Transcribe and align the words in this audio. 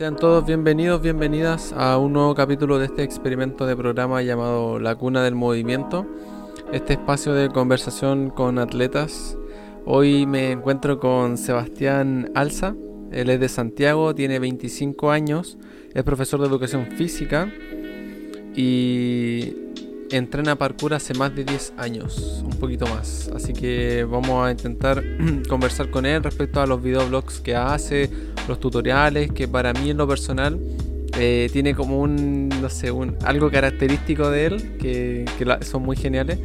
Sean 0.00 0.16
todos 0.16 0.46
bienvenidos, 0.46 1.02
bienvenidas 1.02 1.74
a 1.74 1.98
un 1.98 2.14
nuevo 2.14 2.34
capítulo 2.34 2.78
de 2.78 2.86
este 2.86 3.02
experimento 3.02 3.66
de 3.66 3.76
programa 3.76 4.22
llamado 4.22 4.78
La 4.78 4.94
Cuna 4.94 5.22
del 5.22 5.34
Movimiento. 5.34 6.06
Este 6.72 6.94
espacio 6.94 7.34
de 7.34 7.50
conversación 7.50 8.30
con 8.30 8.58
atletas. 8.58 9.36
Hoy 9.84 10.24
me 10.24 10.52
encuentro 10.52 10.98
con 10.98 11.36
Sebastián 11.36 12.30
Alza. 12.34 12.74
Él 13.12 13.28
es 13.28 13.40
de 13.40 13.50
Santiago, 13.50 14.14
tiene 14.14 14.38
25 14.38 15.10
años, 15.10 15.58
es 15.92 16.02
profesor 16.02 16.40
de 16.40 16.46
educación 16.46 16.86
física 16.96 17.52
y 18.56 19.54
entrena 20.10 20.56
parkour 20.56 20.94
hace 20.94 21.14
más 21.14 21.34
de 21.34 21.44
10 21.44 21.74
años, 21.76 22.42
un 22.44 22.58
poquito 22.58 22.86
más. 22.86 23.30
Así 23.34 23.52
que 23.52 24.04
vamos 24.04 24.46
a 24.46 24.50
intentar 24.50 25.02
conversar 25.48 25.90
con 25.90 26.06
él 26.06 26.22
respecto 26.22 26.60
a 26.60 26.66
los 26.66 26.82
videoblogs 26.82 27.40
que 27.40 27.54
hace, 27.56 28.10
los 28.48 28.60
tutoriales, 28.60 29.32
que 29.32 29.48
para 29.48 29.72
mí 29.72 29.90
en 29.90 29.96
lo 29.96 30.06
personal 30.08 30.58
eh, 31.18 31.48
tiene 31.52 31.74
como 31.74 32.00
un, 32.00 32.48
no 32.48 32.68
sé, 32.68 32.90
un, 32.90 33.16
algo 33.24 33.50
característico 33.50 34.30
de 34.30 34.46
él, 34.46 34.76
que, 34.78 35.24
son 35.62 35.82
muy 35.82 35.96
geniales. 35.96 36.38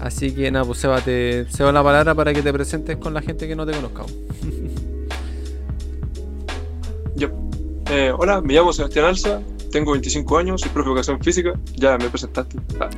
Así 0.00 0.32
que 0.32 0.50
nada, 0.50 0.64
pues 0.64 0.78
Seba, 0.78 1.00
te 1.00 1.46
cedo 1.50 1.72
la 1.72 1.82
palabra 1.82 2.14
para 2.14 2.34
que 2.34 2.42
te 2.42 2.52
presentes 2.52 2.96
con 2.96 3.14
la 3.14 3.22
gente 3.22 3.48
que 3.48 3.56
no 3.56 3.64
te 3.64 3.72
conozca. 3.72 4.02
Yo, 7.16 7.28
eh, 7.90 8.12
hola, 8.16 8.40
me 8.40 8.54
llamo 8.54 8.72
Sebastián 8.72 9.06
Alza, 9.06 9.40
tengo 9.74 9.90
25 9.90 10.38
años, 10.38 10.60
soy 10.60 10.70
profe 10.70 10.86
de 10.86 10.92
educación 10.92 11.20
física, 11.20 11.52
ya 11.74 11.98
me 11.98 12.08
presentaste. 12.08 12.56
Ah. 12.78 12.88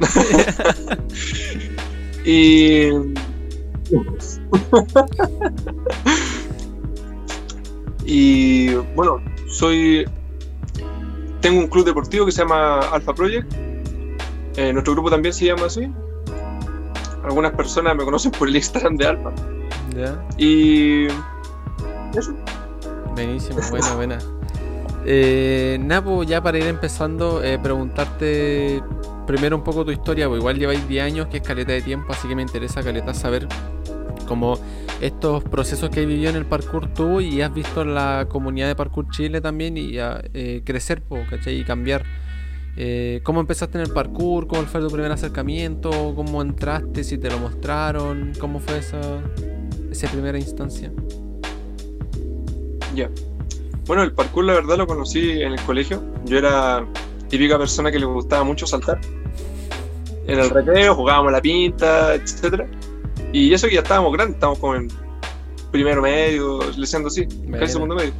y... 2.26 2.90
y 8.04 8.74
bueno, 8.94 9.22
soy... 9.48 10.04
Tengo 11.40 11.60
un 11.60 11.68
club 11.68 11.86
deportivo 11.86 12.26
que 12.26 12.32
se 12.32 12.42
llama 12.42 12.80
Alpha 12.80 13.14
Project. 13.14 13.50
Eh, 14.56 14.70
nuestro 14.74 14.92
grupo 14.92 15.08
también 15.08 15.32
se 15.32 15.46
llama 15.46 15.64
así. 15.66 15.90
Algunas 17.24 17.52
personas 17.52 17.96
me 17.96 18.04
conocen 18.04 18.32
por 18.32 18.48
el 18.48 18.56
Instagram 18.56 18.96
de 18.98 19.06
Alpha. 19.06 19.32
Y... 20.36 21.06
Eso. 22.14 22.34
Buenísimo, 23.14 23.60
buena, 23.70 23.94
buena. 23.94 24.35
Eh, 25.08 25.78
Napo, 25.80 26.24
ya 26.24 26.42
para 26.42 26.58
ir 26.58 26.64
empezando, 26.64 27.42
eh, 27.44 27.60
preguntarte 27.60 28.82
primero 29.24 29.56
un 29.56 29.62
poco 29.62 29.84
tu 29.84 29.92
historia, 29.92 30.26
porque 30.26 30.40
igual 30.40 30.58
lleváis 30.58 30.88
10 30.88 31.04
años, 31.04 31.28
que 31.28 31.36
es 31.36 31.42
caleta 31.44 31.72
de 31.72 31.80
tiempo, 31.80 32.12
así 32.12 32.26
que 32.26 32.34
me 32.34 32.42
interesa 32.42 32.82
caleta 32.82 33.14
saber 33.14 33.46
cómo 34.26 34.58
estos 35.00 35.44
procesos 35.44 35.90
que 35.90 36.00
has 36.00 36.06
vivido 36.06 36.30
en 36.30 36.36
el 36.36 36.44
parkour 36.44 36.92
tú 36.92 37.20
y 37.20 37.40
has 37.40 37.54
visto 37.54 37.84
la 37.84 38.26
comunidad 38.28 38.66
de 38.66 38.74
parkour 38.74 39.08
Chile 39.10 39.40
también 39.40 39.76
y 39.76 39.92
eh, 39.94 40.62
crecer, 40.64 41.04
¿cachai? 41.30 41.60
Y 41.60 41.64
cambiar. 41.64 42.04
Eh, 42.76 43.20
¿Cómo 43.22 43.40
empezaste 43.40 43.78
en 43.78 43.84
el 43.84 43.92
parkour? 43.92 44.48
¿Cómo 44.48 44.62
fue 44.62 44.80
tu 44.80 44.88
primer 44.88 45.12
acercamiento? 45.12 45.90
¿Cómo 46.16 46.42
entraste? 46.42 47.04
¿Si 47.04 47.16
te 47.16 47.30
lo 47.30 47.38
mostraron? 47.38 48.32
¿Cómo 48.40 48.58
fue 48.58 48.78
esa 48.78 49.22
primera 50.10 50.36
instancia? 50.36 50.92
Ya. 52.94 53.08
Bueno, 53.86 54.02
el 54.02 54.12
parkour 54.12 54.44
la 54.44 54.54
verdad 54.54 54.78
lo 54.78 54.86
conocí 54.86 55.42
en 55.42 55.52
el 55.52 55.60
colegio. 55.62 56.02
Yo 56.24 56.38
era 56.38 56.84
típica 57.28 57.56
persona 57.56 57.92
que 57.92 58.00
le 58.00 58.06
gustaba 58.06 58.42
mucho 58.42 58.66
saltar. 58.66 59.00
En 60.26 60.40
el 60.40 60.50
recreo 60.50 60.94
jugábamos 60.94 61.30
la 61.30 61.40
pinta, 61.40 62.14
etc. 62.14 62.64
Y 63.32 63.54
eso 63.54 63.68
que 63.68 63.74
ya 63.74 63.80
estábamos 63.80 64.12
grandes, 64.12 64.36
estábamos 64.36 64.58
como 64.58 64.74
en 64.74 64.88
primero 65.70 66.02
medio, 66.02 66.60
leyendo 66.76 67.08
así, 67.08 67.26
casi 67.52 67.72
segundo 67.72 67.94
medio. 67.94 68.12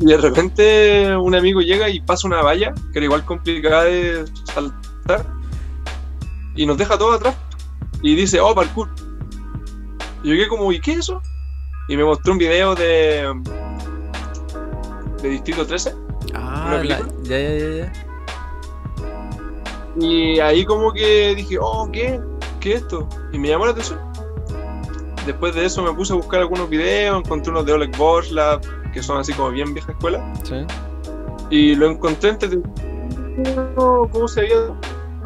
Y 0.00 0.06
de 0.06 0.16
repente 0.18 1.16
un 1.16 1.34
amigo 1.34 1.62
llega 1.62 1.88
y 1.88 2.00
pasa 2.00 2.26
una 2.26 2.42
valla, 2.42 2.74
que 2.92 2.98
era 2.98 3.04
igual 3.04 3.24
complicada 3.24 3.84
de 3.84 4.24
saltar, 4.44 5.26
y 6.56 6.66
nos 6.66 6.76
deja 6.76 6.98
todo 6.98 7.12
atrás. 7.12 7.34
Y 8.02 8.14
dice, 8.14 8.38
oh, 8.38 8.54
parkour. 8.54 8.90
Y 10.22 10.30
yo 10.30 10.34
quedé 10.34 10.48
como, 10.48 10.70
¿y 10.72 10.80
qué 10.80 10.92
es 10.92 10.98
eso? 10.98 11.22
Y 11.88 11.96
me 11.96 12.04
mostró 12.04 12.32
un 12.32 12.38
video 12.38 12.74
de 12.74 13.32
de 15.24 15.30
Distrito 15.30 15.66
13. 15.66 15.94
Ah, 16.34 16.82
ya, 16.86 17.00
ya, 17.22 17.38
ya, 17.38 17.68
ya. 17.76 17.92
Y 19.98 20.38
ahí 20.40 20.64
como 20.64 20.92
que 20.92 21.34
dije, 21.34 21.56
oh, 21.60 21.88
¿qué? 21.90 22.20
¿Qué 22.60 22.74
es 22.74 22.82
esto? 22.82 23.08
Y 23.32 23.38
me 23.38 23.48
llamó 23.48 23.64
la 23.64 23.72
atención. 23.72 23.98
Después 25.26 25.54
de 25.54 25.64
eso 25.64 25.82
me 25.82 25.92
puse 25.94 26.12
a 26.12 26.16
buscar 26.16 26.40
algunos 26.40 26.68
videos, 26.68 27.24
encontré 27.24 27.50
unos 27.50 27.64
de 27.64 27.72
Oleg 27.72 27.96
Borslav, 27.96 28.60
que 28.92 29.02
son 29.02 29.18
así 29.18 29.32
como 29.32 29.50
bien 29.50 29.72
vieja 29.72 29.92
escuela. 29.92 30.32
Sí. 30.42 30.66
Y 31.48 31.74
lo 31.74 31.88
encontré 31.88 32.30
entre... 32.30 32.58
¿Cómo 33.74 34.28
se 34.28 34.42
veía? 34.42 34.78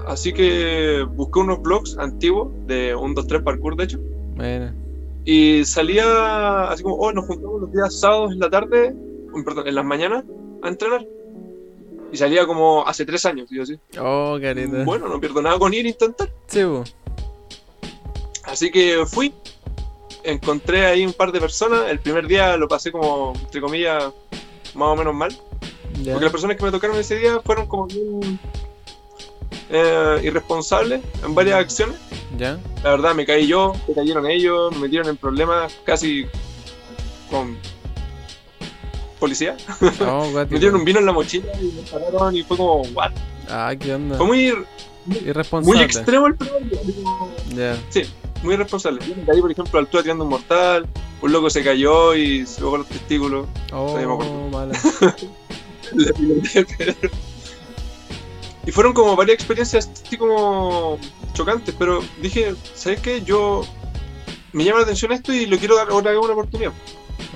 Así 0.06 0.32
que 0.32 1.04
busqué 1.14 1.41
unos 1.41 1.60
blogs 1.60 1.98
antiguos 1.98 2.50
de 2.66 2.94
1, 2.94 3.14
2, 3.14 3.26
3 3.26 3.42
parkour, 3.42 3.76
de 3.76 3.84
hecho. 3.84 3.98
Bueno. 4.37 4.72
Y 5.25 5.64
salía 5.64 6.70
así 6.70 6.84
como, 6.84 6.94
oh, 6.97 7.12
nos 7.12 7.26
juntamos 7.26 7.62
los 7.62 7.72
días 7.72 7.98
sábados 7.98 8.32
en 8.32 8.38
la 8.38 8.48
tarde 8.48 8.94
perdón, 9.44 9.68
en 9.68 9.74
las 9.74 9.84
mañanas 9.84 10.24
a 10.62 10.68
entrenar. 10.68 11.06
Y 12.10 12.16
salía 12.16 12.46
como 12.46 12.86
hace 12.86 13.04
tres 13.04 13.26
años, 13.26 13.48
yo 13.50 13.62
así. 13.62 13.78
Oh, 14.00 14.38
carita. 14.40 14.82
Bueno, 14.84 15.08
no 15.08 15.20
pierdo 15.20 15.42
nada 15.42 15.58
con 15.58 15.74
ir 15.74 15.84
a 15.84 15.88
intentar. 15.88 16.30
Sí, 16.46 16.62
Así 18.44 18.70
que 18.70 19.04
fui. 19.06 19.32
Encontré 20.24 20.86
ahí 20.86 21.04
un 21.04 21.12
par 21.12 21.32
de 21.32 21.40
personas. 21.40 21.90
El 21.90 22.00
primer 22.00 22.26
día 22.26 22.56
lo 22.56 22.66
pasé 22.66 22.90
como, 22.90 23.34
entre 23.38 23.60
comillas, 23.60 24.12
más 24.74 24.88
o 24.88 24.96
menos 24.96 25.14
mal. 25.14 25.36
Porque 25.92 26.24
las 26.24 26.32
personas 26.32 26.56
que 26.56 26.64
me 26.64 26.70
tocaron 26.70 26.96
ese 26.96 27.18
día 27.18 27.40
fueron 27.40 27.66
como 27.66 27.86
bien 27.86 28.38
eh, 29.70 30.20
irresponsables 30.24 31.02
en 31.24 31.34
varias 31.34 31.58
acciones. 31.58 31.96
¿Ya? 32.38 32.58
La 32.82 32.90
verdad, 32.90 33.14
me 33.14 33.26
caí 33.26 33.46
yo, 33.46 33.74
me 33.86 33.94
cayeron 33.94 34.26
ellos, 34.26 34.72
me 34.74 34.82
metieron 34.82 35.08
en 35.08 35.16
problemas 35.16 35.74
casi 35.84 36.26
con 37.30 37.56
policía. 39.18 39.56
Oh, 40.00 40.30
me 40.30 40.58
dieron 40.58 40.76
un 40.76 40.84
vino 40.84 40.98
en 40.98 41.06
la 41.06 41.12
mochila 41.12 41.46
y 41.60 41.66
me 41.66 41.82
pararon 41.82 42.36
y 42.36 42.42
fue 42.42 42.56
como, 42.56 42.82
¿what? 42.94 43.12
Ah, 43.48 43.74
¿qué 43.78 43.94
onda? 43.94 44.16
Fue 44.16 44.26
muy 44.26 44.52
irresponsable. 45.24 45.76
Muy 45.76 45.84
extremo 45.84 46.26
el 46.26 46.34
problema. 46.34 47.78
Sí, 47.90 48.02
muy 48.42 48.54
irresponsable. 48.54 49.00
Yo 49.06 49.14
me 49.16 49.24
caí, 49.24 49.40
por 49.40 49.50
ejemplo, 49.50 49.78
altura 49.78 50.02
tirando 50.02 50.24
un 50.24 50.30
mortal, 50.30 50.86
un 51.22 51.32
loco 51.32 51.48
se 51.50 51.64
cayó 51.64 52.14
y 52.14 52.46
se 52.46 52.62
bajó 52.62 52.78
los 52.78 52.86
testículos. 52.86 53.46
Oh, 53.72 53.98
no 53.98 54.18
y 58.66 58.72
fueron 58.72 58.92
como 58.92 59.16
varias 59.16 59.36
experiencias 59.36 59.90
así 60.04 60.18
como 60.18 60.98
chocantes, 61.32 61.74
pero 61.78 62.02
dije, 62.20 62.54
¿sabes 62.74 63.00
qué? 63.00 63.22
Yo 63.22 63.64
me 64.52 64.64
llama 64.64 64.80
la 64.80 64.84
atención 64.84 65.12
esto 65.12 65.32
y 65.32 65.46
lo 65.46 65.56
quiero 65.56 65.76
dar 65.76 65.90
otra 65.90 66.10
vez 66.10 66.20
una 66.22 66.34
oportunidad. 66.34 66.72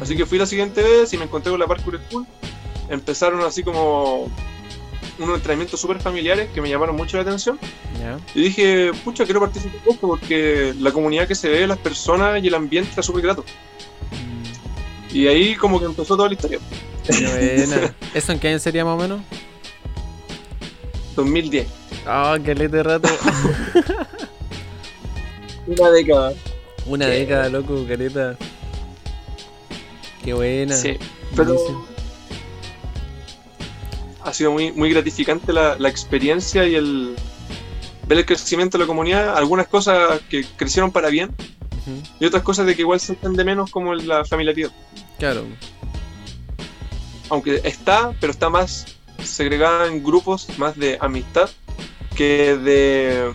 Así 0.00 0.16
que 0.16 0.26
fui 0.26 0.38
la 0.38 0.46
siguiente 0.46 0.82
vez 0.82 1.12
y 1.12 1.18
me 1.18 1.24
encontré 1.24 1.50
con 1.50 1.60
la 1.60 1.66
Parkour 1.66 2.00
School. 2.08 2.26
Empezaron 2.88 3.40
así 3.42 3.62
como 3.62 4.30
unos 5.18 5.36
entrenamientos 5.36 5.80
súper 5.80 6.00
familiares 6.00 6.48
que 6.54 6.60
me 6.60 6.68
llamaron 6.68 6.96
mucho 6.96 7.16
la 7.16 7.22
atención. 7.22 7.58
Y 8.34 8.42
dije, 8.42 8.90
pucha, 9.04 9.24
quiero 9.24 9.40
participar 9.40 9.80
en 9.84 9.92
esto 9.92 10.08
porque 10.08 10.74
la 10.80 10.90
comunidad 10.90 11.28
que 11.28 11.34
se 11.34 11.48
ve, 11.48 11.66
las 11.66 11.78
personas 11.78 12.42
y 12.42 12.48
el 12.48 12.54
ambiente 12.54 12.90
está 12.90 13.02
súper 13.02 13.22
grato. 13.22 13.44
Mm. 14.10 15.16
Y 15.16 15.26
ahí 15.28 15.54
como 15.54 15.78
que 15.78 15.86
empezó 15.86 16.16
toda 16.16 16.28
la 16.28 16.34
historia. 16.34 16.58
Buena. 17.08 17.94
¿Eso 18.14 18.32
en 18.32 18.38
qué 18.38 18.48
año 18.48 18.58
sería 18.58 18.84
más 18.84 18.94
o 18.94 19.02
menos? 19.02 19.20
2010. 21.16 21.66
Ah, 22.06 22.36
oh, 22.36 22.42
qué 22.42 22.54
de 22.54 22.82
rato. 22.82 23.08
Una 25.66 25.90
década. 25.90 26.32
Una 26.86 27.06
década, 27.06 27.48
loco, 27.48 27.84
careta. 27.86 28.36
Qué 30.24 30.32
buena. 30.34 30.76
Sí, 30.76 30.98
pero 31.34 31.56
ha 34.24 34.32
sido 34.32 34.52
muy, 34.52 34.72
muy 34.72 34.90
gratificante 34.90 35.52
la, 35.52 35.76
experiencia 35.88 36.66
y 36.66 36.74
el 36.74 37.16
ver 38.06 38.18
el 38.18 38.26
crecimiento 38.26 38.78
de 38.78 38.84
la 38.84 38.88
comunidad. 38.88 39.36
Algunas 39.36 39.66
cosas 39.66 40.20
que 40.28 40.44
crecieron 40.56 40.92
para 40.92 41.08
bien 41.08 41.34
y 42.20 42.24
otras 42.24 42.42
cosas 42.42 42.66
de 42.66 42.76
que 42.76 42.82
igual 42.82 43.00
se 43.00 43.12
entiende 43.12 43.44
menos 43.44 43.70
como 43.70 43.94
la 43.94 44.24
familiaridad. 44.24 44.70
Claro. 45.18 45.44
Aunque 47.28 47.60
está, 47.64 48.12
pero 48.20 48.32
está 48.32 48.48
más 48.48 48.86
segregada 49.24 49.86
en 49.86 50.02
grupos 50.02 50.48
más 50.58 50.76
de 50.76 50.98
amistad 51.00 51.48
que 52.14 52.56
de 52.56 53.32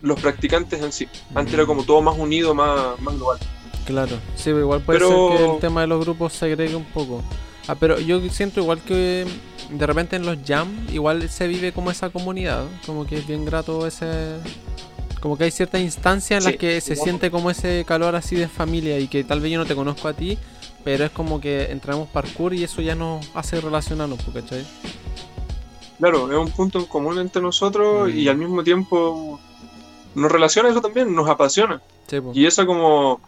los 0.00 0.20
practicantes 0.20 0.82
en 0.82 0.92
sí. 0.92 1.08
Antes 1.34 1.54
era 1.54 1.66
como 1.66 1.84
todo 1.84 2.00
más 2.00 2.16
unido, 2.16 2.54
más, 2.54 2.98
más 3.00 3.14
global. 3.16 3.38
Claro, 3.90 4.16
sí, 4.36 4.50
igual 4.50 4.80
puede 4.82 5.00
ser 5.00 5.08
que 5.36 5.44
el 5.54 5.58
tema 5.60 5.80
de 5.82 5.86
los 5.88 6.00
grupos 6.04 6.32
se 6.32 6.46
agregue 6.46 6.74
un 6.76 6.84
poco. 6.84 7.22
Ah, 7.68 7.74
pero 7.78 7.98
yo 8.00 8.20
siento 8.30 8.60
igual 8.60 8.80
que 8.80 9.26
de 9.70 9.86
repente 9.86 10.16
en 10.16 10.24
los 10.26 10.38
jam 10.46 10.68
igual 10.92 11.28
se 11.28 11.46
vive 11.46 11.72
como 11.72 11.90
esa 11.90 12.10
comunidad, 12.10 12.64
como 12.86 13.06
que 13.06 13.18
es 13.18 13.26
bien 13.26 13.44
grato 13.44 13.86
ese 13.86 14.06
como 15.20 15.36
que 15.36 15.44
hay 15.44 15.50
ciertas 15.50 15.80
instancias 15.82 16.38
en 16.44 16.50
las 16.50 16.58
que 16.58 16.80
se 16.80 16.96
siente 16.96 17.30
como 17.30 17.50
ese 17.50 17.84
calor 17.86 18.16
así 18.16 18.36
de 18.36 18.48
familia 18.48 18.98
y 18.98 19.06
que 19.06 19.22
tal 19.22 19.40
vez 19.40 19.52
yo 19.52 19.58
no 19.58 19.66
te 19.66 19.74
conozco 19.74 20.08
a 20.08 20.14
ti, 20.14 20.38
pero 20.82 21.04
es 21.04 21.10
como 21.10 21.40
que 21.42 21.70
entramos 21.70 22.08
parkour 22.08 22.54
y 22.54 22.64
eso 22.64 22.80
ya 22.80 22.94
nos 22.94 23.30
hace 23.34 23.60
relacionarnos, 23.60 24.18
pues, 24.22 24.42
¿cachai? 24.42 24.64
Claro, 25.98 26.32
es 26.32 26.38
un 26.38 26.50
punto 26.50 26.78
en 26.78 26.86
común 26.86 27.18
entre 27.18 27.42
nosotros 27.42 28.08
Mm. 28.10 28.18
y 28.18 28.28
al 28.28 28.38
mismo 28.38 28.64
tiempo 28.64 29.38
nos 30.14 30.32
relaciona 30.32 30.70
eso 30.70 30.80
también, 30.80 31.14
nos 31.14 31.28
apasiona. 31.28 31.82
Sí, 32.08 32.18
pues. 32.20 32.34
Y 32.36 32.46
esa 32.46 32.64
como 32.64 33.20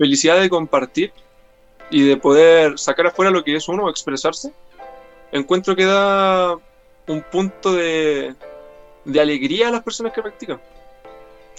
felicidad 0.00 0.40
de 0.40 0.48
compartir 0.48 1.12
y 1.90 2.02
de 2.08 2.16
poder 2.16 2.78
sacar 2.78 3.06
afuera 3.06 3.30
lo 3.30 3.44
que 3.44 3.54
es 3.54 3.68
uno, 3.68 3.90
expresarse, 3.90 4.50
encuentro 5.30 5.76
que 5.76 5.84
da 5.84 6.56
un 7.06 7.22
punto 7.30 7.72
de, 7.74 8.34
de 9.04 9.20
alegría 9.20 9.68
a 9.68 9.70
las 9.70 9.82
personas 9.82 10.12
que 10.14 10.22
practican. 10.22 10.58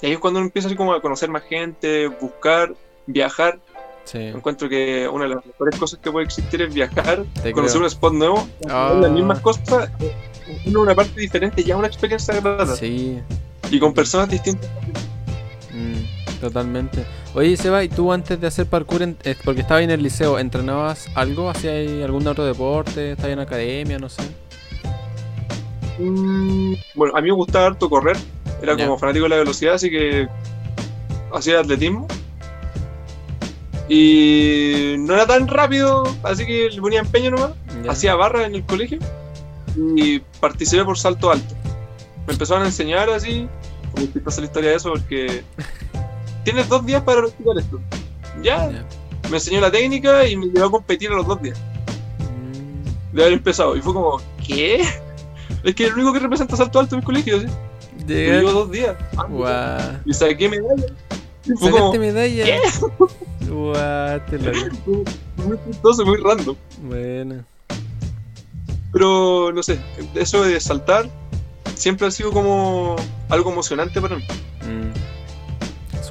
Y 0.02 0.08
ahí 0.08 0.12
es 0.14 0.20
cuando 0.20 0.40
uno 0.40 0.48
empieza 0.48 0.68
así 0.68 0.76
como 0.76 0.92
a 0.94 1.02
conocer 1.02 1.30
más 1.30 1.44
gente, 1.44 2.08
buscar, 2.08 2.74
viajar. 3.06 3.60
Sí. 4.06 4.18
Encuentro 4.18 4.68
que 4.68 5.08
una 5.08 5.26
de 5.28 5.36
las 5.36 5.46
mejores 5.46 5.78
cosas 5.80 6.00
que 6.02 6.12
puede 6.12 6.26
existir 6.26 6.64
es 6.64 6.74
viajar, 6.74 7.24
Te 7.44 7.52
conocer 7.52 7.74
creo. 7.78 7.82
un 7.82 7.88
spot 7.88 8.14
nuevo, 8.14 8.48
Ah. 8.68 8.98
las 9.00 9.12
mismas 9.12 9.40
cosas, 9.42 9.92
en 10.66 10.76
una 10.76 10.96
parte 10.96 11.20
diferente, 11.20 11.64
ya 11.64 11.78
una 11.78 11.86
experiencia 11.88 12.34
grata. 12.42 12.76
Sí, 12.76 13.20
Y 13.70 13.80
con 13.80 13.94
personas 13.94 14.28
distintas. 14.30 14.70
mm, 15.72 16.21
totalmente. 16.42 17.06
Oye, 17.34 17.56
Seba, 17.56 17.84
¿y 17.84 17.88
tú 17.90 18.12
antes 18.12 18.42
de 18.42 18.48
hacer 18.48 18.66
parkour, 18.66 19.02
en- 19.04 19.18
eh, 19.24 19.36
porque 19.46 19.62
estabas 19.62 19.84
en 19.84 19.92
el 19.92 20.04
liceo, 20.04 20.38
entrenabas 20.40 21.08
algo? 21.16 21.50
¿Hacías 21.50 22.04
algún 22.04 22.28
otro 22.28 22.44
deporte? 22.46 23.12
¿Estabas 23.12 23.32
en 23.34 23.40
academia? 23.40 23.98
No 24.00 24.10
sé. 24.10 24.24
Mm, 26.00 26.74
Bueno, 26.96 27.16
a 27.16 27.22
mí 27.22 27.28
me 27.30 27.34
gustaba 27.36 27.68
harto 27.68 27.90
correr, 27.90 28.18
era 28.62 28.76
como 28.76 28.98
fanático 28.98 29.24
de 29.24 29.30
la 29.30 29.36
velocidad, 29.38 29.76
así 29.76 29.90
que 29.90 30.28
hacía 31.34 31.60
atletismo. 31.60 32.08
Y 33.90 34.96
no 35.00 35.14
era 35.16 35.26
tan 35.28 35.48
rápido, 35.48 36.04
así 36.24 36.46
que 36.46 36.70
le 36.70 36.82
ponía 36.82 37.00
empeño 37.02 37.32
nomás. 37.32 37.52
Hacía 37.90 38.16
barra 38.16 38.46
en 38.46 38.56
el 38.56 38.64
colegio 38.64 39.00
y 39.96 40.20
participé 40.40 40.84
por 40.86 40.98
salto 40.98 41.32
alto. 41.32 41.56
Me 42.28 42.34
empezaron 42.34 42.64
a 42.64 42.68
enseñar 42.68 43.10
así, 43.10 43.48
como 43.94 44.06
chistosa 44.08 44.42
la 44.42 44.48
historia 44.48 44.70
de 44.70 44.76
eso, 44.78 44.92
porque 44.92 45.44
tienes 46.44 46.68
dos 46.70 46.86
días 46.86 47.02
para 47.04 47.22
practicar 47.22 47.58
esto. 47.58 47.80
Ya, 48.42 48.86
me 49.30 49.38
enseñó 49.38 49.62
la 49.62 49.72
técnica 49.72 50.26
y 50.28 50.36
me 50.36 50.48
llevó 50.48 50.66
a 50.68 50.72
competir 50.72 51.10
a 51.12 51.16
los 51.16 51.28
dos 51.28 51.42
días 51.42 51.60
Mm, 52.20 53.16
de 53.16 53.22
haber 53.22 53.34
empezado. 53.34 53.76
Y 53.76 53.82
fue 53.82 53.94
como, 53.94 54.20
¿qué? 54.46 54.82
Es 55.64 55.76
que 55.76 55.86
el 55.88 55.94
único 55.94 56.14
que 56.14 56.20
representa 56.20 56.56
salto 56.56 56.80
alto 56.80 56.96
en 56.96 57.00
el 57.02 57.06
colegio, 57.06 57.40
¿sí? 57.42 57.48
Llevo 58.08 58.52
dos 58.52 58.72
días. 58.72 58.96
Guau. 59.30 59.80
Y 60.06 60.14
saqué 60.14 60.50
medalla. 60.50 60.86
Y 61.46 61.52
fue 61.54 61.72
como 61.72 61.92
¿Sacaste 61.92 62.00
medalla? 62.00 62.44
¿qué? 62.46 62.60
Guau, 63.50 64.20
te 64.30 64.38
lo- 64.40 65.04
muy 65.46 65.58
chistoso, 65.68 66.06
muy 66.06 66.18
random. 66.18 66.56
Bueno. 66.84 67.44
Pero 68.92 69.52
no 69.54 69.64
sé, 69.64 69.80
eso 70.16 70.44
de 70.44 70.60
saltar 70.60 71.10
siempre 71.76 72.08
ha 72.08 72.12
sido 72.12 72.32
como 72.32 72.96
algo 73.30 73.52
emocionante 73.52 74.02
para 74.02 74.18
mí. 74.18 74.24
Mm. 74.62 74.92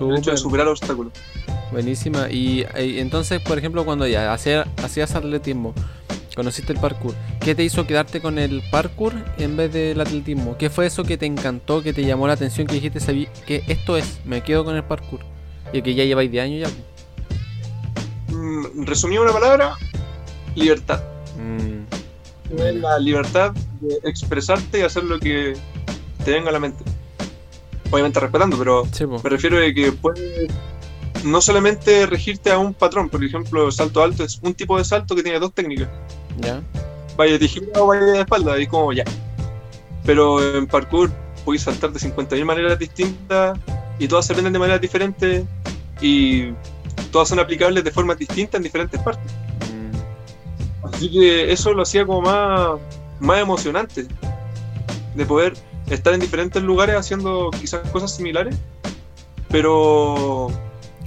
El 0.00 0.16
hecho 0.16 0.30
de 0.30 0.36
superar 0.36 0.66
obstáculos. 0.68 1.12
Buenísima. 1.72 2.30
Y, 2.30 2.64
y 2.78 2.98
entonces, 2.98 3.40
por 3.42 3.58
ejemplo, 3.58 3.84
cuando 3.84 4.06
ya 4.06 4.32
hacía- 4.32 4.66
hacías 4.82 5.14
atletismo, 5.14 5.74
conociste 6.34 6.72
el 6.72 6.80
parkour, 6.80 7.14
¿qué 7.40 7.54
te 7.54 7.62
hizo 7.62 7.86
quedarte 7.86 8.20
con 8.20 8.38
el 8.38 8.62
parkour 8.70 9.12
en 9.38 9.56
vez 9.56 9.72
del 9.72 10.00
atletismo? 10.00 10.56
¿Qué 10.56 10.70
fue 10.70 10.86
eso 10.86 11.04
que 11.04 11.18
te 11.18 11.26
encantó, 11.26 11.82
que 11.82 11.92
te 11.92 12.04
llamó 12.04 12.26
la 12.26 12.32
atención, 12.32 12.66
que 12.66 12.74
dijiste 12.74 13.00
sabí 13.00 13.28
que 13.46 13.62
esto 13.68 13.96
es, 13.96 14.20
me 14.24 14.42
quedo 14.42 14.64
con 14.64 14.74
el 14.76 14.84
parkour? 14.84 15.20
Y 15.72 15.82
que 15.82 15.94
ya 15.94 16.04
lleváis 16.04 16.32
de 16.32 16.40
años 16.40 16.68
ya. 16.68 18.34
Mm, 18.34 18.84
una 19.20 19.32
palabra, 19.32 19.76
libertad. 20.54 21.02
Mm, 21.36 22.80
la 22.80 22.98
libertad 22.98 23.52
de 23.80 23.98
expresarte 24.08 24.80
y 24.80 24.82
hacer 24.82 25.04
lo 25.04 25.18
que 25.20 25.54
te 26.24 26.32
venga 26.32 26.50
a 26.50 26.52
la 26.52 26.58
mente. 26.60 26.84
Obviamente 27.90 28.20
respetando, 28.20 28.56
pero 28.56 28.86
sí, 28.92 29.04
me 29.06 29.30
refiero 29.30 29.58
a 29.58 29.72
que 29.72 29.92
puedes 29.92 30.48
no 31.24 31.40
solamente 31.40 32.06
regirte 32.06 32.50
a 32.50 32.58
un 32.58 32.72
patrón, 32.72 33.08
por 33.08 33.22
ejemplo, 33.22 33.70
salto 33.70 34.02
alto 34.02 34.24
es 34.24 34.38
un 34.42 34.54
tipo 34.54 34.78
de 34.78 34.84
salto 34.84 35.14
que 35.14 35.22
tiene 35.22 35.38
dos 35.38 35.52
técnicas. 35.52 35.88
ya. 36.38 36.60
vaya 37.16 37.38
de 37.38 37.48
gira 37.48 37.66
o 37.74 37.86
vaya 37.88 38.04
de 38.04 38.20
espalda, 38.20 38.58
y 38.58 38.66
como 38.66 38.92
ya. 38.92 39.04
Pero 40.04 40.56
en 40.56 40.66
parkour 40.66 41.10
puedes 41.44 41.62
saltar 41.62 41.92
de 41.92 41.98
50.000 41.98 42.44
maneras 42.44 42.78
distintas 42.78 43.58
y 43.98 44.08
todas 44.08 44.26
se 44.26 44.32
aprenden 44.32 44.52
de 44.52 44.58
maneras 44.58 44.80
diferentes 44.80 45.44
y 46.00 46.52
todas 47.12 47.28
son 47.28 47.38
aplicables 47.38 47.84
de 47.84 47.90
formas 47.90 48.18
distintas 48.18 48.58
en 48.58 48.62
diferentes 48.62 49.00
partes. 49.00 49.30
Mm, 49.70 50.86
Así 50.86 51.10
que 51.10 51.52
eso 51.52 51.72
lo 51.74 51.82
hacía 51.82 52.06
como 52.06 52.22
más, 52.22 52.80
más 53.18 53.40
emocionante 53.40 54.06
de 55.14 55.26
poder 55.26 55.54
estar 55.90 56.14
en 56.14 56.20
diferentes 56.20 56.62
lugares 56.62 56.96
haciendo 56.96 57.50
quizás 57.50 57.88
cosas 57.90 58.14
similares, 58.14 58.56
pero 59.48 60.48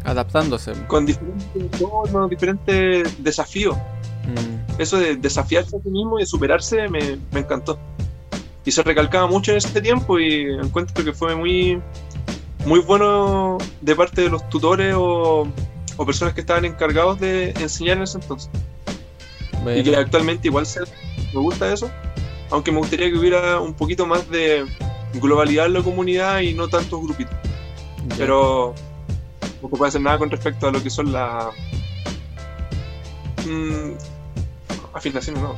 adaptándose. 0.03 0.73
con 0.87 1.05
diferentes 1.05 1.79
formas, 1.79 2.29
diferentes 2.29 3.23
desafíos. 3.23 3.77
Mm, 4.25 4.81
eso 4.81 4.97
de 4.97 5.15
desafiarse 5.15 5.77
a 5.77 5.79
sí 5.79 5.89
mismo 5.89 6.19
y 6.19 6.23
de 6.23 6.25
superarse 6.25 6.87
me, 6.89 7.17
me 7.31 7.39
encantó. 7.39 7.79
Y 8.65 8.71
se 8.71 8.83
recalcaba 8.83 9.27
mucho 9.27 9.51
en 9.51 9.57
este 9.57 9.81
tiempo 9.81 10.19
y 10.19 10.53
encuentro 10.53 11.03
que 11.03 11.11
fue 11.13 11.35
muy, 11.35 11.81
muy 12.65 12.79
bueno 12.79 13.57
de 13.81 13.95
parte 13.95 14.21
de 14.21 14.29
los 14.29 14.47
tutores 14.49 14.93
o, 14.97 15.47
o 15.97 16.05
personas 16.05 16.33
que 16.33 16.41
estaban 16.41 16.65
encargados 16.65 17.19
de 17.19 17.51
enseñar 17.59 17.97
en 17.97 18.03
ese 18.03 18.17
entonces. 18.19 18.49
bueno. 19.63 19.79
Y 19.79 19.83
que 19.83 19.95
actualmente 19.95 20.47
igual 20.47 20.65
se, 20.65 20.81
me 20.81 21.41
gusta 21.41 21.71
eso, 21.73 21.89
aunque 22.53 22.71
me 22.71 22.77
gustaría 22.77 23.09
que 23.09 23.17
hubiera 23.17 23.59
un 23.59 23.73
poquito 23.73 24.05
más 24.05 24.29
de 24.29 24.63
globalidad 25.15 25.65
en 25.65 25.73
la 25.73 25.81
comunidad 25.81 26.41
y 26.41 26.53
no 26.53 26.67
tantos 26.67 27.01
grupitos. 27.01 27.35
Pero 28.15 28.75
no 29.59 29.69
se 29.69 29.75
puede 29.75 29.89
hacer 29.89 30.01
nada 30.01 30.19
con 30.19 30.29
respecto 30.29 30.67
a 30.67 30.71
lo 30.71 30.81
que 30.83 30.91
son 30.91 31.11
las 31.11 31.45
mm, 33.47 33.93
afinaciones, 34.93 35.41
no. 35.41 35.55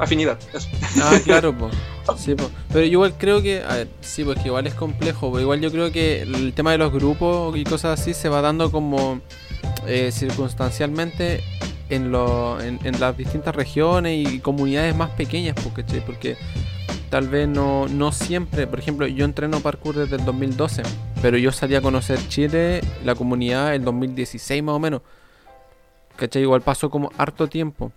Afinidad, 0.00 0.36
eso. 0.52 0.68
Ah, 1.00 1.16
claro, 1.24 1.56
po. 1.56 1.70
Sí, 2.18 2.34
po. 2.34 2.50
Pero 2.72 2.80
yo 2.80 2.92
igual 2.92 3.14
creo 3.16 3.40
que, 3.40 3.62
a 3.62 3.74
ver, 3.74 3.88
sí, 4.00 4.24
pues 4.24 4.40
que 4.40 4.48
igual 4.48 4.66
es 4.66 4.74
complejo, 4.74 5.30
pero 5.30 5.42
igual 5.42 5.60
yo 5.60 5.70
creo 5.70 5.92
que 5.92 6.22
el 6.22 6.52
tema 6.54 6.72
de 6.72 6.78
los 6.78 6.92
grupos 6.92 7.56
y 7.56 7.62
cosas 7.62 8.00
así 8.00 8.14
se 8.14 8.28
va 8.28 8.40
dando 8.40 8.72
como 8.72 9.20
eh, 9.86 10.10
circunstancialmente 10.10 11.44
en, 11.88 12.10
lo, 12.10 12.60
en, 12.60 13.00
las 13.00 13.16
distintas 13.16 13.54
regiones 13.54 14.26
y 14.26 14.40
comunidades 14.40 14.94
más 14.94 15.10
pequeñas, 15.10 15.54
po, 15.54 15.72
¿cachai? 15.72 16.04
Porque 16.04 16.36
tal 17.10 17.28
vez 17.28 17.48
no, 17.48 17.88
no 17.88 18.12
siempre, 18.12 18.66
por 18.66 18.78
ejemplo, 18.78 19.06
yo 19.06 19.24
entreno 19.24 19.60
parkour 19.60 19.96
desde 19.96 20.16
el 20.16 20.24
2012, 20.24 20.82
pero 21.22 21.38
yo 21.38 21.52
salí 21.52 21.74
a 21.74 21.80
conocer 21.80 22.18
Chile, 22.28 22.80
la 23.04 23.14
comunidad, 23.14 23.74
el 23.74 23.84
2016 23.84 24.62
más 24.62 24.74
o 24.74 24.78
menos. 24.78 25.02
¿Cachai? 26.16 26.42
Igual 26.42 26.62
pasó 26.62 26.90
como 26.90 27.10
harto 27.18 27.46
tiempo. 27.46 27.92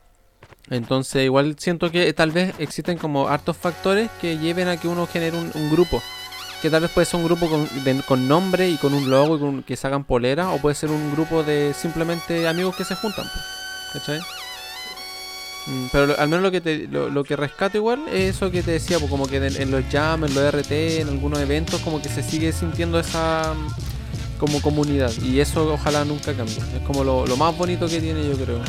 Entonces, 0.70 1.24
igual 1.24 1.56
siento 1.58 1.90
que 1.90 2.12
tal 2.14 2.32
vez 2.32 2.54
existen 2.60 2.98
como 2.98 3.28
hartos 3.28 3.58
factores 3.58 4.10
que 4.22 4.38
lleven 4.38 4.68
a 4.68 4.78
que 4.78 4.88
uno 4.88 5.08
genere 5.08 5.38
un, 5.38 5.72
grupo. 5.72 6.02
Que 6.62 6.70
tal 6.70 6.82
vez 6.82 6.92
puede 6.92 7.06
ser 7.06 7.20
un 7.20 7.26
grupo 7.26 7.50
con, 7.50 7.68
con 8.08 8.28
nombre 8.28 8.70
y 8.70 8.78
con 8.78 8.94
un 8.94 9.10
logo 9.10 9.38
y 9.38 9.40
con, 9.40 9.64
que 9.64 9.76
se 9.76 9.88
hagan 9.88 10.04
polera, 10.04 10.52
o 10.52 10.60
puede 10.60 10.76
ser 10.76 10.92
un 10.92 11.12
grupo 11.12 11.44
de 11.44 11.74
simplemente 11.74 12.48
amigos 12.48 12.76
que 12.76 12.84
se 12.84 12.96
juntan. 12.96 13.26
pues, 13.26 13.59
¿Cachai? 13.94 14.20
Mm, 15.68 15.86
Pero 15.92 16.16
al 16.20 16.30
menos 16.30 16.44
lo 16.44 16.52
que 16.52 16.62
te, 16.62 16.88
lo, 16.88 17.10
lo 17.10 17.24
que 17.24 17.36
rescato 17.36 17.78
igual 17.78 18.08
es 18.12 18.36
eso 18.36 18.50
que 18.52 18.64
te 18.64 18.72
decía, 18.72 18.98
pues 19.00 19.10
como 19.10 19.28
que 19.28 19.38
en, 19.38 19.62
en 19.62 19.72
los 19.72 19.84
jams, 19.92 20.30
en 20.30 20.36
los 20.36 20.54
RT, 20.54 20.72
en 21.02 21.10
algunos 21.10 21.40
eventos, 21.40 21.82
como 21.82 22.02
que 22.02 22.10
se 22.10 22.24
sigue 22.24 22.52
sintiendo 22.52 23.00
esa 23.00 23.54
mm, 23.54 24.40
como 24.40 24.62
comunidad. 24.62 25.12
Y 25.22 25.40
eso 25.40 25.74
ojalá 25.74 26.06
nunca 26.06 26.34
cambie. 26.34 26.58
Es 26.76 26.82
como 26.86 27.04
lo, 27.04 27.26
lo 27.28 27.38
más 27.38 27.56
bonito 27.58 27.88
que 27.88 28.00
tiene, 28.00 28.24
yo 28.28 28.34
creo. 28.38 28.62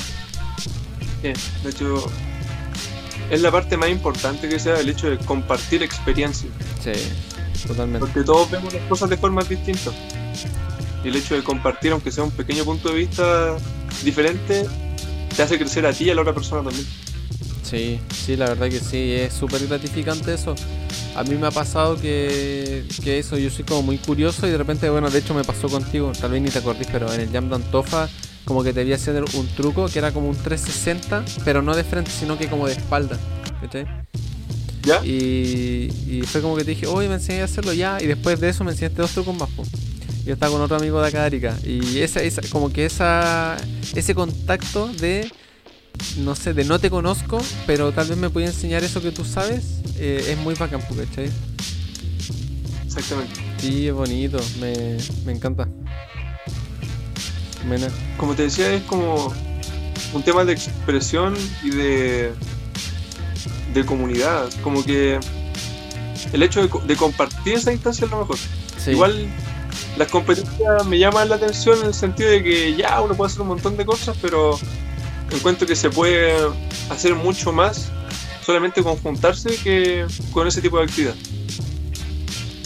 Sí, 1.23 1.33
de 1.62 1.71
hecho, 1.71 2.11
es 3.31 3.41
la 3.43 3.50
parte 3.50 3.77
más 3.77 3.91
importante 3.91 4.49
que 4.49 4.59
sea 4.59 4.81
el 4.81 4.89
hecho 4.89 5.09
de 5.11 5.19
compartir 5.19 5.83
experiencias. 5.83 6.53
Sí, 6.83 6.93
totalmente. 7.67 8.00
Porque 8.00 8.23
todos 8.25 8.50
vemos 8.50 8.73
las 8.73 8.83
cosas 8.85 9.11
de 9.11 9.17
formas 9.17 9.49
distintas. 9.49 9.95
Y 11.05 11.09
el 11.09 11.17
hecho 11.17 11.35
de 11.35 11.43
compartir, 11.43 11.93
aunque 11.93 12.11
sea 12.11 12.25
un 12.25 12.31
pequeño 12.31 12.65
punto 12.65 12.89
de 12.89 12.95
vista 12.97 13.57
diferente, 14.03 14.67
te 15.37 15.42
hace 15.42 15.58
crecer 15.58 15.87
a 15.87 15.92
ti 15.92 16.04
y 16.04 16.10
a 16.10 16.14
la 16.14 16.22
otra 16.22 16.34
persona 16.34 16.62
también. 16.62 16.87
Sí, 17.62 18.00
sí, 18.12 18.37
la 18.37 18.49
verdad 18.49 18.68
que 18.68 18.80
sí, 18.80 19.12
es 19.12 19.32
súper 19.32 19.66
gratificante 19.66 20.34
eso. 20.34 20.54
A 21.14 21.22
mí 21.22 21.37
me 21.37 21.46
ha 21.46 21.50
pasado 21.50 21.96
que, 21.96 22.84
que 23.04 23.18
eso, 23.18 23.38
yo 23.38 23.50
soy 23.50 23.64
como 23.64 23.82
muy 23.82 23.99
curioso 23.99 24.46
y 24.46 24.50
de 24.50 24.58
repente, 24.58 24.90
bueno, 24.90 25.08
de 25.08 25.18
hecho 25.20 25.34
me 25.34 25.44
pasó 25.44 25.68
contigo, 25.68 26.12
tal 26.20 26.32
vez 26.32 26.42
ni 26.42 26.50
te 26.50 26.58
acordís, 26.58 26.88
pero 26.90 27.12
en 27.12 27.20
el 27.20 27.30
Jam 27.30 27.49
de 27.49 27.56
Antofa 27.56 28.08
como 28.44 28.64
que 28.64 28.72
te 28.72 28.82
vi 28.82 28.92
hacer 28.92 29.22
un 29.34 29.46
truco 29.54 29.87
que 29.87 30.00
era 30.00 30.12
como 30.12 30.28
un 30.28 30.37
360, 30.37 31.25
pero 31.44 31.62
no 31.62 31.76
de 31.76 31.84
frente, 31.84 32.10
sino 32.10 32.37
que 32.37 32.49
como 32.49 32.66
de 32.66 32.72
espalda. 32.72 33.16
¿cachai? 33.60 33.87
¿Ya? 34.82 35.04
Y, 35.04 35.92
y 36.08 36.22
fue 36.22 36.40
como 36.40 36.56
que 36.56 36.64
te 36.64 36.70
dije, 36.70 36.87
oye, 36.87 37.08
me 37.08 37.14
enseñé 37.14 37.42
a 37.42 37.44
hacerlo 37.44 37.72
ya, 37.72 37.99
y 38.00 38.06
después 38.06 38.40
de 38.40 38.49
eso 38.49 38.64
me 38.64 38.72
enseñaste 38.72 39.02
dos 39.02 39.12
trucos 39.12 39.37
más. 39.37 39.49
po. 39.50 39.62
Yo 40.25 40.35
estaba 40.35 40.53
con 40.53 40.61
otro 40.61 40.77
amigo 40.77 41.00
de 41.00 41.09
acá 41.09 41.21
de 41.21 41.27
Arica. 41.27 41.59
Y 41.65 41.99
esa, 42.00 42.23
esa, 42.23 42.43
como 42.50 42.73
que 42.73 42.85
esa, 42.85 43.57
ese 43.95 44.15
contacto 44.15 44.89
de, 44.89 45.31
no 46.19 46.35
sé, 46.35 46.53
de 46.53 46.65
no 46.65 46.79
te 46.79 46.91
conozco, 46.91 47.41
pero 47.67 47.93
tal 47.93 48.09
vez 48.09 48.19
me 48.19 48.31
puede 48.31 48.47
enseñar 48.47 48.85
eso 48.85 49.00
que 49.00 49.12
tú 49.12 49.25
sabes, 49.25 49.81
eh, 49.97 50.27
es 50.29 50.39
muy 50.39 50.55
bacán, 50.55 50.83
pues, 50.89 51.09
¿cachai? 51.09 51.31
Exactamente. 52.85 53.41
Sí, 53.59 53.89
es 53.89 53.95
bonito, 53.95 54.39
me, 54.61 54.97
me 55.25 55.33
encanta. 55.33 55.69
Mena. 57.69 57.89
Como 58.17 58.35
te 58.35 58.45
decía, 58.45 58.73
es 58.73 58.83
como 58.85 59.33
un 60.12 60.23
tema 60.23 60.45
de 60.45 60.53
expresión 60.53 61.35
y 61.62 61.71
de, 61.71 62.33
de 63.75 63.87
comunidad. 63.87 64.49
Como 64.62 64.85
que 64.85 65.21
el 66.33 66.43
hecho 66.43 66.67
de 66.67 66.97
compartir 66.97 67.55
esa 67.55 67.73
instancia 67.73 68.05
es 68.05 68.11
lo 68.11 68.21
mejor. 68.21 68.39
Sí. 68.79 68.93
Igual 68.93 69.29
las 70.00 70.09
competencias 70.09 70.87
me 70.87 70.99
llaman 70.99 71.28
la 71.28 71.35
atención 71.37 71.78
en 71.80 71.87
el 71.88 71.95
sentido 71.95 72.30
de 72.30 72.42
que 72.42 72.75
ya 72.75 73.02
uno 73.02 73.14
puede 73.14 73.28
hacer 73.30 73.42
un 73.42 73.49
montón 73.49 73.76
de 73.76 73.85
cosas, 73.85 74.16
pero 74.23 74.59
encuentro 75.30 75.66
que 75.66 75.76
se 75.76 75.90
puede 75.90 76.35
hacer 76.88 77.14
mucho 77.14 77.52
más 77.52 77.90
solamente 78.45 78.83
con 78.83 78.97
juntarse 78.97 79.54
que 79.62 80.07
con 80.33 80.49
ese 80.49 80.62
tipo 80.62 80.78
de 80.78 80.85
actividad. 80.85 81.14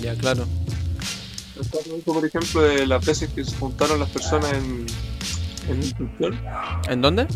Ya, 0.00 0.14
claro. 0.14 0.46
Por 2.04 2.24
ejemplo, 2.24 2.62
de 2.62 2.86
las 2.86 3.04
veces 3.04 3.28
que 3.34 3.44
se 3.44 3.56
juntaron 3.56 3.98
las 3.98 4.10
personas 4.10 4.52
en, 4.52 4.86
en 5.68 5.80
Concepción, 5.80 6.40
¿En 6.88 7.00
dónde? 7.02 7.26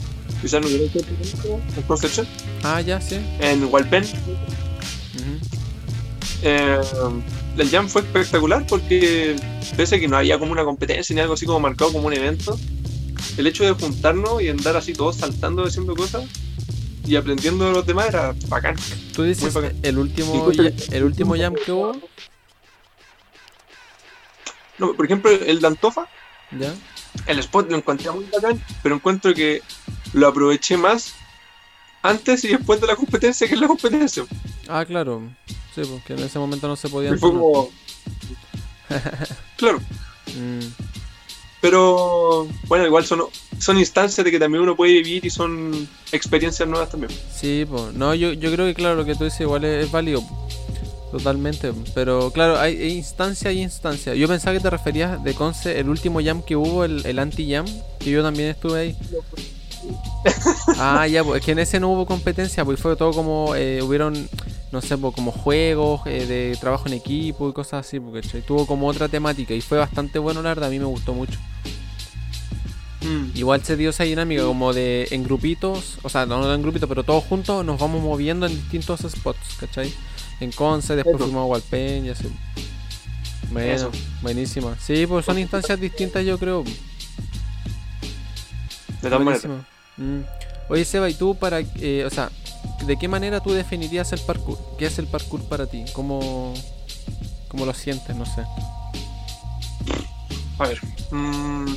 quizás 0.40 0.60
no 0.62 0.68
en 0.68 1.82
Concepción, 1.88 2.26
Ah, 2.62 2.80
ya, 2.80 3.00
sí. 3.00 3.18
en 3.40 3.64
Hualpén. 3.64 4.04
Eh, 6.42 6.78
el 7.56 7.70
jam 7.70 7.88
fue 7.88 8.02
espectacular 8.02 8.66
porque 8.66 9.36
pese 9.76 9.96
a 9.96 10.00
que 10.00 10.08
no 10.08 10.16
había 10.16 10.38
como 10.38 10.52
una 10.52 10.64
competencia 10.64 11.14
ni 11.14 11.20
algo 11.20 11.34
así 11.34 11.46
como 11.46 11.60
marcado 11.60 11.92
como 11.92 12.06
un 12.06 12.12
evento, 12.12 12.58
el 13.36 13.46
hecho 13.46 13.64
de 13.64 13.72
juntarnos 13.72 14.42
y 14.42 14.48
andar 14.48 14.76
así 14.76 14.92
todos 14.92 15.16
saltando 15.16 15.64
haciendo 15.64 15.96
cosas 15.96 16.24
y 17.06 17.16
aprendiendo 17.16 17.66
de 17.66 17.72
los 17.72 17.86
demás 17.86 18.08
era 18.08 18.34
bacán. 18.48 18.76
Tú 19.14 19.24
dices 19.24 19.52
bacán. 19.52 19.76
el 19.82 19.98
último, 19.98 20.50
el 20.92 21.04
último 21.04 21.36
jam 21.36 21.54
que 21.54 21.72
hubo, 21.72 21.96
No, 24.78 24.94
por 24.94 25.06
ejemplo, 25.06 25.30
el 25.30 25.60
de 25.60 25.66
Antofa, 25.66 26.06
ya. 26.52 26.74
el 27.26 27.38
spot 27.40 27.70
lo 27.70 27.76
encontré 27.78 28.10
muy 28.10 28.26
bacán, 28.32 28.62
pero 28.82 28.94
encuentro 28.94 29.34
que 29.34 29.62
lo 30.12 30.28
aproveché 30.28 30.76
más 30.76 31.14
antes 32.02 32.44
y 32.44 32.48
después 32.48 32.80
de 32.80 32.86
la 32.86 32.96
competencia 32.96 33.46
que 33.46 33.54
en 33.54 33.60
la 33.60 33.66
competencia. 33.68 34.24
Ah, 34.68 34.84
claro. 34.84 35.22
Sí, 35.74 35.82
porque 35.88 36.14
en 36.14 36.20
ese 36.20 36.38
momento 36.38 36.68
no 36.68 36.76
se 36.76 36.88
podía. 36.88 37.14
Y 37.14 37.18
fue 37.18 37.30
como... 37.30 37.70
Claro, 39.56 39.80
Mm, 40.36 40.60
pero 41.60 42.46
bueno, 42.66 42.86
igual 42.86 43.04
son, 43.04 43.22
son 43.58 43.78
instancias 43.78 44.24
de 44.24 44.30
que 44.30 44.38
también 44.38 44.62
uno 44.62 44.76
puede 44.76 44.92
vivir 44.94 45.24
y 45.24 45.30
son 45.30 45.88
experiencias 46.12 46.68
nuevas 46.68 46.90
también. 46.90 47.12
sí, 47.34 47.64
pues. 47.68 47.94
No, 47.94 48.14
yo, 48.14 48.32
yo 48.32 48.52
creo 48.52 48.66
que, 48.66 48.74
claro, 48.74 48.94
lo 48.94 49.04
que 49.04 49.14
tú 49.14 49.24
dices 49.24 49.40
igual 49.40 49.64
es, 49.64 49.86
es 49.86 49.92
válido. 49.92 50.22
Totalmente. 51.10 51.72
Pero, 51.94 52.30
claro, 52.30 52.58
hay, 52.58 52.82
instancia 52.82 53.50
y 53.50 53.62
instancia. 53.62 54.14
Yo 54.14 54.28
pensaba 54.28 54.54
que 54.54 54.62
te 54.62 54.68
referías 54.68 55.22
de 55.24 55.34
Conce, 55.34 55.80
el 55.80 55.88
último 55.88 56.20
jam 56.22 56.42
que 56.42 56.54
hubo, 56.54 56.84
el, 56.84 57.04
el 57.06 57.18
anti-jam, 57.18 57.64
que 57.98 58.10
yo 58.10 58.22
también 58.22 58.50
estuve 58.50 58.80
ahí. 58.80 58.96
Ah, 60.78 61.06
ya, 61.06 61.24
pues 61.24 61.40
es 61.40 61.46
que 61.46 61.52
en 61.52 61.58
ese 61.58 61.80
no 61.80 61.88
hubo 61.90 62.06
competencia, 62.06 62.64
pues 62.64 62.80
fue 62.80 62.96
todo 62.96 63.12
como, 63.12 63.54
eh, 63.54 63.82
hubieron, 63.82 64.28
no 64.72 64.80
sé, 64.80 64.96
pues, 64.98 65.14
como 65.14 65.32
juegos 65.32 66.02
eh, 66.06 66.26
de 66.26 66.56
trabajo 66.60 66.86
en 66.86 66.94
equipo 66.94 67.48
y 67.48 67.52
cosas 67.52 67.86
así, 67.86 67.98
porque 67.98 68.22
tuvo 68.42 68.66
como 68.66 68.86
otra 68.86 69.08
temática 69.08 69.54
y 69.54 69.60
fue 69.60 69.78
bastante 69.78 70.18
bueno, 70.18 70.42
la 70.42 70.50
verdad, 70.50 70.68
a 70.68 70.70
mí 70.70 70.78
me 70.78 70.84
gustó 70.84 71.14
mucho. 71.14 71.38
Mm. 73.00 73.36
Igual 73.36 73.64
se 73.64 73.76
dio 73.76 73.90
esa 73.90 74.04
dinámica 74.04 74.42
como 74.42 74.72
de 74.72 75.08
en 75.10 75.22
grupitos, 75.22 75.98
o 76.02 76.08
sea, 76.08 76.26
no 76.26 76.52
en 76.52 76.62
grupitos, 76.62 76.88
pero 76.88 77.04
todos 77.04 77.24
juntos 77.24 77.64
nos 77.64 77.78
vamos 77.80 78.02
moviendo 78.02 78.46
en 78.46 78.54
distintos 78.54 79.00
spots, 79.00 79.56
¿cachai? 79.58 79.92
En 80.40 80.52
Conce, 80.52 80.96
después 80.96 81.16
Eso. 81.16 81.24
fuimos 81.24 81.42
a 81.42 81.46
Hualpén 81.46 82.06
y 82.06 82.10
así. 82.10 82.28
Bueno, 83.50 83.72
Eso. 83.72 83.90
buenísima. 84.20 84.76
Sí, 84.80 85.06
pues 85.06 85.24
son 85.24 85.38
instancias 85.38 85.80
distintas 85.80 86.24
yo 86.24 86.38
creo. 86.38 86.64
De 89.02 89.08
todas 89.08 89.24
maneras. 89.24 89.42
Buenísimo. 89.46 89.78
Mm. 89.96 90.22
Oye, 90.68 90.84
Seba, 90.84 91.08
¿y 91.08 91.14
tú 91.14 91.34
para, 91.34 91.60
eh, 91.60 92.04
o 92.06 92.10
sea, 92.10 92.30
de 92.86 92.98
qué 92.98 93.08
manera 93.08 93.40
tú 93.40 93.52
definirías 93.52 94.12
el 94.12 94.20
parkour? 94.20 94.58
¿Qué 94.78 94.86
es 94.86 94.98
el 94.98 95.06
parkour 95.06 95.42
para 95.44 95.66
ti? 95.66 95.84
¿Cómo, 95.92 96.52
cómo 97.48 97.64
lo 97.64 97.72
sientes? 97.72 98.14
No 98.14 98.26
sé. 98.26 98.42
A 100.58 100.68
ver. 100.68 100.80
mm, 101.10 101.74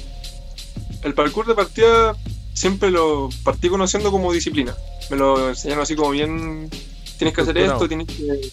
el 1.03 1.13
parkour 1.13 1.47
de 1.47 1.55
partida 1.55 2.15
siempre 2.53 2.91
lo 2.91 3.29
partí 3.43 3.69
conociendo 3.69 4.11
como 4.11 4.33
disciplina. 4.33 4.75
Me 5.09 5.17
lo 5.17 5.49
enseñaron 5.49 5.83
así 5.83 5.95
como 5.95 6.11
bien. 6.11 6.69
Tienes 7.17 7.35
que 7.35 7.41
hacer 7.41 7.57
esto, 7.59 7.87
tienes 7.87 8.07
que 8.07 8.51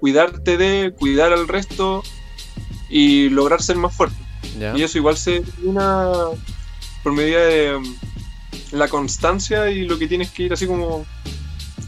cuidarte 0.00 0.56
de, 0.56 0.92
cuidar 0.98 1.32
al 1.32 1.46
resto 1.46 2.02
y 2.88 3.28
lograr 3.28 3.62
ser 3.62 3.76
más 3.76 3.94
fuerte. 3.94 4.16
¿Ya? 4.58 4.76
Y 4.76 4.82
eso 4.82 4.98
igual 4.98 5.16
se 5.16 5.40
termina 5.40 6.10
por 7.02 7.12
medida 7.12 7.40
de 7.44 7.78
mm, 7.78 7.96
la 8.72 8.88
constancia 8.88 9.70
y 9.70 9.86
lo 9.86 9.98
que 9.98 10.06
tienes 10.06 10.30
que 10.30 10.44
ir 10.44 10.52
así 10.52 10.66
como 10.66 11.04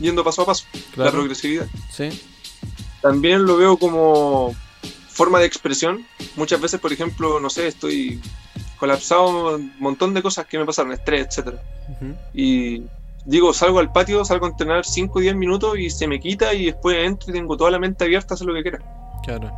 yendo 0.01 0.25
paso 0.25 0.43
a 0.43 0.47
paso, 0.47 0.67
la 0.97 1.11
progresividad. 1.11 1.67
Sí. 1.91 2.09
También 3.01 3.45
lo 3.45 3.57
veo 3.57 3.77
como 3.77 4.55
forma 5.09 5.39
de 5.39 5.47
expresión. 5.47 6.07
Muchas 6.37 6.61
veces, 6.61 6.81
por 6.81 6.93
ejemplo, 6.93 7.41
no 7.41 7.51
sé, 7.51 7.69
estoy 7.69 8.21
colapsado, 8.79 9.57
un 9.57 9.73
montón 9.79 10.15
de 10.15 10.23
cosas 10.23 10.47
que 10.47 10.59
me 10.59 10.67
pasaron, 10.67 10.93
estrés. 10.93 11.39
Ujú. 11.39 12.17
Y 12.35 12.83
digo, 13.25 13.53
salgo 13.53 13.79
al 13.79 13.93
patio, 13.93 14.25
salgo 14.25 14.47
a 14.47 14.51
entrenar 14.51 14.85
5 14.85 15.19
o 15.19 15.23
10 15.23 15.37
minutos 15.37 15.79
y 15.79 15.91
se 15.91 16.07
me 16.07 16.19
quita 16.21 16.53
y 16.55 16.67
después 16.67 16.97
entro 16.99 17.31
y 17.31 17.33
tengo 17.33 17.57
toda 17.57 17.71
la 17.71 17.79
mente 17.79 18.05
abierta 18.05 18.35
a 18.35 18.37
hacer 18.37 18.47
lo 18.47 18.55
que 18.55 18.63
quiera. 18.63 18.79
Claro. 19.25 19.53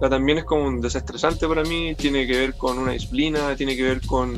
También 0.00 0.38
es 0.38 0.44
como 0.44 0.64
un 0.66 0.80
desestresante 0.80 1.48
para 1.48 1.62
mí, 1.62 1.94
tiene 1.94 2.26
que 2.26 2.36
ver 2.36 2.54
con 2.54 2.78
una 2.78 2.92
disciplina, 2.92 3.56
tiene 3.56 3.74
que 3.74 3.82
ver 3.82 4.00
con 4.06 4.36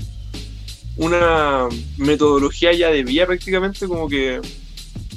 una 0.97 1.69
metodología 1.99 2.73
ya 2.73 2.89
de 2.91 3.03
vida 3.03 3.27
prácticamente, 3.27 3.87
como 3.89 4.09
que 4.09 4.41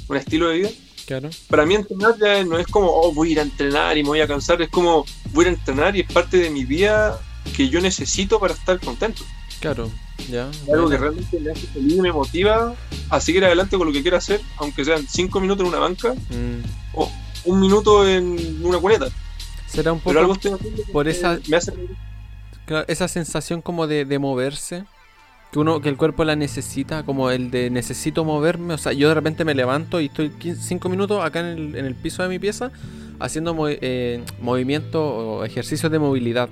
un 0.08 0.16
estilo 0.16 0.48
de 0.48 0.58
vida. 0.58 0.70
Claro. 1.06 1.30
Para 1.48 1.66
mí 1.66 1.74
entrenar 1.74 2.14
ya 2.20 2.44
no 2.44 2.58
es 2.58 2.66
como, 2.66 2.88
oh, 2.88 3.12
voy 3.12 3.28
a 3.28 3.32
ir 3.32 3.38
a 3.40 3.42
entrenar 3.42 3.96
y 3.96 4.02
me 4.02 4.10
voy 4.10 4.20
a 4.20 4.28
cansar, 4.28 4.60
es 4.62 4.68
como, 4.68 5.04
voy 5.32 5.44
a 5.44 5.48
ir 5.48 5.54
a 5.54 5.58
entrenar 5.58 5.96
y 5.96 6.00
es 6.00 6.12
parte 6.12 6.36
de 6.36 6.50
mi 6.50 6.64
vida 6.64 7.18
que 7.56 7.68
yo 7.68 7.80
necesito 7.80 8.38
para 8.38 8.54
estar 8.54 8.78
contento. 8.80 9.22
Claro. 9.60 9.90
Ya. 10.30 10.50
Es 10.50 10.68
algo 10.72 10.88
que 10.88 10.98
realmente 10.98 11.40
me 11.40 11.50
hace 11.50 11.66
feliz 11.68 11.94
y 11.94 12.00
me 12.00 12.12
motiva 12.12 12.74
a 13.08 13.20
seguir 13.20 13.44
adelante 13.44 13.76
con 13.76 13.86
lo 13.86 13.92
que 13.92 14.02
quiera 14.02 14.18
hacer, 14.18 14.40
aunque 14.58 14.84
sean 14.84 15.06
5 15.08 15.40
minutos 15.40 15.64
en 15.64 15.68
una 15.68 15.78
banca 15.78 16.12
Mm. 16.14 16.62
o 16.94 17.10
un 17.44 17.60
minuto 17.60 18.06
en 18.08 18.64
una 18.64 18.78
cuneta. 18.78 19.08
Será 19.70 19.92
un 19.92 20.00
poco 20.00 20.10
Pero 20.14 20.20
algo 20.20 20.36
por 20.92 21.08
esa- 21.08 21.38
me 21.48 21.56
hace 21.56 21.72
esa 22.88 23.08
sensación 23.08 23.62
como 23.62 23.86
de, 23.86 24.04
de 24.04 24.18
moverse, 24.18 24.84
que 25.52 25.58
uno, 25.58 25.80
que 25.80 25.88
el 25.88 25.96
cuerpo 25.96 26.24
la 26.24 26.36
necesita, 26.36 27.02
como 27.04 27.30
el 27.30 27.50
de 27.50 27.68
necesito 27.70 28.24
moverme, 28.24 28.74
o 28.74 28.78
sea, 28.78 28.92
yo 28.92 29.08
de 29.08 29.14
repente 29.14 29.44
me 29.44 29.54
levanto 29.54 30.00
y 30.00 30.06
estoy 30.06 30.30
5 30.58 30.88
minutos 30.88 31.24
acá 31.24 31.40
en 31.40 31.46
el, 31.46 31.74
en 31.76 31.84
el 31.86 31.94
piso 31.96 32.22
de 32.22 32.28
mi 32.28 32.38
pieza 32.38 32.70
haciendo 33.18 33.54
mo- 33.54 33.66
eh, 33.68 34.22
movimientos 34.40 35.00
o 35.02 35.44
ejercicios 35.44 35.90
de 35.90 35.98
movilidad, 35.98 36.48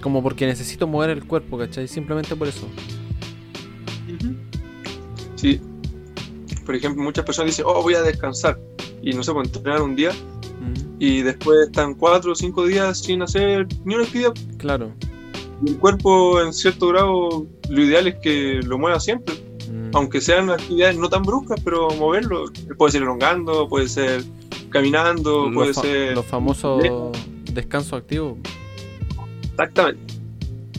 como 0.00 0.22
porque 0.22 0.46
necesito 0.46 0.86
mover 0.86 1.10
el 1.10 1.24
cuerpo, 1.24 1.58
¿cachai? 1.58 1.88
Simplemente 1.88 2.36
por 2.36 2.46
eso. 2.46 2.68
Sí. 5.36 5.60
Por 6.64 6.74
ejemplo, 6.76 7.02
muchas 7.02 7.24
personas 7.24 7.50
dicen, 7.52 7.64
oh, 7.68 7.82
voy 7.82 7.94
a 7.94 8.02
descansar. 8.02 8.58
Y 9.02 9.12
no 9.12 9.22
sé, 9.22 9.32
pues 9.32 9.48
entrenar 9.48 9.82
un 9.82 9.94
día 9.96 10.12
Mm, 10.60 10.96
y 10.98 11.22
después 11.22 11.68
están 11.68 11.94
4 11.94 12.32
o 12.32 12.34
5 12.34 12.66
días 12.66 12.98
sin 12.98 13.22
hacer 13.22 13.68
ni 13.84 13.94
una 13.94 14.02
actividad. 14.04 14.34
claro. 14.56 14.92
Y 15.64 15.70
el 15.70 15.78
cuerpo, 15.78 16.40
en 16.42 16.52
cierto 16.52 16.88
grado, 16.88 17.46
lo 17.68 17.80
ideal 17.82 18.08
es 18.08 18.16
que 18.16 18.60
lo 18.64 18.76
mueva 18.76 18.98
siempre. 18.98 19.36
Mm, 19.72 19.90
Aunque 19.94 20.20
sean 20.20 20.50
actividades 20.50 20.96
no 20.98 21.08
tan 21.08 21.22
bruscas, 21.22 21.60
pero 21.64 21.88
moverlo. 21.90 22.46
Puede 22.76 22.90
ser 22.92 23.02
elongando, 23.02 23.68
puede 23.68 23.88
ser 23.88 24.24
caminando, 24.70 25.44
los, 25.46 25.54
puede 25.54 25.74
ser. 25.74 26.14
los 26.16 26.26
famosos 26.26 26.82
descansos 27.52 27.92
activos. 27.92 28.36
Exactamente. 29.52 30.14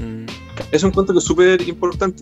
Mm, 0.01 0.25
Es 0.73 0.83
un 0.83 0.91
cuento 0.91 1.13
que 1.13 1.19
es 1.19 1.25
súper 1.25 1.61
importante. 1.69 2.21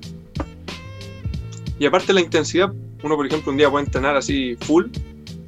Y 1.79 1.85
aparte 1.87 2.13
la 2.13 2.21
intensidad, 2.21 2.71
uno 3.03 3.15
por 3.15 3.25
ejemplo 3.25 3.51
un 3.51 3.57
día 3.57 3.69
puede 3.69 3.85
entrenar 3.85 4.15
así 4.15 4.55
full, 4.61 4.85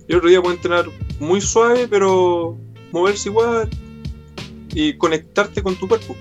y 0.10 0.16
otro 0.16 0.28
día 0.28 0.42
puede 0.42 0.56
entrenar 0.56 0.86
muy 1.20 1.40
suave, 1.40 1.88
pero 1.88 2.58
moverse 2.92 3.30
igual 3.30 3.70
y 4.74 4.94
conectarte 4.98 5.64
con 5.64 5.76
tu 5.76 5.88
cuerpo. 5.88 6.16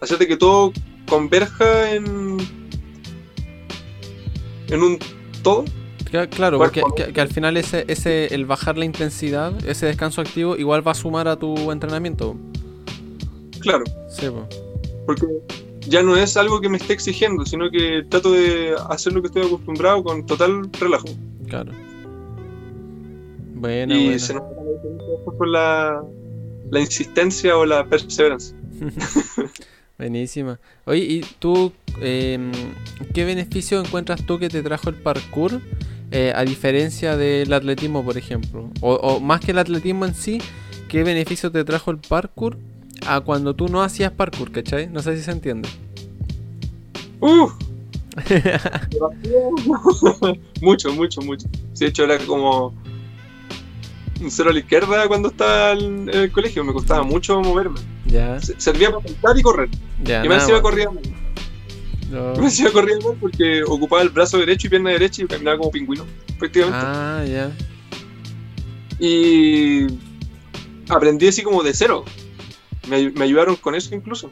Hacerte 0.00 0.26
que 0.26 0.36
todo 0.36 0.72
converja 1.08 1.92
en, 1.92 2.36
en 4.68 4.82
un 4.82 4.98
todo. 5.42 5.64
Cla- 6.10 6.28
Claro, 6.28 6.58
porque 6.58 6.82
que, 6.96 7.12
que 7.12 7.20
al 7.20 7.28
final 7.28 7.56
ese, 7.56 7.84
ese, 7.88 8.32
el 8.34 8.46
bajar 8.46 8.78
la 8.78 8.84
intensidad, 8.84 9.52
ese 9.66 9.86
descanso 9.86 10.20
activo, 10.20 10.56
igual 10.56 10.86
va 10.86 10.92
a 10.92 10.94
sumar 10.94 11.26
a 11.28 11.36
tu 11.36 11.72
entrenamiento. 11.72 12.36
Claro. 13.60 13.84
Sí, 14.08 14.26
po. 14.28 14.46
Porque 15.06 15.26
ya 15.88 16.02
no 16.02 16.16
es 16.16 16.36
algo 16.36 16.60
que 16.60 16.68
me 16.68 16.76
esté 16.78 16.92
exigiendo, 16.92 17.44
sino 17.46 17.70
que 17.70 18.04
trato 18.08 18.30
de 18.32 18.74
hacer 18.90 19.12
lo 19.12 19.20
que 19.22 19.28
estoy 19.28 19.46
acostumbrado 19.46 20.04
con 20.04 20.24
total 20.26 20.70
relajo. 20.78 21.06
Claro. 21.48 21.72
Bueno, 23.56 23.94
y 23.94 24.04
bueno. 24.04 24.18
se 24.18 24.34
después 24.34 25.38
con 25.38 25.50
la, 25.50 26.02
la 26.70 26.80
insistencia 26.80 27.56
o 27.56 27.64
la 27.64 27.86
perseverancia. 27.86 28.56
Buenísima. 29.98 30.60
Oye, 30.84 31.00
¿y 31.00 31.20
tú 31.38 31.72
em, 32.02 32.52
qué 33.14 33.24
beneficio 33.24 33.80
encuentras 33.80 34.24
tú 34.26 34.38
que 34.38 34.50
te 34.50 34.62
trajo 34.62 34.90
el 34.90 34.96
parkour 34.96 35.62
eh, 36.10 36.32
a 36.36 36.44
diferencia 36.44 37.16
del 37.16 37.50
atletismo, 37.52 38.04
por 38.04 38.18
ejemplo? 38.18 38.70
O, 38.82 38.94
o 38.94 39.20
más 39.20 39.40
que 39.40 39.52
el 39.52 39.58
atletismo 39.58 40.04
en 40.04 40.14
sí, 40.14 40.38
¿qué 40.88 41.02
beneficio 41.02 41.50
te 41.50 41.64
trajo 41.64 41.90
el 41.90 41.96
parkour 41.96 42.58
a 43.06 43.20
cuando 43.20 43.54
tú 43.54 43.68
no 43.68 43.82
hacías 43.82 44.12
parkour, 44.12 44.52
¿cachai? 44.52 44.86
No 44.88 45.00
sé 45.00 45.16
si 45.16 45.22
se 45.22 45.30
entiende. 45.30 45.68
¡Uh! 47.20 47.48
mucho, 50.62 50.92
mucho, 50.92 51.20
mucho. 51.22 51.48
Sí, 51.72 51.84
de 51.84 51.86
hecho 51.86 52.04
era 52.04 52.18
como 52.18 52.74
un 54.20 54.30
cero 54.30 54.50
a 54.50 54.52
la 54.52 54.58
izquierda 54.60 55.06
cuando 55.08 55.28
estaba 55.28 55.72
en 55.72 56.08
el 56.08 56.30
colegio, 56.32 56.64
me 56.64 56.72
costaba 56.72 57.02
mucho 57.02 57.40
moverme. 57.40 57.80
Ya, 58.06 58.40
Servía 58.40 58.90
para 58.90 59.02
saltar 59.06 59.38
y 59.38 59.42
correr. 59.42 59.68
ya. 60.02 60.24
y 60.24 60.28
me 60.28 60.34
encima 60.36 60.62
corría 60.62 60.90
mal. 60.90 61.02
No. 62.10 62.34
Me 62.34 62.44
encima 62.44 62.70
corría 62.70 62.96
mal 63.04 63.16
porque 63.20 63.62
ocupaba 63.64 64.02
el 64.02 64.10
brazo 64.10 64.38
derecho 64.38 64.68
y 64.68 64.70
pierna 64.70 64.90
derecha 64.90 65.22
y 65.22 65.26
caminaba 65.26 65.58
como 65.58 65.70
pingüino, 65.70 66.04
prácticamente. 66.38 66.78
Ah, 66.86 67.24
ya. 67.26 67.50
Y 68.98 69.86
aprendí 70.88 71.28
así 71.28 71.42
como 71.42 71.62
de 71.62 71.74
cero. 71.74 72.04
Me, 72.88 72.96
ay- 72.96 73.12
me 73.14 73.24
ayudaron 73.24 73.56
con 73.56 73.74
eso 73.74 73.94
incluso. 73.94 74.30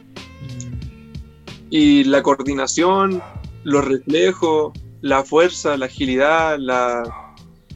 Y 1.69 2.05
la 2.05 2.23
coordinación, 2.23 3.21
los 3.63 3.85
reflejos, 3.85 4.71
la 5.01 5.23
fuerza, 5.23 5.75
la 5.77 5.85
agilidad, 5.87 6.57
la 6.57 7.03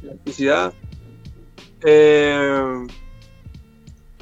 elasticidad, 0.02 0.74
eh, 1.84 2.88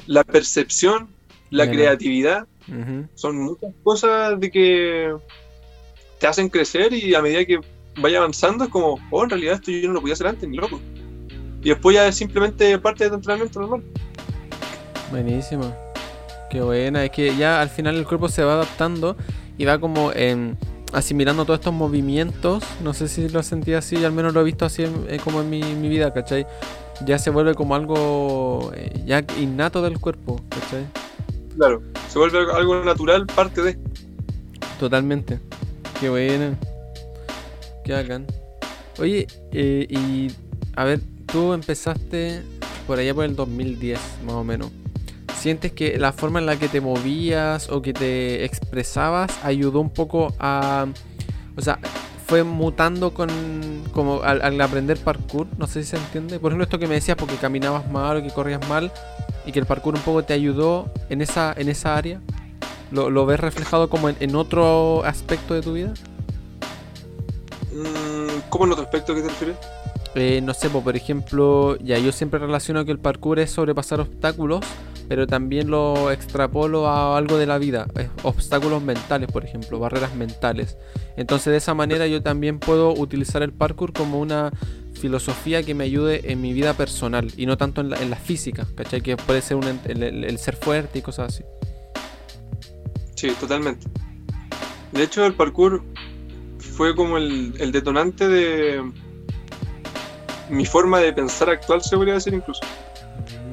la 0.06 0.24
percepción, 0.24 1.08
la 1.50 1.64
creatividad, 1.70 2.46
son 3.14 3.38
muchas 3.38 3.72
cosas 3.82 4.38
de 4.40 4.50
que 4.50 5.14
te 6.18 6.26
hacen 6.26 6.48
crecer 6.48 6.92
y 6.92 7.14
a 7.14 7.22
medida 7.22 7.44
que 7.44 7.58
vaya 8.00 8.18
avanzando 8.18 8.64
es 8.64 8.70
como, 8.70 8.98
oh, 9.10 9.24
en 9.24 9.30
realidad 9.30 9.54
esto 9.54 9.70
yo 9.70 9.88
no 9.88 9.94
lo 9.94 10.00
podía 10.00 10.14
hacer 10.14 10.26
antes, 10.26 10.48
ni 10.48 10.56
loco. 10.58 10.78
Y 11.62 11.70
después 11.70 11.94
ya 11.96 12.06
es 12.06 12.14
simplemente 12.16 12.78
parte 12.78 13.04
de 13.04 13.10
tu 13.10 13.16
entrenamiento 13.16 13.60
normal. 13.60 13.82
Buenísimo. 15.10 15.74
Qué 16.50 16.60
buena. 16.60 17.04
Es 17.04 17.10
que 17.10 17.34
ya 17.36 17.60
al 17.60 17.68
final 17.68 17.96
el 17.96 18.06
cuerpo 18.06 18.28
se 18.28 18.42
va 18.44 18.54
adaptando 18.54 19.16
y 19.56 19.64
va 19.64 19.78
como 19.80 20.12
em, 20.12 20.54
asimilando 20.92 21.44
todos 21.44 21.58
estos 21.60 21.72
movimientos. 21.74 22.62
No 22.82 22.94
sé 22.94 23.08
si 23.08 23.28
lo 23.28 23.42
sentí 23.42 23.72
así, 23.74 24.04
al 24.04 24.12
menos 24.12 24.34
lo 24.34 24.40
he 24.42 24.44
visto 24.44 24.64
así 24.64 24.84
en- 24.84 25.06
eh, 25.08 25.18
como 25.22 25.40
en 25.40 25.50
mi, 25.50 25.62
mi 25.62 25.88
vida, 25.88 26.12
¿cachai? 26.12 26.46
Ya 27.04 27.18
se 27.18 27.30
vuelve 27.30 27.54
como 27.54 27.74
algo 27.74 28.72
eh, 28.74 29.02
ya 29.06 29.24
innato 29.38 29.82
del 29.82 29.98
cuerpo, 29.98 30.40
¿cachai? 30.48 30.86
Claro, 31.56 31.82
se 32.08 32.18
vuelve 32.18 32.38
algo 32.52 32.84
natural, 32.84 33.26
parte 33.26 33.62
de. 33.62 33.78
Totalmente. 34.78 35.40
Qué 36.00 36.08
buena. 36.08 36.56
Qué 37.84 37.92
bacán. 37.92 38.26
Oye, 38.98 39.26
eh, 39.52 39.86
y 39.88 40.32
a 40.76 40.84
ver, 40.84 41.00
tú 41.26 41.52
empezaste 41.52 42.42
por 42.86 42.98
allá 42.98 43.14
por 43.14 43.24
el 43.24 43.36
2010, 43.36 43.98
más 44.24 44.34
o 44.34 44.44
menos. 44.44 44.70
¿Sientes 45.38 45.72
que 45.72 45.98
la 45.98 46.12
forma 46.12 46.40
en 46.40 46.46
la 46.46 46.58
que 46.58 46.68
te 46.68 46.80
movías 46.80 47.70
o 47.70 47.80
que 47.80 47.92
te 47.92 48.44
expresabas 48.44 49.38
ayudó 49.44 49.80
un 49.80 49.90
poco 49.90 50.34
a... 50.38 50.86
O 51.56 51.60
sea, 51.60 51.78
fue 52.28 52.44
mutando 52.44 53.14
con 53.14 53.28
como 53.92 54.22
al, 54.22 54.42
al 54.42 54.60
aprender 54.60 54.98
parkour? 54.98 55.46
No 55.56 55.66
sé 55.66 55.82
si 55.82 55.90
se 55.90 55.96
entiende. 55.96 56.38
Por 56.38 56.52
ejemplo, 56.52 56.64
esto 56.64 56.78
que 56.78 56.86
me 56.86 56.94
decías 56.94 57.16
porque 57.16 57.36
caminabas 57.36 57.90
mal 57.90 58.18
o 58.18 58.22
que 58.22 58.30
corrías 58.30 58.66
mal 58.68 58.92
y 59.46 59.52
que 59.52 59.58
el 59.58 59.66
parkour 59.66 59.94
un 59.94 60.02
poco 60.02 60.22
te 60.22 60.34
ayudó 60.34 60.92
en 61.08 61.22
esa, 61.22 61.54
en 61.56 61.70
esa 61.70 61.96
área. 61.96 62.20
¿Lo, 62.90 63.08
lo 63.10 63.24
ves 63.24 63.40
reflejado 63.40 63.88
como 63.88 64.10
en, 64.10 64.16
en 64.20 64.36
otro 64.36 65.04
aspecto 65.04 65.54
de 65.54 65.62
tu 65.62 65.72
vida? 65.72 65.94
Mm, 67.72 68.40
¿Cómo 68.50 68.66
en 68.66 68.72
otro 68.72 68.84
aspecto 68.84 69.14
que 69.14 69.22
te 69.22 69.28
refieres? 69.28 69.56
Eh, 70.14 70.40
no 70.42 70.52
sé, 70.52 70.68
po, 70.68 70.82
por 70.82 70.96
ejemplo, 70.96 71.76
ya 71.78 71.98
yo 71.98 72.12
siempre 72.12 72.38
relaciono 72.38 72.84
que 72.84 72.92
el 72.92 72.98
parkour 72.98 73.38
es 73.38 73.50
sobrepasar 73.52 74.00
obstáculos, 74.00 74.64
pero 75.08 75.26
también 75.26 75.70
lo 75.70 76.12
extrapolo 76.12 76.86
a 76.86 77.16
algo 77.16 77.38
de 77.38 77.46
la 77.46 77.58
vida, 77.58 77.86
obstáculos 78.22 78.82
mentales, 78.82 79.30
por 79.32 79.44
ejemplo, 79.44 79.78
barreras 79.78 80.14
mentales. 80.14 80.76
Entonces, 81.16 81.50
de 81.52 81.56
esa 81.56 81.74
manera 81.74 82.06
yo 82.06 82.22
también 82.22 82.58
puedo 82.58 82.92
utilizar 82.92 83.42
el 83.42 83.52
parkour 83.52 83.92
como 83.92 84.20
una 84.20 84.52
filosofía 84.92 85.62
que 85.62 85.74
me 85.74 85.84
ayude 85.84 86.30
en 86.32 86.40
mi 86.40 86.52
vida 86.52 86.74
personal 86.74 87.32
y 87.36 87.46
no 87.46 87.56
tanto 87.56 87.80
en 87.80 87.90
la, 87.90 88.02
en 88.02 88.10
la 88.10 88.16
física, 88.16 88.66
¿cachai? 88.74 89.00
Que 89.00 89.16
puede 89.16 89.40
ser 89.42 89.56
un 89.56 89.64
el, 89.86 90.02
el- 90.02 90.24
el 90.24 90.38
ser 90.38 90.56
fuerte 90.56 90.98
y 90.98 91.02
cosas 91.02 91.34
así. 91.34 91.44
Sí, 93.14 93.30
totalmente. 93.40 93.86
De 94.92 95.02
hecho, 95.04 95.24
el 95.24 95.34
parkour 95.34 95.82
fue 96.58 96.94
como 96.94 97.16
el, 97.18 97.54
el 97.58 97.72
detonante 97.72 98.28
de 98.28 98.82
mi 100.50 100.64
forma 100.66 100.98
de 100.98 101.12
pensar 101.12 101.50
actual, 101.50 101.82
se 101.82 101.96
podría 101.96 102.14
decir 102.14 102.34
incluso. 102.34 102.60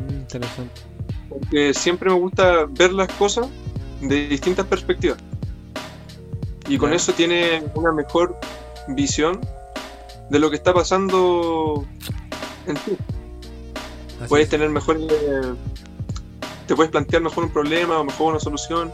Mm, 0.10 0.14
interesante. 0.16 0.82
Porque 1.40 1.74
siempre 1.74 2.10
me 2.10 2.16
gusta 2.16 2.66
ver 2.70 2.94
las 2.94 3.08
cosas 3.14 3.48
de 4.02 4.28
distintas 4.28 4.66
perspectivas. 4.66 5.18
Y 6.68 6.78
con 6.78 6.94
eso 6.94 7.14
tiene 7.14 7.64
una 7.76 7.92
mejor 7.92 8.38
visión 8.90 9.40
de 10.30 10.40
lo 10.40 10.50
que 10.50 10.56
está 10.56 10.74
pasando 10.74 11.86
en 12.66 12.76
ti. 12.76 12.98
Así 14.20 14.30
Puedes 14.30 14.46
es. 14.46 14.50
tener 14.50 14.70
mejor. 14.70 14.98
eh, 15.00 15.54
te 16.68 16.76
puedes 16.76 16.92
plantear 16.92 17.22
mejor 17.22 17.44
un 17.44 17.52
problema 17.52 18.00
o 18.00 18.04
mejor 18.04 18.32
una 18.32 18.40
solución. 18.40 18.92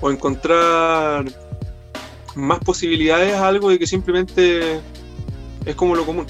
O 0.00 0.10
encontrar 0.10 1.24
más 2.34 2.58
posibilidades 2.58 3.32
a 3.34 3.48
algo 3.48 3.70
de 3.70 3.78
que 3.78 3.86
simplemente 3.86 4.80
es 5.64 5.74
como 5.76 5.94
lo 5.94 6.04
común. 6.04 6.26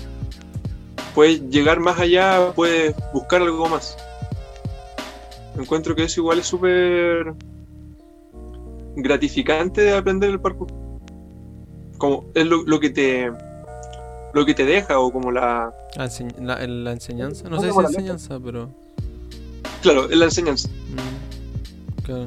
Puedes 1.15 1.41
llegar 1.49 1.81
más 1.81 1.99
allá, 1.99 2.53
puedes 2.55 2.95
buscar 3.13 3.43
algo 3.43 3.69
más. 3.69 3.97
Encuentro 5.59 5.95
que 5.95 6.05
eso 6.05 6.21
igual 6.21 6.39
es 6.41 6.47
súper 6.47 7.33
gratificante 8.97 9.81
de 9.83 9.97
aprender 9.97 10.31
el 10.31 10.41
parkour. 10.41 10.69
Como 11.99 12.27
es 12.35 12.47
lo, 12.47 12.63
lo 12.65 12.81
que 12.81 12.91
te 12.91 13.31
lo 14.33 14.45
que 14.45 14.55
te 14.55 14.65
deja 14.65 14.99
o 14.99 15.13
como 15.13 15.31
la 15.31 15.73
La, 15.97 16.07
enseñ- 16.07 16.37
la- 16.41 16.67
la 16.67 16.93
enseñanza, 16.93 17.49
no 17.49 17.57
No, 17.57 17.63
sé 17.63 17.71
si 17.73 17.79
enseñanza, 17.79 18.41
pero... 18.41 18.69
claro, 19.81 20.11
es 20.11 20.17
la 20.17 20.25
enseñanza. 20.25 20.69
Mm, 20.69 22.03
claro. 22.03 22.27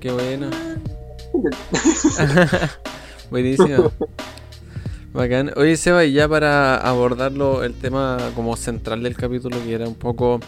Qué 0.00 0.10
buena. 0.12 0.48
Buenísima. 3.30 3.90
Bacán. 5.12 5.52
Oye, 5.56 5.76
Seba, 5.76 6.04
y 6.04 6.12
ya 6.12 6.26
para 6.28 6.76
abordarlo, 6.76 7.64
el 7.64 7.74
tema 7.74 8.16
como 8.34 8.56
central 8.56 9.02
del 9.02 9.14
capítulo, 9.16 9.56
que 9.64 9.74
era 9.74 9.86
un 9.88 9.94
poco 9.94 10.40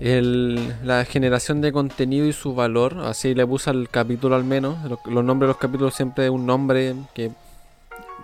el- 0.00 0.74
la 0.84 1.04
generación 1.04 1.60
de 1.60 1.72
contenido 1.72 2.26
y 2.26 2.32
su 2.32 2.54
valor, 2.54 2.98
así 3.04 3.34
le 3.34 3.46
puse 3.46 3.70
al 3.70 3.88
capítulo 3.88 4.34
al 4.36 4.44
menos. 4.44 4.76
Los, 4.88 4.98
los 5.06 5.24
nombres 5.24 5.46
de 5.48 5.52
los 5.52 5.56
capítulos 5.58 5.94
siempre 5.94 6.28
un 6.30 6.46
nombre 6.46 6.94
que 7.14 7.30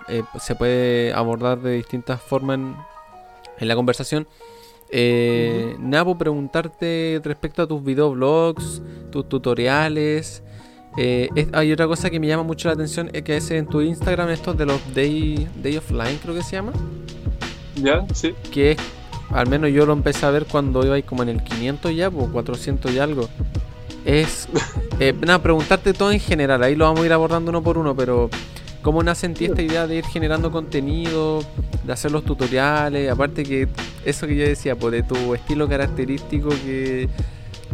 eh, 0.09 0.23
se 0.41 0.55
puede 0.55 1.13
abordar 1.13 1.61
de 1.61 1.75
distintas 1.75 2.21
formas 2.21 2.59
en, 2.59 2.75
en 3.59 3.69
la 3.69 3.75
conversación. 3.75 4.27
Eh, 4.91 5.77
por 6.05 6.19
preguntarte 6.19 7.21
respecto 7.25 7.63
a 7.63 7.67
tus 7.67 7.83
videoblogs, 7.83 8.83
tus 9.11 9.29
tutoriales. 9.29 10.43
eh, 10.99 11.31
es- 11.35 11.49
hay 11.55 11.73
otra 11.73 11.87
cosa 11.87 12.11
que 12.11 12.21
me 12.21 12.27
llama 12.27 12.43
mucho 12.43 12.69
la 12.69 12.75
atención, 12.75 13.09
es 13.15 13.23
que 13.23 13.37
es 13.39 13.51
en 13.51 13.67
tu 13.67 13.81
Instagram 13.81 14.29
estos 14.29 14.59
de 14.59 14.67
los 14.67 14.95
Day, 14.95 15.49
Day 15.63 15.79
Offline, 15.79 16.19
creo 16.23 16.35
que 16.35 16.43
se 16.43 16.53
llama. 16.57 16.73
¿Ya? 17.77 18.05
Sí. 18.13 18.35
Que 18.53 18.73
es, 18.73 18.79
al 19.33 19.49
menos 19.49 19.71
yo 19.71 19.87
lo 19.87 19.93
empecé 19.93 20.27
a 20.27 20.31
ver 20.31 20.47
cuando 20.47 20.85
iba 20.85 20.95
ahí 20.95 21.03
como 21.03 21.23
en 21.23 21.29
el 21.31 21.43
500 21.43 21.95
ya, 21.95 22.11
pues 22.11 22.29
400 22.31 22.93
y 22.93 22.99
algo. 22.99 23.29
Es, 24.05 24.49
eh, 25.01 25.15
nada, 25.21 25.41
preguntarte 25.43 25.93
todo 25.93 26.13
en 26.13 26.21
general, 26.21 26.63
ahí 26.63 26.75
lo 26.75 26.85
vamos 26.85 27.01
a 27.03 27.07
ir 27.07 27.13
abordando 27.13 27.51
uno 27.51 27.63
por 27.63 27.79
uno, 27.79 27.95
pero 27.97 28.29
¿cómo 28.83 29.03
nace 29.03 29.27
en 29.27 29.35
ti 29.35 29.45
esta 29.47 29.63
idea 29.63 29.87
de 29.87 29.97
ir 29.97 30.05
generando 30.07 30.51
contenido, 30.51 31.45
de 31.85 31.93
hacer 31.93 32.11
los 32.11 32.25
tutoriales? 32.25 33.11
Aparte 33.11 33.43
que 33.45 33.69
eso 34.05 34.27
que 34.27 34.37
yo 34.37 34.45
decía, 34.45 34.77
pues 34.77 34.93
de 34.93 35.03
tu 35.03 35.35
estilo 35.35 35.69
característico 35.69 36.49
que... 36.49 37.09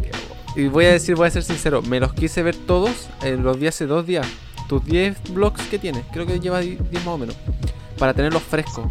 que- 0.02 0.62
y 0.62 0.66
voy 0.68 0.86
a 0.86 0.92
decir, 0.92 1.14
voy 1.14 1.28
a 1.28 1.30
ser 1.30 1.44
sincero, 1.44 1.82
me 1.82 2.00
los 2.00 2.12
quise 2.14 2.42
ver 2.42 2.56
todos, 2.56 3.08
eh, 3.22 3.36
los 3.40 3.58
vi 3.60 3.68
hace 3.68 3.86
dos 3.86 4.06
días. 4.06 4.26
Tus 4.68 4.84
10 4.84 5.16
blogs 5.32 5.62
que 5.68 5.78
tienes, 5.78 6.04
creo 6.12 6.26
que 6.26 6.40
lleva 6.40 6.60
10 6.60 6.78
más 6.92 7.06
o 7.06 7.16
menos, 7.18 7.36
para 7.98 8.14
tenerlos 8.14 8.42
frescos. 8.42 8.86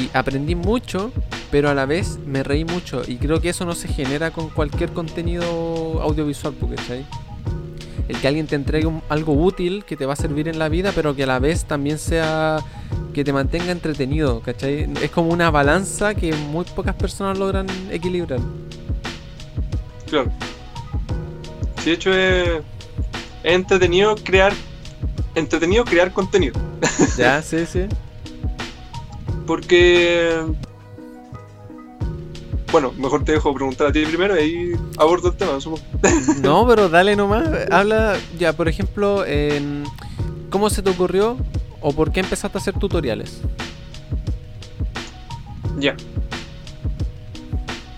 Y 0.00 0.10
aprendí 0.16 0.54
mucho 0.54 1.10
pero 1.50 1.70
a 1.70 1.74
la 1.74 1.86
vez 1.86 2.18
me 2.26 2.42
reí 2.42 2.64
mucho 2.64 3.02
y 3.06 3.16
creo 3.16 3.40
que 3.40 3.48
eso 3.50 3.64
no 3.64 3.74
se 3.74 3.86
genera 3.88 4.32
con 4.32 4.48
cualquier 4.50 4.90
contenido 4.90 5.44
audiovisual, 6.02 6.54
¿cachai? 6.76 7.06
El 8.08 8.16
que 8.18 8.28
alguien 8.28 8.46
te 8.48 8.56
entregue 8.56 8.86
un- 8.86 9.00
algo 9.08 9.32
útil 9.32 9.84
que 9.84 9.96
te 9.96 10.06
va 10.06 10.14
a 10.14 10.16
servir 10.16 10.48
en 10.48 10.58
la 10.58 10.68
vida, 10.68 10.90
pero 10.94 11.14
que 11.14 11.22
a 11.22 11.26
la 11.26 11.38
vez 11.38 11.64
también 11.64 11.98
sea 11.98 12.58
que 13.14 13.24
te 13.24 13.32
mantenga 13.32 13.70
entretenido, 13.70 14.40
¿cachai? 14.40 14.88
Es 15.00 15.10
como 15.12 15.30
una 15.30 15.50
balanza 15.50 16.14
que 16.14 16.34
muy 16.34 16.64
pocas 16.64 16.94
personas 16.96 17.38
logran 17.38 17.66
equilibrar. 17.90 18.40
Claro. 20.10 20.30
Sí, 21.78 21.90
de 21.90 21.92
hecho 21.92 22.12
es, 22.12 22.48
es 23.44 23.52
entretenido 23.54 24.16
crear 24.16 24.52
entretenido 25.36 25.84
crear 25.84 26.12
contenido. 26.12 26.54
Ya, 27.16 27.40
sí, 27.40 27.64
sí. 27.66 27.86
Porque 29.46 30.44
bueno, 32.72 32.92
mejor 32.98 33.24
te 33.24 33.32
dejo 33.32 33.54
preguntar 33.54 33.86
a 33.86 33.92
ti 33.92 34.04
primero 34.04 34.36
y 34.36 34.40
ahí 34.40 34.72
abordo 34.98 35.30
el 35.30 35.36
tema, 35.36 35.60
supongo. 35.60 35.82
No, 36.42 36.66
pero 36.66 36.88
dale 36.88 37.16
nomás. 37.16 37.48
Habla, 37.70 38.16
ya, 38.38 38.52
por 38.52 38.68
ejemplo, 38.68 39.24
en 39.24 39.84
¿cómo 40.50 40.68
se 40.68 40.82
te 40.82 40.90
ocurrió 40.90 41.38
o 41.80 41.92
por 41.92 42.12
qué 42.12 42.20
empezaste 42.20 42.58
a 42.58 42.60
hacer 42.60 42.78
tutoriales? 42.78 43.40
Ya. 45.78 45.96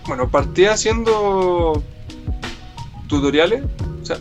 Bueno, 0.07 0.29
partí 0.29 0.67
haciendo 0.67 1.83
tutoriales. 3.09 3.65
O 4.03 4.07
sea, 4.07 4.19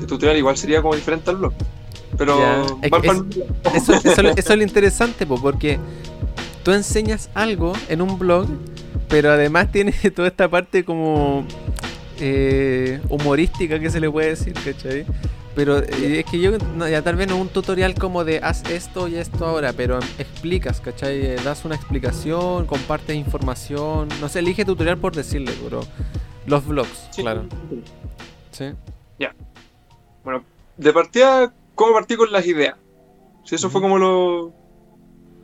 el 0.00 0.06
tutorial 0.06 0.36
igual 0.36 0.56
sería 0.56 0.82
como 0.82 0.94
diferente 0.94 1.30
al 1.30 1.36
blog. 1.36 1.54
Pero 2.18 2.38
Ya. 2.38 2.62
Es 2.82 2.90
pa'l- 2.90 3.26
Eso, 3.74 3.94
eso, 3.94 4.20
eso 4.20 4.52
es 4.52 4.56
lo 4.56 4.62
interesante, 4.62 5.24
po, 5.24 5.40
porque 5.40 5.78
tú 6.64 6.72
enseñas 6.72 7.30
algo 7.34 7.72
en 7.88 8.02
un 8.02 8.18
blog, 8.18 8.46
pero 9.08 9.30
además 9.32 9.70
tiene 9.72 9.92
toda 10.14 10.28
esta 10.28 10.48
parte 10.48 10.84
como 10.84 11.46
eh, 12.20 13.00
humorística 13.08 13.78
que 13.78 13.90
se 13.90 14.00
le 14.00 14.10
puede 14.10 14.30
decir, 14.30 14.52
¿cachai? 14.54 15.06
Pero 15.54 15.78
eh, 15.78 16.20
es 16.20 16.24
que 16.30 16.38
yo, 16.40 16.52
no, 16.76 16.88
ya 16.88 17.02
tal 17.02 17.16
vez 17.16 17.26
no 17.28 17.34
es 17.36 17.40
un 17.40 17.48
tutorial 17.48 17.94
como 17.94 18.24
de 18.24 18.38
haz 18.42 18.62
esto 18.70 19.08
y 19.08 19.16
esto 19.16 19.44
ahora, 19.46 19.72
pero 19.72 19.98
explicas, 20.18 20.80
¿cachai? 20.80 21.20
Eh, 21.24 21.36
Das 21.44 21.64
una 21.64 21.74
explicación, 21.74 22.66
compartes 22.66 23.16
información, 23.16 24.08
no 24.20 24.28
sé, 24.28 24.38
elige 24.40 24.64
tutorial 24.64 24.98
por 24.98 25.14
decirle, 25.16 25.52
pero 25.64 25.80
los 26.46 26.64
vlogs, 26.66 27.08
Sí. 27.10 27.22
claro. 27.22 27.44
Sí. 28.52 28.66
Bueno, 30.24 30.44
de 30.76 30.92
partida, 30.92 31.52
¿cómo 31.78 31.94
partí 31.94 32.16
con 32.16 32.30
las 32.30 32.46
ideas? 32.46 32.74
Sí, 33.44 33.54
eso 33.54 33.70
fue 33.70 33.80
Ujú. 33.80 33.88
como 33.88 33.98
lo. 33.98 34.52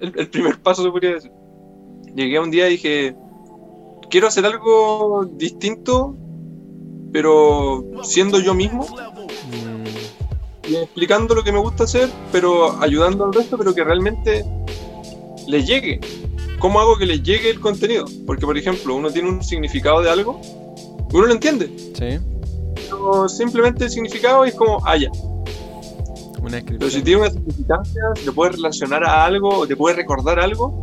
El, 0.00 0.12
el 0.18 0.28
primer 0.28 0.60
paso, 0.60 0.82
se 0.82 0.90
podría 0.90 1.14
decir. 1.14 1.30
Llegué 2.14 2.38
un 2.38 2.50
día 2.50 2.68
y 2.68 2.72
dije: 2.72 3.16
Quiero 4.10 4.26
hacer 4.26 4.44
algo 4.44 5.24
distinto, 5.36 6.14
pero 7.12 7.84
siendo 8.02 8.40
yo 8.40 8.52
mismo 8.52 8.84
Mm, 9.46 10.70
y 10.70 10.76
explicando 10.76 11.34
lo 11.34 11.44
que 11.44 11.52
me 11.52 11.58
gusta 11.58 11.84
hacer, 11.84 12.08
pero 12.32 12.80
ayudando 12.80 13.26
al 13.26 13.34
resto, 13.34 13.58
pero 13.58 13.74
que 13.74 13.84
realmente 13.84 14.44
les 15.46 15.66
llegue. 15.66 16.00
¿Cómo 16.58 16.80
hago 16.80 16.96
que 16.96 17.04
les 17.04 17.22
llegue 17.22 17.50
el 17.50 17.60
contenido? 17.60 18.06
Porque, 18.26 18.46
por 18.46 18.56
ejemplo, 18.56 18.94
uno 18.94 19.10
tiene 19.10 19.28
un 19.28 19.42
significado 19.42 20.00
de 20.00 20.10
algo, 20.10 20.40
uno 21.12 21.26
lo 21.26 21.32
entiende, 21.32 21.70
sí. 21.94 22.18
pero 22.74 23.28
simplemente 23.28 23.84
el 23.84 23.90
significado 23.90 24.44
es 24.46 24.54
como, 24.54 24.80
ah, 24.86 24.96
ya. 24.96 25.10
Una 26.44 26.62
Pero 26.64 26.90
si 26.90 27.02
tiene 27.02 27.22
una 27.22 27.30
significancia, 27.30 28.02
si 28.16 28.24
te 28.26 28.32
puede 28.32 28.52
relacionar 28.52 29.02
a 29.04 29.24
algo 29.24 29.48
o 29.48 29.66
te 29.66 29.76
puede 29.76 29.96
recordar 29.96 30.38
algo, 30.38 30.82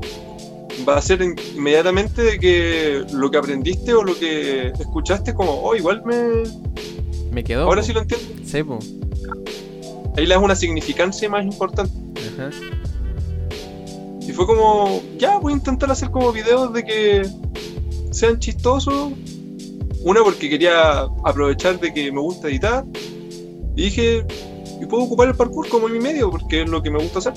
va 0.88 0.98
a 0.98 1.02
ser 1.02 1.22
in- 1.22 1.36
inmediatamente 1.56 2.24
de 2.24 2.40
que 2.40 3.06
lo 3.14 3.30
que 3.30 3.38
aprendiste 3.38 3.94
o 3.94 4.04
lo 4.04 4.18
que 4.18 4.68
escuchaste, 4.80 5.34
como, 5.34 5.52
oh, 5.62 5.76
igual 5.76 6.02
me. 6.04 6.44
Me 7.32 7.44
quedó. 7.44 7.64
Ahora 7.66 7.82
po. 7.82 7.88
sí 7.88 7.94
lo 7.94 8.02
entiendo. 8.02 8.28
Sí, 8.46 8.64
po. 8.64 8.80
Ahí 10.18 10.26
le 10.26 10.34
das 10.34 10.44
una 10.44 10.56
significancia 10.56 11.30
más 11.30 11.46
importante. 11.46 11.94
Ajá. 12.34 12.50
Y 14.20 14.32
fue 14.34 14.46
como, 14.46 15.02
ya, 15.18 15.38
voy 15.38 15.54
a 15.54 15.56
intentar 15.58 15.92
hacer 15.92 16.10
como 16.12 16.32
videos 16.32 16.74
de 16.74 16.84
que 16.84 17.30
sean 18.12 18.40
chistosos. 18.40 19.12
Una 20.04 20.24
porque 20.24 20.50
quería 20.50 21.02
aprovechar 21.24 21.80
de 21.80 21.94
que 21.94 22.12
me 22.12 22.20
gusta 22.20 22.48
editar. 22.48 22.84
Y 23.76 23.84
dije, 23.84 24.26
y 24.82 24.86
puedo 24.88 25.04
ocupar 25.04 25.28
el 25.28 25.36
parkour 25.36 25.70
como 25.70 25.88
mi 25.88 26.00
medio 26.00 26.32
porque 26.32 26.64
es 26.64 26.70
lo 26.70 26.82
que 26.82 26.90
me 26.90 27.00
gusta 27.00 27.20
hacer. 27.20 27.34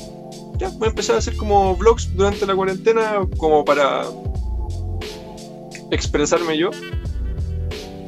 Ya, 0.56 0.70
voy 0.70 0.86
a 0.86 0.90
empezar 0.90 1.16
a 1.16 1.18
hacer 1.18 1.36
como 1.36 1.76
vlogs 1.76 2.16
durante 2.16 2.46
la 2.46 2.56
cuarentena 2.56 3.20
como 3.36 3.64
para 3.64 4.04
expresarme 5.90 6.56
yo. 6.56 6.70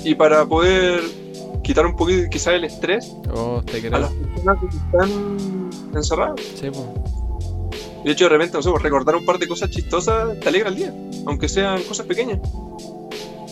Y 0.05 0.15
para 0.15 0.47
poder 0.47 1.03
quitar 1.63 1.85
un 1.85 1.97
poquito 1.97 2.29
quizás 2.31 2.55
el 2.55 2.65
estrés 2.65 3.13
Oh, 3.35 3.61
te 3.65 3.87
a 3.89 3.99
las 3.99 4.13
personas 4.13 4.59
que 4.61 4.67
están 4.77 5.71
encerradas. 5.95 6.41
Sí, 6.55 6.71
po. 6.71 6.95
De 8.05 8.13
hecho, 8.13 8.25
de 8.25 8.31
repente, 8.31 8.57
no 8.57 8.63
sé, 8.63 8.71
pues, 8.71 8.83
recordar 8.83 9.17
un 9.17 9.27
par 9.27 9.39
de 9.39 9.49
cosas 9.49 9.69
chistosas 9.69 10.39
te 10.41 10.49
alegra 10.49 10.69
el 10.69 10.77
día, 10.77 10.95
aunque 11.27 11.49
sean 11.49 11.83
cosas 11.83 12.07
pequeñas. 12.07 12.39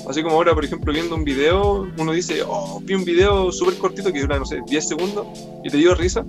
Así 0.08 0.22
como 0.22 0.36
ahora, 0.36 0.54
por 0.54 0.64
ejemplo, 0.64 0.92
viendo 0.92 1.14
un 1.14 1.24
video, 1.24 1.88
uno 1.96 2.12
dice, 2.12 2.42
oh, 2.46 2.80
vi 2.82 2.94
un 2.94 3.04
video 3.04 3.50
súper 3.50 3.74
cortito 3.78 4.12
que 4.12 4.20
dura, 4.20 4.38
no 4.38 4.44
sé, 4.44 4.60
10 4.66 4.86
segundos 4.88 5.26
y 5.64 5.70
te 5.70 5.76
dio 5.78 5.94
risa 5.94 6.24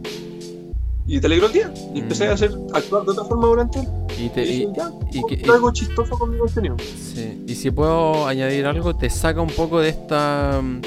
y 1.07 1.19
te 1.19 1.27
alegró 1.27 1.47
el 1.47 1.53
día. 1.53 1.73
Y 1.93 1.99
Mm. 1.99 2.03
empecé 2.03 2.27
a 2.29 2.33
hacer, 2.33 2.51
actuar 2.73 3.03
de 3.03 3.11
otra 3.11 3.25
forma 3.25 3.47
durante 3.47 3.79
él. 3.79 3.87
Y, 4.17 4.23
Y 4.25 4.29
te, 4.29 4.41
dije, 4.41 4.63
y, 4.71 4.75
ya, 4.77 4.91
y 5.11 5.21
que- 5.35 5.51
algo 5.51 5.71
chistoso 5.73 6.17
con 6.17 6.31
mi 6.31 6.37
contenido. 6.39 6.77
sí. 7.13 7.43
y 7.47 7.55
si 7.55 7.69
puedo 7.71 8.25
añadir 8.27 8.65
algo, 8.65 8.95
te 8.95 9.09
saca 9.09 9.41
un 9.41 9.49
poco 9.49 9.79
de 9.81 9.89
esta 9.89 10.61
mm, 10.63 10.81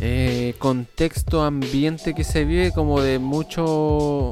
eh, 0.00 0.54
contexto, 0.58 1.42
ambiente 1.42 2.14
que 2.14 2.24
se 2.24 2.44
vive 2.44 2.72
como 2.72 3.00
de 3.00 3.18
mucho... 3.18 4.30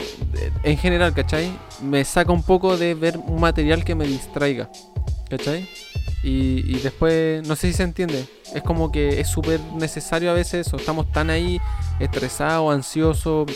en 0.64 0.76
general, 0.78 1.14
¿cachai? 1.14 1.52
Me 1.82 2.04
saca 2.04 2.32
un 2.32 2.42
poco 2.42 2.76
de 2.76 2.94
ver 2.94 3.18
un 3.18 3.40
material 3.40 3.84
que 3.84 3.94
me 3.94 4.06
distraiga, 4.06 4.70
¿cachai? 5.30 5.68
Y, 6.22 6.62
y 6.66 6.78
después, 6.80 7.46
no 7.48 7.56
sé 7.56 7.68
si 7.68 7.72
se 7.74 7.82
entiende, 7.82 8.24
es 8.54 8.62
como 8.62 8.92
que 8.92 9.20
es 9.20 9.28
súper 9.28 9.58
necesario 9.74 10.30
a 10.30 10.34
veces 10.34 10.66
eso, 10.66 10.76
estamos 10.76 11.10
tan 11.10 11.30
ahí 11.30 11.58
estresados, 11.98 12.72
ansiosos 12.72 13.50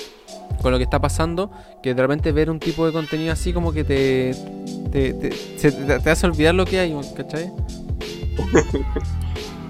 con 0.63 0.73
lo 0.73 0.79
que 0.79 0.85
está 0.85 0.99
pasando, 1.01 1.51
que 1.83 1.95
de 1.95 2.03
repente 2.03 2.33
ver 2.33 2.51
un 2.51 2.59
tipo 2.59 2.85
de 2.87 2.93
contenido 2.93 3.33
así 3.33 3.53
como 3.53 3.73
que 3.73 3.85
te, 3.85 4.35
te, 4.91 5.13
te, 5.15 5.33
se- 5.57 5.71
te- 5.73 5.99
te 6.01 6.11
hace 6.11 6.27
olvidar 6.27 6.55
lo 6.55 6.65
que 6.65 6.81
hay, 6.81 6.97
¿cachai? 7.17 7.53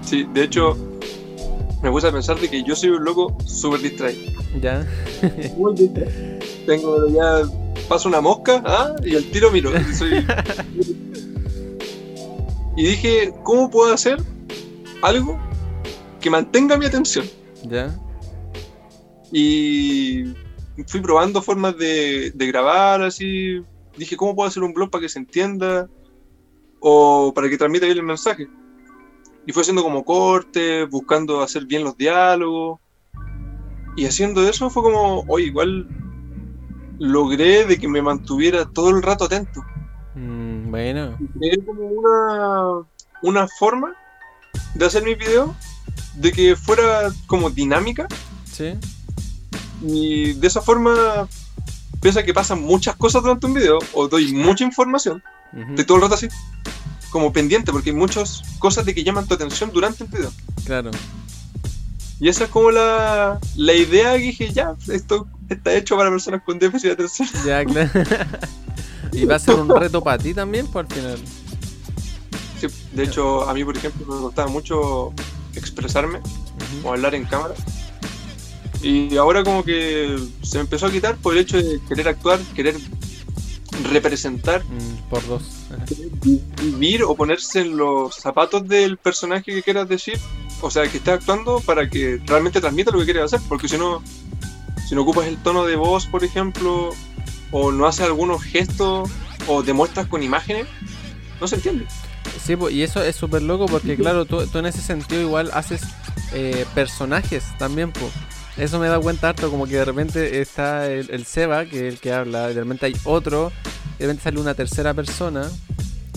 Sí, 0.01 0.25
de 0.33 0.43
hecho, 0.45 0.77
me 1.83 1.91
puse 1.91 2.07
a 2.07 2.11
pensar 2.13 2.39
de 2.39 2.49
que 2.49 2.63
yo 2.63 2.75
soy 2.77 2.89
un 2.91 3.03
loco 3.03 3.37
súper 3.45 3.81
distraído. 3.81 4.31
Ya. 4.61 4.87
Muy 5.57 5.75
distraído. 5.75 6.39
Tengo 6.65 7.07
ya, 7.09 7.41
paso 7.89 8.07
una 8.07 8.21
mosca, 8.21 8.61
¿ah? 8.65 8.95
y 9.03 9.15
al 9.17 9.25
tiro 9.25 9.51
miro. 9.51 9.69
soy- 9.93 10.25
y 12.77 12.83
dije, 12.83 13.33
¿cómo 13.43 13.71
puedo 13.71 13.91
hacer 13.91 14.21
algo 15.01 15.37
que 16.21 16.29
mantenga 16.29 16.77
mi 16.77 16.85
atención? 16.85 17.25
Ya. 17.63 17.99
Y 19.31 20.25
fui 20.85 21.01
probando 21.01 21.41
formas 21.41 21.75
de, 21.75 22.31
de 22.35 22.47
grabar 22.47 23.01
así. 23.01 23.63
Dije, 23.97 24.15
¿cómo 24.15 24.35
puedo 24.35 24.47
hacer 24.47 24.61
un 24.61 24.73
blog 24.73 24.91
para 24.91 25.01
que 25.01 25.09
se 25.09 25.17
entienda? 25.17 25.89
O 26.79 27.33
para 27.33 27.49
que 27.49 27.57
transmita 27.57 27.87
bien 27.87 27.97
el 27.97 28.03
mensaje. 28.03 28.47
Y 29.47 29.53
fue 29.53 29.61
haciendo 29.61 29.81
como 29.81 30.05
cortes, 30.05 30.87
buscando 30.87 31.41
hacer 31.41 31.65
bien 31.65 31.83
los 31.83 31.97
diálogos. 31.97 32.79
Y 33.95 34.05
haciendo 34.05 34.47
eso 34.47 34.69
fue 34.69 34.83
como, 34.83 35.23
oye, 35.27 35.45
igual 35.45 35.87
logré 36.99 37.65
de 37.65 37.79
que 37.79 37.87
me 37.87 38.03
mantuviera 38.03 38.69
todo 38.69 38.91
el 38.91 39.01
rato 39.01 39.25
atento. 39.25 39.61
Bueno. 40.69 41.17
Creé 41.39 41.63
como 41.65 41.85
una, 41.85 42.87
una 43.21 43.47
forma 43.47 43.95
de 44.75 44.85
hacer 44.85 45.03
mis 45.03 45.17
videos 45.17 45.51
de 46.15 46.31
que 46.31 46.55
fuera 46.55 47.11
como 47.27 47.49
dinámica 47.49 48.07
Sí. 48.57 48.73
Y 49.83 50.33
de 50.33 50.47
esa 50.47 50.61
forma, 50.61 51.27
pese 52.01 52.19
a 52.19 52.25
que 52.25 52.33
pasan 52.33 52.61
muchas 52.61 52.95
cosas 52.95 53.21
durante 53.21 53.45
un 53.45 53.53
video, 53.53 53.77
o 53.93 54.07
doy 54.07 54.33
mucha 54.33 54.63
información, 54.63 55.21
estoy 55.69 55.85
todo 55.85 55.97
el 55.97 56.03
rato 56.03 56.15
así, 56.15 56.27
como 57.11 57.31
pendiente, 57.31 57.71
porque 57.71 57.91
hay 57.91 57.95
muchas 57.95 58.41
cosas 58.57 58.85
de 58.85 58.95
que 58.95 59.03
llaman 59.03 59.27
tu 59.27 59.35
atención 59.35 59.71
durante 59.71 60.05
el 60.05 60.09
video. 60.09 60.31
Claro. 60.65 60.89
Y 62.19 62.29
esa 62.29 62.45
es 62.45 62.49
como 62.49 62.71
la, 62.71 63.39
la 63.55 63.73
idea 63.73 64.13
que 64.13 64.23
dije, 64.23 64.51
ya, 64.51 64.73
esto 64.87 65.27
está 65.49 65.75
hecho 65.75 65.95
para 65.95 66.09
personas 66.09 66.41
con 66.43 66.57
déficit 66.57 66.87
de 66.87 66.93
atención. 66.93 67.29
Ya, 67.45 67.63
claro. 67.63 67.91
y 69.13 69.25
va 69.25 69.35
a 69.35 69.39
ser 69.39 69.55
un 69.55 69.69
reto 69.69 70.01
para 70.03 70.17
ti 70.17 70.33
también, 70.33 70.67
por 70.67 70.91
final. 70.91 71.17
Sí, 72.59 72.67
de 72.93 73.03
hecho, 73.03 73.47
a 73.47 73.53
mí, 73.53 73.63
por 73.63 73.77
ejemplo, 73.77 74.05
me 74.07 74.21
gustaba 74.21 74.49
mucho 74.49 75.13
expresarme 75.55 76.19
o 76.83 76.91
hablar 76.91 77.15
en 77.15 77.25
cámara. 77.25 77.53
Y 78.81 79.17
ahora 79.17 79.43
como 79.43 79.63
que 79.63 80.17
se 80.43 80.57
me 80.57 80.61
empezó 80.61 80.85
a 80.87 80.91
quitar 80.91 81.15
por 81.17 81.33
el 81.33 81.39
hecho 81.39 81.57
de 81.57 81.79
querer 81.87 82.07
actuar, 82.07 82.39
querer 82.55 82.75
representar, 83.91 84.63
Mm, 84.63 85.09
por 85.09 85.25
dos. 85.27 85.43
Vivir 86.61 87.03
o 87.03 87.15
ponerse 87.15 87.61
en 87.61 87.77
los 87.77 88.15
zapatos 88.15 88.67
del 88.67 88.97
personaje 88.97 89.53
que 89.53 89.63
quieras 89.63 89.87
decir, 89.87 90.19
o 90.61 90.69
sea, 90.69 90.87
que 90.89 90.97
esté 90.97 91.11
actuando 91.11 91.59
para 91.59 91.89
que 91.89 92.19
realmente 92.25 92.59
transmita 92.59 92.91
lo 92.91 92.99
que 92.99 93.05
quieres 93.05 93.23
hacer, 93.23 93.39
porque 93.47 93.67
si 93.67 93.77
no, 93.77 94.01
si 94.87 94.95
no 94.95 95.01
ocupas 95.01 95.27
el 95.27 95.37
tono 95.37 95.65
de 95.65 95.75
voz, 95.75 96.05
por 96.07 96.23
ejemplo, 96.23 96.89
o 97.51 97.71
no 97.71 97.87
haces 97.87 98.05
algunos 98.05 98.43
gestos, 98.43 99.09
o 99.47 99.63
demuestras 99.63 100.07
con 100.07 100.23
imágenes, 100.23 100.67
no 101.39 101.47
se 101.47 101.55
entiende. 101.55 101.85
Sí, 102.43 102.55
y 102.71 102.81
eso 102.81 103.03
es 103.03 103.15
súper 103.15 103.41
loco 103.41 103.65
porque, 103.65 103.95
claro, 103.95 104.25
tú, 104.25 104.41
en 104.53 104.65
ese 104.65 104.81
sentido 104.81 105.21
igual 105.21 105.51
haces 105.53 105.81
eh, 106.33 106.65
personajes 106.75 107.43
también, 107.57 107.91
pues. 107.91 108.11
Eso 108.57 108.79
me 108.79 108.87
da 108.87 108.99
cuenta 108.99 109.29
harto, 109.29 109.51
como 109.51 109.67
que 109.67 109.75
de 109.75 109.85
repente 109.85 110.41
está 110.41 110.91
el, 110.91 111.25
Seba, 111.25 111.65
que 111.65 111.87
es 111.87 111.93
el 111.93 111.99
que 111.99 112.11
habla, 112.11 112.49
y 112.49 112.55
de 112.55 112.61
repente 112.61 112.87
hay 112.87 112.95
otro, 113.03 113.51
y 113.97 113.99
de 113.99 114.05
repente 114.05 114.23
sale 114.23 114.39
una 114.39 114.55
tercera 114.55 114.95
persona, 114.95 115.47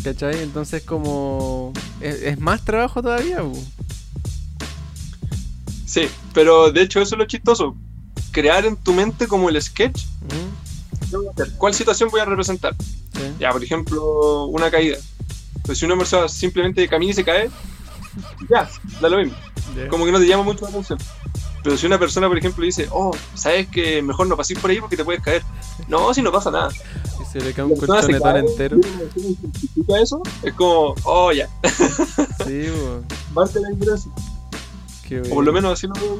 ¿cachai? 0.02 0.42
Entonces 0.42 0.82
como... 0.82 1.72
Es, 2.00 2.38
más 2.40 2.64
trabajo 2.64 3.02
todavía, 3.02 3.42
Sí, 5.84 6.08
pero 6.32 6.70
de 6.70 6.82
hecho 6.82 7.00
eso 7.02 7.16
es 7.16 7.18
lo 7.18 7.24
chistoso. 7.26 7.76
Crear 8.30 8.64
en 8.64 8.76
tu 8.76 8.94
mente 8.94 9.26
como 9.26 9.48
el 9.48 9.60
sketch. 9.60 10.04
¿Cuál 11.58 11.74
situación 11.74 12.08
voy 12.10 12.20
a 12.20 12.24
representar? 12.24 12.74
Ya, 13.38 13.50
por 13.52 13.62
ejemplo, 13.62 14.46
una 14.46 14.70
caída. 14.70 14.96
Pues 15.64 15.78
si 15.78 15.84
una 15.84 15.96
persona 15.96 16.28
simplemente 16.28 16.86
camina 16.88 17.12
y 17.12 17.14
se 17.14 17.24
cae, 17.24 17.50
ya, 18.48 18.68
da 19.00 19.08
lo 19.08 19.18
mismo. 19.18 19.36
Como 19.88 20.04
que 20.04 20.12
no 20.12 20.18
te 20.18 20.26
llama 20.26 20.42
mucho 20.42 20.64
la 20.64 20.70
atención. 20.70 20.98
Pero 21.62 21.76
si 21.76 21.86
una 21.86 21.98
persona, 21.98 22.26
por 22.26 22.38
ejemplo, 22.38 22.64
dice, 22.64 22.88
oh, 22.90 23.14
sabes 23.34 23.68
que 23.68 24.00
mejor 24.02 24.26
no 24.26 24.36
pases 24.36 24.58
por 24.58 24.70
ahí 24.70 24.80
porque 24.80 24.96
te 24.96 25.04
puedes 25.04 25.22
caer. 25.22 25.42
No, 25.88 26.12
si 26.14 26.22
no 26.22 26.32
pasa 26.32 26.50
nada. 26.50 26.70
Y 27.20 27.24
se 27.30 27.40
le 27.40 27.52
cae 27.52 27.66
un 27.66 27.76
colchonetón 27.76 28.36
entero. 28.36 28.78
eso? 30.00 30.22
Es 30.42 30.54
como, 30.54 30.94
oh, 31.04 31.32
ya. 31.32 31.48
Sí. 32.46 32.66
Parte 33.34 33.60
la 33.60 33.70
interesante. 33.72 34.22
O 35.30 35.34
por 35.34 35.44
lo 35.44 35.52
menos 35.52 35.72
así 35.72 35.86
lo 35.86 35.94
veo. 35.94 36.18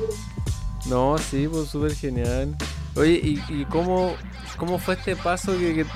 No, 0.86 1.16
sí, 1.18 1.48
pues 1.50 1.68
súper 1.68 1.94
genial. 1.94 2.56
Oye, 2.96 3.12
¿y, 3.12 3.42
y 3.48 3.64
cómo, 3.66 4.14
cómo 4.60 4.78
fue 4.78 4.92
este 4.92 5.16
paso 5.16 5.56
de, 5.56 5.86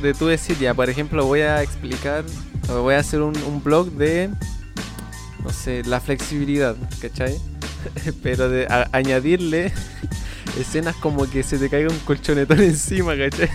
de, 0.00 0.14
tú 0.14 0.28
decir, 0.28 0.56
ya, 0.56 0.74
por 0.74 0.88
ejemplo, 0.88 1.26
voy 1.26 1.40
a 1.40 1.60
explicar, 1.60 2.24
voy 2.68 2.94
a 2.94 3.00
hacer 3.00 3.20
un, 3.20 3.36
un 3.36 3.60
blog 3.64 3.90
de, 3.90 4.30
no 5.42 5.50
sé, 5.50 5.82
la 5.86 5.98
flexibilidad, 5.98 6.76
¿cachai? 7.00 7.36
pero 8.22 8.48
de 8.48 8.68
añadirle 8.92 9.72
escenas 10.60 10.94
como 10.94 11.28
que 11.28 11.42
se 11.42 11.58
te 11.58 11.68
caiga 11.68 11.90
un 11.90 11.98
colchonetón 11.98 12.60
encima, 12.62 13.16
¿cachai? 13.16 13.50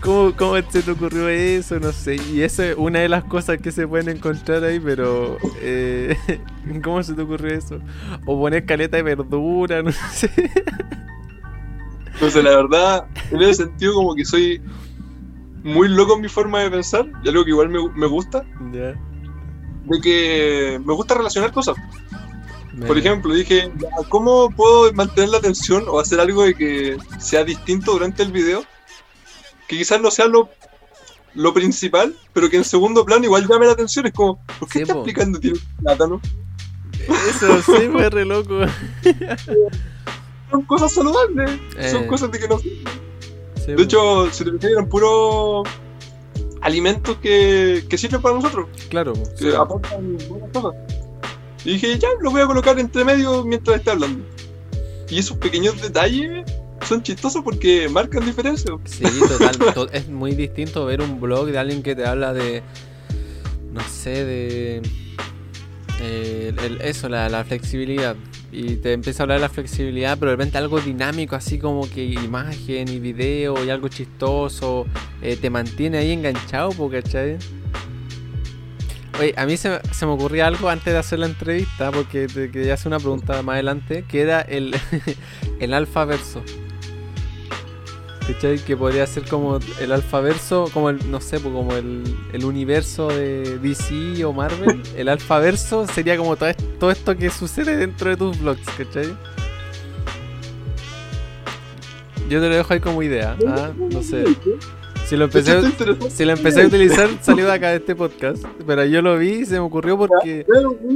¿Cómo, 0.00 0.34
¿Cómo 0.36 0.56
se 0.68 0.82
te 0.82 0.90
ocurrió 0.90 1.28
eso? 1.28 1.78
No 1.78 1.92
sé. 1.92 2.16
Y 2.16 2.42
eso 2.42 2.64
es 2.64 2.76
una 2.76 2.98
de 2.98 3.08
las 3.08 3.22
cosas 3.24 3.58
que 3.58 3.70
se 3.70 3.86
pueden 3.86 4.16
encontrar 4.16 4.64
ahí, 4.64 4.80
pero. 4.80 5.38
Eh, 5.60 6.16
¿Cómo 6.82 7.02
se 7.02 7.14
te 7.14 7.22
ocurrió 7.22 7.54
eso? 7.54 7.80
O 8.24 8.40
poner 8.40 8.64
caleta 8.64 8.96
de 8.96 9.02
verdura, 9.02 9.82
no 9.82 9.92
sé. 9.92 10.30
Sé, 12.20 12.42
la 12.42 12.56
verdad, 12.56 13.06
en 13.30 13.42
ese 13.42 13.64
sentido, 13.64 13.94
como 13.94 14.14
que 14.14 14.24
soy 14.24 14.60
muy 15.62 15.88
loco 15.88 16.14
en 16.14 16.22
mi 16.22 16.28
forma 16.28 16.60
de 16.60 16.70
pensar, 16.70 17.06
y 17.24 17.28
algo 17.28 17.44
que 17.44 17.50
igual 17.50 17.68
me, 17.68 17.78
me 17.94 18.06
gusta. 18.06 18.44
De 18.72 18.96
que 20.02 20.80
me 20.84 20.92
gusta 20.92 21.14
relacionar 21.14 21.52
cosas. 21.52 21.76
Por 22.86 22.96
ejemplo, 22.96 23.34
dije, 23.34 23.72
¿cómo 24.08 24.50
puedo 24.50 24.92
mantener 24.92 25.30
la 25.30 25.38
atención 25.38 25.84
o 25.88 25.98
hacer 25.98 26.20
algo 26.20 26.44
de 26.44 26.54
que 26.54 26.96
sea 27.18 27.42
distinto 27.42 27.92
durante 27.92 28.22
el 28.22 28.30
video? 28.30 28.62
Que 29.66 29.78
quizás 29.78 30.00
no 30.00 30.10
sea 30.10 30.26
lo, 30.26 30.48
lo 31.34 31.52
principal, 31.52 32.14
pero 32.32 32.48
que 32.48 32.56
en 32.56 32.64
segundo 32.64 33.04
plano 33.04 33.24
igual 33.24 33.48
llame 33.48 33.66
la 33.66 33.72
atención. 33.72 34.06
Es 34.06 34.12
como, 34.12 34.38
¿por 34.60 34.68
qué 34.68 34.82
está 34.82 34.94
explicando 34.94 35.40
tiene 35.40 35.58
plátano? 35.82 36.20
Eso 37.30 37.62
sí, 37.62 37.88
fue 37.90 38.10
re 38.10 38.24
loco. 38.24 38.60
son 40.50 40.62
cosas 40.62 40.92
saludables, 40.92 41.50
son 41.90 42.04
eh. 42.04 42.06
cosas 42.06 42.30
de 42.30 42.38
que 42.38 42.48
no. 42.48 42.58
de 43.66 43.82
hecho, 43.82 44.30
si 44.32 44.44
te 44.58 44.72
eran 44.72 44.88
puro 44.88 45.62
alimentos 46.60 47.16
que, 47.18 47.84
que 47.88 47.98
sirven 47.98 48.22
para 48.22 48.34
nosotros. 48.34 48.68
Claro. 48.88 49.12
Que 49.38 49.54
aportan 49.54 50.18
buenas 50.28 50.50
cosas. 50.52 50.74
Y 51.64 51.72
dije, 51.72 51.98
ya, 51.98 52.08
lo 52.20 52.30
voy 52.30 52.40
a 52.40 52.46
colocar 52.46 52.78
entre 52.78 53.04
medio 53.04 53.44
mientras 53.44 53.78
esté 53.78 53.90
hablando. 53.90 54.24
Y 55.08 55.18
esos 55.18 55.36
pequeños 55.38 55.80
detalles 55.80 56.44
son 56.86 57.02
chistosos 57.02 57.42
porque 57.42 57.88
marcan 57.88 58.24
diferencia. 58.24 58.72
Sí, 58.84 59.04
total. 59.28 59.88
es 59.92 60.08
muy 60.08 60.34
distinto 60.34 60.84
ver 60.86 61.00
un 61.00 61.20
blog 61.20 61.46
de 61.46 61.58
alguien 61.58 61.82
que 61.82 61.94
te 61.94 62.06
habla 62.06 62.32
de, 62.32 62.62
no 63.72 63.80
sé, 63.88 64.24
de... 64.24 64.82
Eh, 66.00 66.54
eso, 66.80 67.08
la, 67.08 67.44
flexibilidad 67.44 68.14
y 68.52 68.76
te 68.76 68.92
empieza 68.92 69.22
a 69.22 69.24
hablar 69.24 69.38
de 69.38 69.42
la 69.42 69.48
flexibilidad, 69.48 70.16
pero 70.18 70.30
de 70.30 70.36
repente 70.36 70.56
algo 70.56 70.80
dinámico, 70.80 71.34
así 71.36 71.58
como 71.58 71.88
que 71.90 72.04
imagen 72.04 72.88
y 72.88 72.98
video 72.98 73.64
y 73.64 73.70
algo 73.70 73.88
chistoso, 73.88 74.86
eh, 75.20 75.36
te 75.36 75.50
mantiene 75.50 75.98
ahí 75.98 76.12
enganchado, 76.12 76.72
¿cachai? 76.88 77.36
Oye, 79.20 79.34
a 79.36 79.46
mí 79.46 79.56
se, 79.56 79.80
me 80.02 80.12
ocurría 80.12 80.46
algo 80.46 80.68
antes 80.68 80.92
de 80.92 80.98
hacer 80.98 81.18
la 81.18 81.26
entrevista, 81.26 81.90
porque 81.90 82.28
te 82.28 82.50
quería 82.50 82.74
hacer 82.74 82.86
una 82.86 83.00
pregunta 83.00 83.42
más 83.42 83.54
adelante, 83.54 84.04
que 84.08 84.22
era 84.22 84.40
el, 84.40 84.76
el 85.60 85.74
alfa 85.74 86.04
verso. 86.04 86.42
¿Cachai? 88.28 88.58
Que 88.58 88.76
podría 88.76 89.06
ser 89.06 89.26
como 89.26 89.58
el 89.80 89.90
alfaverso, 89.90 90.68
como 90.74 90.90
el, 90.90 91.10
no 91.10 91.18
sé, 91.20 91.40
pues 91.40 91.54
como 91.54 91.74
el, 91.74 92.04
el 92.34 92.44
universo 92.44 93.08
de 93.08 93.58
DC 93.58 94.22
o 94.24 94.34
Marvel. 94.34 94.82
El 94.96 95.08
alfaverso 95.08 95.86
sería 95.86 96.16
como 96.18 96.36
todo, 96.36 96.50
todo 96.78 96.90
esto 96.90 97.16
que 97.16 97.30
sucede 97.30 97.76
dentro 97.76 98.10
de 98.10 98.16
tus 98.16 98.38
blogs, 98.38 98.66
¿cachai? 98.76 99.16
Yo 102.28 102.40
te 102.40 102.48
lo 102.48 102.54
dejo 102.56 102.74
ahí 102.74 102.80
como 102.80 103.02
idea, 103.02 103.34
¿ah? 103.46 103.70
no 103.78 104.02
sé. 104.02 104.24
Si 105.06 105.16
lo 105.16 105.24
empecé, 105.24 105.58
si 106.10 106.26
lo 106.26 106.32
empecé 106.32 106.62
a 106.62 106.66
utilizar, 106.66 107.08
salió 107.22 107.46
de 107.46 107.52
acá 107.52 107.70
de 107.70 107.76
este 107.76 107.96
podcast. 107.96 108.44
Pero 108.66 108.84
yo 108.84 109.00
lo 109.00 109.16
vi 109.16 109.30
y 109.30 109.46
se 109.46 109.54
me 109.54 109.60
ocurrió 109.60 109.96
porque 109.96 110.44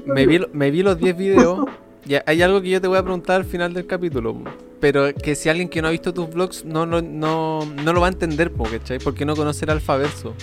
me 0.04 0.26
vi, 0.26 0.40
me 0.52 0.70
vi 0.70 0.82
los 0.82 0.98
10 0.98 1.16
videos. 1.16 1.64
Y 2.06 2.14
hay 2.26 2.42
algo 2.42 2.60
que 2.60 2.70
yo 2.70 2.80
te 2.80 2.88
voy 2.88 2.98
a 2.98 3.02
preguntar 3.02 3.36
al 3.36 3.44
final 3.44 3.72
del 3.74 3.86
capítulo 3.86 4.42
pero 4.82 5.14
que 5.14 5.36
si 5.36 5.48
alguien 5.48 5.68
que 5.68 5.80
no 5.80 5.86
ha 5.86 5.92
visto 5.92 6.12
tus 6.12 6.28
vlogs 6.28 6.64
no, 6.64 6.84
no, 6.86 7.00
no, 7.00 7.64
no 7.64 7.92
lo 7.92 8.00
va 8.00 8.08
a 8.08 8.10
entender, 8.10 8.50
¿cachai? 8.52 8.98
Porque 8.98 9.24
no 9.24 9.36
conoce 9.36 9.64
el 9.64 9.70
alfaverso. 9.70 10.34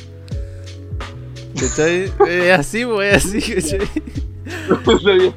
¿Cachai? 1.59 2.09
es 2.25 2.57
así, 2.57 2.85
pues, 2.85 3.25
es 3.25 3.25
así, 3.25 3.53
¿cachai? 3.53 3.79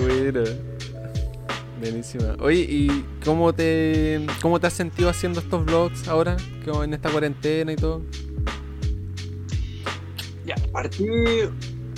bueno. 0.00 0.44
Buenísima. 1.80 2.36
Oye, 2.38 2.60
¿y 2.60 3.04
cómo 3.24 3.52
te, 3.52 4.24
cómo 4.40 4.60
te 4.60 4.68
has 4.68 4.74
sentido 4.74 5.08
haciendo 5.08 5.40
estos 5.40 5.64
vlogs 5.64 6.06
ahora? 6.06 6.36
En 6.84 6.94
esta 6.94 7.10
cuarentena 7.10 7.72
y 7.72 7.76
todo. 7.76 8.02
Ya, 10.46 10.54
partí 10.70 11.08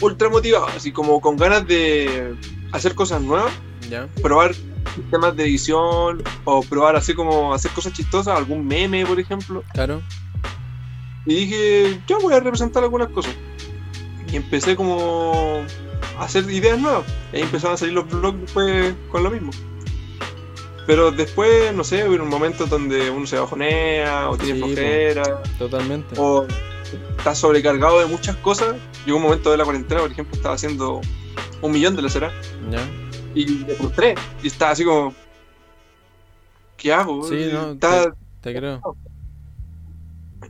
ultra 0.00 0.30
motivado, 0.30 0.68
así 0.68 0.90
como 0.90 1.20
con 1.20 1.36
ganas 1.36 1.66
de 1.66 2.34
hacer 2.72 2.94
cosas 2.94 3.22
nuevas. 3.22 3.52
Probar 4.22 4.54
sistemas 4.94 5.36
de 5.36 5.44
edición 5.44 6.22
o 6.44 6.62
probar 6.62 6.96
así 6.96 7.14
como 7.14 7.54
hacer 7.54 7.70
cosas 7.72 7.92
chistosas, 7.92 8.36
algún 8.36 8.66
meme, 8.66 9.06
por 9.06 9.20
ejemplo. 9.20 9.62
Claro. 9.72 10.02
Y 11.26 11.34
dije, 11.34 12.00
yo 12.06 12.18
voy 12.20 12.34
a 12.34 12.40
representar 12.40 12.82
algunas 12.82 13.08
cosas. 13.08 13.34
Y 14.30 14.36
empecé 14.36 14.74
como 14.76 15.64
a 16.18 16.24
hacer 16.24 16.50
ideas 16.50 16.78
nuevas. 16.78 17.04
Y 17.32 17.36
ahí 17.36 17.42
empezaron 17.42 17.74
a 17.74 17.76
salir 17.76 17.94
los 17.94 18.08
vlogs 18.08 18.40
después 18.40 18.94
con 19.10 19.22
lo 19.22 19.30
mismo. 19.30 19.52
Pero 20.86 21.12
después, 21.12 21.72
no 21.74 21.84
sé, 21.84 22.08
hubo 22.08 22.20
un 22.22 22.28
momento 22.28 22.66
donde 22.66 23.10
uno 23.10 23.26
se 23.26 23.38
bajonea 23.38 24.28
o 24.30 24.36
tiene 24.36 24.58
flojera. 24.58 25.42
Totalmente. 25.58 26.14
O 26.18 26.46
está 27.16 27.34
sobrecargado 27.34 28.00
de 28.00 28.06
muchas 28.06 28.36
cosas. 28.36 28.74
Llegó 29.06 29.18
un 29.18 29.22
momento 29.24 29.50
de 29.50 29.58
la 29.58 29.64
cuarentena, 29.64 30.00
por 30.00 30.10
ejemplo, 30.10 30.34
estaba 30.34 30.54
haciendo 30.56 31.00
un 31.60 31.72
millón 31.72 31.96
de 31.96 32.02
la 32.02 32.08
será. 32.08 32.32
Y 33.34 33.46
me 33.46 33.74
frustré. 33.74 34.14
Y 34.42 34.48
estaba 34.48 34.72
así 34.72 34.84
como, 34.84 35.14
¿qué 36.76 36.92
hago? 36.92 37.22
Sí, 37.24 37.48
no, 37.52 37.76
te, 37.76 38.54
creo. 38.54 38.80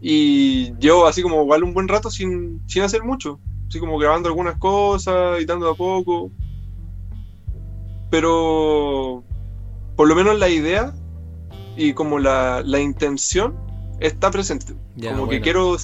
Y 0.01 0.77
yo 0.79 1.07
así 1.07 1.23
como 1.23 1.43
igual 1.43 1.63
un 1.63 1.75
buen 1.75 1.89
rato 1.89 2.11
sin, 2.11 2.61
sin 2.67 2.83
hacer 2.83 3.05
mucho. 3.05 3.39
Así 3.69 3.79
como 3.79 3.99
grabando 3.99 4.29
algunas 4.29 4.59
cosas, 4.59 5.39
editando 5.39 5.71
a 5.71 5.75
poco. 5.75 6.31
Pero 8.11 9.23
por 9.97 10.09
lo 10.09 10.15
menos 10.15 10.39
la 10.39 10.49
idea 10.49 10.93
y 11.77 11.93
como 11.95 12.19
la, 12.19 12.63
la 12.65 12.81
intención 12.81 13.55
está 14.01 14.31
presente. 14.31 14.75
como 15.01 15.29
que 15.29 15.41
quiero, 15.41 15.77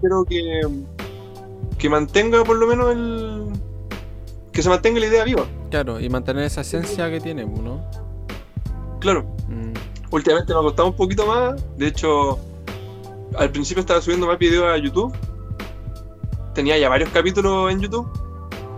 quiero 0.00 0.24
que, 0.24 0.60
que 1.78 1.88
mantenga 1.88 2.42
por 2.44 2.56
lo 2.56 2.66
menos 2.66 2.92
el, 2.92 3.27
que 4.58 4.62
se 4.64 4.70
mantenga 4.70 4.98
la 4.98 5.06
idea 5.06 5.22
viva. 5.22 5.46
Claro, 5.70 6.00
y 6.00 6.08
mantener 6.08 6.42
esa 6.42 6.62
esencia 6.62 7.08
que 7.08 7.20
tiene, 7.20 7.46
¿no? 7.46 7.80
Claro. 8.98 9.22
Mm. 9.46 9.72
Últimamente 10.10 10.52
me 10.52 10.58
ha 10.58 10.62
costado 10.64 10.88
un 10.88 10.96
poquito 10.96 11.24
más. 11.28 11.64
De 11.76 11.86
hecho, 11.86 12.40
al 13.36 13.52
principio 13.52 13.82
estaba 13.82 14.00
subiendo 14.00 14.26
más 14.26 14.36
videos 14.36 14.64
a 14.66 14.76
YouTube. 14.76 15.14
Tenía 16.56 16.76
ya 16.76 16.88
varios 16.88 17.08
capítulos 17.10 17.70
en 17.70 17.78
YouTube. 17.78 18.08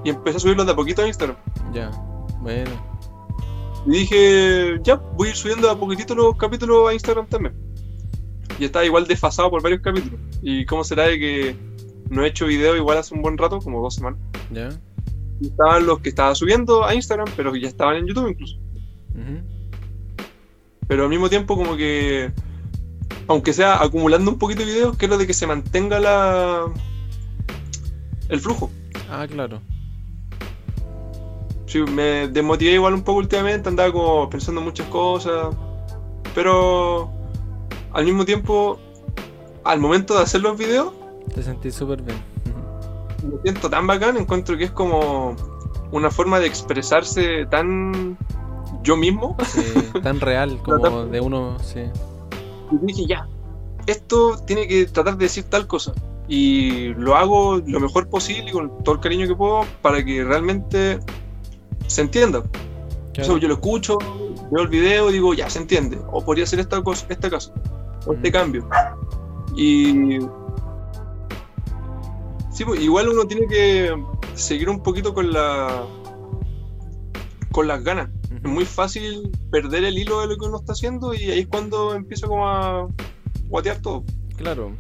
Y 0.04 0.10
empecé 0.10 0.36
a 0.36 0.40
subirlos 0.40 0.66
de 0.66 0.72
a 0.72 0.76
poquito 0.76 1.00
a 1.00 1.06
Instagram. 1.06 1.38
Ya, 1.72 1.90
bueno. 2.40 2.72
Y 3.86 3.90
dije, 3.90 4.80
ya, 4.82 4.96
voy 4.96 5.28
a 5.28 5.30
ir 5.30 5.36
subiendo 5.38 5.66
de 5.66 5.72
a 5.72 5.76
poquitito 5.76 6.14
los 6.14 6.36
capítulos 6.36 6.90
a 6.90 6.92
Instagram 6.92 7.26
también. 7.26 7.54
Y 8.58 8.66
estaba 8.66 8.84
igual 8.84 9.06
desfasado 9.06 9.48
por 9.48 9.62
varios 9.62 9.80
capítulos. 9.80 10.20
¿Y 10.42 10.66
cómo 10.66 10.84
será 10.84 11.04
de 11.04 11.18
que 11.18 11.56
no 12.10 12.22
he 12.22 12.28
hecho 12.28 12.44
video 12.44 12.76
igual 12.76 12.98
hace 12.98 13.14
un 13.14 13.22
buen 13.22 13.38
rato, 13.38 13.60
como 13.60 13.80
dos 13.80 13.94
semanas? 13.94 14.20
Ya. 14.52 14.68
Estaban 15.40 15.86
los 15.86 16.00
que 16.00 16.10
estaba 16.10 16.34
subiendo 16.34 16.84
a 16.84 16.94
Instagram, 16.94 17.28
pero 17.36 17.52
que 17.52 17.60
ya 17.60 17.68
estaban 17.68 17.96
en 17.96 18.06
YouTube 18.06 18.28
incluso. 18.28 18.56
Pero 20.86 21.04
al 21.04 21.08
mismo 21.08 21.28
tiempo 21.28 21.56
como 21.56 21.76
que, 21.76 22.32
aunque 23.28 23.52
sea 23.52 23.82
acumulando 23.82 24.30
un 24.30 24.38
poquito 24.38 24.60
de 24.60 24.66
videos, 24.66 24.96
quiero 24.96 25.16
de 25.18 25.26
que 25.26 25.34
se 25.34 25.46
mantenga 25.46 26.00
la 26.00 26.66
el 28.28 28.40
flujo. 28.40 28.70
Ah, 29.10 29.26
claro. 29.28 29.60
Sí, 31.66 31.78
me 31.80 32.28
desmotivé 32.28 32.72
igual 32.72 32.94
un 32.94 33.02
poco 33.02 33.18
últimamente, 33.20 33.68
andaba 33.68 33.92
como 33.92 34.28
pensando 34.28 34.60
en 34.60 34.66
muchas 34.66 34.88
cosas, 34.88 35.54
pero 36.34 37.10
al 37.92 38.04
mismo 38.04 38.24
tiempo, 38.24 38.78
al 39.62 39.78
momento 39.78 40.16
de 40.16 40.22
hacer 40.22 40.40
los 40.40 40.58
videos, 40.58 40.92
Te 41.34 41.42
sentí 41.42 41.70
súper 41.70 42.02
bien. 42.02 42.18
Me 43.22 43.40
siento 43.42 43.68
tan 43.70 43.86
bacán, 43.86 44.16
encuentro 44.16 44.56
que 44.56 44.64
es 44.64 44.70
como 44.70 45.34
una 45.92 46.10
forma 46.10 46.38
de 46.40 46.46
expresarse 46.46 47.46
tan 47.46 48.16
yo 48.82 48.96
mismo. 48.96 49.36
Sí, 49.46 49.62
tan 50.02 50.20
real 50.20 50.58
como 50.64 50.78
tan- 50.80 51.10
de 51.10 51.20
uno, 51.20 51.58
sí. 51.60 51.80
Y 52.72 52.86
dije, 52.86 53.06
ya, 53.06 53.28
esto 53.86 54.38
tiene 54.46 54.66
que 54.68 54.86
tratar 54.86 55.16
de 55.16 55.24
decir 55.24 55.44
tal 55.44 55.66
cosa. 55.66 55.92
Y 56.28 56.94
lo 56.94 57.16
hago 57.16 57.60
lo 57.66 57.80
mejor 57.80 58.08
posible 58.08 58.50
y 58.50 58.52
con 58.52 58.84
todo 58.84 58.94
el 58.94 59.00
cariño 59.00 59.26
que 59.26 59.34
puedo 59.34 59.62
para 59.82 60.04
que 60.04 60.22
realmente 60.24 61.00
se 61.88 62.02
entienda. 62.02 62.42
Claro. 63.12 63.36
Yo 63.38 63.48
lo 63.48 63.54
escucho, 63.54 63.98
veo 64.52 64.62
el 64.62 64.68
video 64.68 65.10
y 65.10 65.14
digo, 65.14 65.34
ya 65.34 65.50
se 65.50 65.58
entiende. 65.58 65.98
O 66.12 66.24
podría 66.24 66.46
ser 66.46 66.60
esta 66.60 66.80
cosa, 66.82 67.04
esta 67.08 67.28
cosa, 67.28 67.52
o 68.06 68.12
este 68.12 68.28
Mm. 68.30 68.32
cambio. 68.32 68.68
Y. 69.56 70.18
Sí, 72.60 72.66
pues, 72.66 72.82
igual 72.82 73.08
uno 73.08 73.24
tiene 73.24 73.46
que 73.46 73.90
seguir 74.34 74.68
un 74.68 74.82
poquito 74.82 75.14
con 75.14 75.32
la. 75.32 75.86
con 77.52 77.66
las 77.66 77.82
ganas. 77.82 78.10
Es 78.30 78.42
muy 78.42 78.66
fácil 78.66 79.30
perder 79.50 79.82
el 79.84 79.96
hilo 79.96 80.20
de 80.20 80.26
lo 80.26 80.36
que 80.36 80.44
uno 80.44 80.58
está 80.58 80.74
haciendo 80.74 81.14
y 81.14 81.30
ahí 81.30 81.38
es 81.38 81.46
cuando 81.46 81.94
empiezo 81.94 82.28
como 82.28 82.46
a 82.46 82.86
guatear 83.48 83.80
todo. 83.80 84.04
Claro. 84.36 84.76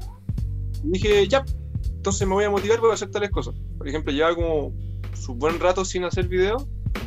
Y 0.84 0.90
dije, 0.90 1.26
ya, 1.26 1.42
entonces 1.86 2.28
me 2.28 2.34
voy 2.34 2.44
a 2.44 2.50
motivar 2.50 2.82
para 2.82 2.92
hacer 2.92 3.10
tales 3.10 3.30
cosas. 3.30 3.54
Por 3.78 3.88
ejemplo, 3.88 4.12
lleva 4.12 4.34
como 4.34 4.74
su 5.14 5.32
buen 5.34 5.58
rato 5.58 5.82
sin 5.82 6.04
hacer 6.04 6.28
video 6.28 6.58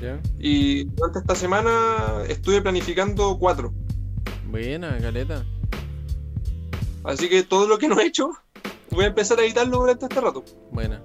Ya. 0.01 0.19
y 0.39 0.85
durante 0.85 1.19
esta 1.19 1.35
semana 1.35 2.23
estuve 2.27 2.63
planificando 2.63 3.37
cuatro. 3.37 3.71
Buena, 4.49 4.97
caleta. 4.97 5.45
Así 7.03 7.29
que 7.29 7.43
todo 7.43 7.67
lo 7.67 7.77
que 7.77 7.87
no 7.87 7.99
he 7.99 8.07
hecho, 8.07 8.31
voy 8.93 9.05
a 9.05 9.07
empezar 9.07 9.39
a 9.39 9.43
editarlo 9.43 9.79
durante 9.79 10.05
este 10.05 10.21
rato. 10.21 10.43
Buena. 10.71 11.01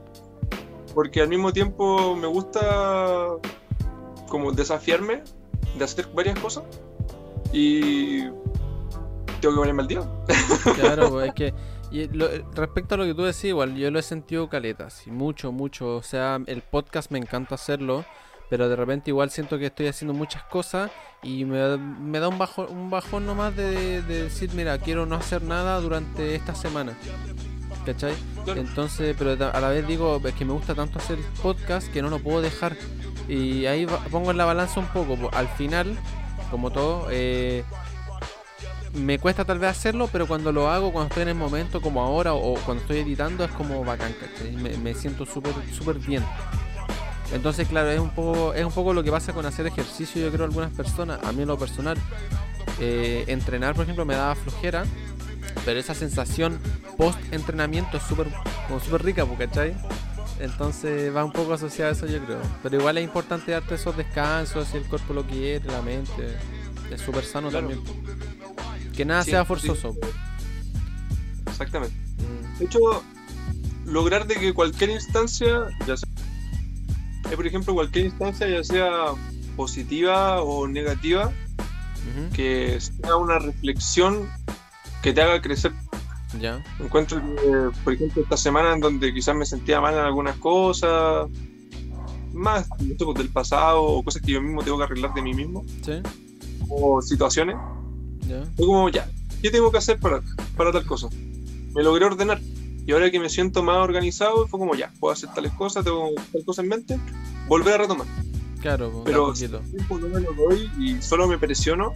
Porque 0.95 1.21
al 1.21 1.29
mismo 1.29 1.53
tiempo 1.53 2.17
me 2.17 2.27
gusta 2.27 2.61
como 4.29 4.53
desafiarme 4.53 5.23
de 5.77 5.85
hacer 5.85 6.09
varias 6.15 6.39
cosas 6.41 6.65
y 7.53 8.23
tengo 9.41 9.55
que 9.55 9.57
ponerme 9.57 9.83
al 9.83 9.89
día. 9.89 10.01
Claro, 10.75 11.09
pues, 11.11 11.29
es 11.29 11.35
que 11.35 11.55
y 11.91 12.07
lo- 12.09 12.29
respecto 12.55 12.95
a 12.97 12.99
lo 12.99 13.05
que 13.05 13.15
tú 13.15 13.23
decís, 13.23 13.45
igual 13.45 13.75
yo 13.77 13.91
lo 13.91 13.99
he 13.99 14.03
sentido 14.03 14.49
caletas, 14.49 15.07
y 15.07 15.11
mucho, 15.11 15.53
mucho. 15.53 15.97
O 15.97 16.03
sea, 16.03 16.39
el 16.47 16.63
podcast 16.63 17.11
me 17.11 17.19
encanta 17.19 17.55
hacerlo, 17.55 18.05
pero 18.51 18.69
de 18.69 18.77
repente 18.77 19.11
igual 19.11 19.31
siento 19.31 19.59
que 19.59 19.67
estoy 19.67 19.87
haciendo 19.87 20.13
muchas 20.13 20.43
cosas 20.45 20.91
y 21.23 21.45
me, 21.45 21.77
me 21.79 22.19
da 22.21 22.29
un 22.29 22.37
bajón, 22.39 22.67
un 22.71 22.91
bajón 22.91 23.25
nomás 23.25 23.57
de, 23.57 24.03
de 24.03 24.25
decir, 24.25 24.51
mira, 24.55 24.77
quiero 24.79 25.07
no 25.07 25.17
hacer 25.17 25.43
nada 25.43 25.81
durante 25.81 26.35
esta 26.35 26.55
semana. 26.55 26.95
¿Cachai? 27.85 28.15
Entonces, 28.47 29.15
pero 29.19 29.33
a 29.33 29.61
la 29.61 29.69
vez 29.69 29.87
digo, 29.87 30.21
es 30.25 30.35
que 30.35 30.45
me 30.45 30.53
gusta 30.53 30.75
tanto 30.75 30.99
hacer 30.99 31.19
podcast 31.43 31.91
que 31.93 32.03
no 32.03 32.11
lo 32.11 32.19
puedo 32.19 32.41
dejar. 32.41 32.77
Y 33.29 33.67
ahí 33.67 33.87
pongo 34.11 34.31
en 34.31 34.37
la 34.37 34.45
balanza 34.45 34.81
un 34.81 34.87
poco. 34.87 35.17
po. 35.17 35.31
Al 35.33 35.49
final, 35.49 35.99
como 36.51 36.71
todo, 36.71 37.09
eh, 37.11 37.65
me 38.95 39.19
cuesta 39.19 39.45
tal 39.45 39.59
vez 39.59 39.71
hacerlo, 39.71 40.09
pero 40.11 40.27
cuando 40.27 40.53
lo 40.53 40.71
hago, 40.71 40.93
cuando 40.93 41.09
estoy 41.09 41.23
en 41.23 41.29
el 41.31 41.35
momento, 41.35 41.81
como 41.81 42.03
ahora, 42.03 42.35
o 42.35 42.55
cuando 42.65 42.83
estoy 42.83 42.99
editando, 42.99 43.45
es 43.45 43.51
como 43.53 43.85
bacán, 43.85 44.15
¿cachai? 44.21 44.53
Me, 44.53 44.77
me 44.79 44.95
siento 44.95 45.27
súper 45.27 45.53
súper 45.73 45.99
bien. 45.99 46.25
Entonces, 47.33 47.69
claro, 47.69 47.91
es 47.91 48.01
un 48.01 48.11
poco 48.11 48.55
es 48.55 48.65
un 48.65 48.73
poco 48.73 48.95
lo 48.95 49.03
que 49.03 49.11
pasa 49.11 49.33
con 49.33 49.45
hacer 49.45 49.67
ejercicio, 49.67 50.23
yo 50.23 50.31
creo, 50.31 50.45
algunas 50.45 50.73
personas. 50.73 51.21
A 51.25 51.33
mí 51.33 51.43
en 51.43 51.49
lo 51.49 51.59
personal, 51.59 51.99
eh, 52.81 53.25
entrenar, 53.27 53.75
por 53.75 53.83
ejemplo, 53.85 54.05
me 54.05 54.15
daba 54.15 54.35
flojera, 54.35 54.85
pero 55.69 55.81
esa 55.81 55.95
sensación 55.95 56.59
post-entrenamiento 56.97 57.99
es 57.99 58.03
súper 58.05 58.29
como 58.67 58.81
súper 58.81 59.05
rica, 59.05 59.27
¿cachai? 59.39 59.77
Entonces 60.41 61.15
va 61.15 61.23
un 61.23 61.31
poco 61.31 61.53
asociado 61.53 61.91
a 61.91 61.93
eso, 61.93 62.07
yo 62.07 62.25
creo. 62.25 62.41
Pero 62.63 62.79
igual 62.79 62.97
es 62.97 63.05
importante 63.05 63.53
darte 63.53 63.75
esos 63.75 63.95
descansos, 63.95 64.67
si 64.69 64.79
el 64.79 64.85
cuerpo 64.85 65.13
lo 65.13 65.25
quiere, 65.27 65.67
la 65.67 65.83
mente. 65.83 66.39
Es 66.91 67.03
súper 67.03 67.23
sano 67.23 67.51
Claro. 67.51 67.69
también. 67.69 67.85
Que 68.97 69.05
nada 69.05 69.23
Sí, 69.25 69.33
sea 69.33 69.43
sí. 69.43 69.47
forzoso. 69.49 69.95
Exactamente. 71.47 71.95
Mm, 72.17 72.59
De 72.61 72.65
hecho, 72.65 72.79
lograr 73.85 74.27
de 74.27 74.37
que 74.37 74.55
cualquier 74.55 74.89
instancia, 74.89 75.67
ya 75.87 75.99
sea, 75.99 76.09
eh, 77.31 77.37
por 77.37 77.47
ejemplo, 77.47 77.75
cualquier 77.75 78.07
instancia, 78.07 78.49
ya 78.49 78.65
sea 78.65 78.91
positiva 79.55 80.41
o 80.41 80.67
negativa, 80.67 81.27
ujú, 81.27 82.33
que 82.33 82.79
sea 82.81 83.17
una 83.17 83.39
reflexión 83.39 84.31
que 85.03 85.13
te 85.13 85.23
haga 85.23 85.41
crecer. 85.41 85.73
Ya, 86.39 86.63
Encuentro 86.79 87.21
que, 87.21 87.71
por 87.83 87.95
ejemplo, 87.95 88.23
esta 88.23 88.37
semana 88.37 88.75
en 88.75 88.81
donde 88.81 89.15
quizás 89.15 89.35
me 89.35 89.47
sentía 89.47 89.81
mal 89.81 89.95
en 89.95 90.01
algunas 90.01 90.37
cosas, 90.37 91.27
más 92.35 92.69
pues, 92.69 93.17
del 93.17 93.31
pasado 93.31 93.83
o 93.83 94.03
cosas 94.03 94.21
que 94.23 94.33
yo 94.33 94.43
mismo 94.43 94.63
tengo 94.63 94.77
que 94.77 94.85
arreglar 94.85 95.15
de 95.15 95.23
mí 95.23 95.33
mismo, 95.33 95.65
sí, 95.83 96.03
o 96.69 97.01
situaciones, 97.01 97.57
ya, 98.29 98.45
fue 98.57 98.67
como, 98.67 98.89
ya, 98.91 99.11
¿qué 99.41 99.51
tengo 99.51 99.73
que 99.73 99.79
hacer 99.79 99.99
para, 99.99 100.23
para 100.57 100.71
tal 100.71 100.85
cosa? 100.85 101.09
Me 101.75 101.83
logré 101.83 102.05
ordenar. 102.05 102.41
Y 102.87 102.93
ahora 102.93 103.11
que 103.11 103.21
me 103.21 103.29
siento 103.29 103.63
más 103.63 103.77
organizado, 103.77 104.47
fue 104.49 104.59
como, 104.59 104.75
ya, 104.75 104.93
puedo 104.99 105.13
hacer 105.13 105.31
tales 105.35 105.53
cosas, 105.53 105.85
tengo 105.85 106.11
tal 106.33 106.45
cosa 106.45 106.63
en 106.63 106.69
mente, 106.69 106.99
volver 107.47 107.75
a 107.75 107.79
retomar. 107.79 108.07
claro, 108.61 109.03
Pero 109.05 109.35
si 109.35 109.49
tiempo 109.49 109.99
no 109.99 110.09
me 110.09 110.21
lo 110.21 110.33
doy 110.33 110.71
y 110.79 111.01
solo 111.03 111.29
me 111.29 111.39
presiono, 111.39 111.93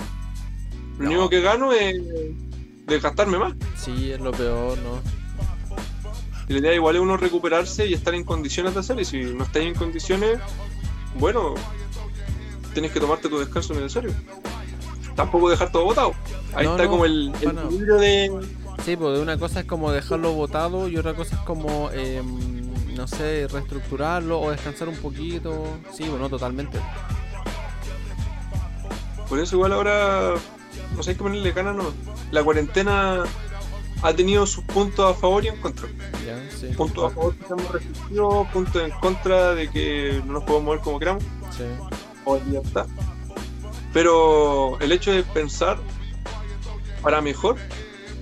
lo 0.98 1.06
único 1.08 1.30
que 1.30 1.40
gano 1.40 1.72
es 1.72 1.96
desgastarme 2.92 3.38
más. 3.38 3.54
Sí, 3.76 4.12
es 4.12 4.20
lo 4.20 4.32
peor, 4.32 4.78
¿no? 4.78 5.00
Y 6.48 6.54
la 6.54 6.58
idea 6.58 6.74
igual 6.74 6.96
es 6.96 7.02
uno 7.02 7.16
recuperarse 7.16 7.86
y 7.86 7.94
estar 7.94 8.14
en 8.14 8.24
condiciones 8.24 8.74
de 8.74 8.80
hacer. 8.80 9.00
Y 9.00 9.04
si 9.04 9.22
no 9.22 9.44
estáis 9.44 9.66
en 9.66 9.74
condiciones, 9.74 10.38
bueno, 11.18 11.54
tienes 12.74 12.92
que 12.92 13.00
tomarte 13.00 13.28
tu 13.28 13.38
descanso 13.38 13.74
necesario. 13.74 14.12
Tampoco 15.14 15.50
dejar 15.50 15.70
todo 15.70 15.84
botado. 15.84 16.12
Ahí 16.54 16.64
No, 16.64 16.72
está 16.72 16.84
no, 16.84 16.90
como 16.90 17.04
el, 17.04 17.32
el 17.40 17.86
de. 17.86 18.30
Sí, 18.84 18.96
pues 18.96 19.20
una 19.20 19.38
cosa 19.38 19.60
es 19.60 19.66
como 19.66 19.92
dejarlo 19.92 20.32
botado 20.32 20.88
y 20.88 20.96
otra 20.96 21.14
cosa 21.14 21.36
es 21.36 21.42
como, 21.42 21.90
em, 21.92 22.94
no 22.96 23.06
sé, 23.06 23.46
reestructurarlo 23.46 24.40
o 24.40 24.50
descansar 24.50 24.88
un 24.88 24.96
poquito. 24.96 25.66
Sí, 25.92 26.08
bueno, 26.08 26.28
totalmente. 26.28 26.80
Por 29.28 29.38
eso 29.38 29.56
igual 29.56 29.72
ahora 29.72 30.34
no 30.96 31.02
sé 31.02 31.10
hay 31.10 31.16
que 31.16 31.22
ponerle 31.22 31.52
ganas 31.52 31.76
no. 31.76 31.84
La 32.32 32.42
cuarentena 32.42 33.22
ha 34.02 34.12
tenido 34.14 34.46
sus 34.46 34.64
puntos 34.64 35.08
a 35.08 35.18
favor 35.18 35.44
y 35.44 35.48
en 35.48 35.60
contra. 35.60 35.86
Sí. 36.58 36.66
Puntos 36.76 37.12
a 37.12 37.14
favor 37.14 37.36
que 37.36 37.42
estamos 37.42 37.70
restrictivos, 37.70 38.48
puntos 38.48 38.82
en 38.82 38.90
contra 38.90 39.54
de 39.54 39.70
que 39.70 40.20
no 40.26 40.32
nos 40.32 40.44
podemos 40.44 40.64
mover 40.64 40.80
como 40.80 40.98
queramos. 40.98 41.22
Sí. 41.56 41.64
o 42.24 42.38
libertad. 42.38 42.86
Pero 43.92 44.80
el 44.80 44.90
hecho 44.90 45.12
de 45.12 45.22
pensar 45.22 45.78
para 47.02 47.20
mejor, 47.20 47.56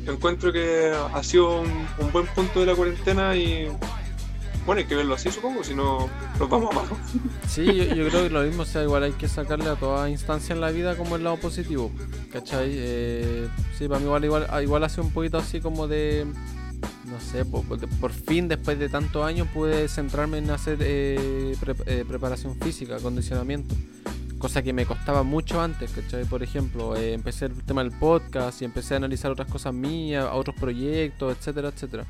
encuentro 0.06 0.52
que 0.52 0.92
ha 1.14 1.22
sido 1.22 1.60
un, 1.60 1.86
un 1.98 2.12
buen 2.12 2.26
punto 2.26 2.60
de 2.60 2.66
la 2.66 2.74
cuarentena 2.74 3.36
y 3.36 3.70
bueno, 4.66 4.80
hay 4.80 4.86
que 4.86 4.94
verlo 4.94 5.14
así 5.14 5.30
supongo, 5.30 5.64
si 5.64 5.74
no 5.74 6.08
nos 6.38 6.48
vamos 6.48 6.74
abajo. 6.74 6.96
Sí, 7.48 7.64
yo, 7.64 8.08
creo 8.08 8.24
que 8.24 8.30
lo 8.30 8.42
mismo, 8.42 8.62
o 8.62 8.66
sea, 8.66 8.82
igual 8.82 9.02
hay 9.02 9.12
que 9.12 9.26
sacarle 9.28 9.68
a 9.68 9.74
toda 9.76 10.08
instancia 10.10 10.54
en 10.54 10.60
la 10.60 10.70
vida 10.70 10.96
como 10.96 11.16
el 11.16 11.24
lado 11.24 11.36
positivo, 11.38 11.90
¿cachai? 12.32 12.68
Eh, 12.72 13.48
sí, 13.76 13.88
para 13.88 13.98
mí 14.00 14.06
igual, 14.06 14.24
igual, 14.24 14.46
ah, 14.50 14.62
igual 14.62 14.84
hace 14.84 15.00
un 15.00 15.10
poquito 15.10 15.38
así 15.38 15.60
como 15.60 15.88
de, 15.88 16.26
no 17.06 17.20
sé, 17.20 17.44
por 17.44 18.12
fin 18.12 18.48
después 18.48 18.78
de 18.78 18.88
tantos 18.88 19.24
años 19.24 19.48
pude 19.52 19.88
centrarme 19.88 20.38
en 20.38 20.50
hacer 20.50 20.78
eh, 20.80 21.56
pre- 21.60 21.74
eh, 21.86 22.04
preparación 22.06 22.56
física, 22.56 22.96
acondicionamiento, 22.96 23.74
cosa 24.38 24.62
que 24.62 24.72
me 24.72 24.86
costaba 24.86 25.22
mucho 25.22 25.60
antes, 25.60 25.90
¿cachai? 25.90 26.24
Por 26.24 26.42
ejemplo, 26.42 26.96
eh, 26.96 27.14
empecé 27.14 27.46
el 27.46 27.54
tema 27.64 27.82
del 27.82 27.92
podcast 27.92 28.62
y 28.62 28.64
empecé 28.64 28.94
a 28.94 28.98
analizar 28.98 29.30
otras 29.30 29.50
cosas 29.50 29.74
mías, 29.74 30.28
otros 30.32 30.54
proyectos, 30.56 31.36
etcétera, 31.36 31.68
etcétera. 31.68 32.06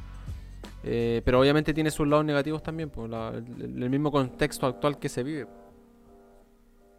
Eh, 0.82 1.20
pero 1.24 1.40
obviamente 1.40 1.74
tiene 1.74 1.90
sus 1.90 2.08
lados 2.08 2.24
negativos 2.24 2.62
también, 2.62 2.88
por 2.90 3.08
el, 3.08 3.82
el, 3.82 3.90
mismo 3.90 4.10
contexto 4.10 4.66
actual 4.66 4.98
que 4.98 5.08
se 5.08 5.22
vive. 5.22 5.46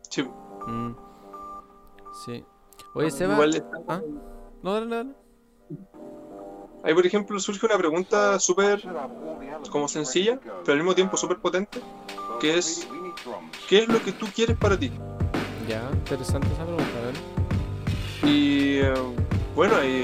Sí. 0.10 0.24
Mm. 0.24 0.92
Sí. 2.26 2.44
Oye, 2.94 3.10
Seba. 3.10 3.40
¿Ah? 3.88 4.02
No, 4.62 4.74
dale, 4.74 4.96
dale. 4.96 5.10
Ahí, 6.84 6.94
por 6.94 7.06
ejemplo, 7.06 7.40
surge 7.40 7.66
una 7.66 7.78
pregunta 7.78 8.40
súper 8.40 8.82
como 9.70 9.88
sencilla, 9.88 10.40
pero 10.40 10.74
al 10.74 10.78
mismo 10.80 10.96
tiempo 10.96 11.16
súper 11.16 11.38
potente, 11.38 11.80
que 12.40 12.58
es, 12.58 12.88
¿qué 13.70 13.80
es 13.80 13.88
lo 13.88 14.02
que 14.04 14.12
tú 14.12 14.26
quieres 14.34 14.58
para 14.58 14.78
ti? 14.78 14.92
Ya, 15.68 15.90
interesante 15.94 16.48
esa 16.54 16.64
pregunta, 16.64 17.02
ver. 17.04 18.30
Y 18.30 18.80
eh, 18.80 18.94
bueno, 19.56 19.76
y 19.84 20.04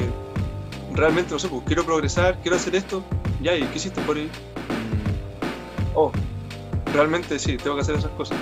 realmente 0.97 1.31
no 1.31 1.39
sé, 1.39 1.47
pues 1.47 1.63
quiero 1.65 1.85
progresar, 1.85 2.39
quiero 2.41 2.57
hacer 2.57 2.75
esto, 2.75 3.03
ya, 3.41 3.55
¿y 3.55 3.63
qué 3.63 3.77
hiciste 3.77 4.01
por 4.01 4.17
ahí? 4.17 4.25
Mm. 4.25 5.95
Oh, 5.95 6.11
realmente 6.93 7.37
sí, 7.39 7.57
tengo 7.57 7.75
que 7.75 7.83
hacer 7.83 7.95
esas 7.95 8.11
cosas. 8.11 8.37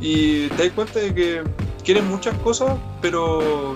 Y 0.00 0.48
te 0.48 0.64
das 0.64 0.72
cuenta 0.72 1.00
de 1.00 1.14
que 1.14 1.42
quieres 1.82 2.04
muchas 2.04 2.36
cosas, 2.38 2.76
pero 3.00 3.74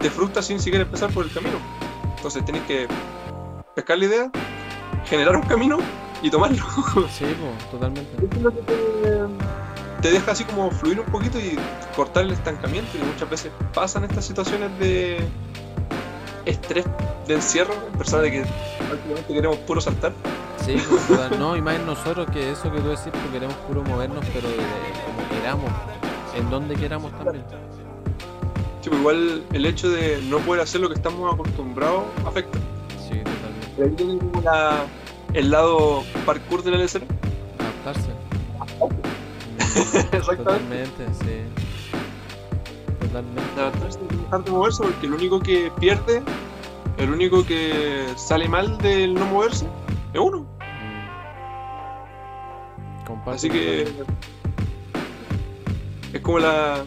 te 0.00 0.10
frustras 0.10 0.46
sin 0.46 0.58
siquiera 0.60 0.84
empezar 0.84 1.10
por 1.10 1.24
el 1.24 1.32
camino. 1.32 1.58
Entonces 2.16 2.44
tienes 2.44 2.62
que 2.62 2.88
pescar 3.74 3.98
la 3.98 4.04
idea, 4.06 4.30
generar 5.06 5.36
un 5.36 5.42
camino 5.42 5.78
y 6.22 6.30
tomarlo. 6.30 6.64
Sí, 7.10 7.24
totalmente. 7.70 8.10
te, 10.02 10.10
deja 10.10 10.32
así 10.32 10.44
como 10.44 10.70
fluir 10.70 11.00
un 11.00 11.06
poquito 11.06 11.38
y 11.38 11.58
cortar 11.94 12.24
el 12.24 12.32
estancamiento. 12.32 12.96
Y 12.96 13.04
muchas 13.04 13.28
veces 13.28 13.52
pasan 13.74 14.04
estas 14.04 14.24
situaciones 14.24 14.76
de 14.78 15.18
estrés, 16.50 16.84
de 17.26 17.34
encierro, 17.34 17.74
en 17.74 17.98
personas 17.98 18.24
de 18.24 18.30
que 18.30 18.44
prácticamente 18.88 19.34
queremos 19.34 19.56
puro 19.58 19.80
saltar. 19.80 20.12
Sí, 20.64 20.76
no, 21.38 21.56
y 21.56 21.62
más 21.62 21.80
nosotros 21.80 22.28
que 22.30 22.50
eso 22.50 22.70
que 22.70 22.80
tú 22.80 22.88
decís, 22.88 23.04
que 23.04 23.32
queremos 23.32 23.54
puro 23.66 23.82
movernos, 23.82 24.24
pero 24.34 24.48
de, 24.48 24.56
como 24.56 25.28
queramos, 25.30 25.70
en 26.36 26.50
donde 26.50 26.74
queramos 26.74 27.12
también. 27.12 27.44
Pues 28.88 29.00
igual 29.00 29.42
el 29.52 29.66
hecho 29.66 29.90
de 29.90 30.20
no 30.28 30.38
poder 30.38 30.62
hacer 30.62 30.80
lo 30.80 30.88
que 30.88 30.94
estamos 30.94 31.32
acostumbrados 31.32 32.04
afecta. 32.24 32.58
Sí, 33.08 33.18
totalmente. 33.18 33.82
Ahí 33.82 33.90
tiene 33.90 34.42
la, 34.42 34.84
el 35.34 35.50
lado 35.50 36.04
parkour 36.24 36.62
de 36.62 36.70
la 36.70 36.78
LCR. 36.78 37.02
Adaptarse. 37.58 38.10
Exactamente. 40.16 40.36
Totalmente, 40.36 41.06
sí. 41.20 41.57
Totalmente. 43.08 43.60
Adaptarse 43.60 43.98
y 44.10 44.16
dejar 44.16 44.44
de 44.44 44.50
moverse 44.50 44.82
porque 44.82 45.06
el 45.06 45.12
único 45.14 45.40
que 45.40 45.72
pierde, 45.80 46.22
el 46.98 47.10
único 47.10 47.44
que 47.44 48.06
sale 48.16 48.48
mal 48.48 48.78
del 48.78 49.14
no 49.14 49.26
moverse, 49.26 49.66
es 50.12 50.20
uno. 50.20 50.46
Mm. 53.08 53.28
Así 53.28 53.50
que 53.50 53.88
es 56.12 56.20
como 56.22 56.38
la, 56.38 56.84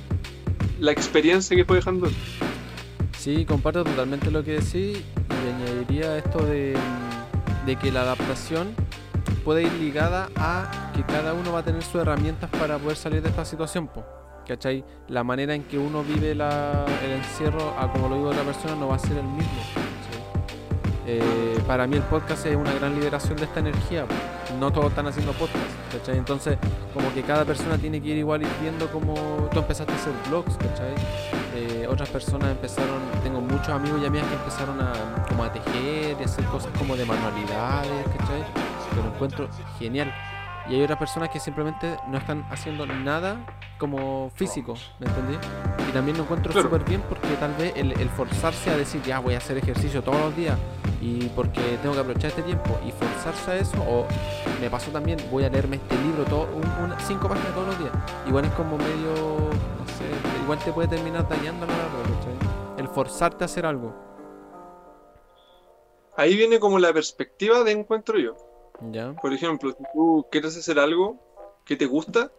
la 0.80 0.92
experiencia 0.92 1.56
que 1.56 1.66
fue 1.66 1.78
dejando. 1.78 2.10
Sí, 3.18 3.46
comparto 3.46 3.84
totalmente 3.84 4.32
lo 4.32 4.44
que 4.44 4.54
decís 4.54 4.74
y 4.98 5.06
añadiría 5.48 6.18
esto 6.18 6.40
de, 6.40 6.76
de 7.66 7.76
que 7.76 7.92
la 7.92 8.02
adaptación 8.02 8.74
puede 9.44 9.64
ir 9.64 9.74
ligada 9.74 10.30
a 10.36 10.92
que 10.96 11.04
cada 11.04 11.34
uno 11.34 11.52
va 11.54 11.60
a 11.60 11.64
tener 11.64 11.84
sus 11.84 12.02
herramientas 12.02 12.50
para 12.50 12.78
poder 12.80 12.98
salir 12.98 13.22
de 13.22 13.30
esta 13.30 13.46
situación. 13.46 13.88
Po. 13.88 14.21
¿Cachai? 14.48 14.84
La 15.08 15.24
manera 15.24 15.54
en 15.54 15.64
que 15.64 15.78
uno 15.78 16.04
vive 16.04 16.36
la, 16.36 16.86
el 17.04 17.12
encierro 17.12 17.74
a 17.78 17.92
como 17.92 18.10
lo 18.10 18.18
vive 18.18 18.30
otra 18.30 18.44
persona 18.44 18.76
no 18.76 18.88
va 18.88 18.96
a 18.96 19.00
ser 19.00 19.18
el 19.18 19.24
mismo. 19.24 19.62
Eh, 21.08 21.60
para 21.68 21.88
mí 21.88 21.98
el 21.98 22.04
podcast 22.04 22.46
es 22.46 22.56
una 22.56 22.72
gran 22.74 22.96
liberación 22.96 23.36
de 23.38 23.46
esta 23.46 23.60
energía. 23.60 24.06
No 24.60 24.72
todos 24.72 24.88
están 24.88 25.08
haciendo 25.08 25.32
podcast, 25.34 25.66
¿cachai? 25.92 26.18
Entonces, 26.18 26.58
como 26.94 27.12
que 27.14 27.24
cada 27.24 27.44
persona 27.44 27.78
tiene 27.78 28.02
que 28.02 28.10
ir 28.10 28.18
igual 28.18 28.42
ir 28.44 28.50
viendo 28.62 28.88
cómo 28.92 29.14
tú 29.52 29.60
empezaste 29.60 29.92
a 29.94 29.96
hacer 29.96 30.14
vlogs, 30.28 30.56
¿cachai? 30.58 30.94
Eh, 31.56 31.88
otras 31.90 32.10
personas 32.10 32.52
empezaron, 32.52 33.02
tengo 33.24 33.42
muchos 33.42 33.70
amigos 33.70 34.02
y 34.02 34.06
amigas 34.06 34.28
que 34.28 34.36
empezaron 34.36 34.80
a, 34.80 35.26
como 35.28 35.44
a 35.44 35.52
tejer 35.52 36.18
y 36.20 36.24
hacer 36.24 36.46
cosas 36.46 36.72
como 36.78 36.96
de 36.96 37.06
manualidades, 37.06 38.08
¿cachai? 38.18 38.44
Que 38.94 39.02
lo 39.02 39.08
encuentro 39.14 39.50
genial. 39.80 40.14
Y 40.70 40.76
hay 40.76 40.84
otras 40.84 41.00
personas 41.00 41.30
que 41.30 41.40
simplemente 41.40 41.98
no 42.08 42.18
están 42.18 42.46
haciendo 42.52 42.86
nada 42.86 43.38
como 43.82 44.30
físico, 44.36 44.76
¿me 45.00 45.08
entendí? 45.08 45.34
Y 45.90 45.92
también 45.92 46.16
lo 46.16 46.22
encuentro 46.22 46.54
súper 46.54 46.84
bien 46.84 47.02
porque 47.10 47.30
tal 47.40 47.52
vez 47.56 47.74
el, 47.76 47.94
el, 47.94 48.10
forzarse 48.10 48.70
a 48.70 48.78
decir, 48.78 49.02
ya 49.02 49.18
voy 49.18 49.34
a 49.34 49.38
hacer 49.40 49.58
ejercicio 49.58 50.04
todos 50.04 50.22
los 50.22 50.36
días 50.36 50.56
y 51.02 51.28
porque 51.30 51.80
tengo 51.82 51.96
que 51.96 52.02
aprovechar 52.02 52.30
este 52.30 52.44
tiempo 52.44 52.78
y 52.86 52.92
forzarse 52.92 53.50
a 53.50 53.56
eso, 53.58 53.78
o 53.82 54.06
me 54.62 54.70
pasó 54.70 54.92
también, 54.92 55.18
voy 55.32 55.46
a 55.46 55.50
leerme 55.50 55.78
este 55.78 55.96
libro 55.96 56.24
todo, 56.26 56.48
un, 56.56 56.94
cinco 57.08 57.28
páginas 57.28 57.56
todos 57.56 57.70
los 57.70 57.80
días. 57.80 57.92
Igual 58.28 58.46
es 58.46 58.52
como 58.52 58.78
medio, 58.78 59.14
no 59.16 59.88
sé, 59.98 60.06
igual 60.44 60.60
te 60.60 60.72
puede 60.72 60.88
terminar 60.88 61.28
dañando 61.28 61.66
la 61.66 61.74
verdad, 61.74 62.78
El 62.78 62.88
forzarte 62.88 63.44
a 63.44 63.46
hacer 63.46 63.66
algo. 63.66 63.96
Ahí 66.18 66.36
viene 66.38 66.60
como 66.60 66.78
la 66.78 66.94
perspectiva 66.94 67.64
de 67.64 67.72
encuentro 67.72 68.20
yo. 68.20 68.36
¿Ya? 68.92 69.14
Por 69.14 69.34
ejemplo, 69.34 69.72
si 69.72 69.84
tú 69.92 70.28
quieres 70.32 70.56
hacer 70.56 70.78
algo 70.78 71.18
que 71.66 71.76
te 71.76 71.88
gusta, 71.88 72.32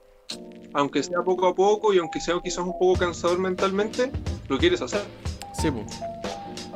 aunque 0.74 1.02
sea 1.02 1.22
poco 1.22 1.46
a 1.46 1.54
poco 1.54 1.92
y 1.92 1.98
aunque 1.98 2.20
sea 2.20 2.40
quizás 2.42 2.64
un 2.64 2.78
poco 2.78 2.98
cansador 2.98 3.38
mentalmente, 3.38 4.10
lo 4.48 4.58
quieres 4.58 4.82
hacer. 4.82 5.02
Sí, 5.60 5.70
pues. 5.70 5.86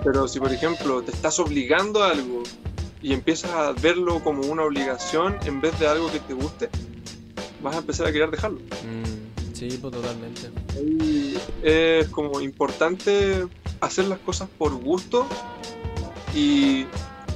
Pero 0.04 0.28
si, 0.28 0.38
por 0.38 0.52
ejemplo, 0.52 1.02
te 1.02 1.10
estás 1.10 1.38
obligando 1.38 2.02
a 2.02 2.10
algo 2.10 2.42
y 3.02 3.12
empiezas 3.12 3.50
a 3.52 3.72
verlo 3.72 4.22
como 4.22 4.42
una 4.42 4.64
obligación 4.64 5.36
en 5.44 5.60
vez 5.60 5.78
de 5.78 5.86
algo 5.86 6.10
que 6.10 6.20
te 6.20 6.34
guste, 6.34 6.68
vas 7.62 7.76
a 7.76 7.78
empezar 7.78 8.06
a 8.06 8.12
querer 8.12 8.30
dejarlo. 8.30 8.58
Mm, 8.58 9.54
sí, 9.54 9.78
pues 9.80 9.92
totalmente. 9.92 10.50
es 11.62 12.08
como 12.08 12.40
importante 12.40 13.46
hacer 13.80 14.06
las 14.06 14.18
cosas 14.20 14.48
por 14.58 14.74
gusto 14.74 15.26
y 16.34 16.86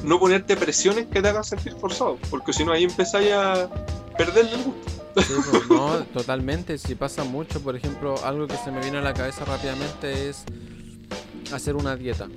no 0.04 0.18
ponerte 0.18 0.56
presiones 0.56 1.06
que 1.06 1.20
te 1.20 1.28
hagan 1.28 1.44
sentir 1.44 1.72
forzado, 1.74 2.18
porque 2.30 2.52
si 2.52 2.64
no 2.64 2.72
ahí 2.72 2.84
empezáis 2.84 3.32
a 3.32 3.68
perderle 4.16 4.52
el 4.52 4.64
gusto. 4.64 4.90
Sí, 5.16 5.34
pues, 5.50 5.68
no, 5.68 6.04
totalmente. 6.12 6.78
Si 6.78 6.94
pasa 6.94 7.24
mucho, 7.24 7.60
por 7.60 7.76
ejemplo, 7.76 8.14
algo 8.24 8.46
que 8.46 8.56
se 8.56 8.70
me 8.70 8.80
viene 8.80 8.98
a 8.98 9.02
la 9.02 9.14
cabeza 9.14 9.44
rápidamente 9.44 10.28
es 10.28 10.44
hacer 11.52 11.76
una 11.76 11.96
dieta 11.96 12.28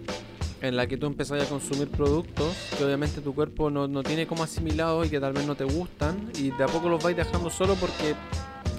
en 0.62 0.78
la 0.78 0.88
que 0.88 0.98
tú 0.98 1.08
empezás 1.08 1.44
a 1.44 1.46
consumir 1.46 1.90
productos 1.90 2.56
que 2.78 2.86
obviamente 2.86 3.20
tu 3.20 3.36
cuerpo 3.36 3.70
no, 3.70 3.88
no 3.88 4.02
tiene 4.02 4.26
como 4.26 4.44
asimilado 4.44 5.04
y 5.04 5.10
que 5.10 5.20
tal 5.20 5.34
vez 5.34 5.46
no 5.46 5.56
te 5.56 5.66
gustan 5.66 6.32
y 6.36 6.52
de 6.52 6.64
a 6.64 6.68
poco 6.68 6.88
los 6.88 7.04
vais 7.04 7.18
dejando 7.18 7.50
solo 7.50 7.76
porque 7.76 8.16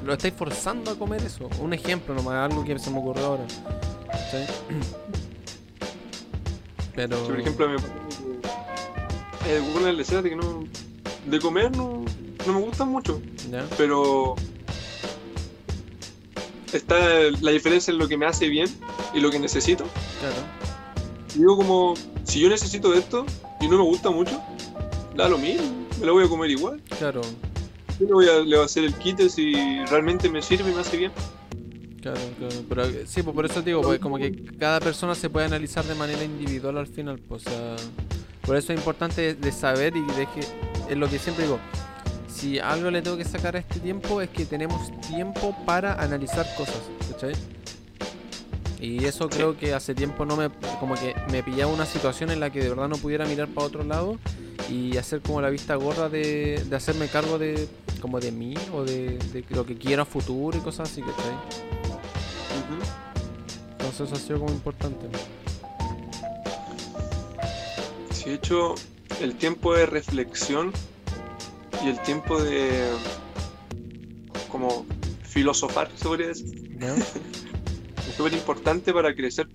lo 0.02 0.14
estáis 0.14 0.32
forzando 0.34 0.90
a 0.90 0.98
comer 0.98 1.22
eso. 1.22 1.48
Un 1.60 1.74
ejemplo 1.74 2.14
nomás, 2.14 2.50
algo 2.50 2.64
que 2.64 2.78
se 2.78 2.90
me 2.90 2.98
ocurrió 2.98 3.26
ahora. 3.26 3.44
¿Sí? 3.48 4.38
Pero... 6.94 7.22
por 7.24 7.40
ejemplo, 7.40 7.68
me 9.82 9.92
recetas 9.92 10.24
de 10.24 10.30
que 10.30 10.36
no... 10.36 10.64
De 11.26 11.38
comer 11.38 11.76
no, 11.76 12.04
no 12.46 12.54
me 12.54 12.60
gustan 12.60 12.88
mucho. 12.88 13.20
Pero 13.76 14.36
está 16.72 16.96
la 17.40 17.50
diferencia 17.50 17.92
en 17.92 17.98
lo 17.98 18.08
que 18.08 18.16
me 18.16 18.26
hace 18.26 18.48
bien 18.48 18.68
y 19.12 19.20
lo 19.20 19.30
que 19.30 19.38
necesito. 19.38 19.84
Claro. 20.20 20.36
Digo 21.34 21.56
como, 21.56 21.94
si 22.24 22.40
yo 22.40 22.48
necesito 22.48 22.94
esto 22.94 23.26
y 23.60 23.68
no 23.68 23.78
me 23.78 23.84
gusta 23.84 24.10
mucho, 24.10 24.40
da 25.16 25.28
lo 25.28 25.38
mismo, 25.38 25.86
me 26.00 26.06
lo 26.06 26.14
voy 26.14 26.24
a 26.24 26.28
comer 26.28 26.50
igual. 26.50 26.82
Claro. 26.98 27.20
Yo 28.00 28.06
le 28.06 28.12
voy 28.12 28.28
a, 28.28 28.38
le 28.40 28.56
voy 28.56 28.62
a 28.62 28.64
hacer 28.64 28.84
el 28.84 28.94
kit 28.94 29.20
si 29.28 29.54
realmente 29.86 30.28
me 30.28 30.42
sirve 30.42 30.70
y 30.70 30.74
me 30.74 30.80
hace 30.80 30.96
bien. 30.96 31.12
Claro, 32.02 32.20
claro. 32.38 32.54
Pero 32.68 33.06
sí, 33.06 33.22
pues 33.22 33.34
por 33.34 33.46
eso 33.46 33.62
digo, 33.62 33.80
pues 33.80 33.98
como 33.98 34.18
que 34.18 34.44
cada 34.58 34.80
persona 34.80 35.14
se 35.14 35.30
puede 35.30 35.46
analizar 35.46 35.84
de 35.84 35.94
manera 35.94 36.22
individual 36.22 36.76
al 36.76 36.86
final, 36.86 37.18
pues, 37.18 37.46
o 37.46 37.50
sea, 37.50 37.76
por 38.44 38.56
eso 38.56 38.72
es 38.72 38.78
importante 38.78 39.34
de 39.34 39.52
saber 39.52 39.96
y 39.96 40.02
de 40.02 40.26
que 40.26 40.40
es 40.90 40.96
lo 40.98 41.08
que 41.08 41.18
siempre 41.18 41.44
digo, 41.44 41.58
si 42.34 42.58
algo 42.58 42.90
le 42.90 43.00
tengo 43.00 43.16
que 43.16 43.24
sacar 43.24 43.56
a 43.56 43.60
este 43.60 43.78
tiempo 43.80 44.20
es 44.20 44.28
que 44.28 44.44
tenemos 44.44 44.90
tiempo 45.00 45.56
para 45.64 45.94
analizar 45.94 46.46
cosas, 46.56 46.80
¿cachai? 47.10 47.34
Y 48.80 49.04
eso 49.04 49.28
creo 49.28 49.56
que 49.56 49.72
hace 49.72 49.94
tiempo 49.94 50.26
no 50.26 50.36
me 50.36 50.50
como 50.80 50.94
que 50.94 51.14
me 51.30 51.42
pillaba 51.42 51.72
una 51.72 51.86
situación 51.86 52.30
en 52.30 52.40
la 52.40 52.50
que 52.50 52.60
de 52.60 52.68
verdad 52.68 52.88
no 52.88 52.96
pudiera 52.96 53.24
mirar 53.24 53.48
para 53.48 53.66
otro 53.66 53.84
lado 53.84 54.18
y 54.68 54.96
hacer 54.96 55.20
como 55.20 55.40
la 55.40 55.48
vista 55.48 55.76
gorda 55.76 56.08
de, 56.08 56.62
de 56.68 56.76
hacerme 56.76 57.08
cargo 57.08 57.38
de 57.38 57.68
como 58.00 58.20
de 58.20 58.32
mí 58.32 58.54
o 58.74 58.84
de, 58.84 59.18
lo 59.50 59.64
que 59.64 59.78
quiero 59.78 60.02
a 60.02 60.04
futuro 60.04 60.58
y 60.58 60.60
cosas 60.60 60.90
así, 60.90 61.00
¿cachai? 61.00 61.34
Entonces 63.72 64.00
eso 64.00 64.14
ha 64.14 64.18
sido 64.18 64.40
como 64.40 64.52
importante. 64.52 65.06
Sí, 68.10 68.30
de 68.30 68.34
hecho, 68.34 68.74
el 69.22 69.36
tiempo 69.36 69.74
de 69.74 69.86
reflexión 69.86 70.72
y 71.82 71.88
el 71.88 72.00
tiempo 72.00 72.40
de 72.42 72.90
como 74.50 74.86
filosofar, 75.22 75.90
se 75.96 76.04
podría 76.04 76.28
decir. 76.28 76.78
Es 78.08 78.16
súper 78.16 78.34
importante 78.34 78.92
para 78.92 79.14
crecer. 79.14 79.48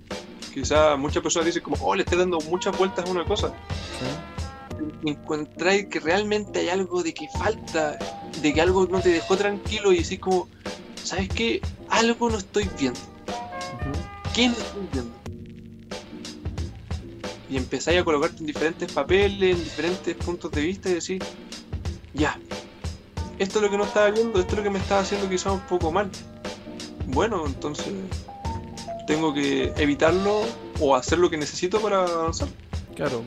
Quizá 0.53 0.97
muchas 0.97 1.22
personas 1.22 1.45
dicen 1.45 1.61
como, 1.61 1.78
oh, 1.82 1.95
le 1.95 2.01
estoy 2.01 2.17
dando 2.17 2.39
muchas 2.49 2.76
vueltas 2.78 3.07
a 3.07 3.11
una 3.11 3.24
cosa. 3.24 3.53
Sí. 3.99 5.09
Encontráis 5.09 5.86
que 5.86 5.99
realmente 5.99 6.59
hay 6.59 6.70
algo 6.70 7.03
de 7.03 7.13
que 7.13 7.28
falta, 7.38 7.97
de 8.41 8.53
que 8.53 8.59
algo 8.59 8.88
no 8.88 8.99
te 8.99 9.09
dejó 9.09 9.38
tranquilo 9.38 9.93
y 9.93 9.99
decís 9.99 10.20
como, 10.20 10.49
¿sabes 11.03 11.30
qué? 11.30 11.61
Algo 11.89 12.30
no 12.30 12.39
estoy 12.39 12.67
viendo. 12.78 12.99
¿Qué 14.34 14.47
no 14.47 14.53
estoy 14.53 14.88
viendo? 14.91 15.13
Y 17.49 17.57
empezáis 17.57 18.01
a 18.01 18.03
colocarte 18.03 18.39
en 18.39 18.47
diferentes 18.47 18.91
papeles, 18.91 19.57
en 19.57 19.63
diferentes 19.63 20.15
puntos 20.15 20.51
de 20.51 20.61
vista 20.61 20.89
y 20.89 20.95
decir, 20.95 21.24
ya, 22.14 22.38
esto 23.38 23.60
es 23.60 23.64
lo 23.64 23.70
que 23.72 23.78
no 23.78 23.84
estaba 23.86 24.10
viendo, 24.12 24.39
esto 24.39 24.51
es 24.53 24.57
lo 24.57 24.64
que 24.64 24.70
me 24.70 24.80
estaba 24.80 25.01
haciendo 25.01 25.30
quizás 25.30 25.53
un 25.53 25.62
poco 25.62 25.91
mal. 25.91 26.10
Bueno, 27.07 27.45
entonces 27.45 27.88
tengo 29.07 29.34
que 29.34 29.74
evitarlo 29.78 30.41
o 30.80 30.95
hacer 30.95 31.18
lo 31.20 31.30
que 31.30 31.38
necesito 31.38 31.80
para 31.82 32.03
avanzar. 32.03 32.47
Claro. 32.95 33.24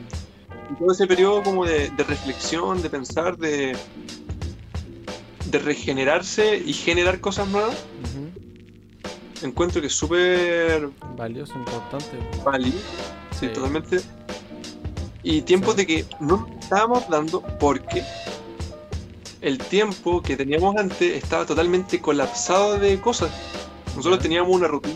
Y 0.71 0.75
todo 0.75 0.91
ese 0.91 1.07
periodo 1.07 1.43
como 1.43 1.65
de, 1.65 1.89
de 1.89 2.03
reflexión, 2.03 2.81
de 2.81 2.89
pensar, 2.89 3.37
de, 3.37 3.75
de 5.45 5.59
regenerarse 5.59 6.57
y 6.57 6.73
generar 6.73 7.19
cosas 7.19 7.47
nuevas, 7.49 7.75
encuentro 9.41 9.81
que 9.81 9.87
es 9.87 9.93
súper 9.93 10.89
Valioso, 11.17 11.53
importante. 11.55 12.17
válido. 12.45 12.77
Sí, 13.31 13.39
Sí. 13.41 13.47
totalmente. 13.49 13.99
Y 15.21 15.41
tiempos 15.41 15.71
Sí. 15.75 15.77
de 15.81 15.87
que 15.87 16.05
no 16.21 16.47
estábamos 16.61 17.09
dando 17.09 17.41
porque 17.59 18.03
el 19.43 19.57
tiempo 19.59 20.21
que 20.21 20.35
teníamos 20.37 20.75
antes 20.77 21.01
estaba 21.23 21.45
totalmente 21.45 21.99
colapsado 22.01 22.79
de 22.79 22.99
cosas. 22.99 23.29
Nosotros 23.95 24.19
teníamos 24.21 24.49
una 24.55 24.67
rutina 24.67 24.95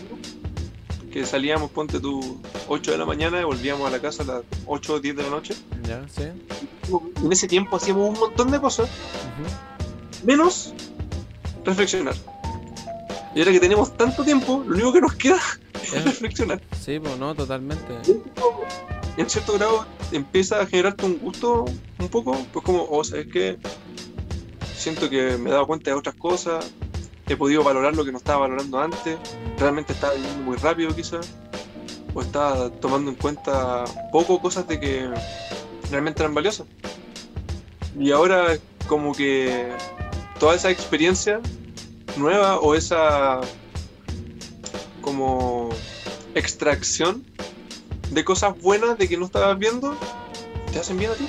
que 1.12 1.24
salíamos, 1.24 1.70
ponte 1.70 2.00
tú, 2.00 2.40
8 2.68 2.90
de 2.92 2.98
la 2.98 3.04
mañana 3.06 3.40
y 3.40 3.44
volvíamos 3.44 3.86
a 3.86 3.90
la 3.90 4.00
casa 4.00 4.22
a 4.22 4.26
las 4.26 4.42
8 4.66 4.94
o 4.94 5.00
10 5.00 5.16
de 5.16 5.22
la 5.22 5.30
noche. 5.30 5.54
Ya, 5.86 6.04
sí. 6.08 6.22
En 7.22 7.32
ese 7.32 7.46
tiempo 7.46 7.76
hacíamos 7.76 8.08
un 8.14 8.18
montón 8.18 8.50
de 8.50 8.60
cosas, 8.60 8.88
Ujú. 8.88 10.26
menos 10.26 10.72
reflexionar. 11.64 12.14
Y 13.34 13.40
ahora 13.40 13.52
que 13.52 13.60
tenemos 13.60 13.96
tanto 13.96 14.24
tiempo, 14.24 14.64
lo 14.66 14.74
único 14.74 14.92
que 14.94 15.00
nos 15.00 15.14
queda 15.14 15.38
es 15.82 15.92
Es- 15.94 16.04
reflexionar. 16.04 16.60
Sí, 16.80 16.98
pues 16.98 17.18
no, 17.18 17.34
totalmente. 17.34 17.84
en 19.16 19.28
cierto 19.30 19.52
grado 19.54 19.86
empieza 20.12 20.60
a 20.60 20.66
generarte 20.66 21.04
un 21.06 21.18
gusto 21.18 21.64
un 21.98 22.08
poco, 22.08 22.36
pues 22.52 22.64
como, 22.64 22.86
oh, 22.90 23.04
¿sabes 23.04 23.26
qué? 23.32 23.58
Siento 24.78 25.10
que 25.10 25.36
me 25.36 25.50
he 25.50 25.52
dado 25.52 25.66
cuenta 25.66 25.90
de 25.90 25.96
otras 25.96 26.14
cosas, 26.14 26.72
he 27.26 27.36
podido 27.36 27.64
valorar 27.64 27.96
lo 27.96 28.04
que 28.04 28.12
no 28.12 28.18
estaba 28.18 28.46
valorando 28.46 28.78
antes, 28.78 29.18
realmente 29.58 29.92
estaba 29.92 30.14
viviendo 30.14 30.40
muy 30.44 30.56
rápido 30.56 30.94
quizás, 30.94 31.28
o 32.14 32.22
estaba 32.22 32.70
tomando 32.70 33.10
en 33.10 33.16
cuenta 33.16 33.84
poco 34.12 34.40
cosas 34.40 34.68
de 34.68 34.78
que 34.78 35.10
realmente 35.90 36.22
eran 36.22 36.32
valiosas. 36.32 36.68
Y 37.98 38.12
ahora 38.12 38.56
como 38.86 39.12
que 39.12 39.68
toda 40.38 40.54
esa 40.54 40.70
experiencia 40.70 41.40
nueva 42.16 42.60
o 42.60 42.76
esa 42.76 43.40
como 45.02 45.70
extracción 46.36 47.24
de 48.12 48.24
cosas 48.24 48.56
buenas 48.62 48.96
de 48.96 49.08
que 49.08 49.16
no 49.16 49.26
estabas 49.26 49.58
viendo, 49.58 49.96
te 50.72 50.78
hacen 50.78 50.98
bien 50.98 51.10
a 51.10 51.14
ti. 51.14 51.28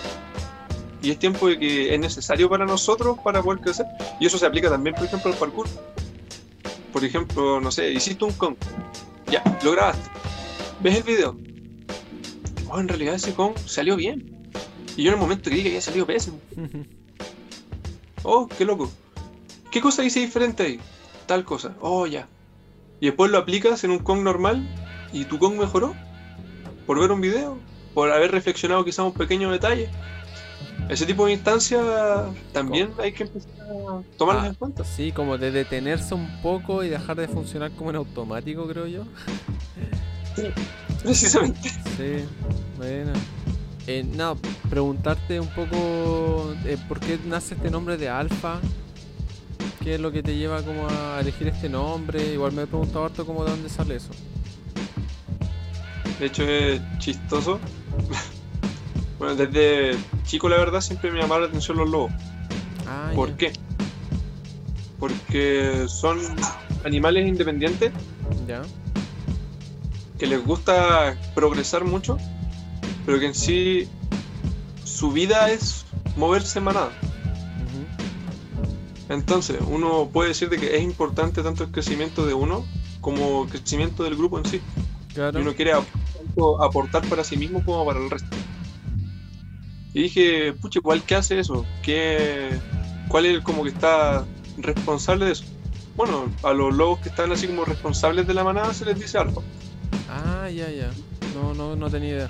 Y 1.02 1.12
es 1.12 1.20
tiempo 1.20 1.47
de 1.47 1.58
que 1.58 1.93
es 1.93 2.00
necesario 2.00 2.50
para 2.50 2.66
nosotros 2.66 3.18
para 3.24 3.41
poder 3.41 3.62
crecer. 3.62 3.86
Y 4.20 4.26
eso 4.26 4.38
se 4.38 4.45
aplica 4.45 4.70
también, 4.70 4.95
por 4.95 5.06
ejemplo, 5.06 5.32
al 5.32 5.38
parkour. 5.38 5.68
Por 6.91 7.06
ejemplo, 7.06 7.62
no 7.62 7.72
sé, 7.72 7.91
hiciste 7.91 8.26
un 8.26 8.34
con. 8.34 8.58
Ya, 9.32 9.43
lo 9.64 9.72
grabaste. 9.72 10.10
Ves 10.82 10.97
el 10.97 11.04
video. 11.04 11.38
Oh, 12.70 12.80
en 12.80 12.88
realidad 12.88 13.16
ese 13.16 13.34
con 13.34 13.58
salió 13.66 13.95
bien. 13.95 14.52
Y 14.97 15.04
yo 15.04 15.12
en 15.12 15.16
el 15.16 15.22
momento 15.22 15.50
creí 15.50 15.62
que 15.62 15.70
había 15.70 15.82
salido 15.82 16.06
pésimo. 16.06 16.39
Oh, 18.24 18.47
qué 18.47 18.66
loco. 18.66 18.91
¿Qué 19.72 19.80
cosa 19.82 20.04
hice 20.04 20.20
diferente 20.20 20.64
ahí? 20.64 20.80
Tal 21.26 21.45
cosa. 21.45 21.76
Oh, 21.80 22.06
ya. 22.06 22.28
Y 23.00 23.06
después 23.06 23.32
lo 23.32 23.38
aplicas 23.38 23.84
en 23.84 23.91
un 23.91 24.00
con 24.00 24.24
normal 24.24 24.68
y 25.14 25.26
tu 25.26 25.39
con 25.39 25.58
mejoró. 25.58 25.95
Por 26.86 27.00
ver 27.00 27.12
un 27.12 27.22
video. 27.22 27.58
Por 27.93 28.12
haber 28.12 28.32
reflexionado 28.32 28.84
quizás 28.84 29.06
un 29.06 29.14
pequeño 29.14 29.52
detalle. 29.52 29.89
Ese 30.90 31.06
tipo 31.06 31.28
de 31.28 31.34
instancias 31.34 31.86
también 32.52 32.90
hay 32.98 33.12
que 33.12 33.24
empezar 33.24 33.52
a 33.62 34.02
tomarlas 34.18 34.46
Ah, 34.46 34.48
en 34.48 34.54
cuenta. 34.56 34.84
Sí, 34.84 35.12
como 35.12 35.38
de 35.38 35.52
detenerse 35.52 36.16
un 36.16 36.42
poco 36.42 36.84
y 36.84 36.90
dejar 36.90 37.16
de 37.18 37.28
funcionar 37.28 37.72
como 37.72 37.92
en 37.92 37.98
automático, 37.98 38.68
creo 38.68 38.88
yo. 38.88 39.04
Precisamente. 41.04 41.70
Sí, 41.70 42.26
bueno. 42.78 43.14
Eh, 43.88 44.04
nada, 44.04 44.36
preguntarte 44.70 45.40
un 45.40 45.48
poco 45.48 46.54
eh, 46.66 46.78
por 46.88 47.00
qué 47.00 47.20
nace 47.26 47.54
este 47.56 47.70
nombre 47.70 47.96
de 47.98 48.10
Alfa. 48.10 48.60
¿Qué 49.84 49.96
es 49.96 50.02
lo 50.02 50.12
que 50.12 50.22
te 50.24 50.36
lleva 50.36 50.62
como 50.64 50.88
a 50.90 51.20
elegir 51.22 51.48
este 51.48 51.70
nombre? 51.70 52.34
Igual 52.34 52.52
me 52.52 52.64
he 52.64 52.68
preguntado 52.68 53.06
harto 53.06 53.26
como 53.26 53.46
de 53.46 53.52
dónde 53.52 53.70
sale 53.70 53.96
eso. 53.96 54.10
De 56.20 56.26
hecho 56.26 56.44
es 56.44 56.82
chistoso. 56.98 57.60
bueno, 59.20 59.36
desde 59.36 59.97
chico 60.24 60.49
la 60.49 60.57
verdad 60.57 60.82
siempre 60.82 61.11
me 61.11 61.20
llamaron 61.20 61.43
la 61.43 61.49
atención 61.49 61.78
los 61.78 61.89
lobos. 61.89 62.11
Ah, 62.88 63.11
¿Por 63.13 63.30
ya. 63.32 63.38
qué? 63.38 63.53
Porque 64.99 65.86
son 65.88 66.17
animales 66.86 67.28
independientes 67.28 67.91
Ya. 68.47 68.61
que 70.17 70.26
les 70.28 70.43
gusta 70.43 71.15
progresar 71.36 71.84
mucho, 71.86 72.17
pero 73.05 73.20
que 73.20 73.28
en 73.28 73.36
sí 73.36 73.88
su 74.84 75.11
vida 75.11 75.49
es 75.51 75.86
moverse 76.17 76.59
en 76.59 76.65
manada. 76.65 76.91
Entonces, 79.09 79.57
uno 79.67 80.07
puede 80.13 80.30
decir 80.30 80.49
de 80.49 80.57
que 80.57 80.76
es 80.78 80.84
importante 80.84 81.41
tanto 81.41 81.63
el 81.63 81.72
crecimiento 81.72 82.26
de 82.28 82.34
uno 82.36 82.63
como 83.01 83.43
el 83.45 83.49
crecimiento 83.49 84.03
del 84.03 84.15
grupo 84.15 84.38
en 84.38 84.45
sí. 84.45 84.61
Y 85.15 85.38
uno 85.38 85.53
quiere 85.55 85.74
ap- 85.74 85.86
aportar 86.61 87.03
para 87.07 87.24
sí 87.24 87.36
mismo 87.36 87.63
como 87.65 87.84
para 87.86 87.99
el 87.99 88.09
resto. 88.09 88.28
Y 89.94 90.04
dije, 90.04 90.54
pucha, 90.54 90.82
¿cuál 90.82 91.04
que 91.04 91.16
hace 91.16 91.40
eso? 91.40 91.66
¿Qué, 91.82 92.50
¿Cuál 93.08 93.26
es 93.26 93.34
el 93.34 93.44
como 93.44 93.64
que 93.64 93.70
está 93.70 94.26
responsable 94.58 95.26
de 95.26 95.32
eso? 95.32 95.46
Bueno, 95.96 96.32
a 96.44 96.54
los 96.54 96.74
lobos 96.74 97.00
que 97.00 97.10
están 97.10 97.32
así 97.32 97.48
como 97.48 97.66
responsables 97.66 98.26
de 98.28 98.34
la 98.34 98.44
manada 98.44 98.74
se 98.74 98.86
les 98.86 99.00
dice 99.00 99.18
alfa. 99.18 99.42
Ah, 100.10 100.50
ya, 100.50 100.70
ya. 100.70 100.92
No, 101.34 101.54
no, 101.54 101.76
no 101.76 101.90
tenía 101.90 102.10
idea. 102.10 102.30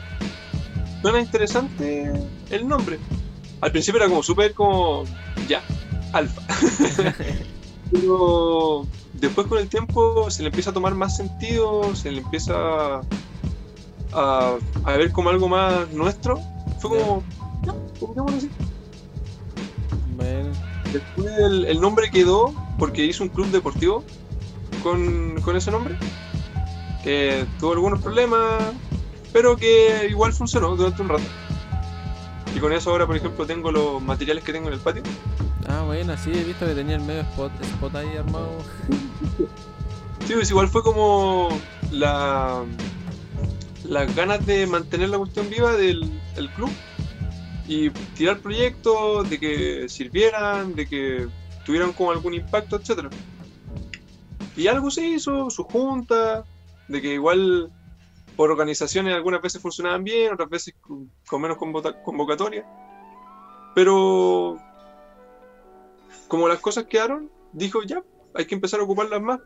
Suena 1.01 1.19
interesante 1.19 2.11
el 2.49 2.67
nombre. 2.67 2.97
Al 3.61 3.71
principio 3.71 3.99
era 3.99 4.09
como 4.09 4.23
súper 4.23 4.53
como, 4.53 5.03
ya, 5.47 5.61
alfa. 6.13 6.41
Pero 7.91 8.87
después 9.13 9.47
con 9.47 9.57
el 9.57 9.67
tiempo 9.67 10.31
se 10.31 10.43
le 10.43 10.49
empieza 10.49 10.69
a 10.69 10.73
tomar 10.73 10.95
más 10.95 11.17
sentido, 11.17 11.95
se 11.95 12.11
le 12.11 12.19
empieza 12.19 13.01
a, 14.13 14.57
a 14.83 14.97
ver 14.97 15.11
como 15.11 15.29
algo 15.29 15.47
más 15.47 15.91
nuestro. 15.91 16.39
Fue 16.79 16.97
como, 16.97 17.23
ya, 17.63 17.73
pongámoslo 17.99 18.37
así. 18.37 18.49
Bueno, 20.15 20.51
Después 20.91 21.37
el, 21.37 21.65
el 21.65 21.81
nombre 21.81 22.09
quedó 22.09 22.53
porque 22.79 23.05
hizo 23.05 23.23
un 23.23 23.29
club 23.29 23.47
deportivo 23.47 24.03
con, 24.81 25.39
con 25.41 25.55
ese 25.55 25.69
nombre, 25.71 25.97
que 27.03 27.45
tuvo 27.59 27.73
algunos 27.73 28.01
problemas, 28.01 28.73
pero 29.31 29.55
que 29.55 30.07
igual 30.09 30.33
funcionó 30.33 30.75
durante 30.75 31.01
un 31.01 31.09
rato. 31.09 31.23
Y 32.55 32.59
con 32.59 32.73
eso 32.73 32.89
ahora, 32.89 33.05
por 33.05 33.15
ejemplo, 33.15 33.45
tengo 33.45 33.71
los 33.71 34.01
materiales 34.01 34.43
que 34.43 34.51
tengo 34.51 34.67
en 34.69 34.73
el 34.73 34.79
patio. 34.79 35.03
ah, 35.67 35.83
bueno, 35.85 36.17
sí, 36.17 36.31
he 36.33 36.43
visto 36.43 36.65
que 36.65 36.73
tenía 36.73 36.95
el 36.95 37.03
medio 37.03 37.21
spot, 37.21 37.51
spot 37.61 37.95
ahí 37.95 38.17
armado. 38.17 38.49
Sí, 40.27 40.35
pues 40.35 40.51
igual 40.51 40.67
fue 40.67 40.83
como 40.83 41.49
la 41.89 42.63
las 43.83 44.15
ganas 44.15 44.45
de 44.45 44.67
mantener 44.67 45.09
la 45.09 45.17
cuestión 45.17 45.49
viva 45.49 45.75
del, 45.75 46.07
del 46.35 46.49
club 46.51 46.69
y 47.69 47.91
tirar 48.17 48.39
proyectos 48.39 49.29
de 49.29 49.39
que 49.39 49.87
sirvieran, 49.89 50.73
de 50.73 50.87
que 50.87 51.27
tuvieran 51.63 51.93
como 51.93 52.09
algún 52.09 52.33
impacto, 52.33 52.77
etcétera. 52.77 53.11
Y 54.57 54.65
algo 54.65 54.89
se 54.89 55.05
hizo, 55.05 55.51
su 55.51 55.63
junta, 55.65 56.43
de 56.87 56.99
que 56.99 57.13
igual 57.13 57.71
por 58.35 58.49
organizaciones 58.49 59.13
algunas 59.13 59.43
veces 59.43 59.61
funcionaban 59.61 60.03
bien, 60.03 60.33
otras 60.33 60.49
veces 60.49 60.73
con, 60.81 61.41
menos 61.41 61.57
convocatoria. 61.57 62.65
Pero 63.75 64.57
como 66.27 66.47
las 66.47 66.57
cosas 66.57 66.85
quedaron, 66.85 67.29
dijo 67.53 67.83
ya, 67.83 68.01
hay 68.33 68.45
que 68.45 68.55
empezar 68.55 68.79
a 68.79 68.83
ocuparlas 68.83 69.21
más. 69.21 69.41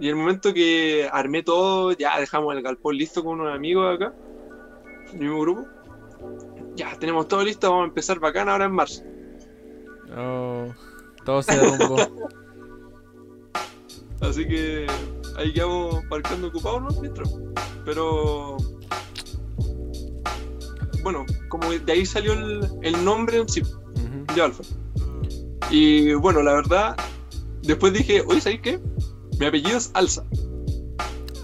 Y 0.00 0.08
el 0.08 0.16
momento 0.16 0.52
que 0.52 1.08
armé 1.12 1.44
todo, 1.44 1.92
ya 1.92 2.18
dejamos 2.18 2.56
el 2.56 2.62
galpón 2.62 2.96
listo 2.96 3.22
con 3.22 3.38
unos 3.38 3.54
amigos 3.54 3.94
acá, 3.94 4.12
el 5.12 5.20
mismo 5.20 5.40
grupo. 5.40 5.68
Ya, 6.74 6.96
tenemos 6.98 7.28
todo 7.28 7.44
listo, 7.44 7.68
vamos 7.70 7.84
a 7.84 7.88
empezar 7.88 8.18
bacán 8.18 8.48
ahora 8.48 8.64
en 8.66 8.72
marzo. 8.72 9.02
Oh, 10.16 10.66
todo 11.24 11.42
se 11.42 11.56
derrumbó. 11.56 11.96
Así 14.20 14.46
que 14.46 14.86
ahí 15.36 15.52
quedamos 15.52 16.04
parcando 16.08 16.48
ocupados, 16.48 16.82
¿no? 16.82 17.00
Mientras. 17.00 17.34
Pero. 17.84 18.56
Bueno, 21.02 21.26
como 21.48 21.70
de 21.70 21.92
ahí 21.92 22.06
salió 22.06 22.32
el, 22.32 22.68
el 22.82 23.04
nombre 23.04 23.38
en 23.38 23.48
sí, 23.48 23.60
Ujú. 23.62 24.34
de 24.34 24.42
Alfa. 24.42 24.62
Y 25.70 26.14
bueno, 26.14 26.42
la 26.42 26.52
verdad, 26.52 26.96
después 27.62 27.92
dije, 27.92 28.22
oye, 28.26 28.40
¿sabes 28.40 28.60
qué? 28.60 28.80
Mi 29.40 29.46
apellido 29.46 29.78
es 29.78 29.90
Alza. 29.94 30.24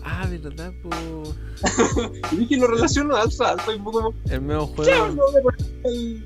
Ah, 0.05 0.27
verdad, 0.31 0.73
po. 0.83 0.91
Y 2.33 2.37
dije, 2.37 2.57
lo 2.59 2.67
relaciono 2.69 3.17
a 3.17 3.23
Alza, 3.23 3.51
Alfa, 3.53 3.75
y 3.75 3.79
como, 3.79 4.15
El 4.31 4.47
nuevo 4.47 4.69
¿qué 4.77 4.83
juego. 4.93 5.05
al, 5.85 6.25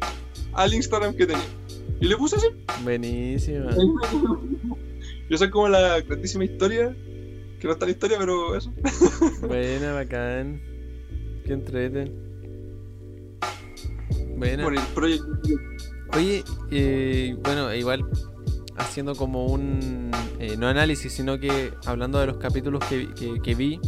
al 0.55 0.75
Instagram 0.75 1.15
que 1.15 1.27
tenía? 1.27 1.45
Y 2.01 2.07
le 2.07 2.17
puse 2.17 2.37
así. 2.37 2.49
Buenísima. 2.83 3.71
Yo 5.31 5.39
soy 5.39 5.51
como 5.51 5.69
la 5.69 6.01
grandísima 6.01 6.45
historia, 6.45 6.95
que 7.61 7.67
no 7.67 7.73
está 7.73 7.87
la 7.87 7.93
historia, 7.93 8.19
pero 8.19 8.57
eso. 8.57 8.73
Buena, 9.47 9.93
bacán. 9.95 10.61
Qué 11.47 11.53
entrete. 11.55 12.13
Buena. 14.37 14.65
Por 14.65 14.75
el 14.75 14.81
proyecto. 14.95 15.27
Oye, 16.17 16.45
eh, 16.71 17.37
bueno, 17.43 17.73
igual 17.75 18.05
haciendo 18.77 19.15
como 19.15 19.47
un, 19.47 20.11
eh, 20.39 20.57
no 20.59 20.67
análisis, 20.67 21.13
sino 21.13 21.39
que 21.39 21.73
hablando 21.87 22.19
de 22.19 22.27
los 22.27 22.37
capítulos 22.39 22.85
que, 22.89 23.09
que- 23.15 23.41
que 23.41 23.55
vi, 23.55 23.79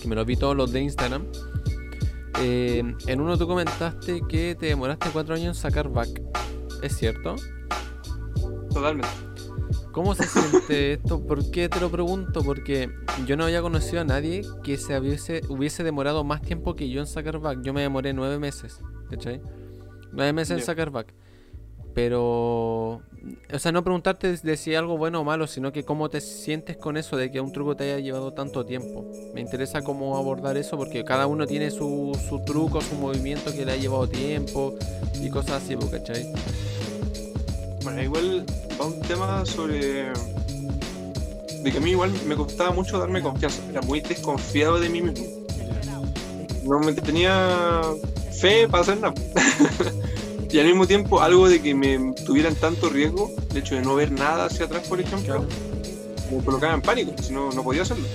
que 0.00 0.08
me 0.08 0.16
los 0.16 0.26
vi 0.26 0.36
todos 0.36 0.56
los 0.56 0.72
de 0.72 0.80
Instagram, 0.80 1.24
eh, 2.40 2.82
en 3.06 3.20
uno 3.20 3.36
tú 3.36 3.46
comentaste 3.46 4.22
que 4.28 4.54
te 4.54 4.66
demoraste 4.66 5.10
cuatro 5.12 5.34
años 5.34 5.56
en 5.56 5.62
sacar 5.62 5.88
back. 5.88 6.08
¿Es 6.82 6.96
cierto? 6.96 7.36
Totalmente. 8.72 9.08
¿Cómo 9.92 10.14
se 10.14 10.26
siente 10.26 10.92
esto? 10.94 11.26
¿Por 11.26 11.50
qué 11.50 11.68
te 11.68 11.80
lo 11.80 11.90
pregunto? 11.90 12.42
Porque 12.42 12.90
yo 13.26 13.36
no 13.36 13.44
había 13.44 13.60
conocido 13.60 14.00
a 14.00 14.04
nadie 14.04 14.42
que 14.62 14.78
se 14.78 14.98
hubiese, 14.98 15.42
hubiese 15.48 15.82
demorado 15.82 16.24
más 16.24 16.42
tiempo 16.42 16.76
que 16.76 16.88
yo 16.88 17.00
en 17.00 17.06
sacar 17.06 17.38
back. 17.38 17.60
Yo 17.62 17.74
me 17.74 17.82
demoré 17.82 18.12
nueve 18.12 18.38
meses, 18.38 18.80
¿cachai? 19.10 19.42
Nueve 20.12 20.32
meses 20.32 20.58
en 20.58 20.64
sacar 20.64 20.90
back. 20.90 21.12
Pero, 21.94 23.02
o 23.52 23.58
sea, 23.58 23.72
no 23.72 23.82
preguntarte 23.82 24.36
de 24.36 24.56
si 24.56 24.72
es 24.72 24.78
algo 24.78 24.96
bueno 24.96 25.20
o 25.20 25.24
malo, 25.24 25.46
sino 25.46 25.72
que 25.72 25.84
cómo 25.84 26.08
te 26.08 26.20
sientes 26.20 26.76
con 26.76 26.96
eso 26.96 27.16
de 27.16 27.30
que 27.30 27.40
un 27.40 27.52
truco 27.52 27.76
te 27.76 27.84
haya 27.84 27.98
llevado 27.98 28.32
tanto 28.32 28.64
tiempo. 28.64 29.04
Me 29.34 29.40
interesa 29.40 29.82
cómo 29.82 30.16
abordar 30.16 30.56
eso 30.56 30.76
porque 30.76 31.04
cada 31.04 31.26
uno 31.26 31.46
tiene 31.46 31.70
su, 31.70 32.16
su 32.28 32.44
truco, 32.44 32.80
su 32.80 32.94
movimiento 32.94 33.52
que 33.52 33.64
le 33.64 33.72
ha 33.72 33.76
llevado 33.76 34.08
tiempo 34.08 34.74
y 35.20 35.30
cosas 35.30 35.62
así, 35.62 35.76
pues, 35.76 35.90
¿cachai? 35.90 36.32
Bueno, 37.82 38.02
igual 38.02 38.46
va 38.80 38.86
un 38.86 39.00
tema 39.00 39.44
sobre. 39.46 40.12
de 41.62 41.72
que 41.72 41.78
a 41.78 41.80
mí 41.80 41.90
igual 41.90 42.12
me 42.26 42.36
costaba 42.36 42.70
mucho 42.72 42.98
darme 42.98 43.22
confianza. 43.22 43.62
Era 43.70 43.80
muy 43.82 44.00
desconfiado 44.00 44.78
de 44.78 44.88
mí 44.88 45.02
mismo. 45.02 45.26
No 46.64 46.78
me 46.78 46.92
tenía 46.92 47.82
fe 48.38 48.68
para 48.68 48.82
hacer 48.82 49.00
nada. 49.00 49.14
y 50.52 50.58
al 50.58 50.66
mismo 50.66 50.86
tiempo, 50.86 51.20
algo 51.20 51.48
de 51.48 51.60
que 51.62 51.74
me 51.74 52.12
tuvieran 52.26 52.54
tanto 52.54 52.88
riesgo, 52.88 53.30
el 53.50 53.56
hecho 53.58 53.74
de 53.76 53.82
no 53.82 53.94
ver 53.94 54.10
nada 54.12 54.46
hacia 54.46 54.66
atrás, 54.66 54.86
por 54.88 55.00
ejemplo, 55.00 55.44
me 56.30 56.42
colocaba 56.44 56.74
en 56.74 56.82
pánico, 56.82 57.12
si 57.22 57.32
no, 57.32 57.52
no 57.52 57.62
podía 57.62 57.82
hacerlo. 57.82 58.06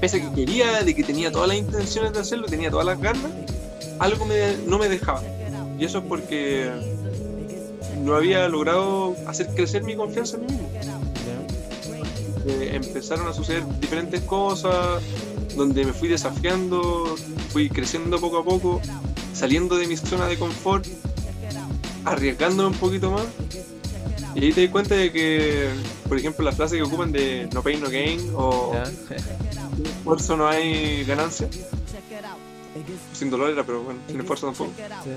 Pese 0.00 0.20
a 0.20 0.28
que 0.28 0.34
quería, 0.34 0.82
de 0.82 0.94
que 0.94 1.02
tenía 1.04 1.30
todas 1.32 1.48
las 1.48 1.56
intenciones 1.56 2.12
de 2.12 2.20
hacerlo, 2.20 2.46
tenía 2.46 2.70
todas 2.70 2.86
las 2.86 3.00
ganas, 3.00 3.30
algo 3.98 4.24
me- 4.26 4.56
no 4.66 4.78
me 4.78 4.88
dejaba. 4.88 5.22
Y 5.78 5.84
eso 5.84 5.98
es 5.98 6.04
porque 6.08 6.70
no 8.02 8.14
había 8.14 8.48
logrado 8.48 9.14
hacer 9.26 9.48
crecer 9.54 9.82
mi 9.84 9.94
confianza 9.96 10.36
en 10.36 10.46
mí 10.46 10.52
mismo. 10.52 10.68
Eh, 12.46 12.70
empezaron 12.74 13.26
a 13.28 13.32
suceder 13.32 13.64
diferentes 13.80 14.20
cosas, 14.22 15.02
donde 15.56 15.84
me 15.84 15.92
fui 15.92 16.08
desafiando, 16.08 17.16
fui 17.50 17.68
creciendo 17.68 18.20
poco 18.20 18.38
a 18.38 18.44
poco, 18.44 18.80
saliendo 19.34 19.76
de 19.76 19.86
mi 19.86 19.96
zona 19.96 20.26
de 20.26 20.38
confort, 20.38 20.86
arriesgándome 22.06 22.70
un 22.70 22.74
poquito 22.74 23.10
más. 23.10 23.26
Y 24.34 24.44
ahí 24.44 24.52
te 24.52 24.62
das 24.62 24.70
cuenta 24.70 24.94
de 24.94 25.12
que, 25.12 25.70
por 26.08 26.18
ejemplo, 26.18 26.44
la 26.44 26.52
frase 26.52 26.76
que 26.76 26.82
ocupan 26.82 27.10
de 27.10 27.48
no 27.52 27.62
pain, 27.62 27.80
no 27.80 27.90
gain 27.90 28.32
o 28.34 28.74
sin 29.76 29.86
esfuerzo 29.86 30.36
no 30.36 30.48
hay 30.48 31.04
ganancia. 31.04 31.48
Sin 33.12 33.30
dolor 33.30 33.50
era, 33.50 33.64
pero 33.64 33.82
bueno, 33.82 34.00
sin 34.06 34.20
esfuerzo 34.20 34.46
tampoco. 34.46 34.70
Sí. 34.76 35.10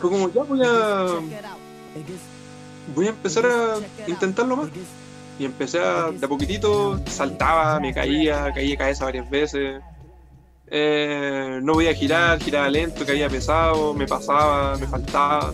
Fue 0.00 0.10
como, 0.10 0.32
ya 0.32 0.42
voy 0.44 0.60
a, 0.64 1.06
voy 2.94 3.06
a 3.06 3.10
empezar 3.10 3.46
a 3.46 3.74
intentarlo 4.06 4.56
más. 4.56 4.68
Y 5.38 5.44
empecé 5.44 5.80
a, 5.80 6.10
de 6.10 6.24
a 6.24 6.28
poquitito, 6.28 7.00
saltaba, 7.06 7.80
me 7.80 7.92
caía, 7.92 8.52
caía 8.52 8.70
de 8.70 8.76
cabeza 8.76 9.04
varias 9.04 9.28
veces. 9.28 9.82
Eh, 10.68 11.60
no 11.62 11.74
voy 11.74 11.88
a 11.88 11.94
girar, 11.94 12.40
giraba 12.40 12.68
lento, 12.70 13.04
caía 13.04 13.28
pesado, 13.28 13.92
me 13.94 14.06
pasaba, 14.06 14.76
me 14.78 14.86
faltaba. 14.86 15.52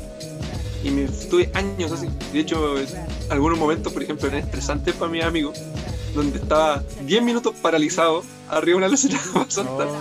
Y 0.84 0.90
me 0.90 1.04
estuve 1.04 1.50
años 1.54 1.90
así. 1.92 2.08
De 2.32 2.40
hecho, 2.40 2.76
algunos 3.28 3.58
momentos, 3.58 3.92
por 3.92 4.02
ejemplo, 4.02 4.28
eran 4.28 4.40
estresantes 4.40 4.94
para 4.94 5.10
mis 5.10 5.24
amigos, 5.24 5.58
donde 6.14 6.38
estaba 6.38 6.82
10 7.04 7.22
minutos 7.22 7.54
paralizado 7.60 8.22
arriba 8.48 8.80
de 8.80 8.86
una 8.86 8.96
saltar. 9.48 9.88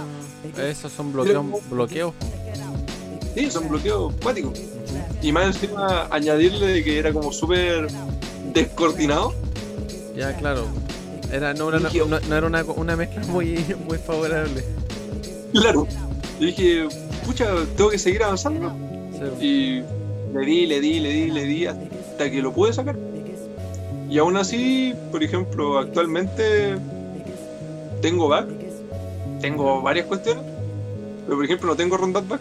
Oh, 0.55 0.61
esos 0.61 0.91
son 0.91 1.11
bloqueos. 1.11 1.43
bloqueos. 1.69 2.13
Sí, 3.35 3.51
son 3.51 3.67
bloqueos 3.67 4.13
cuáticos. 4.21 4.57
Y 5.21 5.31
más 5.31 5.47
encima 5.47 6.07
añadirle 6.09 6.67
de 6.67 6.83
que 6.83 6.99
era 6.99 7.11
como 7.11 7.33
súper 7.33 7.87
descoordinado. 8.53 9.33
Ya, 10.15 10.35
claro. 10.37 10.65
Era, 11.31 11.53
no, 11.53 11.69
era, 11.69 11.79
no, 11.79 11.89
no 12.19 12.35
era 12.35 12.47
una, 12.47 12.63
una 12.63 12.95
mezcla 12.95 13.21
muy, 13.25 13.75
muy 13.87 13.97
favorable. 13.97 14.63
Claro. 15.53 15.87
Y 16.39 16.47
dije, 16.47 16.87
pucha, 17.25 17.47
tengo 17.75 17.89
que 17.89 17.97
seguir 17.99 18.23
avanzando. 18.23 18.71
Sí. 19.39 19.45
Y 19.45 19.83
le 20.33 20.45
di, 20.45 20.65
le 20.67 20.79
di, 20.79 20.99
le 20.99 21.09
di, 21.09 21.31
le 21.31 21.43
di 21.45 21.65
hasta 21.65 22.29
que 22.29 22.41
lo 22.41 22.53
pude 22.53 22.73
sacar. 22.73 22.97
Y 24.09 24.17
aún 24.19 24.37
así, 24.37 24.93
por 25.11 25.23
ejemplo, 25.23 25.79
actualmente 25.79 26.77
tengo 28.01 28.27
back, 28.29 28.47
tengo 29.41 29.81
varias 29.81 30.05
cuestiones, 30.05 30.43
pero 31.25 31.35
por 31.37 31.45
ejemplo 31.45 31.67
no 31.69 31.75
tengo 31.75 31.97
rondas 31.97 32.27
back. 32.27 32.39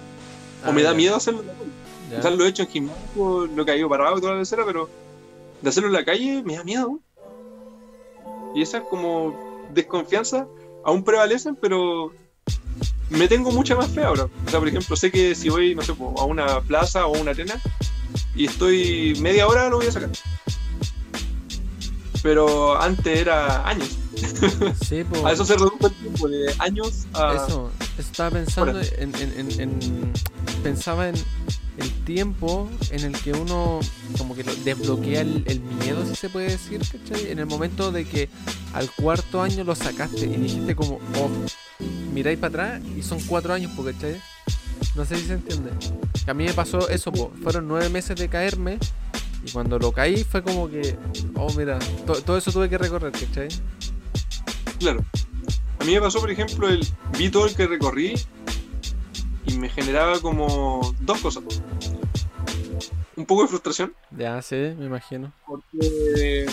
O 0.64 0.68
Ah, 0.68 0.72
me 0.72 0.82
da 0.82 0.90
ya, 0.90 0.96
miedo 0.96 1.16
hacerlo. 1.16 1.42
ya. 2.10 2.18
O 2.18 2.22
sea, 2.22 2.30
lo 2.30 2.44
he 2.44 2.48
hecho 2.48 2.62
en 2.62 2.68
gimnasio, 2.68 3.46
lo 3.46 3.62
he 3.62 3.66
caído 3.66 3.88
parado 3.88 4.20
toda 4.20 4.34
la 4.34 4.38
lecera, 4.40 4.64
pero 4.64 4.88
de 5.62 5.68
hacerlo 5.68 5.88
en 5.88 5.94
la 5.94 6.04
calle 6.04 6.42
me 6.44 6.56
da 6.56 6.62
miedo. 6.64 7.00
Y 8.54 8.62
esa 8.62 8.80
como 8.82 9.34
desconfianza 9.74 10.46
aún 10.84 11.02
prevalecen, 11.02 11.56
pero 11.56 12.12
me 13.10 13.28
tengo 13.28 13.50
mucha 13.52 13.74
más 13.76 13.88
fe 13.90 14.02
ahora. 14.04 14.24
O 14.46 14.50
sea, 14.50 14.58
por 14.58 14.68
ejemplo, 14.68 14.96
sé 14.96 15.10
que 15.10 15.34
si 15.34 15.48
voy, 15.48 15.74
no 15.74 15.82
sé, 15.82 15.92
a 15.92 16.24
una 16.24 16.60
plaza 16.60 17.06
o 17.06 17.16
a 17.16 17.18
una 17.20 17.30
arena 17.32 17.60
y 18.34 18.46
estoy 18.46 19.16
media 19.20 19.46
hora, 19.46 19.68
lo 19.68 19.76
voy 19.78 19.86
a 19.86 19.92
sacar. 19.92 20.10
Pero 22.22 22.80
antes 22.80 23.18
era 23.20 23.66
años. 23.68 23.90
Sí, 24.88 25.04
po. 25.10 25.26
A 25.26 25.32
eso 25.32 25.44
se 25.44 25.54
redujo 25.54 25.86
el 25.86 25.92
tiempo, 25.92 26.28
de 26.28 26.52
años 26.58 27.06
a... 27.12 27.34
Eso, 27.46 27.70
estaba 27.98 28.30
pensando 28.30 28.80
en, 28.80 29.14
en- 29.16 29.40
en- 29.40 29.60
en- 29.60 30.12
Pensaba 30.62 31.08
en 31.08 31.14
el 31.78 31.90
tiempo 32.04 32.70
en 32.90 33.04
el 33.04 33.12
que 33.20 33.32
uno 33.32 33.80
como 34.18 34.34
que 34.34 34.44
lo 34.44 34.54
desbloquea 34.56 35.20
el, 35.20 35.42
el 35.46 35.60
miedo, 35.60 36.06
si 36.06 36.14
se 36.16 36.28
puede 36.30 36.48
decir, 36.50 36.80
¿cachai? 36.80 37.30
En 37.30 37.38
el 37.38 37.46
momento 37.46 37.92
de 37.92 38.04
que 38.04 38.28
al 38.72 38.90
cuarto 38.90 39.42
año 39.42 39.62
lo 39.64 39.74
sacaste 39.74 40.24
y 40.26 40.36
dijiste 40.36 40.74
como, 40.74 40.94
oh, 41.18 41.30
miráis 42.12 42.38
para 42.38 42.48
atrás 42.76 42.82
y 42.96 43.02
son 43.02 43.20
cuatro 43.26 43.52
años, 43.52 43.72
¿cachai? 43.76 44.20
No 44.94 45.04
sé 45.04 45.16
si 45.16 45.26
se 45.26 45.34
entiende. 45.34 45.70
A 46.26 46.34
mí 46.34 46.44
me 46.44 46.52
pasó 46.54 46.88
eso, 46.88 47.12
po. 47.12 47.30
fueron 47.42 47.68
nueve 47.68 47.88
meses 47.90 48.16
de 48.16 48.28
caerme 48.28 48.78
y 49.44 49.50
cuando 49.50 49.78
lo 49.78 49.92
caí 49.92 50.24
fue 50.24 50.42
como 50.42 50.68
que, 50.70 50.96
oh, 51.34 51.52
mira, 51.54 51.78
to- 52.06 52.20
todo 52.22 52.38
eso 52.38 52.50
tuve 52.52 52.68
que 52.70 52.78
recorrer, 52.78 53.12
¿cachai? 53.12 53.48
Claro. 54.78 55.04
A 55.78 55.84
mí 55.84 55.92
me 55.92 56.00
pasó, 56.00 56.20
por 56.20 56.30
ejemplo, 56.30 56.68
el 56.68 56.86
vi 57.18 57.28
todo 57.28 57.46
el 57.46 57.54
que 57.54 57.66
recorrí 57.66 58.14
y 59.46 59.56
me 59.58 59.68
generaba 59.68 60.20
como 60.20 60.94
dos 61.00 61.18
cosas. 61.20 61.44
Un 63.16 63.24
poco 63.24 63.42
de 63.42 63.48
frustración, 63.48 63.94
Ya, 64.16 64.42
sí, 64.42 64.56
me 64.56 64.84
imagino. 64.86 65.32
porque 65.46 66.46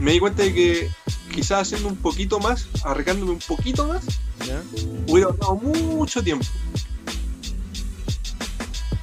me 0.00 0.12
di 0.12 0.18
cuenta 0.20 0.42
de 0.42 0.54
que 0.54 0.90
quizás 1.34 1.62
haciendo 1.62 1.88
un 1.88 1.96
poquito 1.96 2.38
más, 2.40 2.66
arreglándome 2.82 3.32
un 3.32 3.38
poquito 3.40 3.86
más, 3.86 4.02
¿Ya? 4.46 4.62
hubiera 5.06 5.28
ahorrado 5.30 5.54
mucho 5.56 6.22
tiempo. 6.22 6.46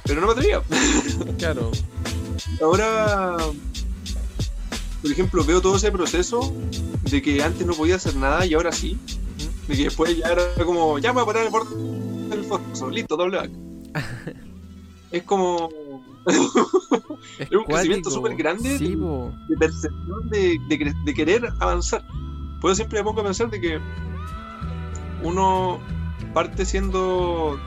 Pero 0.04 0.20
no 0.20 0.26
me 0.26 0.32
atrevía. 0.32 0.62
Claro. 1.38 1.70
Ahora, 2.60 3.36
por 5.02 5.10
ejemplo, 5.12 5.44
veo 5.44 5.60
todo 5.60 5.76
ese 5.76 5.92
proceso 5.92 6.52
de 7.02 7.22
que 7.22 7.42
antes 7.42 7.64
no 7.66 7.74
podía 7.74 7.96
hacer 7.96 8.16
nada 8.16 8.44
y 8.46 8.54
ahora 8.54 8.72
sí. 8.72 8.98
De 9.68 9.76
que 9.76 9.84
después 9.84 10.16
ya 10.18 10.28
era 10.32 10.42
como, 10.64 10.98
ya 10.98 11.12
me 11.12 11.14
voy 11.14 11.22
a 11.22 11.26
parar 11.26 11.44
el 11.44 11.50
borde 11.50 11.74
del 12.30 12.44
foso, 12.44 12.90
listo, 12.90 13.16
doble 13.16 13.36
back. 13.38 13.50
es 15.10 15.22
como 15.22 15.68
Es 16.26 17.50
un 17.52 17.64
crecimiento 17.64 18.10
súper 18.10 18.34
grande. 18.36 18.78
Sí, 18.78 18.96
de 19.48 19.56
percepción 19.58 20.28
de, 20.30 20.58
de 20.68 20.78
cre- 20.78 21.04
de 21.04 21.14
querer 21.14 21.48
avanzar. 21.60 22.02
Por 22.60 22.70
eso 22.70 22.76
siempre 22.76 22.98
me 23.00 23.04
pongo 23.04 23.20
a 23.20 23.24
pensar 23.24 23.50
de 23.50 23.60
que 23.60 23.78
uno 25.22 25.78
parte 26.32 26.64
siendo 26.66 27.58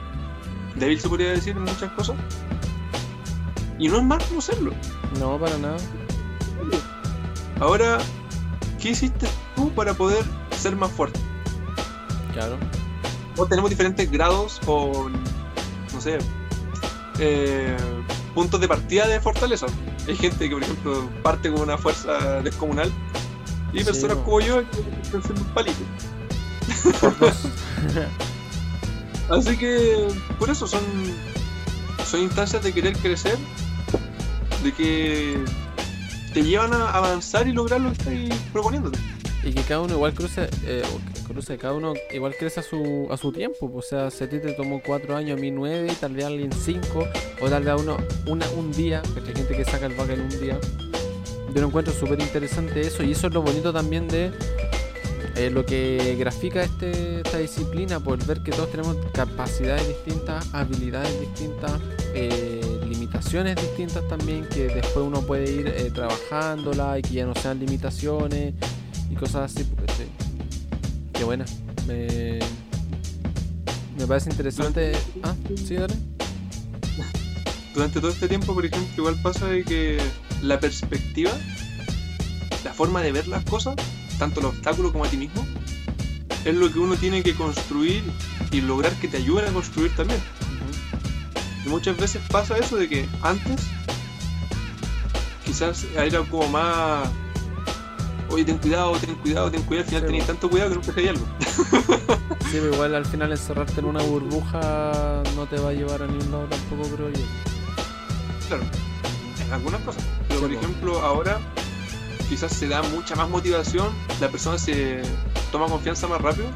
débil, 0.76 1.00
se 1.00 1.08
podría 1.10 1.32
decir, 1.32 1.56
en 1.56 1.64
muchas 1.64 1.92
cosas. 1.94 2.16
Y 3.80 3.88
no 3.90 3.98
es 3.98 4.04
malo 4.04 4.24
no 4.34 4.42
serlo. 4.42 4.72
No, 5.20 5.38
para 5.40 5.58
nada. 5.58 5.78
Ahora, 7.60 7.98
¿qué 8.82 8.90
hiciste 8.90 9.28
tú 9.56 9.72
para 9.72 9.94
poder 9.94 10.24
ser 10.52 10.76
más 10.76 10.92
fuerte? 10.92 11.20
Claro. 12.34 12.58
O 13.38 13.46
tenemos 13.46 13.70
diferentes 13.70 14.10
grados 14.10 14.60
o, 14.66 15.10
no 15.94 16.02
sé, 16.02 16.18
eh, 17.20 17.78
puntos 18.34 18.60
de 18.60 18.68
partida 18.68 19.08
de 19.08 19.20
fortaleza. 19.22 19.68
Hay 20.08 20.16
gente 20.16 20.50
que, 20.50 20.56
por 20.56 20.64
ejemplo, 20.64 21.10
parte 21.24 21.52
con 21.52 21.62
una 21.62 21.78
fuerza 21.78 22.42
descomunal 22.42 22.92
y 23.74 23.80
Sí, 23.80 23.86
personas 23.86 24.18
como 24.18 24.40
yo 24.40 24.64
que 24.70 24.80
están 25.04 25.24
siendo 25.24 25.42
un 25.42 25.48
palito. 25.54 25.84
Así 29.30 29.58
que, 29.58 30.08
por 30.40 30.50
eso 30.50 30.68
son, 30.68 30.82
son 32.06 32.22
instancias 32.22 32.64
de 32.64 32.74
querer 32.74 32.98
crecer, 32.98 33.38
de 34.64 34.72
que 34.72 35.38
te 36.34 36.44
llevan 36.44 36.74
a 36.74 36.92
avanzar 36.92 37.48
y 37.48 37.52
lograr 37.52 37.82
lo 37.82 37.92
que 37.92 38.26
estás 38.26 38.40
proponiéndote. 38.54 39.00
Y 39.44 39.52
que 39.52 39.62
cada 39.64 39.82
uno 39.82 39.96
igual 39.96 40.14
cruce, 40.14 40.50
eh, 40.64 40.84
cada 41.60 41.74
uno 41.74 41.94
igual 42.14 42.36
crece 42.38 42.60
a 42.60 42.64
su, 42.64 43.08
a 43.10 43.18
su 43.18 43.32
tiempo. 43.32 43.70
pues, 43.72 43.86
O 43.86 43.90
sea, 43.90 44.12
si 44.12 44.24
a 44.24 44.30
ti 44.30 44.40
te 44.40 44.54
tomó 44.54 44.82
cuatro 44.86 45.16
años, 45.16 45.38
a 45.38 45.42
mí 45.42 45.52
nueve, 45.52 45.92
tal 46.00 46.14
vez 46.14 46.26
alguien 46.26 46.52
cinco, 46.52 47.08
o 47.42 47.50
tal 47.50 47.64
vez 47.64 47.74
a 47.74 47.76
uno 47.78 47.98
una, 48.28 48.50
un 48.52 48.72
día, 48.72 49.02
porque 49.14 49.30
hay 49.30 49.36
gente 49.36 49.56
que 49.56 49.66
saca 49.66 49.86
el 49.86 49.94
vaca 49.94 50.14
en 50.14 50.22
un 50.22 50.40
día. 50.42 50.60
Yo 51.54 51.62
lo 51.62 51.68
encuentro 51.68 51.94
súper 51.94 52.20
interesante 52.20 52.82
eso, 52.82 53.04
y 53.04 53.12
eso 53.12 53.28
es 53.28 53.34
lo 53.34 53.42
bonito 53.42 53.72
también 53.72 54.08
de 54.08 54.32
eh, 55.36 55.50
lo 55.50 55.66
que 55.66 56.16
grafica 56.20 56.64
este, 56.64 57.18
esta 57.18 57.38
disciplina, 57.38 58.00
por 58.00 58.24
ver 58.26 58.42
que 58.42 58.52
todos 58.52 58.70
tenemos 58.72 58.98
capacidades 59.14 59.88
distintas, 59.88 60.54
habilidades 60.54 61.20
distintas, 61.20 61.72
eh, 62.14 62.62
limitaciones 62.88 63.56
distintas 63.56 64.08
también, 64.08 64.48
que 64.50 64.68
después 64.68 65.06
uno 65.06 65.22
puede 65.22 65.52
ir 65.52 65.68
eh, 65.68 65.92
trabajándola 65.94 67.00
y 67.00 67.02
que 67.02 67.14
ya 67.14 67.26
no 67.26 67.36
sean 67.36 67.60
limitaciones 67.60 68.54
y 69.10 69.16
cosas 69.16 69.56
así. 69.56 69.66
Qué 71.18 71.24
buena. 71.24 71.46
Me, 71.88 72.40
me 73.98 74.08
parece 74.08 74.30
interesante. 74.30 74.94
Ah, 75.24 75.34
sí, 75.56 75.76
dale. 75.76 75.96
Durante 77.74 78.00
todo 78.00 78.12
este 78.12 78.28
tiempo, 78.28 78.54
por 78.54 78.66
ejemplo, 78.66 78.94
igual 78.98 79.22
pasa 79.22 79.48
de 79.48 79.64
que 79.64 79.98
la 80.42 80.60
perspectiva, 80.60 81.32
la 82.64 82.74
forma 82.74 83.02
de 83.02 83.12
ver 83.12 83.28
las 83.28 83.44
cosas, 83.46 83.76
tanto 84.20 84.40
el 84.40 84.48
obstáculo 84.48 84.92
como 84.92 85.06
a 85.06 85.08
ti 85.08 85.18
mismo, 85.18 85.46
es 86.46 86.56
lo 86.56 86.72
que 86.72 86.80
uno 86.80 86.96
tiene 86.96 87.24
que 87.24 87.36
construir 87.36 88.04
y 88.52 88.62
lograr 88.62 88.94
que 88.94 89.08
te 89.08 89.18
ayuden 89.18 89.46
a 89.46 89.52
construir 89.52 89.96
también. 89.96 90.20
Y 91.66 91.70
muchas 91.70 91.98
veces 91.98 92.22
pasa 92.32 92.58
eso 92.58 92.78
de 92.78 92.88
que 92.88 93.08
antes 93.22 93.62
quizás 95.46 95.86
era 95.96 96.22
como 96.22 96.48
más 96.48 97.10
oye 98.30 98.44
ten 98.46 98.58
cuidado, 98.58 98.92
ten 99.00 99.16
cuidado, 99.16 99.52
ten 99.52 99.62
cuidado, 99.64 99.84
al 99.86 99.90
final 99.90 100.02
Sí, 100.02 100.06
tenías 100.08 100.26
po. 100.26 100.32
tanto 100.34 100.50
cuidado 100.50 100.70
que 100.70 100.76
nunca 100.76 100.92
hacías 100.92 101.10
algo. 101.10 101.26
Sí, 102.52 102.58
pero 102.62 102.74
igual 102.74 102.96
al 102.96 103.06
final 103.06 103.32
encerrarte 103.32 103.80
en 103.80 103.86
una 103.86 104.02
burbuja 104.04 105.22
no 105.36 105.46
te 105.48 105.58
va 105.60 105.70
a 105.70 105.74
llevar 105.74 106.04
a 106.04 106.08
ningún 106.08 106.32
lado 106.32 106.46
tampoco, 106.46 106.96
creo 106.96 107.10
yo. 107.10 107.22
Claro, 108.48 108.64
en 109.46 109.54
algunas 109.54 109.82
cosas. 109.82 110.04
Pero 110.28 110.40
Sí, 110.40 110.46
por 110.46 110.54
po. 110.54 110.60
ejemplo, 110.60 111.02
ahora 111.02 111.40
quizás 112.30 112.52
se 112.54 112.68
da 112.68 112.82
mucha 112.84 113.16
más 113.16 113.30
motivación, 113.30 113.88
la 114.22 114.30
persona 114.30 114.58
se 114.58 115.02
toma 115.52 115.68
confianza 115.68 116.08
más 116.08 116.22
rápido, 116.22 116.48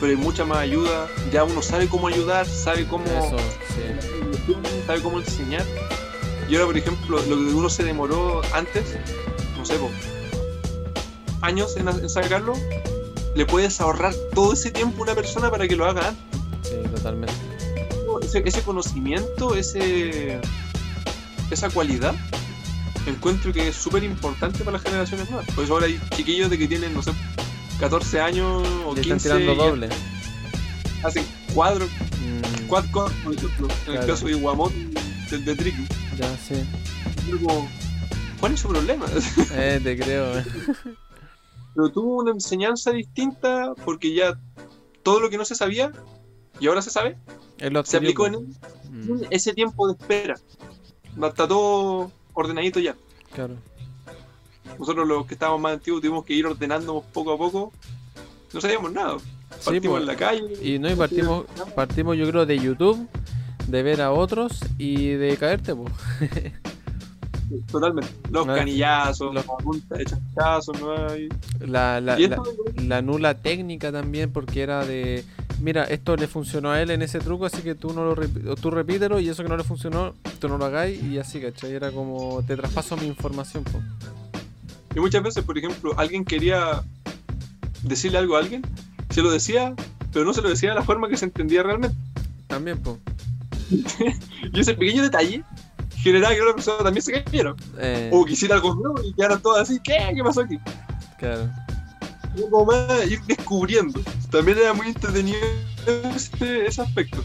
pero 0.00 0.12
hay 0.12 0.16
mucha 0.16 0.44
más 0.44 0.58
ayuda, 0.58 1.08
ya 1.32 1.44
uno 1.44 1.62
sabe 1.62 1.88
cómo 1.88 2.08
ayudar, 2.08 2.46
sabe 2.46 2.86
cómo, 2.86 3.04
Eso, 3.06 3.36
sí. 3.68 4.54
sabe 4.86 5.00
cómo 5.02 5.18
enseñar. 5.18 5.64
Y 6.48 6.54
ahora, 6.56 6.66
por 6.66 6.76
ejemplo, 6.78 7.16
lo 7.28 7.36
que 7.36 7.54
uno 7.54 7.70
se 7.70 7.84
demoró 7.84 8.42
antes, 8.54 8.96
no 9.56 9.64
sé, 9.64 9.76
po, 9.76 9.90
años 11.44 11.76
en, 11.76 11.88
en 11.88 12.08
sacarlo, 12.08 12.54
le 13.34 13.46
puedes 13.46 13.80
ahorrar 13.80 14.14
todo 14.34 14.52
ese 14.52 14.70
tiempo 14.70 15.00
a 15.00 15.02
una 15.04 15.14
persona 15.14 15.50
para 15.50 15.66
que 15.68 15.76
lo 15.76 15.84
haga 15.86 16.08
antes. 16.08 16.40
Sí, 16.62 16.76
totalmente. 16.94 17.34
ese, 18.22 18.42
ese 18.46 18.62
conocimiento, 18.62 19.54
ese, 19.56 20.40
esa 21.50 21.68
cualidad, 21.70 22.14
encuentro 23.06 23.52
que 23.52 23.68
es 23.68 23.76
súper 23.76 24.02
importante 24.04 24.60
para 24.60 24.72
las 24.78 24.82
generaciones 24.82 25.28
nuevas. 25.30 25.46
Por 25.54 25.64
eso 25.64 25.74
ahora 25.74 25.86
hay 25.86 26.00
chiquillos 26.16 26.48
de 26.50 26.58
que 26.58 26.66
tienen, 26.68 26.94
no 26.94 27.02
sé, 27.02 27.12
14 27.80 28.20
años 28.20 28.66
o 28.86 28.94
Le 28.94 29.02
15 29.02 29.16
están 29.28 29.38
tirando 29.40 29.62
doble. 29.64 29.88
hacen 31.02 31.24
cuadros, 31.54 31.88
Mm, 32.24 32.66
quad 32.68 32.84
core, 32.90 33.14
por 33.22 33.34
ejemplo, 33.34 33.68
en 33.86 33.92
el 33.96 34.06
caso 34.06 34.24
de 34.26 34.32
Iwamon, 34.32 34.72
del 35.30 35.44
de 35.44 35.54
Tricky. 35.54 35.86
ya, 36.16 36.34
sí. 36.38 36.54
Como, 37.30 37.68
¿Cuál 38.40 38.52
es 38.54 38.60
su 38.60 38.68
problema? 38.68 39.04
Eh, 39.52 39.78
te 39.82 39.96
creo. 39.98 40.42
Pero 41.74 41.90
tuvo 41.90 42.22
una 42.22 42.30
enseñanza 42.30 42.92
distinta 42.92 43.74
porque 43.84 44.14
ya 44.14 44.38
todo 45.02 45.20
lo 45.20 45.30
que 45.30 45.38
no 45.38 45.44
se 45.44 45.54
sabía 45.54 45.92
y 46.60 46.68
ahora 46.68 46.82
se 46.82 46.90
sabe, 46.90 47.16
se 47.84 47.96
aplicó 47.96 48.26
en. 48.26 48.54
Mm, 48.90 49.24
ese 49.30 49.52
tiempo 49.52 49.88
de 49.88 49.94
espera. 49.94 50.34
Está 51.16 51.48
todo 51.48 52.10
ordenadito 52.32 52.80
ya. 52.80 52.96
claro. 53.32 53.54
Nosotros 54.78 55.06
los 55.06 55.26
que 55.26 55.34
estábamos 55.34 55.60
más 55.60 55.74
antiguos 55.74 56.00
tuvimos 56.00 56.24
que 56.24 56.34
ir 56.34 56.46
ordenando 56.46 57.04
poco 57.12 57.32
a 57.32 57.38
poco. 57.38 57.72
No 58.52 58.60
sabíamos 58.60 58.92
nada. 58.92 59.18
Sí, 59.60 59.70
Partimos 59.70 60.00
en 60.00 60.06
la 60.06 60.16
calle. 60.16 60.58
Y 60.62 60.78
no, 60.78 60.90
y 60.90 60.94
partimos, 60.94 61.44
partimos 61.74 62.16
yo 62.16 62.28
creo 62.28 62.44
de 62.44 62.58
YouTube, 62.58 63.08
de 63.68 63.82
ver 63.82 64.00
a 64.00 64.12
otros 64.12 64.60
y 64.78 65.10
de 65.10 65.36
caerte, 65.36 65.74
pues. 65.74 65.92
Totalmente. 67.70 68.10
Los 68.30 68.46
No, 68.46 68.54
canillazos, 68.54 69.34
los- 69.34 69.44
chachazos, 70.08 70.80
¿no? 70.80 70.92
hay- 71.08 71.28
La, 71.60 72.00
la, 72.00 73.02
nula 73.02 73.34
técnica 73.34 73.92
también, 73.92 74.32
porque 74.32 74.62
era 74.62 74.84
de, 74.84 75.24
mira, 75.60 75.84
esto 75.84 76.16
le 76.16 76.26
funcionó 76.26 76.70
a 76.72 76.80
él 76.82 76.90
en 76.90 77.02
ese 77.02 77.18
truco, 77.20 77.44
así 77.46 77.62
que 77.62 77.74
tú 77.74 77.92
no 77.92 78.04
lo 78.04 78.16
o 78.50 78.56
tú 78.56 78.70
repítelo 78.70 79.20
y 79.20 79.28
eso 79.28 79.42
que 79.42 79.48
no 79.48 79.56
le 79.56 79.64
funcionó, 79.64 80.14
tú 80.40 80.48
no 80.48 80.58
lo 80.58 80.64
hagáis 80.64 81.02
y 81.02 81.18
así, 81.18 81.40
¿cachai? 81.40 81.72
Era 81.72 81.90
como, 81.92 82.42
te 82.46 82.56
traspaso 82.56 82.96
mi 82.96 83.06
información, 83.06 83.62
po. 83.64 83.80
y 84.96 85.00
muchas 85.00 85.22
veces, 85.22 85.44
por 85.44 85.58
ejemplo, 85.58 85.92
alguien 85.98 86.24
quería 86.24 86.82
decirle 87.82 88.18
algo 88.18 88.36
a 88.36 88.40
alguien, 88.40 88.62
se 89.10 89.20
lo 89.22 89.30
decía, 89.30 89.74
pero 90.12 90.24
no 90.24 90.32
se 90.32 90.40
lo 90.42 90.48
decía 90.48 90.70
de 90.70 90.76
la 90.76 90.82
forma 90.82 91.08
que 91.08 91.16
se 91.16 91.26
entendía 91.26 91.62
realmente. 91.62 91.96
También, 92.46 92.78
po. 92.78 92.98
Y 94.52 94.60
ese 94.60 94.74
pequeño 94.74 95.02
detalle 95.02 95.42
generaba 96.04 96.34
que 96.34 96.40
otra 96.42 96.54
persona 96.54 96.84
también 96.84 97.02
se 97.02 97.12
cayera. 97.24 97.54
Eh, 97.78 98.10
O 98.12 98.24
quisiera 98.24 98.54
algo 98.56 98.74
nuevo 98.74 99.02
y 99.02 99.12
quedaran 99.14 99.40
todos 99.42 99.58
así, 99.60 99.80
¿qué? 99.82 100.12
¿Qué 100.14 100.22
pasó 100.22 100.42
aquí? 100.42 100.58
claro. 101.18 101.50
Era 102.36 102.50
como 102.50 102.66
más 102.66 103.06
ir 103.10 103.20
descubriendo. 103.22 104.00
También 104.30 104.58
era 104.58 104.72
muy 104.74 104.88
entretenido 104.88 105.38
ese, 106.14 106.66
ese 106.66 106.82
aspecto. 106.82 107.24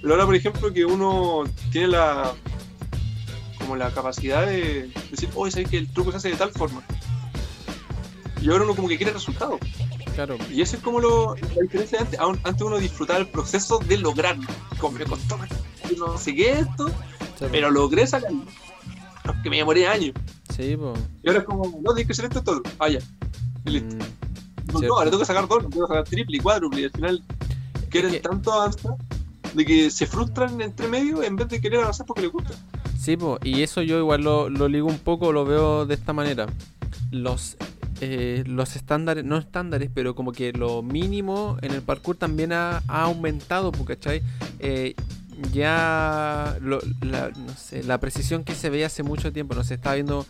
Pero 0.00 0.14
ahora, 0.14 0.24
por 0.26 0.34
ejemplo, 0.34 0.72
que 0.72 0.84
uno 0.84 1.44
tiene 1.70 1.88
la 1.88 2.32
como 3.58 3.76
la 3.76 3.90
capacidad 3.90 4.46
de 4.46 4.90
decir, 5.10 5.28
oye, 5.34 5.52
sabes 5.52 5.68
que 5.68 5.76
el 5.78 5.92
truco 5.92 6.10
se 6.10 6.16
hace 6.16 6.30
de 6.30 6.36
tal 6.36 6.50
forma. 6.50 6.82
Y 8.42 8.50
ahora 8.50 8.64
uno 8.64 8.74
como 8.74 8.88
que 8.88 8.96
quiere 8.96 9.12
resultados. 9.12 9.60
Claro, 10.14 10.36
Y 10.50 10.62
eso 10.62 10.76
es 10.76 10.82
como 10.82 10.98
lo, 11.00 11.36
la 11.36 11.62
diferencia 11.62 11.98
de 11.98 12.04
antes. 12.18 12.20
Antes 12.44 12.62
uno 12.62 12.78
disfrutaba 12.78 13.18
el 13.18 13.28
proceso 13.28 13.78
de 13.80 13.98
lograrlo. 13.98 14.48
Como 14.78 14.98
me 14.98 15.04
costó 15.04 15.38
no 15.98 16.16
sé 16.16 16.34
qué 16.34 16.52
esto, 16.60 16.90
sí, 17.40 17.46
pero 17.50 17.70
logré 17.70 18.06
sacarlo. 18.06 18.44
Aunque 19.24 19.50
me 19.50 19.56
demoré 19.58 19.86
años. 19.86 20.12
Sí, 20.54 20.76
po. 20.76 20.94
Y 21.22 21.28
ahora 21.28 21.40
es 21.40 21.44
como, 21.46 21.64
no, 21.82 21.94
tienes 21.94 22.06
que 22.06 22.12
hacer 22.12 22.24
esto 22.26 22.42
todo. 22.42 22.62
Ah, 22.78 22.88
ya. 22.88 23.00
Y 23.66 23.70
listo. 23.70 23.96
Mm, 23.96 24.72
No, 24.72 24.80
no, 24.80 24.94
ahora 24.94 25.06
tengo 25.10 25.18
que 25.20 25.26
sacar 25.26 25.48
doble, 25.48 25.68
tengo 25.68 25.86
que 25.86 25.94
sacar 25.94 26.04
triple 26.04 26.36
y 26.36 26.40
cuádruple 26.40 26.80
y 26.80 26.84
al 26.84 26.90
final 26.92 27.24
quieren 27.90 28.12
que- 28.12 28.20
tanto 28.20 28.52
avanzar 28.52 28.94
de 29.54 29.64
que 29.66 29.90
se 29.90 30.06
frustran 30.06 30.60
entre 30.60 30.86
medio 30.86 31.22
en 31.24 31.34
vez 31.34 31.48
de 31.48 31.60
querer 31.60 31.80
avanzar 31.80 32.06
porque 32.06 32.22
les 32.22 32.30
gusta. 32.32 32.54
Sí, 32.98 33.16
po, 33.16 33.38
y 33.42 33.62
eso 33.62 33.82
yo 33.82 33.98
igual 33.98 34.22
lo, 34.22 34.48
lo 34.48 34.68
ligo 34.68 34.86
un 34.86 34.98
poco, 34.98 35.32
lo 35.32 35.44
veo 35.44 35.86
de 35.86 35.94
esta 35.94 36.12
manera. 36.12 36.46
Los, 37.10 37.56
eh, 38.00 38.44
los 38.46 38.76
estándares, 38.76 39.24
no 39.24 39.38
estándares, 39.38 39.90
pero 39.92 40.14
como 40.14 40.30
que 40.32 40.52
lo 40.52 40.82
mínimo 40.82 41.56
en 41.62 41.72
el 41.72 41.82
parkour 41.82 42.16
también 42.16 42.52
ha, 42.52 42.82
ha 42.86 43.02
aumentado, 43.02 43.72
¿cachai? 43.72 44.22
Eh, 44.60 44.94
ya 45.52 46.56
lo- 46.60 46.80
la, 47.02 47.30
no 47.30 47.54
sé, 47.56 47.82
la 47.82 47.98
precisión 47.98 48.44
que 48.44 48.54
se 48.54 48.70
veía 48.70 48.86
hace 48.86 49.02
mucho 49.02 49.32
tiempo, 49.32 49.54
no 49.54 49.64
sé, 49.64 49.74
estaba 49.74 49.94
viendo 49.94 50.26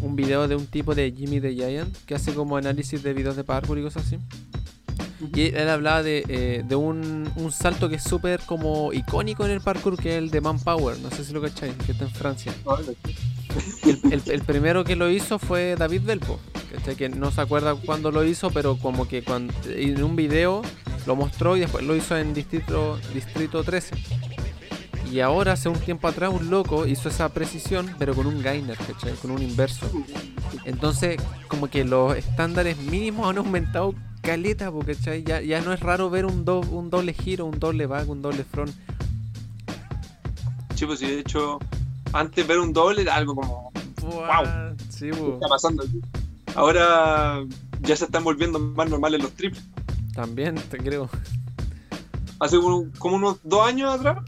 un 0.00 0.16
video 0.16 0.48
de 0.48 0.56
un 0.56 0.66
tipo 0.66 0.94
de 0.94 1.12
Jimmy 1.16 1.40
the 1.40 1.54
Giant 1.54 1.96
que 2.06 2.14
hace 2.14 2.34
como 2.34 2.56
análisis 2.56 3.02
de 3.02 3.12
videos 3.14 3.36
de 3.36 3.44
parkour 3.44 3.78
y 3.78 3.82
cosas 3.82 4.06
así. 4.06 4.18
Y 5.34 5.54
él 5.54 5.68
hablaba 5.68 6.02
de, 6.02 6.24
eh, 6.28 6.64
de 6.66 6.74
un, 6.74 7.30
un 7.36 7.52
salto 7.52 7.88
que 7.88 7.94
es 7.96 8.02
súper 8.02 8.40
como 8.44 8.92
icónico 8.92 9.44
en 9.44 9.52
el 9.52 9.60
parkour, 9.60 9.96
que 9.96 10.10
es 10.16 10.18
el 10.18 10.30
de 10.30 10.40
Manpower, 10.40 10.98
no 10.98 11.10
sé 11.12 11.24
si 11.24 11.32
lo 11.32 11.40
cacháis, 11.40 11.74
que 11.86 11.92
está 11.92 12.04
en 12.06 12.10
Francia. 12.10 12.52
El, 13.84 14.00
el- 14.12 14.22
el 14.32 14.42
primero 14.42 14.82
que 14.82 14.96
lo 14.96 15.08
hizo 15.10 15.38
fue 15.38 15.76
David 15.78 16.02
Belpo. 16.04 16.40
¿cachai? 16.74 16.96
Que 16.96 17.08
no 17.10 17.30
se 17.30 17.40
acuerda 17.40 17.74
cuándo 17.76 18.10
lo 18.10 18.24
hizo, 18.24 18.50
pero 18.50 18.76
como 18.78 19.06
que 19.06 19.22
cuando, 19.22 19.52
en 19.66 20.02
un 20.02 20.16
video 20.16 20.62
lo 21.06 21.14
mostró 21.14 21.56
y 21.56 21.60
después 21.60 21.84
lo 21.84 21.94
hizo 21.94 22.16
en 22.16 22.32
Distrito, 22.34 22.98
Distrito 23.14 23.62
13. 23.62 23.94
Y 25.12 25.20
ahora, 25.20 25.52
hace 25.52 25.68
un 25.68 25.78
tiempo 25.78 26.08
atrás, 26.08 26.30
un 26.32 26.48
loco 26.48 26.86
hizo 26.86 27.10
esa 27.10 27.28
precisión, 27.28 27.94
pero 27.98 28.14
con 28.14 28.26
un 28.26 28.42
gainer, 28.42 28.78
¿cachai? 28.78 29.12
Con 29.16 29.30
un 29.32 29.42
inverso. 29.42 29.86
Entonces, 30.64 31.20
como 31.48 31.68
que 31.68 31.84
los 31.84 32.16
estándares 32.16 32.78
mínimos 32.78 33.28
han 33.28 33.36
aumentado 33.36 33.94
caleta, 34.22 34.72
¿cachai? 34.86 35.22
Ya, 35.22 35.42
ya 35.42 35.60
no 35.60 35.72
es 35.74 35.80
raro 35.80 36.08
ver 36.08 36.24
un, 36.24 36.46
do- 36.46 36.60
un 36.60 36.88
doble 36.88 37.12
giro, 37.12 37.44
un 37.44 37.58
doble 37.60 37.86
back, 37.86 38.08
un 38.08 38.22
doble 38.22 38.42
front. 38.44 38.72
Sí, 40.76 40.86
pues 40.86 41.00
sí, 41.00 41.06
de 41.06 41.20
hecho, 41.20 41.58
antes 42.14 42.46
ver 42.46 42.58
un 42.58 42.72
doble 42.72 43.02
era 43.02 43.14
algo 43.16 43.34
como, 43.34 43.70
Wow. 44.00 44.74
Sí, 44.88 45.10
¿qué 45.10 45.32
está 45.34 45.46
pasando 45.48 45.82
aquí? 45.84 46.00
Ahora 46.54 47.44
ya 47.82 47.96
se 47.96 48.06
están 48.06 48.24
volviendo 48.24 48.58
más 48.58 48.88
normales 48.88 49.22
los 49.22 49.32
triples. 49.32 49.62
También 50.14 50.54
te 50.54 50.78
creo. 50.78 51.08
Hace 52.40 52.56
como 52.98 53.16
unos 53.16 53.38
dos 53.44 53.66
años 53.66 53.92
atrás, 53.94 54.18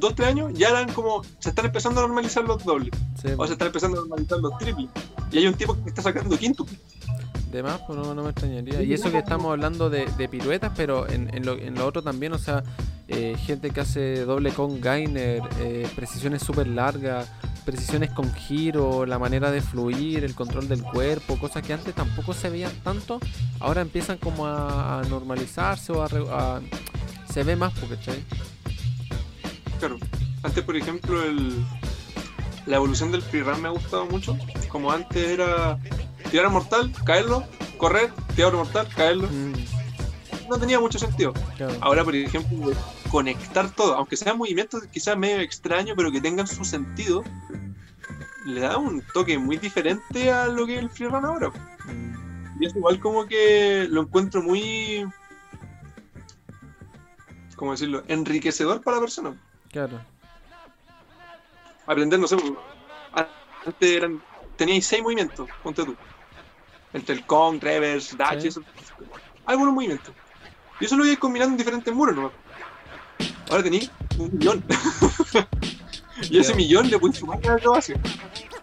dos, 0.00 0.14
tres 0.14 0.28
años, 0.28 0.52
ya 0.54 0.68
eran 0.70 0.92
como, 0.92 1.22
se 1.38 1.50
están 1.50 1.66
empezando 1.66 2.00
a 2.00 2.06
normalizar 2.06 2.44
los 2.44 2.64
dobles. 2.64 2.90
Sí, 3.22 3.28
O 3.36 3.46
se 3.46 3.52
están 3.52 3.66
empezando 3.66 3.98
a 3.98 4.00
normalizar 4.00 4.38
los 4.40 4.56
triples. 4.58 4.88
Y 5.30 5.38
hay 5.38 5.46
un 5.46 5.54
tipo 5.54 5.76
que 5.82 5.90
está 5.90 6.02
sacando 6.02 6.36
quinto. 6.38 6.66
De 7.52 7.62
más, 7.62 7.80
pues 7.86 7.98
no, 7.98 8.14
no 8.14 8.22
me 8.22 8.30
extrañaría. 8.30 8.82
Y 8.82 8.92
eso 8.94 9.10
que 9.10 9.18
estamos 9.18 9.50
hablando 9.50 9.90
de, 9.90 10.06
de 10.16 10.28
piruetas, 10.28 10.72
pero 10.76 11.08
en, 11.08 11.34
en 11.34 11.44
lo, 11.44 11.58
en 11.58 11.74
lo 11.74 11.84
otro 11.86 12.00
también, 12.02 12.32
o 12.32 12.38
sea, 12.38 12.62
eh, 13.08 13.36
gente 13.44 13.70
que 13.70 13.80
hace 13.80 14.24
doble 14.24 14.52
con 14.52 14.80
Gainer, 14.80 15.42
eh, 15.58 15.88
precisiones 15.96 16.42
súper 16.42 16.68
largas, 16.68 17.28
precisiones 17.64 18.10
con 18.10 18.32
giro, 18.34 19.04
la 19.04 19.18
manera 19.18 19.50
de 19.50 19.60
fluir, 19.62 20.22
el 20.22 20.36
control 20.36 20.68
del 20.68 20.82
cuerpo, 20.84 21.38
cosas 21.40 21.64
que 21.64 21.72
antes 21.72 21.92
tampoco 21.92 22.34
se 22.34 22.50
veían 22.50 22.72
tanto, 22.84 23.18
ahora 23.58 23.80
empiezan 23.80 24.18
como 24.18 24.46
a, 24.46 25.00
a 25.00 25.02
normalizarse 25.08 25.90
o 25.92 26.02
a, 26.02 26.06
a- 26.06 26.60
Se 27.32 27.42
ve 27.42 27.56
más, 27.56 27.72
porque 27.78 27.96
¿cachai? 27.96 28.24
Claro. 29.80 29.98
Antes, 30.42 30.62
por 30.64 30.76
ejemplo, 30.76 31.22
el, 31.22 31.64
la 32.66 32.76
evolución 32.76 33.10
del 33.12 33.22
freerun 33.22 33.60
me 33.60 33.68
ha 33.68 33.72
gustado 33.72 34.06
mucho. 34.06 34.38
Como 34.68 34.92
antes 34.92 35.26
era 35.28 35.78
tirar 36.30 36.46
a 36.46 36.50
mortal, 36.50 36.92
caerlo, 37.04 37.44
correr, 37.76 38.10
tirar 38.36 38.52
a 38.54 38.56
mortal, 38.58 38.86
caerlo. 38.94 39.26
Mm, 39.28 39.52
No 40.48 40.58
tenía 40.58 40.78
mucho 40.80 40.98
sentido. 40.98 41.32
claro. 41.56 41.76
Ahora, 41.80 42.04
por 42.04 42.14
ejemplo, 42.14 42.72
conectar 43.10 43.70
todo, 43.74 43.94
aunque 43.96 44.16
sean 44.16 44.38
movimientos 44.38 44.84
quizás 44.92 45.16
medio 45.16 45.40
extraños, 45.40 45.94
pero 45.96 46.12
que 46.12 46.20
tengan 46.20 46.46
su 46.46 46.64
sentido, 46.64 47.24
le 48.46 48.60
da 48.60 48.76
un 48.78 49.02
toque 49.12 49.36
muy 49.38 49.56
diferente 49.58 50.30
a 50.32 50.46
lo 50.46 50.66
que 50.66 50.76
es 50.76 50.80
el 50.80 50.90
freerun 50.90 51.24
ahora. 51.24 51.48
Mm, 51.86 52.62
Y 52.62 52.66
es 52.66 52.76
igual 52.76 52.98
como 53.00 53.26
que 53.26 53.86
lo 53.90 54.02
encuentro 54.02 54.42
muy. 54.42 55.04
¿Cómo 57.56 57.72
decirlo? 57.72 58.02
Enriquecedor 58.08 58.80
para 58.82 58.96
la 58.96 59.00
persona. 59.02 59.34
Claro. 59.70 60.00
aprender, 61.86 62.18
no 62.18 62.26
sé, 62.26 62.36
pues, 62.36 62.52
antes 63.66 63.90
eran, 63.90 64.22
teníais 64.56 64.86
seis 64.86 65.02
movimientos, 65.02 65.48
ponte 65.62 65.84
tú. 65.84 65.96
Entre 66.92 67.14
el 67.14 67.26
con, 67.26 67.60
reverse, 67.60 68.16
dash, 68.16 68.42
Sí. 68.42 68.48
eso. 68.48 68.62
Algunos 69.46 69.74
movimientos. 69.74 70.12
Y 70.80 70.84
eso 70.86 70.96
lo 70.96 71.04
ibais 71.04 71.18
combinando 71.18 71.52
en 71.52 71.58
diferentes 71.58 71.94
muros, 71.94 72.16
¿no? 72.16 72.32
Ahora 73.50 73.62
tenéis 73.62 73.90
un 74.18 74.30
millón. 74.32 74.64
y 76.30 76.38
ese 76.38 76.54
millón 76.54 76.88
le 76.88 76.98
puedes 76.98 77.18
sumar 77.18 77.44
la 77.44 77.54
acrobacia. 77.54 78.00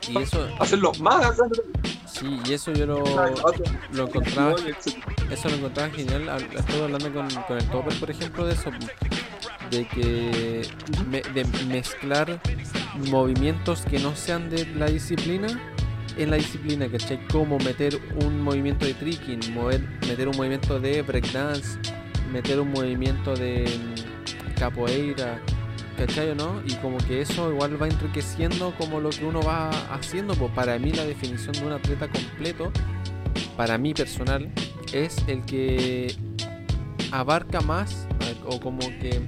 Y 0.07 0.17
eso, 0.17 0.47
Hacerlo 0.59 0.93
más 0.99 1.37
grande. 1.37 1.61
Sí, 2.19 2.39
y 2.47 2.53
eso 2.53 2.73
yo 2.73 2.85
lo, 2.85 3.03
lo 3.93 4.03
encontraba 4.07 4.55
Eso 5.31 5.49
lo 5.49 5.55
encontraba 5.55 5.89
genial. 5.91 6.27
Estuve 6.55 6.83
hablando 6.83 7.13
con, 7.13 7.29
con 7.47 7.57
el 7.57 7.65
Topper, 7.69 7.99
por 7.99 8.11
ejemplo, 8.11 8.45
de 8.45 8.53
eso. 8.53 8.71
De 9.71 9.85
que 9.87 10.61
me- 11.09 11.21
de 11.21 11.43
mezclar 11.67 12.39
movimientos 13.09 13.81
que 13.81 13.99
no 13.99 14.15
sean 14.15 14.49
de 14.49 14.65
la 14.75 14.87
disciplina 14.87 15.47
en 16.17 16.31
la 16.31 16.37
disciplina, 16.37 16.87
¿cachai? 16.89 17.19
Como 17.27 17.59
meter 17.59 17.99
un 18.23 18.41
movimiento 18.41 18.85
de 18.85 18.93
tricking, 18.95 19.53
mover, 19.53 19.81
meter 20.07 20.27
un 20.27 20.35
movimiento 20.37 20.79
de 20.79 21.03
breakdance, 21.03 21.77
meter 22.31 22.59
un 22.59 22.71
movimiento 22.71 23.35
de 23.35 23.65
mm, 23.67 24.53
capoeira, 24.57 25.39
¿cachai 25.97 26.29
o 26.29 26.35
no? 26.35 26.61
Y 26.65 26.73
como 26.75 26.97
que 26.99 27.21
eso 27.21 27.51
igual 27.51 27.81
va 27.81 27.87
enriqueciendo 27.87 28.73
como 28.77 28.99
lo 28.99 29.09
que 29.09 29.25
uno 29.25 29.41
va 29.41 29.69
haciendo. 29.93 30.35
Pues 30.35 30.51
para 30.53 30.77
mí 30.77 30.91
la 30.91 31.03
definición 31.03 31.53
de 31.53 31.65
un 31.65 31.73
atleta 31.73 32.07
completo, 32.09 32.71
para 33.57 33.77
mí 33.77 33.93
personal, 33.93 34.51
es 34.93 35.17
el 35.27 35.43
que 35.45 36.15
abarca 37.11 37.61
más 37.61 38.07
o 38.45 38.59
como 38.59 38.79
que 38.79 39.21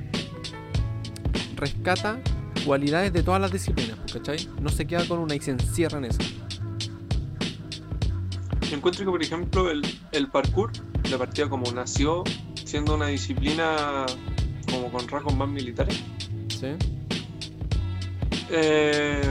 rescata 1.55 2.20
cualidades 2.65 3.11
de 3.13 3.24
todas 3.24 3.41
las 3.41 3.51
disciplinas, 3.51 3.97
¿cachai? 4.11 4.47
No 4.61 4.70
se 4.70 4.86
queda 4.86 5.05
con 5.07 5.20
una 5.20 5.36
y 5.36 5.39
se 5.39 5.51
encierra 5.51 5.97
en 5.97 6.05
eso. 6.05 6.20
Yo 8.70 8.78
encuentro 8.78 9.03
que, 9.03 9.11
por 9.11 9.24
ejemplo, 9.24 9.72
el, 9.72 9.82
el 10.11 10.28
parkour, 10.28 10.72
la 11.09 11.17
partida 11.17 11.49
como 11.49 11.72
nació 11.72 12.24
siendo 12.63 12.95
una 12.95 13.07
disciplina 13.07 14.05
como 14.70 14.91
con 14.91 15.07
rasgos 15.07 15.36
más 15.36 15.49
militares, 15.49 16.03
¿Sí? 16.60 16.76
Eh, 18.51 19.22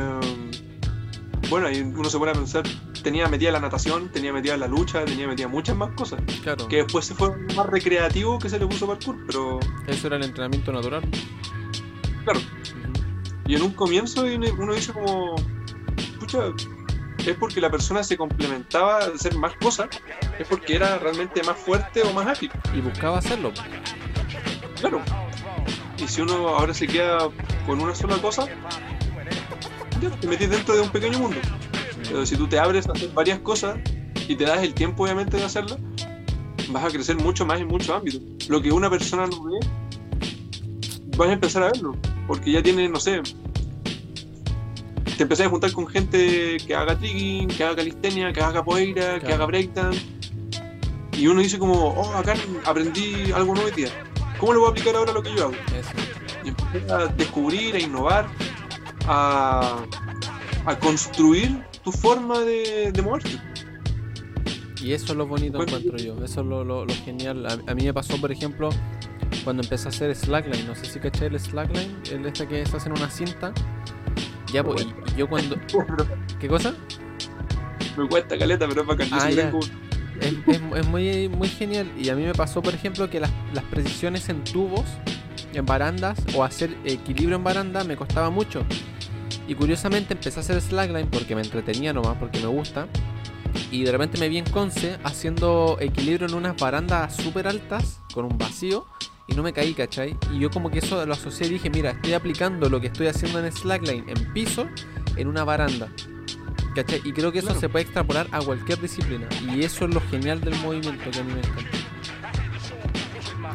bueno, 1.50 1.70
y 1.70 1.80
uno 1.80 2.08
se 2.08 2.18
pone 2.18 2.30
a 2.30 2.34
pensar, 2.34 2.62
tenía 3.02 3.28
metida 3.28 3.50
la 3.52 3.60
natación, 3.60 4.10
tenía 4.10 4.32
metida 4.32 4.56
la 4.56 4.66
lucha, 4.66 5.04
tenía 5.04 5.26
metida 5.26 5.48
muchas 5.48 5.76
más 5.76 5.90
cosas. 5.90 6.20
Claro. 6.42 6.68
Que 6.68 6.76
después 6.76 7.04
se 7.04 7.14
fue 7.14 7.36
más 7.54 7.66
recreativo 7.66 8.38
que 8.38 8.48
se 8.48 8.58
le 8.58 8.66
puso 8.66 8.86
parkour, 8.86 9.16
pero 9.26 9.60
Eso 9.86 10.06
era 10.06 10.16
el 10.16 10.24
entrenamiento 10.24 10.72
natural. 10.72 11.02
claro. 12.24 12.40
Y 13.46 13.56
en 13.56 13.62
un 13.62 13.72
comienzo 13.72 14.24
uno 14.24 14.74
dice 14.74 14.92
como, 14.92 15.36
pucha, 16.20 16.38
es 17.26 17.36
porque 17.36 17.60
la 17.60 17.70
persona 17.70 18.02
se 18.02 18.16
complementaba 18.16 19.06
de 19.06 19.14
hacer 19.14 19.34
más 19.36 19.54
cosas, 19.56 19.88
es 20.38 20.46
porque 20.46 20.76
era 20.76 20.98
realmente 20.98 21.42
más 21.42 21.58
fuerte 21.58 22.02
o 22.02 22.12
más 22.12 22.26
ágil. 22.26 22.50
Y 22.74 22.80
buscaba 22.80 23.18
hacerlo. 23.18 23.52
Claro. 24.80 25.02
Y 25.98 26.08
si 26.08 26.20
uno 26.20 26.48
ahora 26.48 26.72
se 26.74 26.86
queda 26.86 27.28
con 27.66 27.80
una 27.80 27.94
sola 27.94 28.18
cosa, 28.18 28.46
ya 30.00 30.10
te 30.10 30.26
metís 30.26 30.50
dentro 30.50 30.76
de 30.76 30.82
un 30.82 30.90
pequeño 30.90 31.18
mundo. 31.18 31.38
Pero 32.02 32.24
si 32.24 32.36
tú 32.36 32.46
te 32.46 32.58
abres 32.58 32.86
a 32.88 32.92
hacer 32.92 33.10
varias 33.10 33.38
cosas 33.40 33.78
y 34.28 34.36
te 34.36 34.44
das 34.44 34.62
el 34.62 34.74
tiempo 34.74 35.04
obviamente 35.04 35.36
de 35.36 35.44
hacerlas, 35.44 35.78
vas 36.70 36.84
a 36.84 36.88
crecer 36.88 37.16
mucho 37.16 37.44
más 37.44 37.60
en 37.60 37.66
muchos 37.66 37.90
ámbitos. 37.90 38.20
Lo 38.48 38.62
que 38.62 38.72
una 38.72 38.88
persona 38.88 39.26
no 39.26 39.42
ve, 39.44 39.58
vas 41.16 41.28
a 41.28 41.32
empezar 41.32 41.62
a 41.64 41.66
verlo. 41.72 41.96
Porque 42.26 42.52
ya 42.52 42.62
tienes, 42.62 42.90
no 42.90 43.00
sé, 43.00 43.22
te 45.18 45.24
empezás 45.24 45.46
a 45.46 45.50
juntar 45.50 45.72
con 45.72 45.86
gente 45.88 46.58
que 46.64 46.74
haga 46.74 46.96
tricking, 46.96 47.48
que 47.48 47.64
haga 47.64 47.76
calistenia, 47.76 48.32
que 48.32 48.40
haga 48.40 48.54
capoeira, 48.54 49.18
que 49.18 49.32
haga 49.32 49.46
breakdance. 49.46 50.06
Y 51.12 51.26
uno 51.26 51.40
dice 51.40 51.58
como, 51.58 51.88
oh, 51.88 52.14
acá 52.14 52.34
aprendí 52.64 53.32
algo 53.32 53.54
nuevo 53.54 53.68
hoy 53.68 53.74
día. 53.74 53.90
¿Cómo 54.38 54.52
lo 54.52 54.60
voy 54.60 54.68
a 54.68 54.70
aplicar 54.72 54.94
ahora 54.96 55.10
a 55.10 55.14
lo 55.14 55.22
que 55.22 55.34
yo 55.34 55.44
hago? 55.44 55.52
Eso. 55.76 55.90
y 56.44 56.48
empezar 56.48 57.00
a 57.00 57.06
descubrir, 57.08 57.74
a 57.74 57.78
innovar, 57.80 58.26
a, 59.06 59.84
a 60.64 60.78
construir 60.78 61.62
tu 61.82 61.90
forma 61.92 62.38
de, 62.40 62.92
de 62.92 63.02
moverte. 63.02 63.30
Y 64.80 64.92
eso 64.92 65.06
es 65.12 65.16
lo 65.18 65.26
bonito 65.26 65.58
Bueno, 65.58 65.76
encuentro 65.76 65.98
yo. 65.98 66.24
Eso 66.24 66.40
es 66.42 66.46
lo, 66.46 66.62
lo- 66.64 66.84
lo 66.84 66.94
genial. 67.04 67.44
A, 67.46 67.52
a 67.70 67.74
mí 67.74 67.84
me 67.84 67.92
pasó, 67.92 68.16
por 68.20 68.30
ejemplo, 68.30 68.70
cuando 69.42 69.62
empecé 69.64 69.88
a 69.88 69.90
hacer 69.90 70.14
slackline. 70.14 70.66
No 70.66 70.74
sé 70.76 70.84
si 70.86 71.00
caché 71.00 71.26
el 71.26 71.38
slackline, 71.40 72.00
el 72.12 72.24
este 72.26 72.46
que 72.46 72.64
se 72.64 72.76
hace 72.76 72.88
en 72.88 72.96
una 72.96 73.10
cinta. 73.10 73.52
Ya, 74.52 74.62
pues, 74.62 74.82
y, 74.86 75.10
y 75.14 75.16
yo 75.18 75.28
cuando. 75.28 75.56
¿Qué 76.40 76.46
cosa? 76.46 76.74
Me 77.96 78.08
cuesta 78.08 78.38
caleta, 78.38 78.68
pero 78.68 78.82
es 78.82 78.86
bacán. 78.86 79.08
Yo 79.08 79.16
Ah, 79.16 79.26
sí 79.28 79.34
ya. 79.34 79.50
tengo- 79.50 79.58
Es, 80.20 80.34
es- 80.46 80.62
es 80.76 80.86
muy, 80.86 81.28
muy 81.28 81.48
genial. 81.48 81.90
Y 81.98 82.08
a 82.08 82.14
mí 82.14 82.22
me 82.24 82.34
pasó, 82.34 82.62
por 82.62 82.74
ejemplo, 82.74 83.08
que 83.10 83.20
las, 83.20 83.30
las 83.54 83.64
precisiones 83.64 84.28
en 84.28 84.44
tubos, 84.44 84.84
en 85.52 85.64
barandas, 85.66 86.18
o 86.34 86.44
hacer 86.44 86.76
equilibrio 86.84 87.36
en 87.36 87.44
baranda 87.44 87.84
me 87.84 87.96
costaba 87.96 88.30
mucho. 88.30 88.64
Y 89.46 89.54
curiosamente 89.54 90.14
empecé 90.14 90.38
a 90.38 90.42
hacer 90.42 90.60
slackline 90.60 91.08
porque 91.08 91.34
me 91.34 91.42
entretenía 91.42 91.92
nomás, 91.92 92.16
porque 92.18 92.38
me 92.40 92.46
gusta. 92.48 92.86
Y 93.70 93.82
de 93.84 93.92
repente 93.92 94.18
me 94.18 94.28
vi 94.28 94.38
en 94.38 94.44
Conce 94.44 94.98
haciendo 95.04 95.78
equilibrio 95.80 96.28
en 96.28 96.34
unas 96.34 96.56
barandas 96.56 97.16
súper 97.16 97.48
altas, 97.48 98.00
con 98.12 98.24
un 98.26 98.36
vacío, 98.36 98.86
y 99.26 99.34
no 99.34 99.42
me 99.42 99.52
caí, 99.52 99.74
¿cachai? 99.74 100.16
Y 100.34 100.38
yo 100.40 100.50
como 100.50 100.70
que 100.70 100.78
eso 100.78 101.04
lo 101.04 101.12
asocié 101.14 101.46
y 101.46 101.50
dije, 101.50 101.70
mira, 101.70 101.90
estoy 101.92 102.12
aplicando 102.14 102.68
lo 102.68 102.80
que 102.80 102.86
estoy 102.88 103.06
haciendo 103.08 103.44
en 103.44 103.50
slackline 103.52 104.04
en 104.08 104.32
piso, 104.32 104.66
en 105.16 105.28
una 105.28 105.44
baranda. 105.44 105.88
¿Cachai? 106.74 107.00
Y 107.04 107.12
creo 107.12 107.32
que 107.32 107.38
eso 107.38 107.48
Claro. 107.48 107.60
se 107.60 107.68
puede 107.68 107.84
extrapolar 107.84 108.28
a 108.30 108.40
cualquier 108.40 108.80
disciplina. 108.80 109.26
Y 109.42 109.64
eso 109.64 109.84
es 109.86 109.94
lo 109.94 110.00
genial 110.10 110.40
del 110.40 110.54
movimiento 110.56 111.10
que 111.10 111.18
a 111.20 111.24
mí 111.24 111.32
me 111.32 111.40
encanta. 111.40 111.78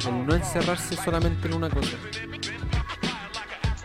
El 0.09 0.25
no 0.27 0.35
encerrarse 0.35 0.95
solamente 0.97 1.47
en 1.47 1.53
una 1.53 1.69
cosa. 1.69 1.95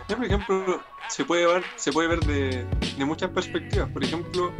Por 0.08 0.24
ejemplo, 0.24 0.82
se 1.08 1.24
puede 1.24 1.46
ver, 1.46 1.62
se 1.76 1.92
puede 1.92 2.08
ver 2.08 2.20
de, 2.20 2.66
de 2.96 3.04
muchas 3.04 3.30
perspectivas. 3.30 3.88
Por 3.90 4.02
ejemplo, 4.02 4.50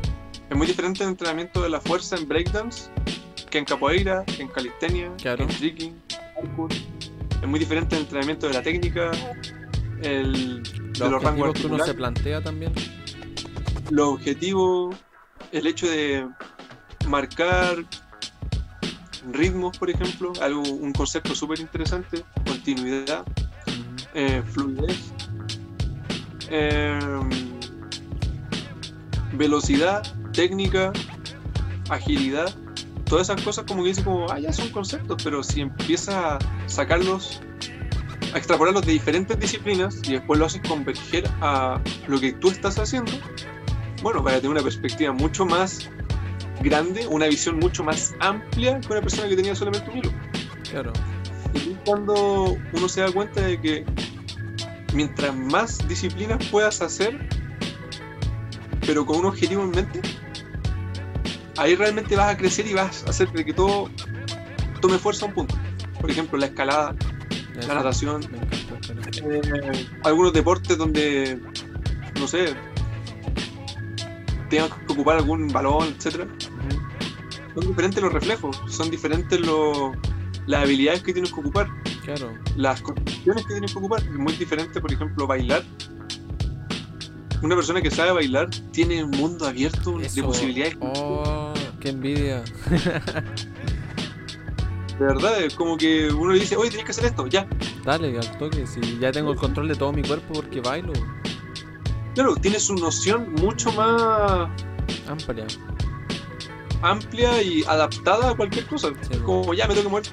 es 0.49 0.57
muy 0.57 0.67
diferente 0.67 1.03
el 1.03 1.11
entrenamiento 1.11 1.63
de 1.63 1.71
la 1.71 1.81
fuerza 1.81 2.17
en 2.17 2.29
breakdance 2.29 2.91
que 3.51 3.59
en 3.59 3.65
capoeira, 3.65 4.25
que 4.25 4.43
en 4.43 4.49
calistenia, 4.49 5.11
Claro. 5.17 5.47
que 5.47 5.53
en 5.53 5.59
tricking. 5.59 6.03
Es 7.43 7.49
muy 7.49 7.59
diferente 7.59 7.97
el 7.97 8.03
entrenamiento 8.03 8.47
de 8.47 8.53
la 8.55 8.63
técnica, 8.63 9.11
el, 10.03 10.59
Los 10.63 10.99
de 10.99 11.11
los 11.11 11.23
rangos 11.23 11.55
que 11.59 11.67
uno 11.67 11.85
se 11.85 11.95
plantea 11.95 12.43
también. 12.43 12.73
Los 13.91 14.09
objetivos, 14.09 14.97
el 15.53 15.67
hecho 15.67 15.89
de 15.89 16.29
marcar 17.07 17.85
ritmos, 19.33 19.77
por 19.79 19.91
ejemplo, 19.91 20.33
algo, 20.41 20.63
un 20.63 20.93
concepto 20.93 21.35
súper 21.35 21.61
interesante, 21.61 22.25
continuidad, 22.47 23.25
eh, 24.15 24.43
fluidez, 24.53 25.13
em, 26.51 27.29
velocidad, 29.33 30.03
técnica, 30.33 30.93
agilidad, 31.91 32.55
todas 33.05 33.29
esas 33.29 33.43
cosas 33.43 33.65
como 33.67 33.83
que 33.83 33.91
dice 33.91 34.05
como, 34.05 34.31
ah, 34.31 34.39
ya 34.39 34.53
son 34.53 34.69
conceptos, 34.71 35.23
pero 35.23 35.43
si 35.43 35.61
empiezas 35.61 36.15
a 36.15 36.39
sacarlos, 36.67 37.41
a 38.35 38.39
extrapolarlos 38.39 38.85
de 38.85 38.93
diferentes 38.93 39.39
disciplinas 39.39 40.01
y 40.07 40.13
después 40.13 40.39
lo 40.39 40.47
haces 40.47 40.61
converger 40.67 41.29
a 41.41 41.81
lo 42.07 42.21
que 42.21 42.33
tú 42.33 42.49
estás 42.49 42.79
haciendo, 42.79 43.13
bueno, 44.03 44.23
para 44.23 44.37
tener 44.37 44.51
una 44.51 44.63
perspectiva 44.63 45.13
mucho 45.13 45.45
más 45.45 45.91
grande, 46.61 47.07
una 47.07 47.27
visión 47.27 47.59
mucho 47.59 47.85
más 47.85 48.15
amplia 48.21 48.81
que 48.81 48.93
una 48.93 49.01
persona 49.01 49.29
que 49.29 49.37
tenía 49.37 49.55
solamente 49.55 49.91
un 49.91 49.99
hilo. 49.99 50.13
Claro. 50.71 50.93
Y 51.55 51.75
cuando 51.85 52.57
uno 52.73 52.89
se 52.89 53.01
da 53.01 53.13
cuenta 53.13 53.41
de 53.41 53.61
que 53.61 53.85
mientras 54.93 55.35
más 55.35 55.87
disciplinas 55.89 56.45
puedas 56.47 56.83
hacer, 56.83 57.19
pero 58.87 59.05
con 59.05 59.19
un 59.19 59.27
objetivo 59.27 59.63
en 59.63 59.71
mente, 59.71 60.01
ahí 61.57 61.75
realmente 61.75 62.17
vas 62.17 62.33
a 62.33 62.37
crecer 62.37 62.67
y 62.67 62.75
vas 62.75 63.05
a 63.07 63.11
hacer 63.11 63.31
de 63.33 63.45
que 63.45 63.53
todo 63.53 63.91
tome 64.81 64.99
fuerza 64.99 65.27
a 65.27 65.29
un 65.29 65.35
punto. 65.35 65.55
Por 66.01 66.11
ejemplo, 66.11 66.39
la 66.39 66.47
escalada, 66.47 66.95
la 67.67 67.75
natación, 67.75 68.23
eh, 69.23 69.87
algunos 70.05 70.33
deportes 70.33 70.79
donde, 70.79 71.41
no 72.19 72.29
sé, 72.29 72.55
tengas 74.49 74.71
que 74.73 74.93
ocupar 74.93 75.17
algún 75.19 75.49
balón, 75.49 75.95
etcétera. 75.97 76.27
Son 77.55 77.67
diferentes 77.67 78.03
los 78.03 78.13
reflejos, 78.13 78.61
son 78.69 78.91
diferentes 78.91 79.41
los, 79.41 79.97
las 80.47 80.65
habilidades 80.65 81.03
que 81.03 81.13
tienes 81.13 81.33
que 81.33 81.41
ocupar. 81.41 81.69
Claro. 82.05 82.33
las 82.57 82.81
condiciones 82.81 83.45
que 83.45 83.53
tienes 83.53 83.71
que 83.71 83.79
ocupar. 83.79 84.01
Es 84.01 84.11
muy 84.11 84.33
diferente, 84.33 84.81
por 84.81 84.91
ejemplo, 84.91 85.27
bailar. 85.27 85.63
Una 87.43 87.55
persona 87.55 87.83
que 87.83 87.91
sabe 87.91 88.13
bailar 88.13 88.49
tiene 88.73 89.05
un 89.05 89.11
mundo 89.11 89.47
abierto 89.47 89.99
de 89.99 90.23
posibilidades. 90.23 90.77
Oh, 90.81 91.53
qué 91.81 91.91
envidia. 91.91 92.43
De 94.99 95.05
verdad, 95.05 95.41
es 95.43 95.55
como 95.55 95.77
que 95.77 96.11
uno 96.11 96.33
le 96.33 96.41
dice, 96.41 96.57
oye, 96.57 96.71
tienes 96.71 96.87
que 96.87 96.93
hacer 96.93 97.05
esto, 97.05 97.27
ya. 97.29 97.47
Dale, 97.85 98.19
al 98.19 98.39
toque. 98.39 98.67
Si 98.67 98.99
ya 98.99 99.13
tengo 99.13 99.31
el 99.33 99.39
control 99.39 99.69
de 99.69 99.77
todo 99.77 99.93
mi 99.93 100.03
cuerpo 100.03 100.33
porque 100.33 100.61
bailo. 100.61 100.93
Claro, 102.19 102.35
tienes 102.35 102.69
una 102.69 102.81
noción 102.81 103.33
mucho 103.35 103.71
más 103.71 104.51
Amplia. 105.07 105.47
amplia 106.83 107.41
y 107.45 107.63
adaptada 107.63 108.31
a 108.31 108.37
cualquier 108.37 108.67
cosa. 108.67 108.89
Sí, 109.09 109.19
como, 109.25 109.55
ya 109.55 109.69
me 109.69 109.75
tengo 109.75 109.85
que 109.85 109.89
mover, 109.89 110.07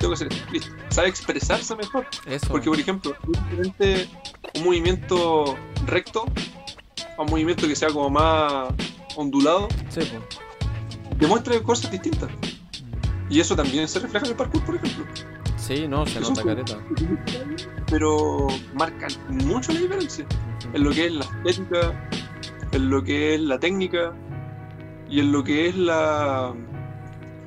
tengo 0.00 0.08
que 0.08 0.14
hacer 0.14 0.32
esto, 0.32 0.50
listo. 0.50 0.72
Sabe 0.88 1.10
expresarse 1.10 1.76
mejor. 1.76 2.08
Eso. 2.26 2.48
Porque, 2.48 2.68
por 2.68 2.80
ejemplo, 2.80 3.14
un 4.56 4.64
movimiento 4.64 5.56
recto 5.86 6.24
a 7.16 7.22
un 7.22 7.30
movimiento 7.30 7.68
que 7.68 7.76
sea 7.76 7.88
como 7.90 8.10
más 8.10 8.74
ondulado, 9.14 9.68
Sí, 9.90 10.00
pues. 10.00 10.12
demuestra 11.18 11.62
cosas 11.62 11.88
distintas. 11.88 12.30
Y 13.30 13.38
eso 13.38 13.54
también 13.54 13.86
se 13.86 14.00
refleja 14.00 14.26
en 14.26 14.32
el 14.32 14.36
parkour, 14.36 14.64
por 14.64 14.74
ejemplo. 14.74 15.04
Sí, 15.56 15.86
no, 15.86 16.04
se 16.04 16.18
nota 16.18 16.42
careta. 16.42 16.78
Pero 17.94 18.48
marcan 18.74 19.12
mucho 19.28 19.72
la 19.72 19.78
diferencia 19.78 20.26
en 20.72 20.82
lo 20.82 20.90
que 20.90 21.06
es 21.06 21.12
la 21.12 21.24
estética, 21.44 22.08
en 22.72 22.90
lo 22.90 23.04
que 23.04 23.36
es 23.36 23.40
la 23.40 23.60
técnica 23.60 24.12
y 25.08 25.20
en 25.20 25.30
lo 25.30 25.44
que 25.44 25.68
es 25.68 25.76
la, 25.76 26.52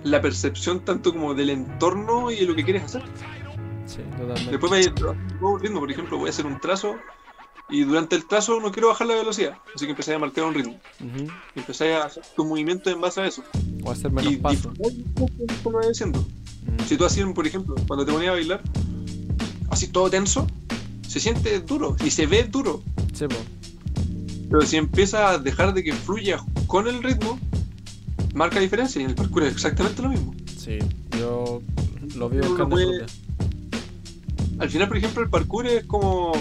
la 0.04 0.22
percepción 0.22 0.86
tanto 0.86 1.12
como 1.12 1.34
del 1.34 1.50
entorno 1.50 2.32
y 2.32 2.38
de 2.38 2.46
lo 2.46 2.56
que 2.56 2.64
quieres 2.64 2.84
hacer. 2.84 3.04
Sí, 3.88 4.00
totalmente. 4.18 4.52
Después 4.52 4.72
me 4.72 5.58
ritmo, 5.60 5.80
por 5.82 5.92
ejemplo, 5.92 6.18
voy 6.18 6.28
a 6.28 6.30
hacer 6.30 6.46
un 6.46 6.62
trazo 6.62 6.96
y 7.70 7.84
durante 7.84 8.16
el 8.16 8.26
trazo 8.26 8.62
no 8.62 8.72
quiero 8.72 8.88
bajar 8.88 9.08
la 9.08 9.16
velocidad, 9.16 9.58
así 9.76 9.84
que 9.84 9.92
empecé 9.92 10.14
a 10.14 10.20
marcar 10.20 10.46
un 10.46 10.54
ritmo. 10.54 10.80
Ujú. 11.02 11.30
Y 11.56 11.60
empecé 11.60 11.94
a 11.94 12.06
hacer 12.06 12.24
tus 12.38 12.46
movimientos 12.46 12.94
en 12.94 13.02
base 13.02 13.20
a 13.20 13.28
eso. 13.28 13.44
O 13.84 13.92
hacer 13.92 14.14
menos 14.14 14.32
y 14.32 14.38
pasos. 14.38 14.74
disfrutar 14.76 15.58
como 15.62 15.80
voy 15.80 15.92
haciendo. 15.92 16.22
Mm. 16.22 16.84
Si 16.86 16.96
tú 16.96 17.04
hacías, 17.04 17.28
por 17.34 17.46
ejemplo, 17.46 17.76
cuando 17.86 18.06
te 18.06 18.14
ponías 18.14 18.30
a 18.30 18.36
bailar, 18.36 18.62
así 19.78 19.88
todo 19.88 20.10
tenso, 20.10 20.48
se 21.08 21.20
siente 21.20 21.60
duro 21.60 21.96
y 22.04 22.10
se 22.10 22.26
ve 22.26 22.44
duro. 22.44 22.82
Sí. 23.14 23.26
Pero 24.50 24.62
si 24.64 24.78
empiezas 24.78 25.22
a 25.22 25.38
dejar 25.38 25.74
de 25.74 25.84
que 25.84 25.94
fluya 25.94 26.44
con 26.66 26.88
el 26.88 27.04
ritmo, 27.04 27.40
marca 28.34 28.60
diferencia 28.60 29.00
y 29.00 29.04
en 29.04 29.12
el 29.12 29.16
parkour 29.16 29.44
es 29.44 29.54
exactamente 29.54 30.02
lo 30.02 30.10
mismo. 30.10 30.34
Sí, 30.58 30.80
yo 31.20 31.62
lo 32.16 32.28
Uno 32.28 32.48
buscando 32.48 32.76
puede-. 32.76 33.06
Al 34.58 34.70
final, 34.70 34.88
por 34.88 34.98
ejemplo, 34.98 35.24
el 35.24 35.30
parkour 35.30 35.68
es 35.68 35.86
como. 35.86 36.32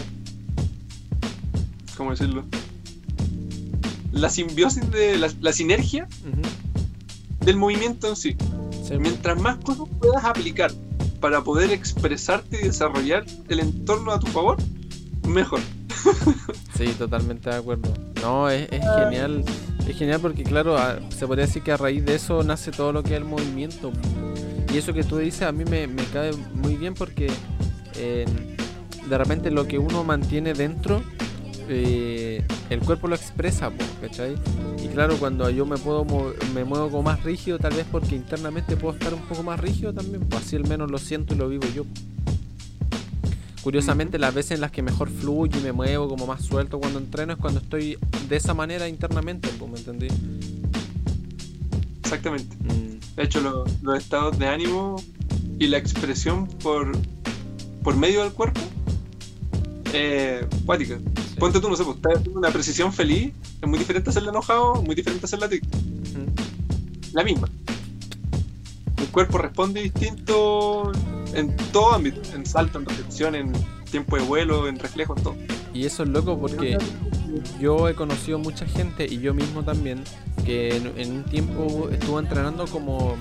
¿Cómo 1.97 2.11
decirlo? 2.13 2.45
La 4.13 4.31
simbiosis 4.31 4.91
de. 4.91 5.19
la, 5.19 5.31
la 5.41 5.53
sinergia 5.53 6.09
del 7.41 7.57
movimiento 7.57 8.09
en 8.09 8.17
sí. 8.17 8.37
Sí, 8.83 8.95
po. 8.95 9.01
Mientras 9.01 9.39
más 9.39 9.59
cosas 9.59 9.87
puedas 10.01 10.25
aplicar 10.25 10.73
para 11.21 11.43
poder 11.43 11.71
expresarte 11.73 12.61
y 12.61 12.65
desarrollar 12.65 13.25
el 13.49 13.61
entorno 13.61 14.13
a 14.13 14.21
tu 14.21 14.27
favor, 14.29 14.57
mejor. 15.27 15.61
Sí, 16.77 16.87
totalmente 16.99 17.51
de 17.51 17.57
acuerdo. 17.57 17.93
No, 18.23 18.49
es, 18.49 18.69
genial. 18.71 19.45
Es 19.89 19.97
genial 19.97 20.21
porque, 20.21 20.43
claro, 20.43 20.77
a- 20.77 20.99
se 21.11 21.27
podría 21.27 21.47
decir 21.47 21.63
que 21.63 21.73
a 21.73 21.77
raíz 21.77 22.05
de 22.05 22.15
eso 22.17 22.43
nace 22.43 22.71
todo 22.71 22.93
lo 22.93 23.03
que 23.03 23.11
es 23.11 23.17
el 23.17 23.25
movimiento. 23.25 23.93
Y 24.73 24.79
eso 24.79 24.93
que 24.93 25.05
tú 25.05 25.17
dices 25.19 25.43
a 25.43 25.53
mí 25.53 25.65
me, 25.65 25.87
me 25.87 26.05
cae 26.05 26.33
muy 26.55 26.77
bien 26.77 26.95
porque 26.95 27.29
eh, 27.95 28.27
de 29.09 29.19
repente 29.19 29.51
lo 29.51 29.67
que 29.67 29.79
uno 29.79 30.05
mantiene 30.05 30.53
dentro, 30.55 31.03
eh, 31.69 32.45
el 32.71 32.81
cuerpo 32.81 33.09
lo 33.09 33.15
expresa, 33.17 33.71
¿cachai? 34.01 34.35
Y 34.83 34.89
claro, 34.89 35.17
cuando 35.19 35.49
yo 35.51 35.67
me 35.67 35.77
puedo 35.79 36.05
me 36.55 36.65
muevo 36.65 36.91
como 36.91 37.03
más 37.05 37.23
rígido, 37.25 37.59
tal 37.59 37.75
vez 37.75 37.87
porque 37.91 38.15
internamente 38.17 38.77
puedo 38.77 38.95
estar 38.95 39.13
un 39.15 39.21
poco 39.23 39.43
más 39.43 39.59
rígido 39.61 39.93
también, 39.93 40.23
pues 40.29 40.43
así 40.45 40.57
al 40.57 40.67
menos 40.67 40.91
lo 40.91 40.99
siento 40.99 41.35
y 41.35 41.39
lo 41.39 41.49
vivo 41.49 41.67
yo. 41.75 41.85
Curiosamente, 43.63 44.19
las 44.19 44.33
veces 44.33 44.53
en 44.53 44.61
las 44.61 44.71
que 44.71 44.81
mejor 44.81 45.09
fluyo 45.11 45.59
y 45.59 45.63
me 45.63 45.73
muevo 45.73 46.09
como 46.09 46.25
más 46.27 46.45
suelto 46.45 46.79
cuando 46.79 47.01
entreno 47.01 47.33
es 47.33 47.39
cuando 47.41 47.59
estoy 47.61 47.99
de 48.29 48.37
esa 48.37 48.55
manera 48.55 48.87
internamente, 48.89 49.49
pues, 49.59 49.71
¿me 49.71 49.79
entendí? 49.79 50.07
Exactamente. 52.01 52.57
Mm, 52.61 53.17
De 53.17 53.23
hecho, 53.25 53.41
lo- 53.41 53.65
los 53.83 53.99
estados 53.99 54.39
de 54.39 54.47
ánimo 54.47 54.97
y 55.59 55.67
la 55.69 55.79
expresión 55.79 56.47
por, 56.63 56.93
por 57.83 57.97
medio 57.97 58.23
del 58.23 58.33
cuerpo, 58.33 58.61
eh, 59.93 60.47
cuática. 60.67 60.99
Sí. 61.37 61.41
Ponte 61.41 61.61
tú, 61.61 61.69
no 61.69 61.77
sé, 61.77 61.85
pues, 61.85 61.97
estás 61.97 62.17
haciendo 62.17 62.39
una 62.39 62.51
precisión 62.51 62.93
feliz, 62.93 63.33
es 63.63 63.69
muy 63.69 63.79
diferente 63.79 64.11
hacerla 64.11 64.31
enojado, 64.31 64.83
muy 64.83 64.95
diferente 64.95 65.27
hacerla 65.27 65.49
triste. 65.49 65.69
Ujú. 65.77 66.27
La 67.13 67.23
misma. 67.23 67.49
El 68.97 69.07
cuerpo 69.09 69.39
responde 69.39 69.83
distinto 69.83 70.93
en 71.35 71.55
todo 71.73 71.93
ámbito, 71.93 72.21
en 72.35 72.47
salto, 72.47 72.79
en 72.79 72.87
recepción, 72.87 73.35
en 73.35 73.53
tiempo 73.91 74.17
de 74.17 74.23
vuelo, 74.23 74.69
en 74.69 74.79
reflejo, 74.79 75.15
en 75.17 75.23
todo. 75.23 75.37
Y 75.73 75.85
eso 75.85 76.03
es 76.03 76.09
loco 76.09 76.39
porque 76.39 76.79
yo 77.61 77.89
he 77.89 77.95
conocido 77.95 78.39
mucha 78.39 78.67
gente 78.67 79.07
y 79.07 79.19
yo 79.19 79.35
mismo 79.35 79.63
también 79.63 80.03
que 80.45 80.77
en, 80.77 80.93
en 80.99 81.13
un 81.13 81.25
tiempo 81.25 81.91
estuvo 81.91 82.19
entrenando 82.19 82.67
como 82.67 83.17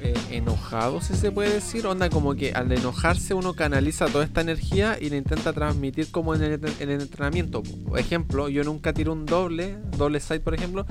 eh, 0.00 0.14
enojado, 0.30 1.00
si 1.00 1.14
se 1.14 1.30
puede 1.30 1.52
decir. 1.54 1.86
Onda 1.86 2.10
como 2.10 2.34
que 2.34 2.52
al 2.52 2.70
enojarse 2.72 3.34
uno 3.34 3.54
canaliza 3.54 4.06
toda 4.06 4.24
esta 4.24 4.40
energía 4.40 4.98
y 5.00 5.10
la 5.10 5.16
intenta 5.16 5.52
transmitir 5.52 6.10
como 6.10 6.34
en 6.34 6.42
el, 6.42 6.52
en 6.52 6.90
el 6.90 7.00
entrenamiento. 7.00 7.62
Por 7.62 7.98
ejemplo, 7.98 8.48
yo 8.48 8.64
nunca 8.64 8.92
tiro 8.92 9.12
un 9.12 9.26
doble, 9.26 9.76
doble 9.96 10.20
side 10.20 10.40
por 10.40 10.54
ejemplo, 10.54 10.86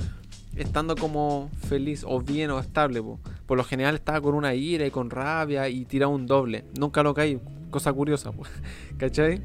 estando 0.55 0.95
como 0.95 1.49
feliz 1.67 2.03
o 2.07 2.21
bien 2.21 2.51
o 2.51 2.59
estable. 2.59 3.01
po. 3.01 3.19
Por 3.45 3.57
lo 3.57 3.63
general 3.63 3.95
estaba 3.95 4.21
con 4.21 4.35
una 4.35 4.53
ira 4.53 4.85
y 4.85 4.91
con 4.91 5.09
rabia 5.09 5.69
y 5.69 5.85
tiraba 5.85 6.13
un 6.13 6.27
doble. 6.27 6.65
Nunca 6.77 7.03
lo 7.03 7.13
caí, 7.13 7.39
cosa 7.71 7.93
curiosa, 7.93 8.31
po. 8.31 8.43
¿cachai? 8.97 9.41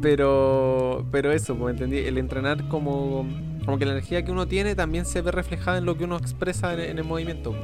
Pero, 0.00 1.06
pero 1.10 1.32
eso, 1.32 1.56
pues 1.56 1.72
entendí, 1.74 1.98
el 1.98 2.18
entrenar 2.18 2.68
como, 2.68 3.26
como 3.64 3.78
que 3.78 3.86
la 3.86 3.92
energía 3.92 4.24
que 4.24 4.32
uno 4.32 4.46
tiene 4.46 4.74
también 4.74 5.06
se 5.06 5.22
ve 5.22 5.30
reflejada 5.30 5.78
en 5.78 5.86
lo 5.86 5.96
que 5.96 6.04
uno 6.04 6.16
expresa 6.16 6.74
en, 6.74 6.98
el 6.98 7.04
movimiento. 7.04 7.54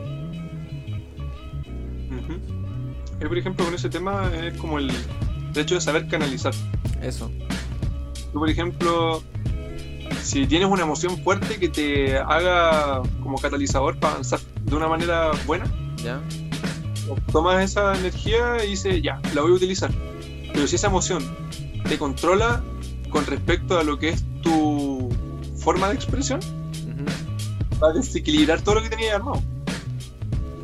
Yo, 3.20 3.28
por 3.28 3.38
ejemplo, 3.38 3.64
con 3.64 3.74
ese 3.74 3.88
tema 3.88 4.30
es 4.34 4.56
como 4.58 4.78
el, 4.78 4.90
el 4.90 5.58
hecho 5.58 5.74
de 5.74 5.80
saber 5.80 6.08
canalizar. 6.08 6.54
Eso. 7.02 7.30
Tú, 8.32 8.38
por 8.38 8.48
ejemplo, 8.48 9.22
si 10.22 10.46
tienes 10.46 10.68
una 10.68 10.82
emoción 10.82 11.18
fuerte 11.22 11.58
que 11.58 11.68
te 11.68 12.18
haga 12.18 13.02
como 13.22 13.38
catalizador 13.38 13.98
para 13.98 14.14
avanzar 14.14 14.40
de 14.62 14.74
una 14.74 14.88
manera 14.88 15.30
buena, 15.46 15.66
¿Ya? 15.96 16.20
tomas 17.32 17.64
esa 17.64 17.96
energía 17.98 18.64
y 18.64 18.70
dices, 18.70 19.02
ya, 19.02 19.20
la 19.34 19.42
voy 19.42 19.52
a 19.52 19.54
utilizar. 19.54 19.90
Pero 20.52 20.66
si 20.66 20.76
esa 20.76 20.88
emoción 20.88 21.24
te 21.88 21.98
controla 21.98 22.62
con 23.10 23.24
respecto 23.26 23.78
a 23.78 23.84
lo 23.84 23.98
que 23.98 24.10
es 24.10 24.24
tu 24.42 25.08
forma 25.56 25.88
de 25.88 25.94
expresión, 25.94 26.40
va 27.82 27.90
a 27.90 27.92
desequilibrar 27.92 28.60
todo 28.60 28.76
lo 28.76 28.82
que 28.82 28.90
tenías 28.90 29.14
armado. 29.14 29.42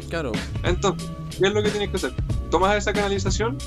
Claro. 0.08 0.32
Entonces, 0.62 1.08
¿qué 1.38 1.46
es 1.46 1.52
lo 1.52 1.62
que 1.62 1.70
tienes 1.70 1.90
que 1.90 1.96
hacer? 1.96 2.12
Tomas 2.54 2.76
esa 2.76 2.92
canalización 2.92 3.58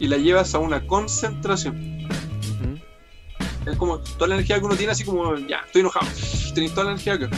y 0.00 0.08
la 0.08 0.16
llevas 0.16 0.52
a 0.52 0.58
una 0.58 0.84
concentración. 0.84 2.08
Es 3.64 3.76
como 3.76 4.00
toda 4.00 4.26
la 4.26 4.34
energía 4.34 4.58
que 4.58 4.64
uno 4.64 4.74
tiene, 4.74 4.90
así 4.90 5.04
como, 5.04 5.36
ya, 5.36 5.58
estoy 5.64 5.82
enojado. 5.82 6.04
Tenéis 6.54 6.72
toda 6.72 6.86
la 6.86 6.90
energía 6.90 7.12
acá. 7.12 7.30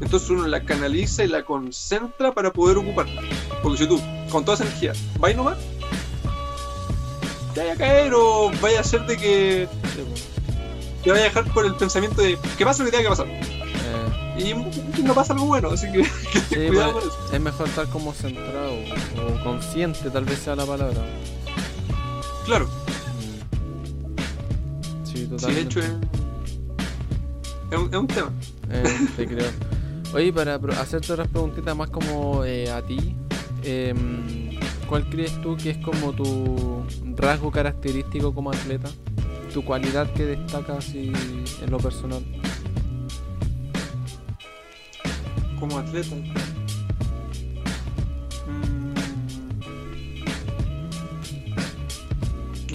Entonces 0.00 0.28
uno 0.28 0.44
la 0.48 0.64
canaliza 0.64 1.22
y 1.22 1.28
la 1.28 1.44
concentra 1.44 2.32
para 2.32 2.52
poder 2.52 2.78
ocuparla. 2.78 3.22
Porque 3.62 3.78
si 3.78 3.86
tú, 3.86 4.00
con 4.28 4.44
toda 4.44 4.56
esa 4.56 4.64
energía, 4.64 4.92
vais 5.20 5.36
nomás, 5.36 5.56
te 7.54 7.60
vaya 7.60 7.74
a 7.74 7.76
caer 7.76 8.12
o 8.12 8.50
vaya 8.60 8.78
a 8.78 8.80
hacer 8.80 9.06
de 9.06 9.16
que 9.16 9.68
te 11.04 11.10
vaya 11.12 11.22
a 11.22 11.26
dejar 11.26 11.44
por 11.54 11.64
el 11.64 11.76
pensamiento 11.76 12.22
de 12.22 12.36
que 12.58 12.64
pasa 12.64 12.82
lo 12.82 12.90
que 12.90 12.96
tenga 12.96 13.04
que 13.04 13.16
pasar. 13.16 13.55
Y 14.38 15.02
no 15.02 15.14
pasa 15.14 15.32
algo 15.32 15.46
bueno, 15.46 15.70
así 15.70 15.86
que, 15.90 16.02
que 16.02 16.40
ten 16.50 16.62
sí, 16.62 16.68
cuidado 16.68 16.92
pues, 16.92 17.04
eso. 17.06 17.18
es 17.32 17.40
mejor 17.40 17.68
estar 17.68 17.86
como 17.88 18.12
centrado 18.12 18.72
o 18.72 19.44
consciente, 19.44 20.10
tal 20.10 20.24
vez 20.24 20.38
sea 20.40 20.54
la 20.56 20.66
palabra. 20.66 21.00
Claro, 22.44 22.66
Mm. 22.66 22.86
Sí, 25.04 25.12
sí, 25.12 25.20
de 25.20 25.26
totalmente. 25.28 25.62
hecho 25.62 25.80
es, 25.80 25.90
es, 27.70 27.78
un, 27.78 27.88
es 27.92 27.96
un 27.98 28.06
tema. 28.06 28.30
Eh, 28.70 29.06
te 29.16 29.26
creo. 29.26 29.50
Oye, 30.14 30.32
para 30.32 30.54
hacerte 30.80 31.12
otras 31.12 31.28
preguntitas 31.28 31.76
más 31.76 31.90
como 31.90 32.44
eh, 32.44 32.70
a 32.70 32.82
ti, 32.82 33.14
em, 33.64 34.58
¿cuál 34.88 35.08
crees 35.08 35.40
tú 35.42 35.56
que 35.56 35.70
es 35.70 35.78
como 35.78 36.12
tu 36.12 36.84
rasgo 37.16 37.50
característico 37.50 38.34
como 38.34 38.50
atleta? 38.50 38.88
Tu 39.52 39.64
cualidad 39.64 40.12
que 40.12 40.24
destaca 40.26 40.76
así 40.76 41.12
en 41.62 41.70
lo 41.70 41.78
personal. 41.78 42.22
Como 45.58 45.78
atleta. 45.78 46.14
Mm. 48.46 48.94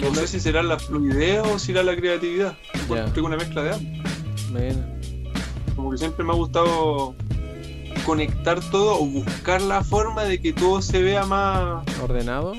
No 0.02 0.14
sé 0.14 0.26
si 0.26 0.40
será 0.40 0.62
la 0.62 0.78
fluidez 0.78 1.40
o 1.46 1.58
será 1.58 1.82
la 1.82 1.94
creatividad. 1.96 2.56
Ya. 2.88 3.04
Tengo 3.12 3.28
una 3.28 3.36
mezcla 3.36 3.62
de 3.62 3.72
ambos. 3.74 4.02
Como 5.76 5.90
que 5.90 5.98
siempre 5.98 6.24
me 6.24 6.32
ha 6.32 6.36
gustado 6.36 7.14
conectar 8.04 8.60
todo 8.70 9.00
o 9.00 9.06
buscar 9.06 9.62
la 9.62 9.82
forma 9.84 10.24
de 10.24 10.40
que 10.40 10.52
todo 10.52 10.82
se 10.82 11.02
vea 11.02 11.24
más 11.24 11.84
ordenado. 12.02 12.54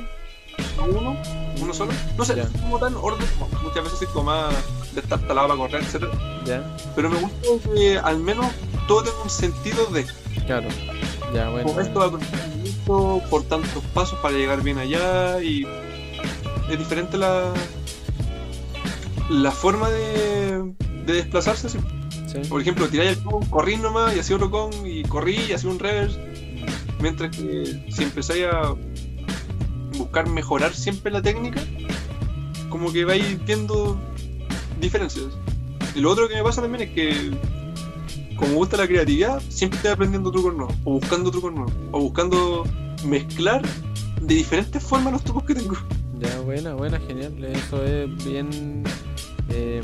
uno, 0.87 1.15
uno 1.61 1.73
solo. 1.73 1.91
No 2.17 2.25
sé, 2.25 2.35
Ya. 2.35 2.47
como 2.61 2.79
tan 2.79 2.95
orden. 2.95 3.27
Muchas 3.61 3.83
veces 3.83 3.99
soy 3.99 4.07
como 4.07 4.25
más 4.25 4.55
destartalado 4.95 5.47
para 5.49 5.59
correr, 5.59 5.83
etc. 5.83 6.05
Pero 6.95 7.09
me 7.09 7.19
gusta 7.19 7.47
que 7.73 7.97
al 7.97 8.19
menos 8.19 8.47
todo 8.87 9.03
tenga 9.03 9.21
un 9.23 9.29
sentido 9.29 9.85
de 9.87 10.05
claro. 10.45 10.67
Ya, 11.33 11.49
bueno. 11.49 11.67
como 11.67 11.81
esto 11.81 11.99
va 11.99 12.11
con 12.11 12.21
esto, 12.63 13.21
por 13.29 13.43
tantos 13.43 13.83
pasos 13.93 14.19
para 14.19 14.35
llegar 14.35 14.61
bien 14.61 14.77
allá 14.77 15.41
y 15.41 15.65
es 16.69 16.77
diferente 16.77 17.17
la 17.17 17.51
la 19.29 19.51
forma 19.51 19.89
de, 19.89 20.73
de 21.05 21.13
desplazarse. 21.13 21.69
sí. 21.69 21.79
Sí. 22.27 22.39
Por 22.49 22.61
ejemplo, 22.61 22.87
tiráis 22.87 23.17
el 23.17 23.23
con, 23.23 23.45
corrí 23.45 23.77
nomás 23.77 24.15
y 24.15 24.19
hacía 24.19 24.35
otro 24.35 24.49
con 24.49 24.71
y 24.85 25.03
corrí 25.03 25.39
y 25.49 25.53
hacía 25.53 25.69
un 25.69 25.79
reverse. 25.79 26.19
Mientras 26.99 27.35
que 27.35 27.85
si 27.89 28.03
empezáis 28.03 28.45
a 28.45 28.75
buscar 29.97 30.27
mejorar 30.27 30.73
siempre 30.73 31.11
la 31.11 31.21
técnica, 31.21 31.61
como 32.69 32.91
que 32.91 33.05
vais 33.05 33.43
viendo 33.45 33.99
diferencias. 34.83 35.25
Y 35.95 35.99
lo 36.01 36.11
otro 36.11 36.27
que 36.27 36.35
me 36.35 36.43
pasa 36.43 36.61
también 36.61 36.89
es 36.89 36.93
que, 36.95 37.31
como 38.35 38.49
me 38.51 38.55
gusta 38.57 38.77
la 38.77 38.87
creatividad, 38.87 39.41
siempre 39.49 39.77
estoy 39.77 39.91
aprendiendo 39.91 40.31
trucos 40.31 40.55
nuevos, 40.55 40.75
o 40.83 40.93
buscando 40.99 41.31
trucos 41.31 41.53
nuevos, 41.53 41.73
o 41.91 41.99
buscando 42.01 42.63
mezclar 43.05 43.61
de 44.21 44.35
diferentes 44.35 44.81
formas 44.83 45.13
los 45.13 45.23
trucos 45.23 45.43
que 45.43 45.55
tengo. 45.55 45.75
Ya, 46.19 46.39
buena, 46.41 46.73
buena, 46.73 46.99
genial. 46.99 47.43
Eso 47.43 47.83
es 47.83 48.23
bien. 48.25 48.83
eh, 49.49 49.81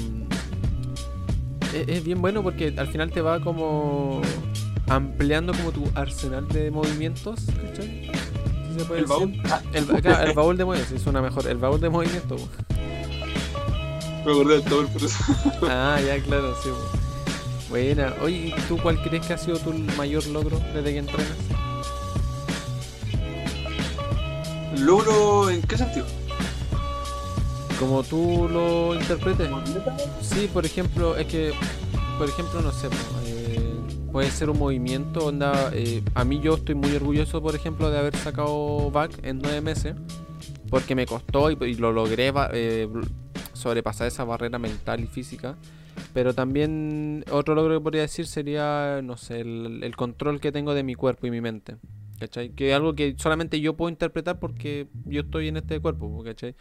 es, 1.73 1.87
es 1.87 2.03
bien 2.03 2.21
bueno 2.21 2.41
porque 2.41 2.73
al 2.77 2.87
final 2.87 3.11
te 3.11 3.21
va 3.21 3.39
como 3.41 4.21
ampliando 4.87 5.53
como 5.53 5.71
tu 5.71 5.83
arsenal 5.95 6.47
de 6.47 6.71
movimientos, 6.71 7.45
¿cachai? 7.61 8.09
Si 8.73 8.79
se 8.79 8.85
puede 8.85 9.01
El 9.01 9.05
baúl. 9.05 9.31
decir. 9.31 9.43
El, 9.73 10.27
el 10.29 10.33
baúl 10.33 10.57
de 10.57 10.65
movimientos, 10.65 10.99
es 10.99 11.05
una 11.07 11.21
mejor. 11.21 11.45
El 11.47 11.57
baúl 11.57 11.79
de 11.79 11.89
movimiento. 11.89 12.37
Me 14.29 14.35
acordé 14.35 14.57
del 14.57 14.63
todo 14.63 14.87
por 14.87 15.03
eso. 15.03 15.17
Ah, 15.63 15.99
ya, 16.05 16.21
claro, 16.21 16.55
sí. 16.61 16.69
Buena. 17.67 18.13
Oye, 18.21 18.53
¿y 18.55 18.61
¿tú 18.67 18.77
cuál 18.77 19.01
crees 19.01 19.25
que 19.25 19.33
ha 19.33 19.37
sido 19.39 19.57
tu 19.57 19.73
mayor 19.97 20.23
logro 20.27 20.61
desde 20.71 20.93
que 20.93 20.99
entrenas? 20.99 21.37
¿Logro 24.77 25.49
en 25.49 25.63
qué 25.63 25.77
sentido? 25.79 26.05
Como 27.79 28.03
tú 28.03 28.47
lo 28.51 28.93
interpretes. 28.93 29.49
Sí, 30.21 30.47
por 30.53 30.63
ejemplo, 30.63 31.17
es 31.17 31.25
que, 31.25 31.51
por 32.19 32.29
ejemplo, 32.29 32.61
no 32.61 32.71
sé, 32.71 32.85
eh, 33.25 33.79
puede 34.11 34.29
ser 34.29 34.51
un 34.51 34.59
movimiento, 34.59 35.25
onda, 35.25 35.71
eh, 35.73 36.03
a 36.13 36.23
mí 36.23 36.39
yo 36.39 36.53
estoy 36.53 36.75
muy 36.75 36.95
orgulloso, 36.95 37.41
por 37.41 37.55
ejemplo, 37.55 37.89
de 37.89 37.97
haber 37.97 38.15
sacado 38.15 38.91
back 38.91 39.11
en 39.23 39.39
nueve 39.39 39.61
meses, 39.61 39.95
porque 40.69 40.93
me 40.93 41.07
costó 41.07 41.49
y, 41.49 41.57
y 41.61 41.73
lo 41.73 41.91
logré 41.91 42.31
eh, 42.53 42.87
sobrepasar 43.59 44.07
esa 44.07 44.23
barrera 44.23 44.57
mental 44.57 45.01
y 45.01 45.07
física, 45.07 45.55
pero 46.13 46.33
también 46.33 47.23
otro 47.31 47.55
logro 47.55 47.77
que 47.77 47.83
podría 47.83 48.01
decir 48.01 48.25
sería, 48.25 49.01
no 49.03 49.17
sé, 49.17 49.41
el, 49.41 49.83
el 49.83 49.95
control 49.95 50.39
que 50.39 50.51
tengo 50.51 50.73
de 50.73 50.83
mi 50.83 50.95
cuerpo 50.95 51.27
y 51.27 51.31
mi 51.31 51.41
mente. 51.41 51.77
¿Cachai? 52.19 52.49
Que 52.49 52.69
es 52.69 52.75
algo 52.75 52.95
que 52.95 53.15
solamente 53.17 53.61
yo 53.61 53.77
puedo 53.77 53.89
interpretar 53.89 54.39
porque 54.39 54.87
yo 55.05 55.21
estoy 55.21 55.47
en 55.47 55.57
este 55.57 55.79
cuerpo, 55.79 56.21
¿cachai? 56.23 56.53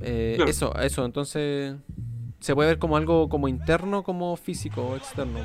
Eh, 0.00 0.32
Claro. 0.36 0.50
Eso, 0.50 0.74
eso, 0.80 1.04
entonces 1.04 1.76
se 2.40 2.54
puede 2.54 2.70
ver 2.70 2.78
como 2.78 2.96
algo 2.96 3.28
como 3.28 3.46
interno, 3.48 4.02
como 4.02 4.36
físico 4.36 4.82
o 4.82 4.96
externo. 4.96 5.38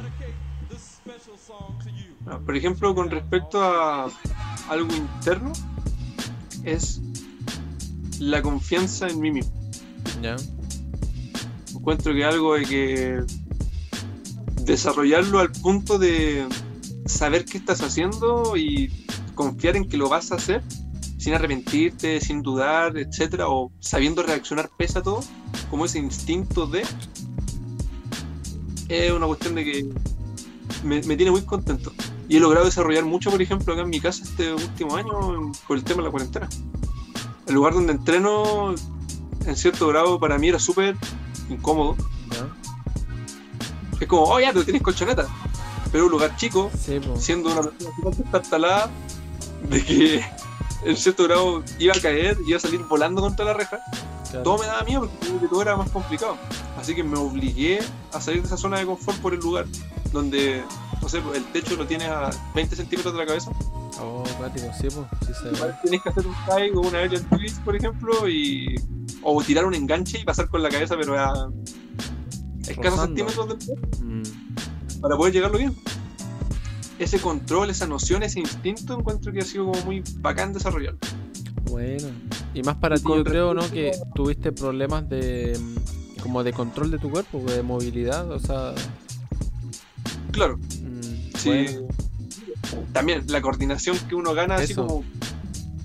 Ah, 2.25 2.39
Por 2.43 2.55
ejemplo, 2.55 2.95
con 2.95 3.09
respecto 3.09 3.61
a 3.61 4.09
algo 4.69 4.95
interno, 4.95 5.51
es 6.63 7.01
la 8.19 8.41
confianza 8.41 9.07
en 9.09 9.19
mí 9.19 9.31
mismo. 9.31 9.51
¿Ya? 10.21 10.35
Encuentro 11.83 12.13
que 12.13 12.23
algo 12.23 12.53
de 12.53 12.63
que 12.63 13.23
desarrollarlo 14.61 15.39
al 15.39 15.51
punto 15.51 15.99
de 15.99 16.47
saber 17.05 17.43
qué 17.43 17.57
estás 17.57 17.81
haciendo 17.81 18.55
y 18.55 19.05
confiar 19.35 19.75
en 19.75 19.89
que 19.89 19.97
lo 19.97 20.07
vas 20.07 20.31
a 20.31 20.35
hacer 20.35 20.63
sin 21.17 21.33
arrepentirte, 21.33 22.21
sin 22.21 22.41
dudar, 22.41 22.97
etcétera, 22.97 23.49
o 23.49 23.69
sabiendo 23.81 24.23
reaccionar 24.23 24.69
pese 24.77 24.99
a 24.99 25.01
todo, 25.01 25.25
como 25.69 25.83
ese 25.83 25.99
instinto 25.99 26.67
de 26.67 26.85
es 28.87 29.11
una 29.11 29.27
cuestión 29.27 29.55
de 29.55 29.65
que 29.65 29.89
me, 30.85 31.01
me 31.01 31.17
tiene 31.17 31.31
muy 31.31 31.41
contento. 31.41 31.91
Y 32.29 32.37
he 32.37 32.39
logrado 32.39 32.63
desarrollar 32.63 33.03
mucho, 33.03 33.29
por 33.29 33.41
ejemplo, 33.41 33.73
acá 33.73 33.81
en 33.81 33.89
mi 33.89 33.99
casa 33.99 34.23
este 34.23 34.53
último 34.53 34.95
año 34.95 35.51
por 35.67 35.75
el 35.75 35.83
tema 35.83 35.97
de 35.97 36.03
la 36.03 36.11
cuarentena. 36.11 36.47
El 37.45 37.55
lugar 37.55 37.73
donde 37.73 37.91
entreno, 37.91 38.73
en 39.45 39.55
cierto 39.57 39.89
grado, 39.89 40.17
para 40.17 40.37
mí 40.37 40.47
era 40.47 40.59
súper 40.59 40.95
incómodo. 41.49 41.95
Es 43.99 44.07
como, 44.07 44.23
oh, 44.23 44.39
ya, 44.39 44.51
pero 44.51 44.65
tienes 44.65 44.81
colchoneta. 44.81 45.27
Pero 45.91 46.05
un 46.05 46.11
lugar 46.11 46.35
chico, 46.35 46.71
Sí, 46.77 46.99
siendo 47.17 47.51
una 47.51 47.61
persona 47.61 47.95
súper 47.95 48.15
destartalada, 48.15 48.89
de 49.69 49.83
que 49.83 50.25
en 50.85 50.97
cierto 50.97 51.23
grado 51.23 51.63
iba 51.79 51.93
a 51.95 52.01
caer, 52.01 52.37
iba 52.47 52.57
a 52.57 52.59
salir 52.59 52.81
volando 52.83 53.21
contra 53.21 53.45
la 53.45 53.53
reja, 53.53 53.79
claro. 54.29 54.43
todo 54.43 54.57
me 54.57 54.65
daba 54.65 54.81
miedo 54.83 55.09
porque 55.31 55.47
todo 55.47 55.61
era 55.61 55.75
más 55.75 55.89
complicado. 55.91 56.37
Así 56.77 56.95
que 56.95 57.03
me 57.03 57.17
obligué 57.17 57.79
a 58.11 58.19
salir 58.19 58.41
de 58.41 58.47
esa 58.47 58.57
zona 58.57 58.79
de 58.79 58.85
confort 58.85 59.19
por 59.19 59.33
el 59.33 59.39
lugar 59.39 59.65
donde, 60.11 60.63
no 61.01 61.09
sé, 61.09 61.21
el 61.33 61.43
techo 61.51 61.75
lo 61.75 61.85
tienes 61.85 62.07
a 62.09 62.29
20 62.55 62.75
centímetros 62.75 63.13
de 63.13 63.19
la 63.19 63.25
cabeza. 63.25 63.51
Oh, 63.99 64.23
cuático, 64.37 64.67
sí, 64.79 64.87
po. 64.89 65.07
Sí 65.25 65.33
tienes 65.81 66.01
que 66.01 66.09
hacer 66.09 66.25
un 66.25 66.33
high 66.33 66.71
o 66.71 66.81
una 66.81 66.99
aerial 66.99 67.23
twist, 67.29 67.59
por 67.63 67.75
ejemplo, 67.75 68.27
y 68.27 68.75
o 69.23 69.41
tirar 69.43 69.65
un 69.65 69.73
enganche 69.73 70.19
y 70.19 70.23
pasar 70.25 70.49
con 70.49 70.61
la 70.63 70.69
cabeza, 70.69 70.95
pero 70.97 71.17
a 71.17 71.51
escasos 72.67 73.01
centímetros 73.01 73.47
del 73.49 73.57
techo 73.57 73.73
Mm, 74.01 75.01
para 75.01 75.15
poder 75.17 75.33
llegarlo 75.33 75.57
bien. 75.57 75.75
Ese 76.99 77.19
control, 77.19 77.69
esa 77.69 77.87
noción, 77.87 78.23
ese 78.23 78.39
instinto, 78.39 78.97
encuentro 78.97 79.31
que 79.33 79.39
ha 79.39 79.45
sido 79.45 79.65
como 79.71 79.83
muy 79.85 80.03
bacán 80.19 80.53
desarrollarlo. 80.53 80.99
Bueno. 81.69 82.07
Y 82.53 82.61
más 82.61 82.75
para 82.77 82.95
Y 82.95 82.99
ti, 82.99 83.05
yo 83.07 83.23
creo, 83.23 83.53
¿no? 83.53 83.69
Que 83.71 83.91
tuviste 84.13 84.51
problemas 84.51 85.09
de 85.09 85.57
mm, 85.59 86.21
como 86.21 86.43
de 86.43 86.53
control 86.53 86.91
de 86.91 86.99
tu 86.99 87.09
cuerpo, 87.09 87.39
de 87.45 87.63
movilidad, 87.63 88.29
o 88.31 88.39
sea. 88.39 88.73
Claro. 90.31 90.57
mm, 90.57 91.37
Sí. 91.37 91.49
bueno, 91.49 91.87
También 92.93 93.23
la 93.27 93.41
coordinación 93.41 93.97
que 94.07 94.15
uno 94.15 94.33
gana 94.33 94.55
así 94.55 94.71
Eso. 94.73 94.87
como 94.87 95.03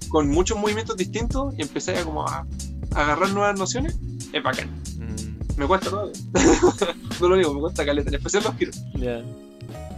con 0.09 0.29
muchos 0.29 0.57
movimientos 0.59 0.97
distintos 0.97 1.55
y 1.59 1.63
empecé 1.63 1.99
a 1.99 2.05
como 2.05 2.27
a, 2.27 2.39
a 2.39 2.47
agarrar 2.95 3.31
nuevas 3.31 3.59
nociones, 3.59 3.97
es 4.33 4.43
bacán. 4.43 4.69
mm, 4.99 5.59
Me 5.61 5.67
cuesta 5.67 5.91
todo. 5.91 6.13
no 7.21 7.29
lo 7.29 7.37
digo, 7.37 7.55
me 7.55 7.61
cuesta 7.61 7.85
caleta, 7.85 8.09
en 8.09 8.15
especial 8.17 8.45
los 8.45 8.55
giros. 8.57 8.81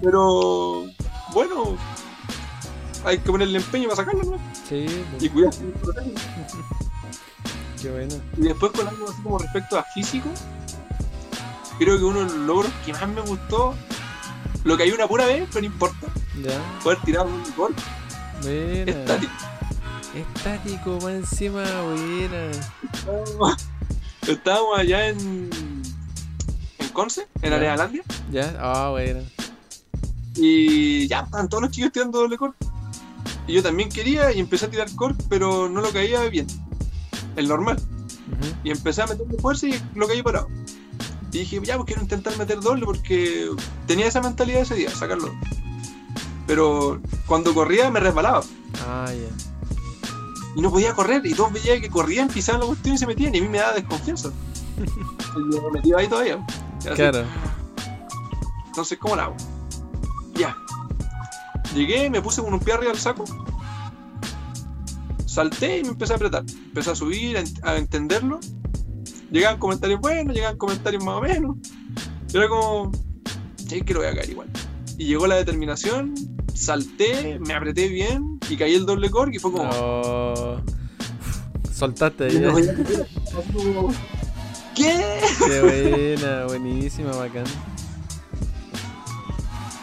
Pero 0.03 0.85
bueno, 1.33 1.77
hay 3.05 3.19
que 3.19 3.31
ponerle 3.31 3.59
empeño 3.59 3.85
para 3.89 3.97
sacarlo, 3.97 4.23
¿no? 4.25 4.39
Sí, 4.69 4.87
Y 5.21 5.29
proteger. 5.29 6.13
qué 7.81 7.91
bueno. 7.91 8.15
Y 8.37 8.43
después 8.43 8.73
con 8.73 8.89
algo 8.89 9.09
así 9.11 9.23
como 9.23 9.39
respecto 9.39 9.79
a 9.79 9.85
físico, 9.85 10.29
creo 11.79 11.99
que 11.99 12.05
uno 12.05 12.21
de 12.21 12.25
los 12.27 12.35
logros 12.35 12.73
que 12.85 12.93
más 12.93 13.09
me 13.09 13.21
gustó, 13.23 13.75
lo 14.65 14.77
que 14.77 14.83
hay 14.85 14.91
una 14.93 15.07
pura 15.07 15.27
vez, 15.27 15.47
pero 15.53 15.61
no 15.61 15.67
importa, 15.67 16.07
Ya. 16.43 16.59
poder 16.83 16.99
tirar 17.05 17.27
un 17.27 17.43
gol 17.57 17.75
estático. 18.87 19.33
Estático, 20.15 20.99
más 21.03 21.13
encima, 21.13 21.63
buena. 21.83 22.51
Estábamos- 24.27 24.79
allá 24.79 25.09
en. 25.09 25.51
en 26.79 26.89
Conce, 26.93 27.27
en. 27.43 27.53
Arealandia, 27.53 28.03
Ya, 28.33 28.55
ah, 28.61 28.91
buena. 28.91 29.21
y 30.35 31.07
ya 31.09 31.21
estaban 31.21 31.49
todos 31.49 31.63
los 31.65 31.73
chicos 31.73 31.93
tirando 31.93 32.19
doble 32.21 32.37
core. 32.37 32.53
Y 33.47 33.55
yo 33.55 33.63
también 33.63 33.89
quería 33.89 34.33
y 34.33 34.41
empecé 34.41 34.67
a 34.67 34.71
tirar 34.71 34.91
core, 34.95 35.15
pero 35.29 35.69
no 35.69 35.81
lo 35.81 35.91
caía 35.91 36.21
bien. 36.29 36.47
El 37.37 37.49
normal. 37.49 37.81
Y 38.65 38.71
empecé 38.71 39.03
a 39.03 39.07
meterle 39.07 39.39
fuerza 39.39 39.67
y 39.69 39.81
lo 39.95 40.07
caí 40.07 40.23
parado. 40.23 40.49
Y 41.33 41.39
dije, 41.39 41.61
ya, 41.65 41.77
pues 41.77 41.87
quiero 41.87 42.03
intentar 42.03 42.37
meter 42.39 42.61
doble 42.61 42.85
porque 42.85 43.49
tenía 43.87 44.07
esa 44.07 44.21
mentalidad 44.21 44.63
ese 44.63 44.75
día, 44.75 44.91
sacarlo. 44.91 45.33
Pero 46.47 47.01
cuando 47.27 47.55
corría 47.55 47.91
me 47.91 48.01
resbalaba 48.01 48.43
Ah, 48.87 49.07
ya. 49.13 49.50
Y 50.57 50.61
no 50.61 50.71
podía 50.71 50.95
correr. 50.95 51.25
Y 51.27 51.35
todos 51.35 51.53
veían 51.53 51.81
que 51.81 51.91
corrían, 51.91 52.29
pisaban 52.29 52.61
la 52.61 52.67
cuestión 52.69 52.95
y 52.95 52.99
se 52.99 53.07
metían. 53.07 53.35
Y 53.35 53.39
a 53.39 53.43
mí 53.43 53.49
me 53.49 53.59
daba 53.59 53.75
desconfianza. 53.75 54.31
y 55.37 55.41
me 55.57 55.71
metía 55.73 55.97
ahí 55.99 56.09
todavía. 56.09 56.45
Claro. 56.95 57.25
Entonces, 58.67 58.99
¿cómo 58.99 59.17
la 59.17 59.25
hago? 59.25 59.37
Ya. 60.35 60.57
Llegué, 61.75 62.09
me 62.11 62.21
puse 62.23 62.43
con 62.43 62.53
un 62.55 62.61
pie 62.61 62.75
arriba 62.75 62.93
del 62.93 63.01
saco. 63.01 63.25
Salté 65.27 65.79
y 65.79 65.83
me 65.83 65.89
empecé 65.91 66.13
a 66.13 66.17
apretar. 66.17 66.45
Empecé 66.49 66.91
a 66.91 66.95
subir, 66.95 67.37
a, 67.37 67.43
ent- 67.43 67.61
a 67.63 67.77
entenderlo. 67.77 68.41
Llegaban 69.31 69.59
comentarios 69.59 70.01
buenos, 70.01 70.35
llegaban 70.35 70.57
comentarios 70.59 71.05
más 71.05 71.17
o 71.17 71.21
menos. 71.21 71.57
Y 72.33 72.37
era 72.37 72.49
como, 72.49 72.91
sí, 73.57 73.83
que 73.83 73.95
lo 73.95 74.01
voy 74.01 74.09
a 74.09 74.15
caer 74.15 74.31
igual. 74.31 74.49
Y 74.99 75.07
llegó 75.07 75.27
la 75.27 75.37
determinación, 75.37 76.15
salté, 76.55 77.39
me 77.39 77.55
apreté 77.55 77.89
bien 77.89 78.30
y 78.51 78.57
caí 78.57 78.75
el 78.75 78.85
doble 78.87 79.11
core 79.11 79.35
y 79.35 79.39
fue 79.39 79.53
como, 79.53 79.71
Oh. 79.73 80.61
Soltaste 81.73 82.25
ahí. 82.25 82.33
¿qué? 84.75 85.21
Qué 85.47 85.61
buena, 85.63 86.45
buenísima, 86.47 87.13
bacán. 87.13 87.45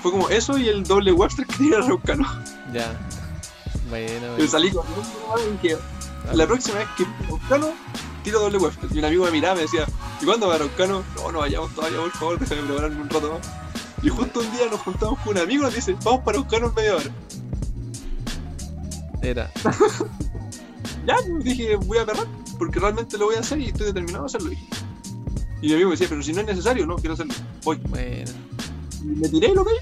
Fue 0.01 0.11
como 0.11 0.29
eso 0.29 0.57
y 0.57 0.67
el 0.67 0.83
doble 0.83 1.11
Webster 1.11 1.45
que 1.45 1.55
tenía 1.55 1.77
el 1.77 1.87
Raucano. 1.87 2.25
Ya. 2.73 2.95
Buena, 3.89 4.37
Yo 4.37 4.47
salí 4.47 4.71
nomás 4.71 5.41
y 5.47 5.51
dije, 5.67 5.77
La 6.33 6.45
próxima 6.45 6.79
vez 6.79 6.87
que 6.97 7.05
Araucano, 7.25 7.73
tiro 8.23 8.39
doble 8.41 8.57
Webster. 8.57 8.89
Y 8.93 8.99
un 8.99 9.05
amigo 9.05 9.25
me 9.25 9.31
miraba 9.31 9.55
y 9.55 9.57
me 9.57 9.61
decía, 9.63 9.85
¿y 10.21 10.25
cuándo 10.25 10.47
va 10.47 10.55
Araucano? 10.55 11.03
No, 11.15 11.31
no 11.31 11.39
vayamos 11.39 11.73
todavía, 11.73 11.99
por 11.99 12.11
favor, 12.11 12.39
déjame 12.39 12.61
prepararme 12.63 13.01
un 13.01 13.09
rato 13.09 13.33
más. 13.39 13.49
Y 14.03 14.09
justo 14.09 14.41
un 14.41 14.51
día 14.51 14.67
nos 14.69 14.81
juntamos 14.81 15.17
con 15.19 15.35
un 15.35 15.41
amigo 15.41 15.63
y 15.63 15.65
nos 15.65 15.73
dice, 15.73 15.95
vamos 16.03 16.21
para 16.23 16.37
Araucano 16.37 16.67
en 16.67 16.75
media 16.75 16.95
hora. 16.95 17.09
Era. 19.21 19.51
Ya, 21.05 21.15
pues 21.25 21.43
dije, 21.43 21.75
voy 21.77 21.97
a 21.99 22.05
perrar, 22.05 22.27
porque 22.59 22.79
realmente 22.81 23.17
lo 23.17 23.25
voy 23.27 23.35
a 23.35 23.39
hacer 23.39 23.59
y 23.61 23.67
estoy 23.67 23.87
determinado 23.87 24.23
a 24.23 24.27
hacerlo. 24.27 24.49
dije. 24.49 24.65
Y 25.61 25.67
mi 25.67 25.73
amigo 25.73 25.89
me 25.89 25.93
decía, 25.93 26.07
pero 26.09 26.21
si 26.21 26.33
no 26.33 26.41
es 26.41 26.47
necesario, 26.47 26.85
no, 26.85 26.97
quiero 26.97 27.13
hacerlo. 27.13 27.33
Voy. 27.63 27.77
Bueno. 27.87 28.29
Y 29.03 29.05
me 29.07 29.29
tiré 29.29 29.47
y 29.51 29.53
lo 29.55 29.63
caí. 29.63 29.75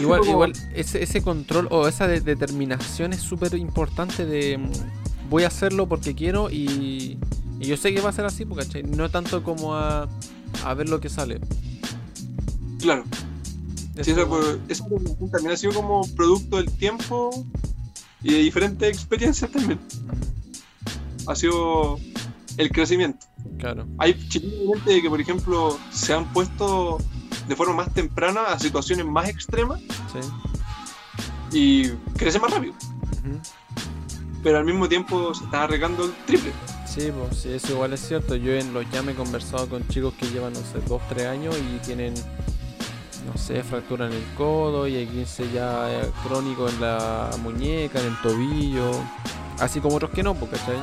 Igual, 0.00 0.20
Como- 0.20 0.30
igual 0.32 0.52
ese, 0.74 1.02
ese 1.02 1.22
control 1.22 1.66
o 1.70 1.88
esa 1.88 2.06
de- 2.08 2.20
determinación 2.20 3.12
es 3.14 3.20
súper 3.20 3.54
importante 3.54 4.26
de 4.26 4.58
mm, 4.58 5.28
voy 5.30 5.44
a 5.44 5.48
hacerlo 5.48 5.88
porque 5.88 6.14
quiero 6.14 6.50
y, 6.50 7.18
y 7.58 7.66
yo 7.66 7.76
sé 7.78 7.94
que 7.94 8.00
va 8.02 8.10
a 8.10 8.12
ser 8.12 8.26
así, 8.26 8.44
¿cachai? 8.44 8.82
No 8.82 9.10
tanto 9.10 9.42
como 9.42 9.74
a, 9.74 10.08
a 10.64 10.74
ver 10.74 10.88
lo 10.90 11.00
que 11.00 11.08
sale. 11.08 11.40
Claro. 12.80 13.04
Sí, 14.02 14.10
Eso- 14.10 14.58
eso 14.68 14.86
también 15.32 15.52
ha 15.52 15.56
sido 15.56 15.72
como 15.72 16.06
producto 16.16 16.56
del 16.58 16.70
tiempo 16.70 17.30
y 18.22 18.32
de 18.32 18.38
diferentes 18.38 18.88
experiencias 18.88 19.50
también. 19.50 19.80
Ha 21.26 21.34
sido 21.34 21.98
el 22.56 22.70
crecimiento. 22.70 23.26
Claro. 23.58 23.86
Hay 23.98 24.12
de 24.14 25.02
que, 25.02 25.08
por 25.08 25.20
ejemplo, 25.20 25.78
se 25.90 26.12
han 26.12 26.32
puesto 26.32 26.98
de 27.48 27.56
forma 27.56 27.74
más 27.74 27.94
temprana 27.94 28.42
a 28.48 28.58
situaciones 28.58 29.04
más 29.06 29.28
extremas 29.28 29.80
Sí. 30.12 30.20
y 31.52 31.88
crecen 32.16 32.40
más 32.42 32.50
rápido. 32.52 32.74
Pero 34.42 34.58
al 34.58 34.64
mismo 34.64 34.88
tiempo 34.88 35.32
se 35.34 35.44
está 35.44 35.64
arreglando 35.64 36.04
el 36.04 36.12
triple. 36.26 36.52
Sí, 36.86 37.10
pues 37.10 37.40
sí, 37.40 37.50
eso 37.50 37.72
igual 37.72 37.92
es 37.92 38.00
cierto. 38.00 38.34
Yo 38.36 38.52
en 38.52 38.74
los 38.74 38.84
ya 38.90 39.02
me 39.02 39.12
he 39.12 39.14
conversado 39.14 39.68
con 39.68 39.86
chicos 39.88 40.12
que 40.14 40.26
llevan, 40.26 40.52
no 40.52 40.58
sé, 40.60 40.80
2, 40.86 41.00
3 41.08 41.26
años 41.26 41.56
y 41.56 41.78
tienen, 41.86 42.12
no 43.26 43.36
sé, 43.36 43.62
fractura 43.62 44.06
en 44.06 44.12
el 44.12 44.24
codo 44.36 44.86
y 44.86 44.96
hay 44.96 45.06
15 45.06 45.50
ya 45.52 45.88
crónico 46.26 46.68
en 46.68 46.80
la 46.80 47.30
muñeca, 47.42 48.00
en 48.00 48.06
el 48.06 48.20
tobillo. 48.22 48.90
Así 49.58 49.80
como 49.80 49.96
otros 49.96 50.10
que 50.10 50.22
no, 50.22 50.34
pues, 50.34 50.50
¿cachai? 50.50 50.82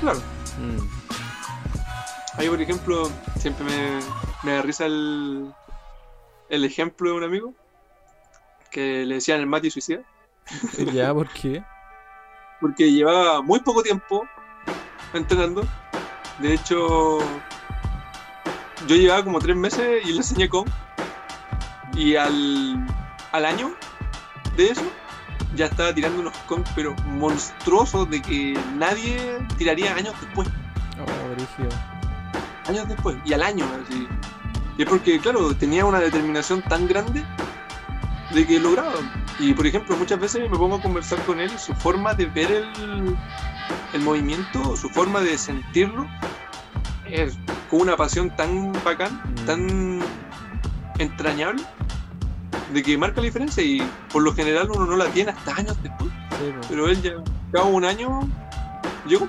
Claro. 0.00 0.18
Mm. 0.58 2.38
Ahí, 2.38 2.48
por 2.48 2.60
ejemplo, 2.60 3.10
siempre 3.38 3.64
me, 3.64 4.00
me 4.44 4.52
da 4.52 4.62
risa 4.62 4.86
el, 4.86 5.52
el 6.48 6.64
ejemplo 6.64 7.10
de 7.10 7.16
un 7.16 7.24
amigo 7.24 7.54
que 8.70 9.04
le 9.04 9.16
decían 9.16 9.40
el 9.40 9.46
Mati 9.46 9.70
suicida, 9.70 10.00
¿Ya? 10.92 11.12
¿Por 11.12 11.28
qué? 11.28 11.62
porque 12.60 12.92
llevaba 12.92 13.42
muy 13.42 13.60
poco 13.60 13.82
tiempo 13.82 14.26
entrenando. 15.14 15.62
De 16.38 16.54
hecho, 16.54 17.18
yo 18.86 18.96
llevaba 18.96 19.24
como 19.24 19.38
tres 19.38 19.56
meses 19.56 20.04
y 20.04 20.12
le 20.12 20.18
enseñé 20.18 20.48
con. 20.48 20.64
Y 21.96 22.16
al, 22.16 22.86
al 23.32 23.44
año 23.44 23.72
de 24.56 24.70
eso, 24.70 24.82
ya 25.56 25.66
estaba 25.66 25.94
tirando 25.94 26.20
unos 26.20 26.36
con, 26.46 26.64
pero 26.74 26.94
monstruosos 27.06 28.08
de 28.10 28.22
que 28.22 28.58
nadie 28.76 29.38
tiraría 29.58 29.94
años 29.94 30.14
después. 30.20 30.48
Oh, 31.00 32.70
años 32.70 32.88
después, 32.88 33.16
y 33.24 33.32
al 33.32 33.42
año, 33.42 33.64
así. 33.86 34.06
Y 34.78 34.82
es 34.82 34.88
porque, 34.88 35.18
claro, 35.18 35.54
tenía 35.56 35.84
una 35.84 35.98
determinación 35.98 36.62
tan 36.62 36.86
grande 36.86 37.24
de 38.32 38.46
que 38.46 38.60
lograba. 38.60 38.94
Y, 39.38 39.52
por 39.54 39.66
ejemplo, 39.66 39.96
muchas 39.96 40.20
veces 40.20 40.48
me 40.48 40.56
pongo 40.56 40.76
a 40.76 40.82
conversar 40.82 41.18
con 41.24 41.40
él, 41.40 41.50
su 41.58 41.74
forma 41.74 42.14
de 42.14 42.26
ver 42.26 42.50
el, 42.50 43.16
el 43.92 44.00
movimiento, 44.02 44.76
su 44.76 44.88
forma 44.88 45.20
de 45.20 45.36
sentirlo, 45.36 46.06
es 47.06 47.36
con 47.68 47.80
una 47.82 47.96
pasión 47.96 48.34
tan 48.36 48.72
bacán, 48.84 49.20
Mm. 49.24 49.46
tan 49.46 50.00
entrañable, 51.02 51.62
de 52.72 52.82
que 52.82 52.96
marca 52.96 53.20
la 53.20 53.26
diferencia 53.26 53.62
y 53.62 53.82
por 54.12 54.22
lo 54.22 54.34
general 54.34 54.70
uno 54.70 54.86
no 54.86 54.96
la 54.96 55.06
tiene 55.06 55.32
hasta 55.32 55.54
años 55.54 55.76
después. 55.82 56.10
Sí, 56.38 56.52
pues. 56.54 56.66
Pero 56.68 56.88
él 56.88 57.02
ya, 57.02 57.12
cada 57.52 57.64
un 57.66 57.84
año, 57.84 58.20
llegó. 59.06 59.28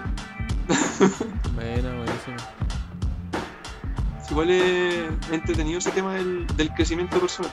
Buena, 1.56 1.90
buenísimo. 1.96 2.38
Igual 4.32 4.50
es 4.50 5.10
entretenido 5.32 5.80
ese 5.80 5.92
tema 5.92 6.14
del, 6.14 6.48
del 6.56 6.74
crecimiento 6.74 7.20
personal. 7.20 7.52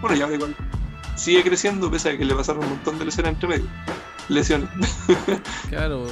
Bueno, 0.00 0.16
ya 0.16 0.26
igual 0.32 0.56
sigue 1.14 1.44
creciendo 1.44 1.90
pese 1.90 2.10
a 2.10 2.18
que 2.18 2.24
le 2.24 2.34
pasaron 2.34 2.64
un 2.64 2.70
montón 2.70 2.98
de 2.98 3.04
lesiones 3.04 3.34
entre 3.34 3.48
medio. 3.48 3.68
Lesiones. 4.32 4.68
Claro. 5.68 6.06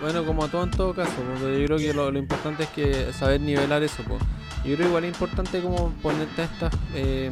Bueno, 0.00 0.24
como 0.24 0.44
a 0.44 0.48
todo 0.48 0.64
en 0.64 0.70
todo 0.70 0.94
caso, 0.94 1.12
yo 1.40 1.66
creo 1.66 1.76
que 1.76 1.92
lo, 1.92 2.10
lo 2.10 2.18
importante 2.18 2.62
es 2.62 2.68
que 2.70 3.12
saber 3.12 3.40
nivelar 3.40 3.82
eso, 3.82 4.02
pues. 4.08 4.22
Yo 4.64 4.76
creo 4.76 4.88
igual 4.88 5.04
es 5.04 5.12
importante 5.12 5.60
como 5.60 5.90
ponerte 6.02 6.44
estas, 6.44 6.72
eh, 6.94 7.30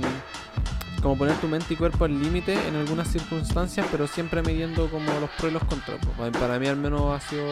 como 1.03 1.17
poner 1.17 1.35
tu 1.37 1.49
mente 1.49 1.75
y 1.75 1.77
cuerpo 1.77 2.05
al 2.05 2.21
límite 2.21 2.57
en 2.69 2.77
algunas 2.77 3.09
circunstancias, 3.09 3.87
pero 3.91 4.07
siempre 4.07 4.43
midiendo 4.43 4.89
como 4.91 5.07
los 5.21 5.31
pros 5.31 5.51
y 5.51 5.55
los 5.55 5.65
contras. 5.65 5.99
po. 5.99 6.39
Para 6.39 6.59
mí 6.59 6.67
al 6.67 6.77
menos 6.77 7.13
ha 7.13 7.27
sido 7.27 7.45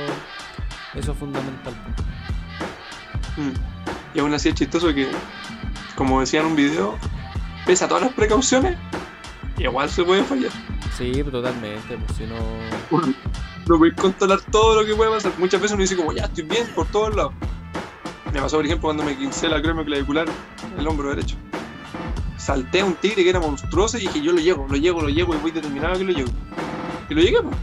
eso 0.94 1.14
fundamental. 1.14 1.74
Mm. 3.36 4.16
Y 4.16 4.20
aún 4.20 4.34
así 4.34 4.48
es 4.48 4.54
chistoso 4.54 4.94
que, 4.94 5.08
como 5.94 6.20
decía 6.20 6.40
en 6.40 6.46
un 6.46 6.56
video, 6.56 6.98
pese 7.66 7.84
a 7.84 7.88
todas 7.88 8.04
las 8.04 8.12
precauciones, 8.12 8.76
igual 9.58 9.88
se 9.90 10.04
puede 10.04 10.24
fallar. 10.24 10.52
Sí, 10.96 11.22
totalmente, 11.24 11.98
pues 12.06 12.16
si 12.18 12.24
no... 12.24 12.36
No 13.68 13.78
podéis 13.78 13.94
controlar 13.96 14.40
todo 14.50 14.80
lo 14.80 14.86
que 14.86 14.94
puede 14.94 15.10
pasar. 15.10 15.32
Muchas 15.38 15.60
veces 15.60 15.74
uno 15.74 15.82
dice 15.82 15.96
como, 15.96 16.12
ya 16.12 16.24
estoy 16.24 16.44
bien 16.44 16.66
por 16.74 16.86
todos 16.86 17.14
lados. 17.16 17.32
Me 18.32 18.40
pasó, 18.40 18.56
por 18.56 18.64
ejemplo, 18.64 18.86
cuando 18.88 19.02
me 19.02 19.16
quincé 19.16 19.48
la 19.48 19.60
crema 19.60 19.84
clavicular, 19.84 20.26
el 20.78 20.86
hombro 20.86 21.08
derecho. 21.10 21.36
Salté 22.36 22.80
a 22.80 22.84
un 22.84 22.94
tigre 22.94 23.24
que 23.24 23.30
era 23.30 23.40
monstruoso 23.40 23.98
y 23.98 24.02
dije, 24.02 24.22
yo 24.22 24.32
lo 24.32 24.38
llego, 24.38 24.66
lo 24.68 24.76
llego, 24.76 25.00
lo 25.00 25.08
llego 25.08 25.34
y 25.34 25.38
voy 25.38 25.50
determinado 25.50 25.98
que 25.98 26.04
lo 26.04 26.12
llego. 26.12 26.30
Y 27.08 27.14
lo 27.14 27.20
llegué, 27.22 27.42
pues. 27.42 27.56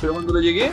Pero 0.00 0.12
cuando 0.12 0.34
lo 0.34 0.40
llegué, 0.40 0.70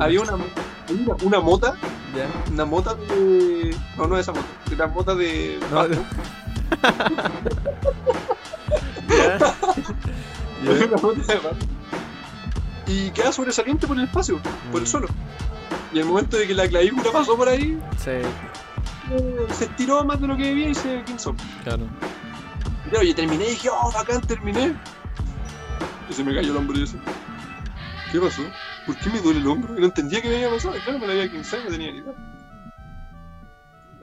había 0.00 0.20
una, 0.20 0.34
una, 0.34 1.14
una 1.22 1.40
mota, 1.40 1.74
Ya. 2.16 2.26
una 2.52 2.64
mota 2.64 2.94
de... 2.94 3.76
No, 3.96 4.08
no 4.08 4.18
esa 4.18 4.32
mota, 4.32 4.46
de 4.68 4.76
la 4.76 4.86
mota 4.88 5.14
de... 5.14 5.60
No, 5.70 5.86
Y 12.88 13.10
queda 13.10 13.32
sobresaliente 13.32 13.86
por 13.86 13.98
el 13.98 14.04
espacio, 14.04 14.40
por 14.70 14.80
el 14.80 14.86
Mm. 14.86 14.90
suelo. 14.90 15.08
Y 15.92 15.98
el 15.98 16.04
momento 16.04 16.36
de 16.36 16.46
que 16.46 16.54
la 16.54 16.68
clavícula 16.68 17.10
pasó 17.12 17.36
por 17.36 17.48
ahí, 17.48 17.76
Sí, 17.98 18.10
eh, 18.10 19.46
se 19.52 19.64
estiró 19.64 20.04
más 20.04 20.20
de 20.20 20.26
lo 20.28 20.36
que 20.36 20.44
debía 20.44 20.68
y 20.68 20.74
se 20.74 21.02
quinzó. 21.04 21.34
claro. 21.64 21.84
Y 22.86 22.90
claro, 22.90 23.04
yo 23.04 23.14
terminé 23.14 23.44
y 23.46 23.50
dije, 23.50 23.68
oh, 23.70 23.90
bacán, 23.92 24.20
terminé. 24.20 24.72
Y 26.08 26.12
se 26.12 26.22
me 26.22 26.32
cayó 26.34 26.52
el 26.52 26.56
hombro 26.56 26.78
y 26.78 26.84
eso. 26.84 26.96
¿Qué 28.12 28.20
pasó? 28.20 28.42
¿Por 28.86 28.96
qué 28.98 29.10
me 29.10 29.20
duele 29.20 29.40
el 29.40 29.46
hombro? 29.48 29.76
Y 29.76 29.80
no 29.80 29.86
entendía 29.86 30.22
qué 30.22 30.28
me 30.28 30.36
había 30.36 30.50
pasado. 30.50 30.74
Claro, 30.84 31.00
me 31.00 31.06
lo 31.06 31.12
había 31.12 31.28
quinzado 31.28 31.62
y 31.62 31.64
no 31.64 31.70
tenía 31.72 31.90
ni 31.90 31.98
idea. 31.98 32.14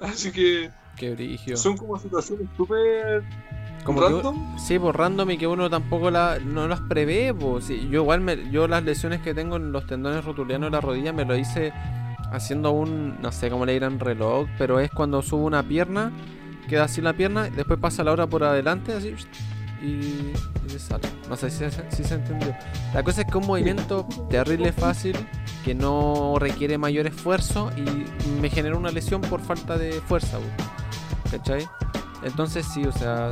Así 0.02 0.32
que 0.34 0.70
Qué 0.98 1.12
brillo. 1.12 1.56
son 1.56 1.78
como 1.78 1.98
situaciones 1.98 2.48
súper 2.58 3.24
Como 3.84 4.00
que- 4.02 4.10
random. 4.14 4.58
Sí, 4.58 4.80
pues 4.80 4.96
random 4.96 5.32
y 5.32 5.38
que 5.38 5.48
uno 5.48 5.70
tampoco 5.70 6.10
la, 6.12 6.40
no 6.40 6.68
las 6.68 6.80
prevé, 6.82 7.34
pues. 7.34 7.66
Sí, 7.66 7.88
yo 7.92 8.02
igual, 8.02 8.22
me, 8.22 8.50
yo 8.52 8.68
las 8.68 8.84
lesiones 8.84 9.22
que 9.22 9.34
tengo 9.34 9.58
en 9.58 9.72
los 9.72 9.86
tendones 9.88 10.24
rotulianos 10.24 10.68
de 10.68 10.72
la 10.78 10.82
rodilla 10.82 11.12
me 11.14 11.26
lo 11.26 11.36
hice 11.36 11.74
haciendo 12.32 12.72
un, 12.72 13.22
no 13.22 13.32
sé 13.32 13.50
cómo 13.50 13.66
le 13.66 13.74
dirán 13.74 14.00
reloj, 14.00 14.48
pero 14.58 14.80
es 14.80 14.90
cuando 14.90 15.22
subo 15.22 15.46
una 15.46 15.62
pierna, 15.64 16.12
queda 16.68 16.86
así 16.86 17.02
la 17.02 17.14
pierna, 17.14 17.50
después 17.50 17.78
pasa 17.80 18.04
la 18.04 18.12
hora 18.12 18.26
por 18.28 18.44
adelante, 18.44 18.94
así, 18.94 19.14
y, 19.84 19.86
y 20.74 20.80
sale. 20.80 21.08
No 21.30 21.36
sé 21.36 21.52
si, 21.52 21.58
se- 21.70 21.92
si 21.92 22.04
se 22.04 22.16
entendió. 22.16 22.56
La 22.94 23.04
cosa 23.04 23.22
es 23.22 23.28
que 23.28 23.38
un 23.38 23.46
movimiento 23.46 24.08
terrible 24.30 24.72
fácil, 24.72 25.16
que 25.64 25.76
no 25.76 26.36
requiere 26.40 26.78
mayor 26.78 27.06
esfuerzo 27.08 27.70
y 27.78 28.40
me 28.42 28.50
genera 28.50 28.76
una 28.78 28.92
lesión 28.92 29.22
por 29.22 29.40
falta 29.42 29.78
de 29.78 29.92
fuerza, 30.08 30.38
pues. 30.40 31.32
¿cachai? 31.40 31.68
Entonces 32.24 32.66
sí, 32.74 32.86
o 32.86 32.92
sea, 32.94 33.30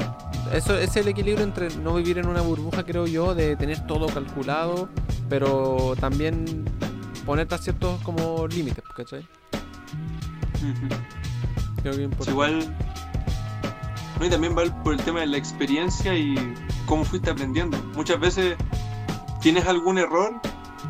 eso 0.54 0.78
es 0.78 0.96
el 0.96 1.08
equilibrio 1.08 1.44
entre 1.44 1.76
no 1.78 1.96
vivir 1.96 2.18
en 2.18 2.28
una 2.28 2.42
burbuja, 2.42 2.84
creo 2.84 3.08
yo, 3.08 3.36
de 3.36 3.56
tener 3.56 3.86
todo 3.88 4.08
calculado, 4.08 4.90
pero 5.30 5.94
también 6.00 6.66
ponerte 7.26 7.56
a 7.56 7.58
ciertos 7.58 8.02
como 8.02 8.48
límites, 8.48 8.84
¿cachai? 8.96 9.28
Creo 11.82 11.94
que 11.94 12.10
igual. 12.30 12.76
No, 14.20 14.26
y 14.26 14.30
también 14.30 14.56
va 14.56 14.64
por 14.84 14.94
el 14.94 15.02
tema 15.02 15.22
de 15.22 15.28
la 15.28 15.38
experiencia 15.38 16.16
y 16.16 16.36
cómo 16.86 17.04
fuiste 17.04 17.32
aprendiendo. 17.32 17.78
Muchas 17.96 18.20
veces 18.20 18.56
tienes 19.42 19.66
algún 19.66 19.98
error 19.98 20.40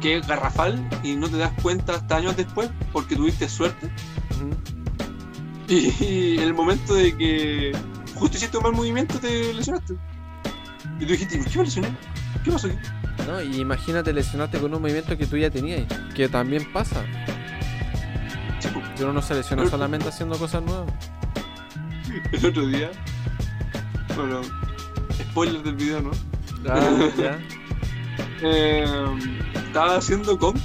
que 0.02 0.18
es 0.18 0.28
garrafal 0.28 0.86
y 1.04 1.16
no 1.16 1.30
te 1.30 1.38
das 1.38 1.52
cuenta 1.62 1.96
hasta 1.96 2.18
años 2.18 2.36
después 2.36 2.70
porque 2.92 3.16
tuviste 3.16 3.48
suerte. 3.48 3.90
Y 5.68 6.38
el 6.40 6.54
momento 6.54 6.94
de 6.94 7.16
que 7.16 7.72
justo 8.22 8.38
hiciste 8.38 8.58
un 8.58 8.64
mal 8.64 8.74
movimiento 8.74 9.20
te 9.20 9.52
lesionaste. 9.54 9.96
Y 11.00 11.06
tú 11.06 11.12
dijiste, 11.12 11.38
¿por 11.40 11.48
qué 11.48 11.58
me 11.58 11.64
lesioné? 11.66 11.98
¿Qué 12.44 12.52
pasó 12.52 12.68
aquí? 12.68 12.78
¿No? 13.28 13.42
Y 13.42 13.60
imagínate 13.60 14.14
lesionarte 14.14 14.60
con 14.60 14.74
un 14.74 14.82
movimiento 14.82 15.18
que 15.18 15.26
tú 15.26 15.38
ya 15.38 15.50
tenías, 15.50 15.82
que 16.16 16.30
también 16.30 16.72
pasa. 16.72 17.04
Que 18.96 19.04
uno 19.04 19.14
no 19.14 19.22
se 19.24 19.34
lesiona 19.34 19.64
Pero- 19.64 19.72
solamente 19.72 20.08
haciendo 20.10 20.38
cosas 20.38 20.62
nuevas. 20.62 20.94
El 22.32 22.46
otro 22.46 22.68
día. 22.68 22.92
Bueno, 24.16 24.42
spoiler 25.32 25.64
del 25.64 25.76
video, 25.76 26.02
¿no? 26.02 26.12
Ah, 26.70 26.80
ya. 27.18 27.40
Eh, 28.44 28.84
estaba 29.54 29.98
haciendo 29.98 30.36
com 30.40 30.56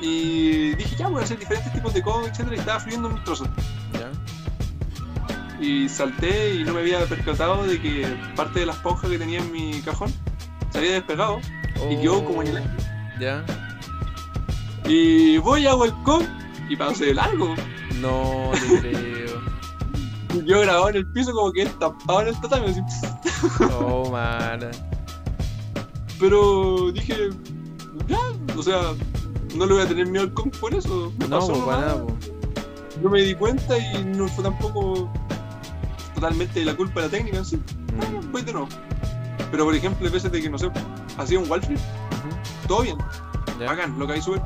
y 0.00 0.76
dije 0.76 0.94
ya 0.96 1.08
voy 1.08 1.20
a 1.20 1.24
hacer 1.24 1.40
diferentes 1.40 1.72
tipos 1.72 1.92
de 1.92 2.02
com, 2.02 2.24
etcétera, 2.24 2.54
y 2.54 2.58
estaba 2.60 2.78
fluyendo 2.78 3.08
un 3.08 3.24
trozo. 3.24 3.48
Y 5.60 5.88
salté 5.88 6.54
y 6.54 6.64
no 6.64 6.72
me 6.74 6.80
había 6.80 7.04
percatado 7.06 7.64
de 7.66 7.80
que 7.80 8.06
parte 8.36 8.60
de 8.60 8.66
la 8.66 8.72
esponja 8.72 9.08
que 9.08 9.18
tenía 9.18 9.40
en 9.40 9.50
mi 9.50 9.80
cajón 9.82 10.12
se 10.70 10.78
había 10.78 10.92
despegado 10.92 11.40
y 11.90 11.96
quedó 11.96 12.24
como 12.24 12.42
en 12.42 12.48
el 12.48 12.56
aire. 12.58 12.70
Oh, 12.76 13.20
Ya. 13.20 13.44
Y 14.86 15.38
voy 15.38 15.66
hago 15.66 15.84
el 15.84 15.92
y 16.68 16.76
pasé 16.76 17.06
de 17.06 17.14
largo. 17.14 17.54
No 18.00 18.50
te 18.52 18.80
creo. 18.80 19.38
Yo 20.44 20.60
grabado 20.60 20.90
en 20.90 20.96
el 20.96 21.06
piso 21.12 21.32
como 21.32 21.50
que 21.52 21.62
estampado 21.62 22.22
en 22.22 22.28
el 22.28 22.40
tatami 22.40 22.66
así. 22.68 22.80
Oh, 23.80 24.08
man. 24.10 24.60
Pero 26.20 26.90
dije, 26.92 27.30
ya, 28.06 28.18
o 28.56 28.62
sea, 28.62 28.80
no 29.54 29.66
le 29.66 29.72
voy 29.74 29.82
a 29.82 29.88
tener 29.88 30.06
miedo 30.06 30.24
al 30.24 30.32
com 30.34 30.50
por 30.50 30.74
eso. 30.74 31.12
Me 31.18 31.28
No, 31.28 31.38
pasó 31.40 31.52
pues 31.52 31.64
para 31.64 31.80
nomás. 31.80 31.96
nada, 31.96 32.06
pues. 32.06 32.32
yo 33.02 33.10
me 33.10 33.22
di 33.22 33.34
cuenta 33.34 33.78
y 33.78 34.04
no 34.04 34.28
fue 34.28 34.44
tampoco 34.44 35.10
totalmente 36.20 36.64
la 36.64 36.74
culpa 36.74 37.00
de 37.00 37.06
la 37.06 37.10
técnica 37.10 37.44
sí. 37.44 37.60
Bueno, 37.96 38.20
Mm. 38.22 38.32
voy 38.32 38.42
de 38.42 38.52
nuevo. 38.52 38.68
Pero 39.50 39.64
por 39.64 39.74
ejemplo, 39.74 40.06
hay 40.06 40.12
veces 40.12 40.30
de 40.32 40.42
que 40.42 40.50
no 40.50 40.58
sé, 40.58 40.70
hacía 41.16 41.38
un 41.38 41.48
wall 41.50 41.62
flip, 41.62 41.78
todo 42.66 42.82
bien, 42.82 42.98
bacán, 43.58 43.98
lo 43.98 44.06
caí 44.06 44.20
súper. 44.20 44.42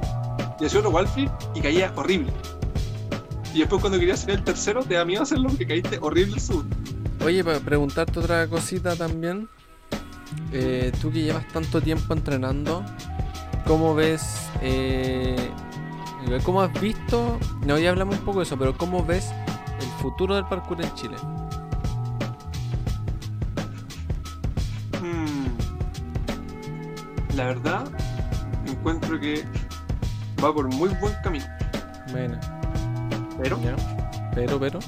Y 0.61 0.65
hacía 0.67 0.79
otro 0.81 0.91
wall 0.91 1.09
flip 1.09 1.31
y 1.55 1.61
caía 1.61 1.93
horrible. 1.97 2.33
Y 3.55 3.59
después 3.61 3.81
cuando 3.81 3.99
quería 3.99 4.15
hacer 4.15 4.31
el 4.31 4.45
tercero, 4.45 4.83
te 4.83 4.95
da 4.95 5.05
miedo 5.05 5.23
hacerlo 5.23 5.49
porque 5.49 5.67
caíste 5.67 5.99
horrible 6.01 6.35
el 6.35 6.41
sub. 6.41 6.65
Oye, 7.25 7.43
para 7.45 7.59
preguntarte 7.61 8.19
otra 8.21 8.47
cosita 8.47 8.97
también. 8.97 9.49
Eh, 10.53 10.93
tú 11.01 11.11
que 11.11 11.23
llevas 11.23 11.47
tanto 11.49 11.81
tiempo 11.81 12.15
entrenando, 12.15 12.85
¿cómo 13.67 13.95
ves, 13.95 14.49
eh, 14.63 15.51
cómo 16.45 16.63
has 16.63 16.73
visto, 16.81 17.39
no, 17.67 17.79
ya 17.79 17.91
hablamos 17.91 18.19
un 18.19 18.25
poco 18.25 18.39
de 18.39 18.45
eso, 18.45 18.57
pero 18.59 18.77
cómo 18.77 19.05
ves 19.05 19.31
el 19.81 19.87
futuro 20.03 20.35
del 20.35 20.45
parkour 20.47 20.83
en 20.83 20.95
Chile? 20.95 21.17
La 27.35 27.47
verdad, 27.47 27.85
encuentro 28.67 29.19
que 29.19 29.45
va 30.43 30.53
por 30.53 30.69
muy 30.69 30.91
buen 31.01 31.15
camino. 31.23 31.45
Bueno, 32.11 32.39
Pero, 33.41 33.59
ya. 33.63 33.77
Pero, 34.35 34.59
pero, 34.59 34.79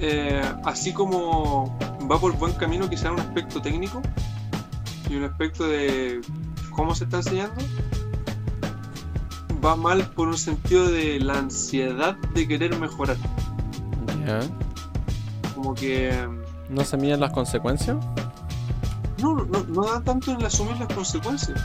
eh, 0.00 0.42
así 0.64 0.92
como 0.92 1.76
va 2.10 2.18
por 2.18 2.36
buen 2.36 2.52
camino 2.54 2.88
quizá 2.88 3.08
en 3.08 3.14
un 3.14 3.20
aspecto 3.20 3.62
técnico 3.62 4.02
y 5.08 5.16
un 5.16 5.24
aspecto 5.24 5.66
de 5.66 6.20
cómo 6.70 6.94
se 6.94 7.04
está 7.04 7.18
enseñando, 7.18 7.56
va 9.64 9.74
mal 9.76 10.06
por 10.10 10.28
un 10.28 10.36
sentido 10.36 10.86
de 10.88 11.18
la 11.20 11.38
ansiedad 11.38 12.16
de 12.34 12.46
querer 12.46 12.78
mejorar. 12.78 13.16
ya. 14.26 14.40
Como 15.54 15.74
que 15.74 16.12
¿No 16.68 16.84
se 16.84 16.96
miden 16.96 17.20
las 17.20 17.32
consecuencias? 17.32 17.96
No, 19.22 19.34
no, 19.44 19.64
no 19.68 19.82
da 19.84 20.00
tanto 20.00 20.30
en 20.32 20.44
asumir 20.44 20.76
las 20.78 20.88
consecuencias. 20.92 21.60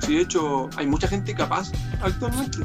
Si 0.00 0.14
de 0.16 0.22
hecho 0.22 0.68
hay 0.76 0.86
mucha 0.86 1.08
gente 1.08 1.34
capaz 1.34 1.70
actualmente. 2.02 2.58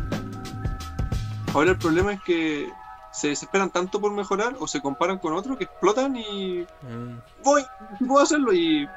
Ahora 1.53 1.71
el 1.71 1.77
problema 1.77 2.13
es 2.13 2.21
que 2.21 2.69
se 3.11 3.29
desesperan 3.29 3.69
tanto 3.71 3.99
por 3.99 4.11
mejorar 4.13 4.55
o 4.59 4.67
se 4.67 4.81
comparan 4.81 5.17
con 5.17 5.33
otros 5.33 5.57
que 5.57 5.63
explotan 5.63 6.15
y 6.15 6.59
Mm, 6.83 7.17
voy, 7.43 7.63
puedo 8.07 8.21
hacerlo 8.23 8.53
y 8.53 8.87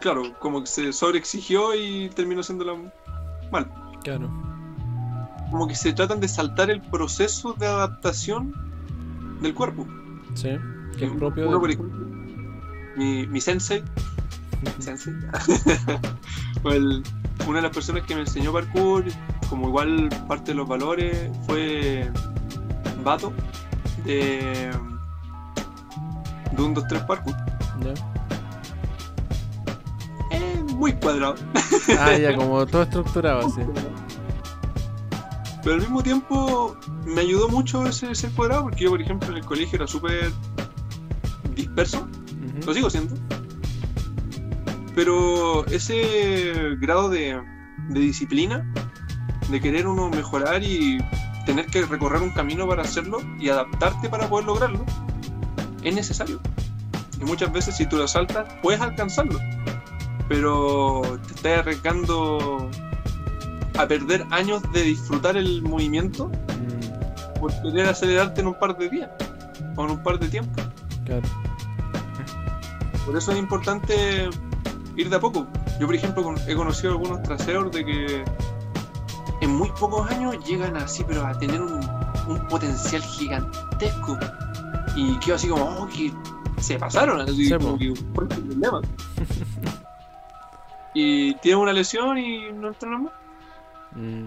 claro, 0.00 0.22
como 0.38 0.60
que 0.60 0.66
se 0.66 0.92
sobreexigió 0.92 1.74
y 1.74 2.08
terminó 2.10 2.40
haciéndola 2.40 2.74
mal. 3.50 3.66
claro. 4.04 4.30
Como 5.50 5.66
que 5.66 5.74
se 5.74 5.92
tratan 5.92 6.20
de 6.20 6.28
saltar 6.28 6.70
el 6.70 6.80
proceso 6.80 7.54
de 7.54 7.66
adaptación 7.66 8.54
del 9.42 9.52
cuerpo. 9.52 9.84
Sí, 10.34 10.50
que 10.96 11.06
es 11.06 11.10
propio 11.12 11.48
Uno, 11.48 11.54
de- 11.54 11.60
por 11.60 11.70
ejemplo, 11.72 12.06
mi, 12.96 13.26
mi 13.26 13.40
sensei, 13.40 13.82
sensei, 14.78 15.12
el- 16.64 17.02
una 17.46 17.56
de 17.58 17.62
las 17.62 17.72
personas 17.74 18.04
que 18.04 18.14
me 18.14 18.20
enseñó 18.22 18.52
parkour, 18.52 19.04
como 19.48 19.68
igual 19.68 20.08
parte 20.28 20.50
de 20.52 20.56
los 20.56 20.68
valores, 20.68 21.30
fue 21.46 22.08
Bato 23.02 23.32
de, 24.04 24.70
de 26.52 26.62
un 26.62 26.74
2-3 26.74 27.06
parkour. 27.06 27.34
Es 30.30 30.62
muy 30.74 30.92
cuadrado. 30.94 31.34
Ah, 31.98 32.16
ya, 32.16 32.34
como 32.36 32.66
todo 32.66 32.82
estructurado 32.82 33.46
así. 33.46 33.60
Pero 35.62 35.74
al 35.74 35.80
mismo 35.80 36.02
tiempo 36.02 36.76
me 37.04 37.22
ayudó 37.22 37.48
mucho 37.48 37.86
ese 37.86 38.14
ser 38.14 38.30
cuadrado 38.32 38.64
porque 38.64 38.84
yo, 38.84 38.90
por 38.90 39.00
ejemplo, 39.00 39.28
en 39.30 39.36
el 39.38 39.44
colegio 39.44 39.76
era 39.76 39.86
súper 39.86 40.30
disperso, 41.54 42.06
lo 42.66 42.74
sigo 42.74 42.88
siendo. 42.90 43.14
Pero 45.00 45.64
ese 45.68 46.76
grado 46.78 47.08
de, 47.08 47.40
de 47.88 48.00
disciplina, 48.00 48.70
de 49.50 49.58
querer 49.58 49.86
uno 49.86 50.10
mejorar 50.10 50.62
y 50.62 50.98
tener 51.46 51.64
que 51.64 51.86
recorrer 51.86 52.20
un 52.20 52.32
camino 52.32 52.68
para 52.68 52.82
hacerlo 52.82 53.16
y 53.38 53.48
adaptarte 53.48 54.10
para 54.10 54.28
poder 54.28 54.44
lograrlo, 54.44 54.84
es 55.82 55.94
necesario. 55.94 56.38
Y 57.18 57.24
muchas 57.24 57.50
veces 57.50 57.78
si 57.78 57.86
tú 57.86 57.96
lo 57.96 58.06
saltas, 58.06 58.46
puedes 58.62 58.82
alcanzarlo. 58.82 59.38
Pero 60.28 61.00
te 61.26 61.32
estás 61.32 61.60
arriesgando 61.60 62.68
a 63.78 63.86
perder 63.86 64.26
años 64.30 64.62
de 64.74 64.82
disfrutar 64.82 65.38
el 65.38 65.62
movimiento 65.62 66.30
Mm, 66.60 67.40
por 67.40 67.62
querer 67.62 67.88
acelerarte 67.88 68.42
en 68.42 68.48
un 68.48 68.58
par 68.58 68.76
de 68.76 68.90
días 68.90 69.08
o 69.76 69.84
en 69.86 69.92
un 69.92 70.02
par 70.02 70.18
de 70.18 70.28
tiempo. 70.28 70.60
claro. 71.06 71.26
Por 73.06 73.16
eso 73.16 73.32
es 73.32 73.38
importante 73.38 74.28
ir 74.96 75.08
de 75.10 75.16
a 75.16 75.20
poco. 75.20 75.46
Yo, 75.78 75.86
por 75.86 75.94
ejemplo, 75.94 76.34
he 76.46 76.54
conocido 76.54 76.92
algunos 76.92 77.22
traseros 77.22 77.70
de 77.72 77.84
que 77.84 78.24
en 79.40 79.50
muy 79.50 79.70
pocos 79.78 80.10
años 80.10 80.36
llegan 80.46 80.76
así, 80.76 81.04
pero 81.06 81.24
a 81.26 81.38
tener 81.38 81.60
un, 81.60 81.80
un 82.28 82.48
potencial 82.48 83.02
gigantesco. 83.02 84.18
Y 84.96 85.18
quedo 85.20 85.36
así 85.36 85.48
como, 85.48 85.64
oh, 85.64 85.88
que 85.88 86.12
se 86.60 86.78
pasaron, 86.78 87.20
así 87.20 87.46
Sí, 87.46 87.52
como 87.54 87.72
po. 87.72 87.78
que 87.78 87.94
fue 88.14 88.24
un 88.24 88.28
problema. 88.28 88.80
y 90.94 91.34
tienen 91.36 91.62
una 91.62 91.72
lesión 91.72 92.18
y 92.18 92.52
no 92.52 92.68
entrenan 92.68 93.04
más. 93.04 93.12
Mm, 93.92 94.26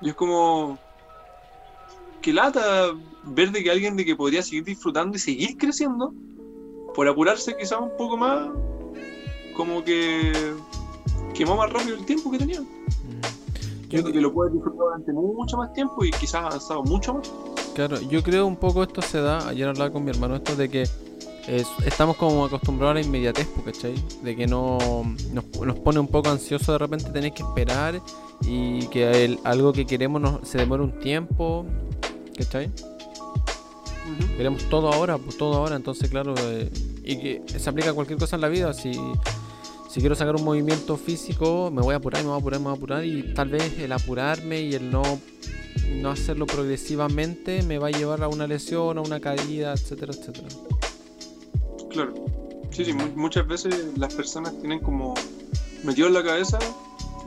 Y 0.00 0.08
es 0.08 0.14
como. 0.14 0.78
Que 2.20 2.32
lata 2.32 2.86
ver 3.24 3.50
de 3.50 3.64
que 3.64 3.70
alguien 3.70 3.96
de 3.96 4.04
que 4.04 4.14
podría 4.14 4.42
seguir 4.42 4.64
disfrutando 4.64 5.16
y 5.16 5.20
seguir 5.20 5.56
creciendo, 5.58 6.12
por 6.94 7.08
apurarse 7.08 7.56
quizás 7.56 7.80
un 7.80 7.96
poco 7.96 8.16
más, 8.16 8.48
como 9.56 9.82
que 9.84 10.32
quemó 11.34 11.56
más 11.56 11.70
rápido 11.72 11.96
el 11.96 12.04
tiempo 12.06 12.30
que 12.30 12.38
tenía. 12.38 12.60
mm. 12.60 12.66
Yo 13.88 14.00
creo 14.02 14.12
que 14.12 14.20
lo 14.20 14.32
puedes 14.32 14.52
disfrutar 14.54 14.80
durante 14.86 15.12
mucho 15.12 15.56
más 15.58 15.72
tiempo 15.74 16.02
y 16.04 16.10
quizás 16.12 16.36
avanzado 16.44 16.82
mucho 16.84 17.14
más. 17.14 17.30
claro, 17.74 18.00
yo 18.00 18.22
creo 18.22 18.46
un 18.46 18.56
poco 18.56 18.82
esto 18.82 19.02
se 19.02 19.20
da, 19.20 19.48
ayer 19.48 19.68
hablaba 19.68 19.90
con 19.92 20.04
mi 20.04 20.10
hermano 20.10 20.36
esto 20.36 20.56
de 20.56 20.68
que 20.70 20.82
es- 20.82 21.68
estamos 21.84 22.16
como 22.16 22.44
acostumbrados 22.46 22.92
a 22.92 22.94
la 22.94 23.00
inmediatez, 23.02 23.48
¿cachai? 23.64 23.94
De 24.22 24.34
que 24.36 24.46
no 24.46 24.78
nos, 25.32 25.44
nos 25.60 25.74
pone 25.80 25.98
un 26.00 26.06
poco 26.08 26.30
ansioso 26.30 26.72
de 26.72 26.78
repente 26.78 27.10
tener 27.10 27.32
que 27.34 27.42
esperar 27.42 28.00
y 28.42 28.86
que 28.86 29.24
el- 29.24 29.38
algo 29.44 29.72
que 29.72 29.84
queremos 29.86 30.20
nos- 30.22 30.48
se 30.48 30.56
demora 30.58 30.82
un 30.84 30.98
tiempo, 31.00 31.66
¿cachai? 32.36 32.70
Queremos 34.36 34.64
todo 34.68 34.92
ahora, 34.92 35.16
pues 35.18 35.36
todo 35.36 35.54
ahora, 35.56 35.76
entonces 35.76 36.10
claro, 36.10 36.34
eh, 36.38 36.70
y 37.04 37.16
que 37.18 37.42
se 37.58 37.68
aplica 37.70 37.90
a 37.90 37.92
cualquier 37.94 38.18
cosa 38.18 38.36
en 38.36 38.42
la 38.42 38.48
vida, 38.48 38.72
si, 38.72 38.92
si 39.92 40.00
quiero 40.00 40.14
sacar 40.14 40.34
un 40.36 40.44
movimiento 40.44 40.96
físico, 40.96 41.70
me 41.70 41.82
voy 41.82 41.92
a 41.92 41.98
apurar, 41.98 42.22
me 42.22 42.28
voy 42.28 42.36
a 42.36 42.40
apurar, 42.40 42.60
me 42.60 42.64
voy 42.64 42.72
a 42.72 42.76
apurar 42.76 43.04
y 43.04 43.34
tal 43.34 43.48
vez 43.50 43.78
el 43.78 43.92
apurarme 43.92 44.60
y 44.62 44.74
el 44.74 44.90
no, 44.90 45.02
no 45.96 46.10
hacerlo 46.10 46.46
progresivamente 46.46 47.62
me 47.62 47.78
va 47.78 47.88
a 47.88 47.90
llevar 47.90 48.22
a 48.22 48.28
una 48.28 48.46
lesión, 48.46 48.96
a 48.96 49.02
una 49.02 49.20
caída, 49.20 49.72
etcétera, 49.74 50.12
etcétera. 50.14 50.48
Claro. 51.90 52.14
Sí, 52.70 52.86
sí, 52.86 52.94
mu- 52.94 53.14
muchas 53.16 53.46
veces 53.46 53.74
las 53.98 54.14
personas 54.14 54.58
tienen 54.60 54.78
como 54.80 55.12
metido 55.84 56.06
en 56.08 56.14
la 56.14 56.22
cabeza 56.22 56.58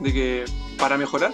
de 0.00 0.12
que 0.12 0.44
para 0.76 0.98
mejorar 0.98 1.32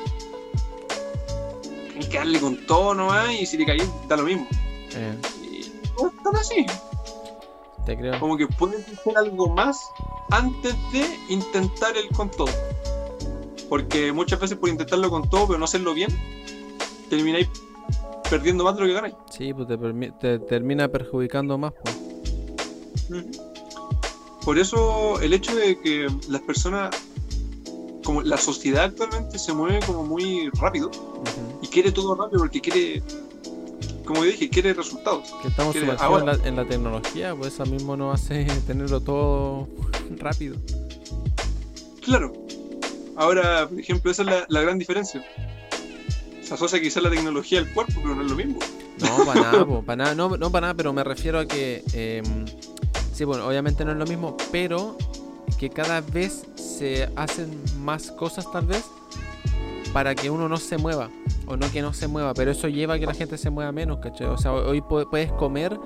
hay 1.99 2.07
que 2.09 2.19
darle 2.19 2.41
con 2.41 2.57
todo 2.67 2.95
nomás 2.95 3.33
y 3.41 3.47
si 3.47 3.57
te 3.57 3.65
caes 3.65 3.89
da 4.09 4.17
lo 4.17 4.25
mismo. 4.25 4.47
Eh, 4.95 5.15
Y 5.43 5.73
no 6.03 6.09
es 6.09 6.23
tan 6.23 6.37
así. 6.37 6.67
Te 7.85 7.97
creo. 7.97 8.19
Como 8.21 8.37
que 8.37 8.47
puedes 8.47 8.87
hacer 8.89 9.17
algo 9.17 9.49
más 9.49 9.81
antes 10.31 10.75
de 10.93 11.05
intentar 11.29 11.97
el 11.97 12.09
con 12.17 12.31
todo. 12.31 12.53
Porque 13.69 14.13
muchas 14.13 14.41
veces 14.41 14.59
por 14.59 14.69
intentarlo 14.69 15.11
con 15.11 15.29
todo 15.29 15.47
pero 15.49 15.59
no 15.59 15.65
hacerlo 15.65 15.95
bien, 15.95 16.11
termináis 17.09 17.49
perdiendo 18.29 18.65
más 18.65 18.75
de 18.77 18.81
lo 18.81 18.87
que 18.87 18.93
ganáis. 18.95 19.15
Sí, 19.31 19.53
pues 19.53 19.69
te, 20.21 20.39
termina 20.39 20.89
perjudicando 20.89 21.59
más, 21.59 21.73
pues. 21.83 21.99
Por 24.45 24.59
eso 24.59 25.21
el 25.21 25.35
hecho 25.35 25.55
de 25.55 25.79
que 25.81 26.09
las 26.29 26.41
personas, 26.41 26.97
como 28.03 28.23
la 28.23 28.37
sociedad 28.37 28.85
actualmente 28.85 29.39
se 29.39 29.53
mueve 29.53 29.81
como 29.87 30.05
muy 30.05 30.51
rápido 30.55 30.91
y 31.61 31.67
quiere 31.69 31.93
todo 31.93 32.15
rápido 32.15 32.41
porque 32.41 32.61
quiere, 32.61 33.03
como 34.05 34.23
dije, 34.23 34.49
quiere 34.49 34.75
resultados. 34.75 35.33
Que 35.43 35.49
estamos 35.49 35.75
Quiere- 35.75 35.91
en 35.93 36.27
la, 36.27 36.39
en 36.45 36.57
la 36.57 36.65
tecnología, 36.67 37.35
pues 37.35 37.55
eso 37.55 37.67
mismo 37.67 37.97
nos 37.97 38.15
hace 38.21 38.45
tenerlo 38.67 39.01
todo 39.01 39.69
rápido. 40.19 40.57
Claro. 42.03 42.33
Ahora, 43.17 43.69
por 43.69 43.79
ejemplo, 43.79 44.11
esa 44.11 44.23
es 44.23 44.29
la, 44.29 44.45
la 44.49 44.61
gran 44.63 44.79
diferencia. 44.79 45.23
Se 46.43 46.55
asocia 46.55 46.81
quizás 46.81 47.03
la 47.03 47.11
tecnología 47.11 47.59
al 47.61 47.71
cuerpo, 47.73 47.93
pero 48.03 48.15
no 48.15 48.23
es 48.23 48.31
lo 48.31 48.37
mismo. 48.37 48.59
No, 48.99 49.25
para 49.25 49.41
nada, 49.41 49.65
po, 49.67 49.83
para 49.83 49.97
nada, 50.05 50.15
no, 50.15 50.37
no 50.37 50.51
para 50.51 50.63
nada, 50.69 50.75
pero 50.75 50.93
me 50.93 51.05
refiero 51.05 51.39
a 51.39 51.47
que, 51.47 51.83
em, 51.93 52.47
sí, 53.13 53.25
bueno, 53.25 53.47
obviamente 53.47 53.85
no 53.85 53.93
es 53.93 53.99
lo 53.99 54.07
mismo, 54.07 54.37
pero 54.51 54.97
que 55.59 55.71
cada 55.71 56.01
vez 56.01 56.45
se 56.57 57.09
hacen 57.17 57.51
más 57.79 58.11
cosas 58.11 58.51
tal 58.51 58.67
vez 58.67 58.85
para 59.93 60.15
que 60.15 60.31
uno 60.31 60.49
no 60.49 60.57
se 60.57 60.79
mueva, 60.79 61.11
o 61.47 61.57
no 61.57 61.71
que 61.71 61.83
no 61.83 61.93
se 61.93 62.09
mueva, 62.09 62.33
pero 62.35 62.51
eso 62.51 62.69
lleva 62.69 62.95
a 62.95 62.99
que 62.99 63.07
la 63.07 63.15
gente 63.15 63.37
se 63.39 63.51
mueva 63.51 63.73
menos, 63.73 63.99
¿cachai? 63.99 64.27
O 64.29 64.39
sea, 64.39 64.53
hoy 64.53 64.81
pu- 64.81 65.09
puedes 65.11 65.31
comer 65.33 65.79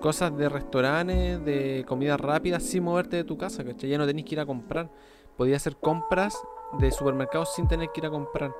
cosas 0.00 0.36
de 0.36 0.48
restaurantes, 0.50 1.42
de 1.44 1.84
comida 1.88 2.16
rápida, 2.16 2.60
sin 2.60 2.84
moverte 2.84 3.16
de 3.16 3.24
tu 3.24 3.38
casa, 3.38 3.64
¿cachai? 3.64 3.88
Ya 3.88 3.96
no 3.98 4.06
tenés 4.06 4.24
que 4.26 4.34
ir 4.34 4.40
a 4.40 4.46
comprar, 4.46 4.90
podías 5.36 5.62
hacer 5.62 5.76
compras 5.76 6.36
de 6.78 6.90
supermercados 6.90 7.54
sin 7.54 7.66
tener 7.68 7.88
que 7.92 8.00
ir 8.00 8.06
a 8.06 8.10
comprar. 8.10 8.54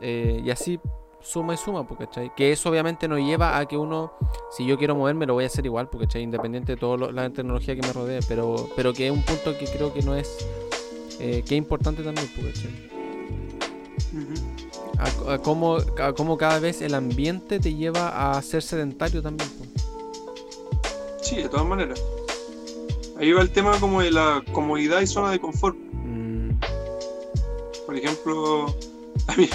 Eh, 0.00 0.42
y 0.44 0.50
así 0.50 0.78
suma 1.20 1.54
y 1.54 1.56
suma, 1.56 1.86
pues, 1.88 2.00
¿cachai? 2.00 2.30
Que 2.36 2.52
eso 2.52 2.68
obviamente 2.68 3.08
nos 3.08 3.18
lleva 3.20 3.56
a 3.58 3.66
que 3.66 3.78
uno, 3.78 4.12
si 4.50 4.66
yo 4.66 4.76
quiero 4.76 4.94
moverme, 4.94 5.24
lo 5.24 5.32
voy 5.32 5.44
a 5.44 5.46
hacer 5.46 5.64
igual, 5.64 5.88
porque 5.88 6.06
¿cachai? 6.06 6.22
Independiente 6.22 6.72
de 6.72 6.76
toda 6.76 7.10
la 7.12 7.30
tecnología 7.30 7.74
que 7.74 7.80
me 7.80 7.92
rodee, 7.94 8.20
pero, 8.28 8.68
pero 8.76 8.92
que 8.92 9.06
es 9.06 9.12
un 9.12 9.22
punto 9.22 9.56
que 9.56 9.64
creo 9.64 9.94
que 9.94 10.02
no 10.02 10.14
es, 10.14 10.46
eh, 11.18 11.42
que 11.48 11.54
es 11.54 11.58
importante 11.58 12.02
también, 12.02 12.28
¿cachai? 13.96 15.28
A, 15.28 15.34
a 15.34 15.38
cómo, 15.38 15.78
a 16.00 16.12
cómo 16.12 16.36
cada 16.36 16.58
vez 16.58 16.80
el 16.82 16.94
ambiente 16.94 17.60
te 17.60 17.74
lleva 17.74 18.36
a 18.36 18.42
ser 18.42 18.62
sedentario 18.62 19.22
también. 19.22 19.48
Sí, 21.20 21.36
de 21.36 21.48
todas 21.48 21.66
maneras. 21.66 22.02
Ahí 23.18 23.32
va 23.32 23.42
el 23.42 23.50
tema 23.50 23.78
como 23.80 24.02
de 24.02 24.10
la 24.10 24.42
comodidad 24.52 25.00
y 25.00 25.06
zona 25.06 25.30
de 25.30 25.40
confort. 25.40 25.76
Mm, 25.92 26.50
Por 27.86 27.96
ejemplo, 27.96 28.66
a 29.28 29.36
mí 29.36 29.48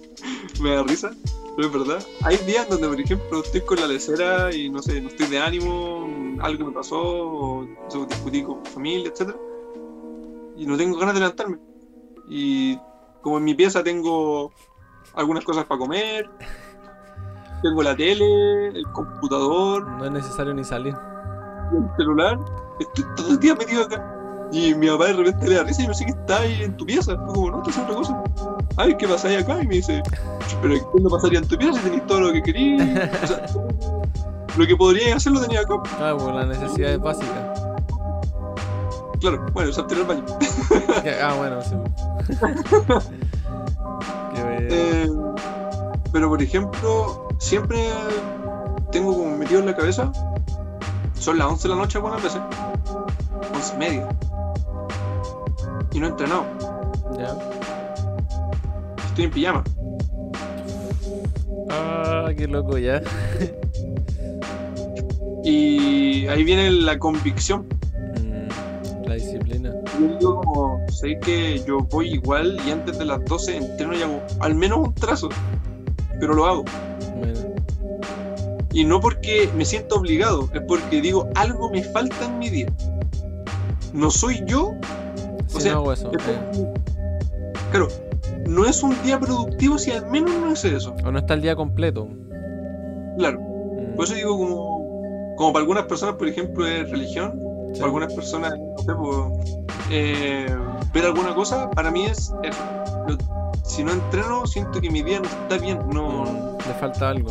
me 0.60 0.74
da 0.74 0.82
risa, 0.82 1.12
pero 1.56 1.68
es 1.68 1.72
verdad. 1.72 2.06
Hay 2.22 2.36
días 2.38 2.68
donde, 2.68 2.88
por 2.88 3.00
ejemplo, 3.00 3.42
estoy 3.42 3.60
con 3.62 3.80
la 3.80 3.86
lecera 3.86 4.54
y 4.54 4.68
no 4.68 4.82
sé, 4.82 5.00
no 5.00 5.08
estoy 5.08 5.26
de 5.28 5.38
ánimo, 5.38 6.08
algo 6.42 6.66
me 6.66 6.72
pasó, 6.72 7.00
o 7.00 7.68
sé, 7.88 7.98
discutí 8.06 8.42
con 8.42 8.60
mi 8.62 8.68
familia, 8.68 9.08
etcétera 9.08 9.38
Y 10.56 10.66
no 10.66 10.76
tengo 10.76 10.98
ganas 10.98 11.14
de 11.14 11.20
levantarme. 11.20 11.58
Y 12.28 12.78
como 13.26 13.38
en 13.38 13.44
mi 13.44 13.54
pieza 13.54 13.82
tengo 13.82 14.52
algunas 15.16 15.42
cosas 15.42 15.64
para 15.64 15.80
comer, 15.80 16.30
tengo 17.60 17.82
la 17.82 17.96
tele, 17.96 18.68
el 18.68 18.86
computador, 18.92 19.84
no 19.84 20.04
es 20.04 20.12
necesario 20.12 20.54
ni 20.54 20.62
salir. 20.62 20.94
el 21.72 21.96
celular, 21.96 22.38
estoy 22.78 23.04
todo 23.16 23.30
el 23.32 23.40
día 23.40 23.56
metido 23.56 23.82
acá. 23.82 24.48
Y 24.52 24.76
mi 24.76 24.86
papá 24.86 25.06
de 25.06 25.14
repente 25.14 25.48
le 25.48 25.56
da 25.56 25.64
risa 25.64 25.82
y 25.82 25.86
me 25.86 25.92
dice 25.92 26.04
que 26.04 26.12
está 26.12 26.38
ahí 26.38 26.62
en 26.62 26.76
tu 26.76 26.86
pieza. 26.86 27.16
Fue 27.16 27.34
como, 27.34 27.50
no, 27.50 27.62
te 27.64 27.70
hace 27.70 27.80
otra 27.80 27.96
cosa. 27.96 28.22
Ay, 28.76 28.96
¿qué 28.96 29.06
ahí 29.06 29.34
acá? 29.34 29.60
Y 29.60 29.66
me 29.66 29.74
dice, 29.74 30.00
pero 30.62 30.74
¿qué 30.74 31.02
no 31.02 31.10
pasaría 31.10 31.40
en 31.40 31.48
tu 31.48 31.56
pieza 31.56 31.80
si 31.80 31.80
tenéis 31.80 32.06
todo 32.06 32.20
lo 32.20 32.32
que 32.32 32.42
querías? 32.42 33.22
O 33.24 33.26
sea, 33.26 33.46
lo 34.56 34.66
que 34.68 34.76
podrías 34.76 35.16
hacer 35.16 35.32
lo 35.32 35.40
tenía 35.40 35.62
acá. 35.62 35.74
Claro, 35.96 36.18
pues 36.18 36.32
las 36.32 36.46
necesidades 36.46 37.00
básicas. 37.00 37.65
Claro, 39.26 39.44
bueno, 39.52 39.72
salté 39.72 39.96
al 39.96 40.04
baño. 40.04 40.24
Que- 41.02 41.10
ah, 41.20 41.34
bueno, 41.36 41.60
sí. 41.62 41.74
Eh, 44.38 45.08
pero 46.12 46.28
por 46.28 46.40
ejemplo, 46.42 47.28
siempre 47.38 47.88
tengo 48.92 49.12
como 49.16 49.36
metido 49.36 49.60
en 49.60 49.66
la 49.66 49.74
cabeza, 49.74 50.12
son 51.18 51.38
las 51.38 51.48
11 51.48 51.62
de 51.68 51.74
la 51.74 51.80
noche 51.80 51.98
algunas 51.98 52.22
veces, 52.22 52.40
11 53.54 53.74
y 53.74 53.78
media. 53.78 54.08
Y 55.92 55.98
no 56.00 56.06
he 56.06 56.10
entrenado, 56.10 56.44
Ya. 57.18 57.36
estoy 59.06 59.24
en 59.24 59.30
pijama. 59.30 59.64
Ah, 61.70 62.28
qué 62.36 62.46
loco 62.46 62.78
ya. 62.78 63.00
Y 65.44 66.26
ahí 66.28 66.44
viene 66.44 66.70
la 66.70 66.98
convicción. 66.98 67.66
Disciplina. 69.16 69.74
Yo 69.98 70.18
digo 70.18 70.40
como, 70.40 70.86
sé 70.88 71.18
que 71.20 71.62
yo 71.66 71.78
voy 71.80 72.14
igual 72.14 72.58
y 72.66 72.70
antes 72.70 72.98
de 72.98 73.04
las 73.04 73.24
12 73.24 73.56
entreno 73.56 73.94
y 73.96 74.02
hago 74.02 74.20
al 74.40 74.54
menos 74.54 74.78
un 74.88 74.94
trazo, 74.94 75.28
pero 76.20 76.34
lo 76.34 76.46
hago. 76.46 76.64
Bueno, 77.18 77.40
Y 78.72 78.84
no 78.84 79.00
porque 79.00 79.48
me 79.56 79.64
siento 79.64 79.96
obligado, 79.96 80.48
es 80.54 80.62
porque 80.68 81.00
digo, 81.00 81.28
algo 81.34 81.70
me 81.70 81.82
falta 81.82 82.24
en 82.26 82.38
mi 82.38 82.50
día. 82.50 82.66
No 83.92 84.10
soy 84.10 84.42
yo, 84.46 84.72
si 85.48 85.60
sea, 85.62 85.72
no 85.72 85.78
hago 85.78 85.92
eso. 85.94 86.10
es 86.12 86.28
eh, 86.28 86.74
claro, 87.70 87.88
no 88.46 88.66
es 88.66 88.82
un 88.82 88.94
día 89.02 89.18
productivo 89.18 89.78
si 89.78 89.92
al 89.92 90.06
menos 90.10 90.30
no 90.40 90.52
es 90.52 90.64
eso. 90.64 90.94
O 91.04 91.10
no 91.10 91.18
está 91.18 91.34
el 91.34 91.40
día 91.42 91.56
completo. 91.56 92.08
Claro. 93.18 93.40
Mm, 93.40 93.96
Por 93.96 94.04
eso 94.04 94.14
digo, 94.14 94.36
como, 94.36 95.34
como 95.36 95.52
para 95.52 95.62
algunas 95.62 95.84
personas, 95.86 96.16
por 96.16 96.28
ejemplo, 96.28 96.66
es 96.66 96.90
religión, 96.90 97.40
sí. 97.74 97.82
algunas 97.82 98.12
personas, 98.12 98.54
no 98.58 98.78
sé, 98.82 98.94
pues, 98.94 99.56
eh, 99.90 100.56
ver 100.92 101.04
alguna 101.06 101.34
cosa, 101.34 101.68
para 101.70 101.90
mí 101.90 102.06
es. 102.06 102.32
Lo- 103.06 103.16
si 103.64 103.82
no 103.84 103.92
entreno, 103.92 104.46
siento 104.46 104.80
que 104.80 104.90
mi 104.90 105.02
día 105.02 105.18
no 105.20 105.26
está 105.26 105.58
bien. 105.58 105.80
No, 105.92 106.24
le 106.66 106.74
falta 106.74 107.10
algo. 107.10 107.30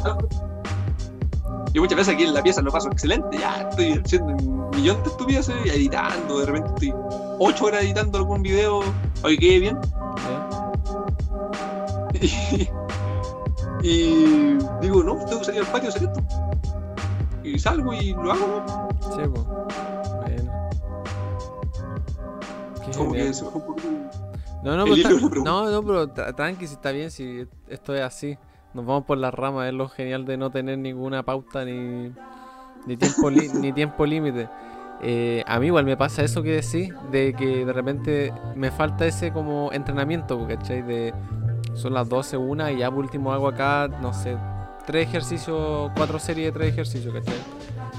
Yo 1.73 1.81
muchas 1.81 1.97
veces 1.97 2.13
aquí 2.13 2.23
en 2.23 2.33
la 2.33 2.41
pieza 2.43 2.61
lo 2.61 2.71
paso 2.71 2.89
excelente, 2.89 3.37
ya 3.37 3.67
estoy 3.69 4.01
haciendo 4.03 4.27
un 4.33 4.69
millón 4.71 5.01
de 5.03 5.09
estupideces, 5.09 5.55
y 5.65 5.69
editando, 5.69 6.39
de 6.39 6.45
repente 6.45 6.69
estoy 6.69 6.93
ocho 7.39 7.65
horas 7.65 7.83
editando 7.83 8.17
algún 8.17 8.41
video, 8.43 8.79
oye, 9.23 9.37
quede 9.37 9.59
bien, 9.59 9.77
¿sí? 12.21 12.69
y, 13.81 13.87
y 13.87 14.57
digo, 14.81 15.03
no, 15.03 15.15
tengo 15.25 15.39
que 15.39 15.45
salir 15.45 15.61
al 15.61 15.67
patio 15.67 15.89
a 15.89 15.93
hacer 15.93 16.03
esto. 16.03 16.21
Y 17.43 17.59
salgo 17.59 17.93
y 17.93 18.13
lo 18.13 18.31
hago, 18.31 18.47
¿no? 18.65 18.89
Sí, 19.13 19.21
pues. 19.33 19.45
Como 22.97 23.13
que 23.13 23.33
se 23.33 23.43
un. 23.45 24.09
No, 24.63 24.75
no, 24.77 24.83
pero, 24.85 24.95
está- 24.95 25.09
pregunta. 25.09 25.39
no, 25.43 25.69
no, 25.69 25.83
pero 25.83 26.13
tra- 26.13 26.35
tranqui, 26.35 26.67
si 26.67 26.73
está 26.73 26.91
bien, 26.91 27.11
si 27.11 27.45
esto 27.67 27.93
es 27.95 28.01
así. 28.01 28.37
Nos 28.73 28.85
vamos 28.85 29.05
por 29.05 29.17
las 29.17 29.33
ramas, 29.33 29.67
es 29.67 29.73
lo 29.73 29.87
genial 29.87 30.25
de 30.25 30.35
no 30.37 30.49
tener 30.49 30.77
ninguna 30.77 31.23
pauta 31.23 31.63
ni, 31.63 32.11
ni 32.85 32.97
tiempo 32.97 33.29
li- 33.29 33.49
ni 33.53 33.71
tiempo 33.71 34.05
límite. 34.05 34.49
Eh, 35.01 35.43
a 35.45 35.59
mí 35.59 35.67
igual 35.67 35.85
me 35.85 35.95
pasa 35.95 36.23
eso 36.23 36.41
que 36.41 36.61
decís, 36.61 36.93
de 37.11 37.33
que 37.33 37.65
de 37.65 37.71
repente 37.73 38.33
me 38.55 38.71
falta 38.71 39.05
ese 39.05 39.31
como 39.31 39.71
entrenamiento, 39.71 40.45
¿cachai? 40.47 40.81
De 40.81 41.13
son 41.73 41.93
las 41.93 42.07
12, 42.09 42.37
una 42.37 42.71
y 42.71 42.77
ya 42.79 42.89
por 42.89 42.99
último 42.99 43.31
hago 43.33 43.47
acá, 43.49 43.87
no 44.01 44.13
sé, 44.13 44.37
tres 44.85 45.07
ejercicios, 45.07 45.91
cuatro 45.95 46.17
series 46.19 46.47
de 46.47 46.51
tres 46.59 46.69
ejercicios, 46.73 47.13
¿cachai? 47.13 47.35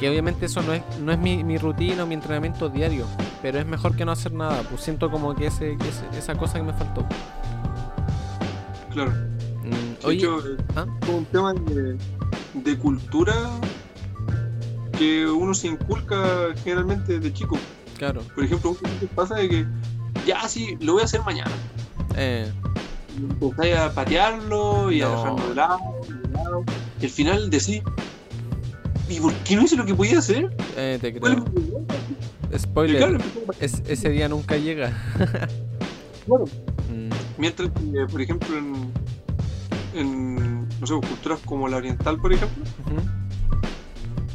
Que 0.01 0.10
obviamente 0.10 0.47
eso 0.47 0.60
no 0.62 0.74
es, 0.74 0.82
no 1.01 1.10
es 1.12 1.18
mi, 1.18 1.43
mi 1.43 1.56
rutina 1.59 2.05
o 2.05 2.06
mi 2.06 2.14
entrenamiento 2.14 2.68
diario, 2.68 3.06
pero 3.40 3.59
es 3.59 3.66
mejor 3.66 3.97
que 3.97 4.05
no 4.05 4.12
hacer 4.12 4.32
nada, 4.32 4.62
pues 4.68 4.82
siento 4.82 5.10
como 5.10 5.35
que, 5.35 5.47
ese, 5.47 5.77
que 5.78 5.89
ese- 5.89 6.18
esa 6.18 6.35
cosa 6.35 6.59
que 6.59 6.64
me 6.64 6.73
faltó. 6.74 7.06
Claro. 8.93 9.12
Mm, 9.64 10.06
oye, 10.06 10.28
¿ah? 10.77 10.86
es 11.01 11.06
como 11.06 11.18
un 11.18 11.24
tema 11.27 11.52
de, 11.55 11.97
de 12.55 12.78
cultura 12.78 13.32
que 14.98 15.27
uno 15.27 15.52
se 15.55 15.68
inculca 15.68 16.23
generalmente 16.62 17.18
de 17.18 17.32
chico. 17.32 17.59
claro, 17.98 18.23
Por 18.35 18.44
ejemplo, 18.44 18.77
pasa 19.14 19.36
de 19.36 19.48
que 19.48 19.66
ya 20.27 20.47
sí, 20.48 20.77
lo 20.81 20.94
voy 20.94 21.02
a 21.02 21.05
hacer 21.06 21.20
mañana. 21.24 21.51
eh, 22.16 22.51
empezáis 23.16 23.77
a 23.77 23.93
patearlo 23.94 24.90
y 24.93 25.01
a 25.02 25.09
dejarlo 25.09 25.48
de 25.48 25.55
lado, 25.55 25.78
de 26.09 26.28
lado, 26.32 26.64
y 27.01 27.05
al 27.05 27.10
final 27.10 27.51
decís, 27.51 27.82
¿y 29.09 29.20
por 29.20 29.33
qué 29.35 29.57
no 29.57 29.62
hice 29.62 29.77
lo 29.77 29.85
que 29.87 29.95
podía 29.95 30.19
hacer? 30.19 30.55
eh, 30.77 30.99
te 31.01 31.12
¿Cuál 31.19 31.33
es 31.35 31.39
creo. 31.41 32.59
Spoiler, 32.59 32.97
claro, 32.99 33.19
es- 33.61 33.83
ese 33.87 34.09
día 34.11 34.28
nunca 34.28 34.57
llega. 34.57 34.93
Claro. 36.27 36.45
Mm, 36.91 37.11
Mientras 37.39 37.70
que, 37.70 38.07
por 38.11 38.20
ejemplo, 38.20 38.59
en, 38.59 38.93
en, 39.95 40.69
no 40.81 40.87
sé, 40.87 40.95
culturas 40.95 41.39
como 41.45 41.69
la 41.69 41.77
oriental, 41.77 42.19
por 42.20 42.33
ejemplo, 42.33 42.65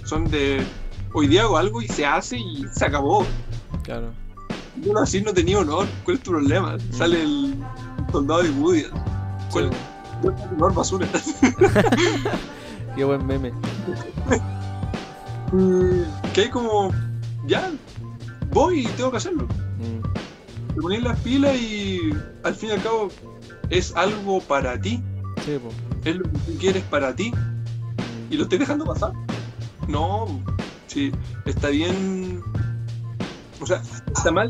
son 0.06 0.24
de 0.32 0.62
hoy 1.14 1.28
día 1.28 1.42
hago 1.42 1.58
algo 1.58 1.82
y 1.82 1.90
se 1.90 2.06
hace 2.06 2.38
y 2.38 2.66
se 2.74 2.86
acabó. 2.86 3.26
claro. 3.84 4.14
Yo 4.82 4.98
así 5.00 5.20
no 5.22 5.34
tenía 5.34 5.60
honor. 5.60 5.86
¿Cuál 6.06 6.16
es 6.18 6.24
tu 6.24 6.32
problema? 6.32 6.78
Sale 6.92 7.24
el 7.24 7.56
soldado 8.10 8.42
de 8.44 8.50
Woody. 8.52 8.84
¿Cuál, 9.52 9.70
Sí, 9.70 9.78
cuál 10.22 10.34
es 10.36 10.42
tu 10.50 10.56
honor 10.56 10.74
basura? 10.74 11.08
Qué 12.96 13.04
buen 13.04 13.26
meme. 13.28 13.52
que 16.34 16.42
hay 16.42 16.50
como, 16.50 16.92
ya, 17.46 17.72
voy 18.52 18.82
y 18.82 18.86
tengo 18.88 19.12
que 19.12 19.18
hacerlo. 19.18 19.48
Mm, 19.78 20.74
Te 20.76 20.82
pones 20.82 21.04
las 21.04 21.20
pilas 21.20 21.56
y 21.56 22.00
al 22.44 22.56
fin 22.56 22.70
y 22.70 22.72
al 22.74 22.82
cabo 22.84 23.10
es 23.70 23.96
algo 23.96 24.40
para 24.42 24.80
ti. 24.80 25.02
sí, 25.46 25.58
po. 25.62 25.70
Es 26.04 26.16
lo 26.16 26.24
que 26.24 26.38
tú 26.40 26.58
quieres 26.60 26.84
para 26.86 27.16
ti. 27.16 27.32
Mm, 27.32 28.34
y 28.34 28.38
lo 28.38 28.44
estoy 28.44 28.58
dejando 28.60 28.86
pasar. 28.86 29.12
No, 29.88 30.28
sí, 30.88 31.12
está 31.46 31.70
bien. 31.70 32.42
O 33.60 33.66
sea, 33.66 33.82
está 34.16 34.32
mal 34.32 34.50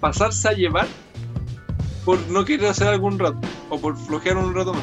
pasarse 0.00 0.48
a 0.48 0.52
llevar 0.52 0.86
por 2.04 2.18
no 2.28 2.44
querer 2.44 2.66
hacer 2.68 2.88
algún 2.88 3.18
rato 3.18 3.38
o 3.70 3.78
por 3.78 3.96
flojear 3.96 4.36
un 4.36 4.54
rato 4.54 4.72
más. 4.74 4.82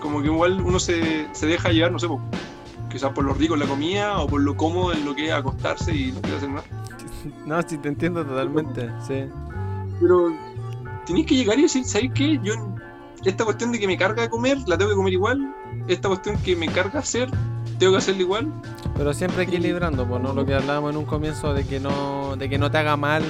Como 0.00 0.20
que 0.20 0.26
igual 0.28 0.60
uno 0.60 0.78
se, 0.78 1.28
se 1.32 1.46
deja 1.46 1.70
llevar, 1.70 1.92
no 1.92 1.98
sé, 1.98 2.06
po, 2.08 2.20
quizás 2.90 3.12
por 3.12 3.24
lo 3.24 3.32
rico 3.34 3.54
en 3.54 3.60
la 3.60 3.66
comida 3.66 4.18
o 4.18 4.26
por 4.26 4.40
lo 4.40 4.56
cómodo 4.56 4.92
en 4.92 5.04
lo 5.04 5.14
que 5.14 5.26
es 5.26 5.32
acostarse 5.32 5.94
y 5.94 6.12
no 6.12 6.20
quiere 6.20 6.36
hacer 6.36 6.50
nada. 6.50 6.64
No, 7.44 7.60
sí, 7.60 7.76
te 7.76 7.88
entiendo 7.88 8.24
totalmente. 8.24 8.90
Sí. 9.06 9.24
Pero 10.00 10.32
tenéis 11.04 11.26
que 11.26 11.36
llegar 11.36 11.58
y 11.58 11.62
decir, 11.62 11.84
¿sabes 11.84 12.10
qué? 12.14 12.40
Yo 12.42 12.54
esta 13.24 13.44
cuestión 13.44 13.72
de 13.72 13.78
que 13.78 13.86
me 13.86 13.96
carga 13.96 14.22
de 14.22 14.30
comer, 14.30 14.58
la 14.66 14.78
tengo 14.78 14.90
que 14.90 14.96
comer 14.96 15.12
igual. 15.12 15.54
Esta 15.88 16.08
cuestión 16.08 16.38
que 16.38 16.56
me 16.56 16.66
carga 16.68 17.00
hacer, 17.00 17.28
tengo 17.78 17.92
que 17.92 17.98
hacerla 17.98 18.22
igual. 18.22 18.52
Pero 18.96 19.12
siempre 19.12 19.42
equilibrando, 19.42 20.06
pues, 20.06 20.22
¿no? 20.22 20.32
Lo 20.32 20.46
que 20.46 20.54
hablábamos 20.54 20.92
en 20.92 20.96
un 20.96 21.04
comienzo 21.04 21.52
de 21.52 21.66
que 21.66 21.80
no, 21.80 22.36
de 22.36 22.48
que 22.48 22.58
no 22.58 22.70
te 22.70 22.78
haga 22.78 22.96
mal. 22.96 23.22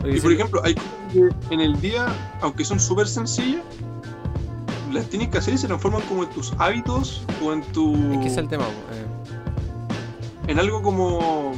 Porque 0.00 0.16
Y 0.16 0.20
por 0.20 0.32
ejemplo, 0.32 0.60
hay 0.64 0.74
cosas 0.74 0.90
que 1.12 1.54
en 1.54 1.60
el 1.60 1.80
día, 1.80 2.06
aunque 2.40 2.64
son 2.64 2.80
súper 2.80 3.06
sencillas, 3.06 3.62
las 4.96 5.08
tienes 5.08 5.28
que 5.28 5.38
hacer 5.38 5.54
y 5.54 5.58
se 5.58 5.66
transforman 5.66 6.02
como 6.02 6.24
en 6.24 6.30
tus 6.30 6.52
hábitos 6.58 7.22
o 7.44 7.52
en 7.52 7.62
tu. 7.72 7.94
Es 8.12 8.18
que 8.18 8.26
es 8.26 8.36
el 8.36 8.48
tema, 8.48 8.64
eh. 8.64 10.48
en 10.48 10.58
algo 10.58 10.82
como. 10.82 11.52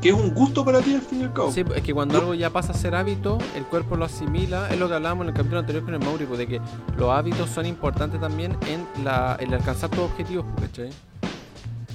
que 0.00 0.10
es 0.10 0.14
un 0.14 0.34
gusto 0.34 0.64
para 0.64 0.80
ti 0.80 0.94
al 0.94 1.00
fin 1.00 1.22
y 1.22 1.24
al 1.24 1.32
cabo. 1.32 1.50
Sí, 1.52 1.64
es 1.74 1.82
que 1.82 1.94
cuando 1.94 2.18
algo 2.18 2.34
ya 2.34 2.50
pasa 2.50 2.72
a 2.72 2.74
ser 2.74 2.94
hábito, 2.94 3.38
el 3.56 3.64
cuerpo 3.64 3.96
lo 3.96 4.04
asimila. 4.04 4.68
Es 4.70 4.78
lo 4.78 4.88
que 4.88 4.94
hablábamos 4.94 5.24
en 5.24 5.28
el 5.30 5.34
capítulo 5.34 5.60
anterior 5.60 5.84
con 5.84 5.94
el 5.94 6.00
Mauri, 6.00 6.26
pues, 6.26 6.38
de 6.38 6.46
que 6.46 6.60
los 6.96 7.10
hábitos 7.10 7.50
son 7.50 7.66
importantes 7.66 8.20
también 8.20 8.56
en 8.68 9.04
la, 9.04 9.36
el 9.40 9.52
alcanzar 9.54 9.90
tus 9.90 10.00
objetivos, 10.00 10.44
¿cachai? 10.60 10.90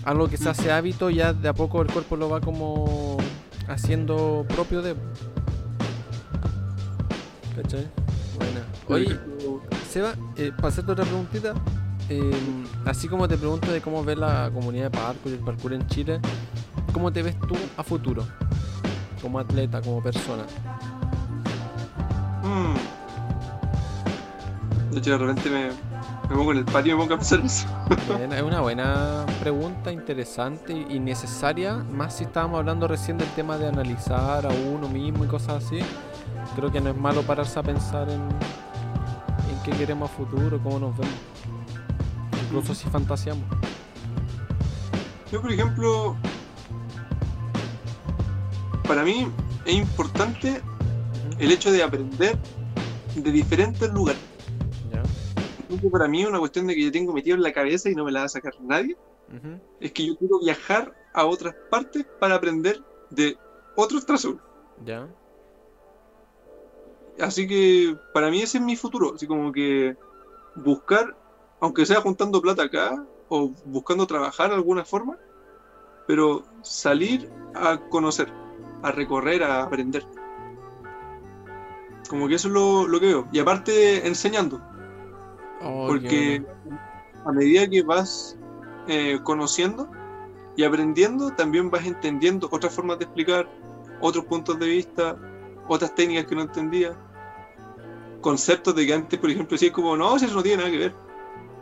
Algo 0.06 0.28
que 0.28 0.38
se 0.38 0.50
hace 0.50 0.72
hábito, 0.72 1.10
ya 1.10 1.34
de 1.34 1.50
a 1.50 1.54
poco 1.54 1.82
el 1.82 1.92
cuerpo 1.92 2.16
lo 2.16 2.30
va 2.30 2.42
como 2.42 3.18
haciendo 3.68 4.46
propio 4.48 4.82
de. 4.82 4.96
¿cachai? 7.62 7.88
Buena. 8.38 8.66
Oye, 8.88 9.20
Seba, 9.90 10.14
eh, 10.38 10.52
para 10.56 10.68
hacerte 10.68 10.92
otra 10.92 11.04
preguntita, 11.04 11.54
eh, 12.10 12.32
así 12.86 13.08
como 13.08 13.28
te 13.28 13.38
pregunto 13.38 13.72
de 13.72 13.82
cómo 13.82 14.04
ves 14.04 14.18
la 14.18 14.52
comunidad 14.54 14.92
de 14.92 14.98
parkour 14.98 15.32
y 15.32 15.36
el 15.36 15.40
parkour 15.40 15.74
en 15.74 15.88
Chile, 15.88 16.20
¿cómo 16.94 17.12
te 17.12 17.24
ves 17.24 17.36
tú 17.40 17.56
a 17.76 17.84
futuro? 17.84 18.24
Como 19.22 19.40
atleta, 19.40 19.82
como 19.82 20.02
persona. 20.02 20.44
mm. 22.44 22.76
De 24.92 25.00
hecho, 25.00 25.12
de 25.12 25.18
repente 25.18 25.50
me, 25.50 25.68
me 26.30 26.36
pongo 26.36 26.52
en 26.52 26.60
el 26.60 26.66
patio 26.66 26.94
y 26.94 26.96
me 26.96 27.02
pongo 27.02 27.16
a 27.16 27.18
pensar 27.18 27.40
eso. 27.44 27.68
Bien, 28.18 28.32
es 28.34 28.42
una 28.44 28.62
buena 28.62 29.26
pregunta, 29.40 29.92
interesante 29.92 30.74
y 30.74 31.00
necesaria, 31.00 31.76
más 31.76 32.16
si 32.18 32.24
estábamos 32.26 32.60
hablando 32.60 32.88
recién 32.88 33.18
del 33.18 33.28
tema 33.30 33.58
de 33.58 33.68
analizar 33.68 34.46
a 34.46 34.50
uno 34.50 34.88
mismo 34.88 35.26
y 35.26 35.28
cosas 35.28 35.64
así. 35.66 35.80
Creo 36.56 36.72
que 36.72 36.80
no 36.80 36.90
es 36.92 36.96
malo 36.96 37.22
pararse 37.24 37.60
a 37.60 37.64
pensar 37.64 38.10
en, 38.10 38.22
en 38.22 38.69
qué 39.64 39.72
queremos 39.72 40.10
a 40.10 40.14
futuro, 40.14 40.60
cómo 40.64 40.80
nos 40.80 40.98
vemos. 40.98 41.14
Incluso 42.46 42.74
si 42.74 42.90
fantaseamos. 42.90 43.46
Yo, 45.32 45.42
por 45.42 45.52
ejemplo, 45.52 46.16
para 48.88 49.04
mí 49.04 49.28
es 49.66 49.74
importante 49.74 50.62
el 51.38 51.52
hecho 51.52 51.72
de 51.72 51.84
aprender 51.84 52.38
de 53.16 53.32
diferentes 53.32 53.92
lugares. 53.94 54.22
Para 55.92 56.08
mí, 56.08 56.26
una 56.26 56.40
cuestión 56.40 56.66
de 56.66 56.74
que 56.74 56.84
yo 56.84 56.92
tengo 56.92 57.14
metido 57.14 57.36
en 57.36 57.44
la 57.44 57.54
cabeza 57.54 57.90
y 57.90 57.96
no 57.96 58.04
me 58.04 58.12
la 58.12 58.22
va 58.22 58.26
a 58.26 58.30
sacar 58.30 58.54
nadie, 58.62 58.98
es 59.80 59.92
que 59.92 60.08
yo 60.08 60.18
quiero 60.18 60.40
viajar 60.40 60.96
a 61.14 61.26
otras 61.26 61.54
partes 61.70 62.06
para 62.20 62.36
aprender 62.36 62.82
de 63.12 63.38
otros 63.76 64.06
trazos. 64.06 64.36
¿Ya? 64.84 65.08
Así 67.22 67.48
que 67.48 67.98
para 68.14 68.30
mí 68.30 68.42
ese 68.42 68.60
es 68.60 68.64
mi 68.64 68.76
futuro, 68.76 69.14
así 69.16 69.28
como 69.28 69.52
que 69.52 69.96
buscar, 70.56 71.16
aunque 71.60 71.86
sea 71.86 72.02
juntando 72.02 72.42
plata 72.42 72.64
acá 72.64 73.04
o 73.28 73.50
buscando 73.66 74.08
trabajar 74.08 74.50
de 74.50 74.56
alguna 74.56 74.86
forma, 74.86 75.18
pero 76.08 76.44
salir 76.62 77.30
a 77.54 77.78
conocer, 77.90 78.32
a 78.82 78.92
recorrer, 78.92 79.44
a 79.44 79.64
aprender. 79.64 80.06
Como 82.10 82.28
que 82.28 82.36
eso 82.36 82.48
es 82.48 82.54
lo, 82.54 82.88
lo 82.88 83.00
que 83.00 83.08
veo. 83.08 83.28
Y 83.32 83.40
aparte 83.40 84.08
enseñando, 84.08 84.60
Oh, 85.62 85.88
porque 85.88 86.44
a 87.26 87.32
medida 87.32 87.68
que 87.68 87.84
vas 87.84 88.38
eh, 88.88 89.20
conociendo 89.24 89.90
y 90.56 90.64
aprendiendo, 90.64 91.32
también 91.32 91.70
vas 91.70 91.86
entendiendo 91.86 92.48
otras 92.52 92.74
formas 92.74 93.00
de 93.00 93.06
explicar, 93.06 93.50
otros 94.02 94.26
puntos 94.26 94.58
de 94.60 94.68
vista, 94.68 95.18
otras 95.68 95.94
técnicas 95.96 96.26
que 96.26 96.36
no 96.36 96.42
entendías. 96.44 96.96
Conceptos 98.22 98.76
de 98.76 98.86
que 98.86 98.94
antes, 98.94 99.20
por 99.20 99.30
ejemplo, 99.30 99.58
decís 99.58 99.72
como, 99.72 99.96
no, 99.96 100.18
si 100.20 100.26
eso 100.26 100.36
no 100.36 100.44
tiene 100.44 100.58
nada 100.58 100.72
que 100.72 100.78
ver. 100.78 100.94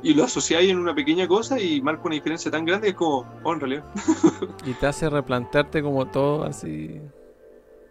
Y 0.03 0.13
lo 0.13 0.23
asociáis 0.23 0.69
en 0.69 0.77
una 0.77 0.93
pequeña 0.93 1.27
cosa 1.27 1.59
y 1.59 1.81
marca 1.81 2.03
una 2.05 2.15
diferencia 2.15 2.51
tan 2.51 2.65
grande 2.65 2.87
que 2.87 2.91
es 2.91 2.95
como, 2.95 3.27
oh, 3.43 3.53
en 3.53 3.59
realidad. 3.59 3.85
y 4.65 4.73
te 4.73 4.85
hace 4.85 5.09
replantearte 5.09 5.81
como 5.81 6.05
todo 6.07 6.43
así. 6.43 7.01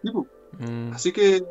Mm. 0.03 0.93
Así 0.93 1.11
que, 1.11 1.43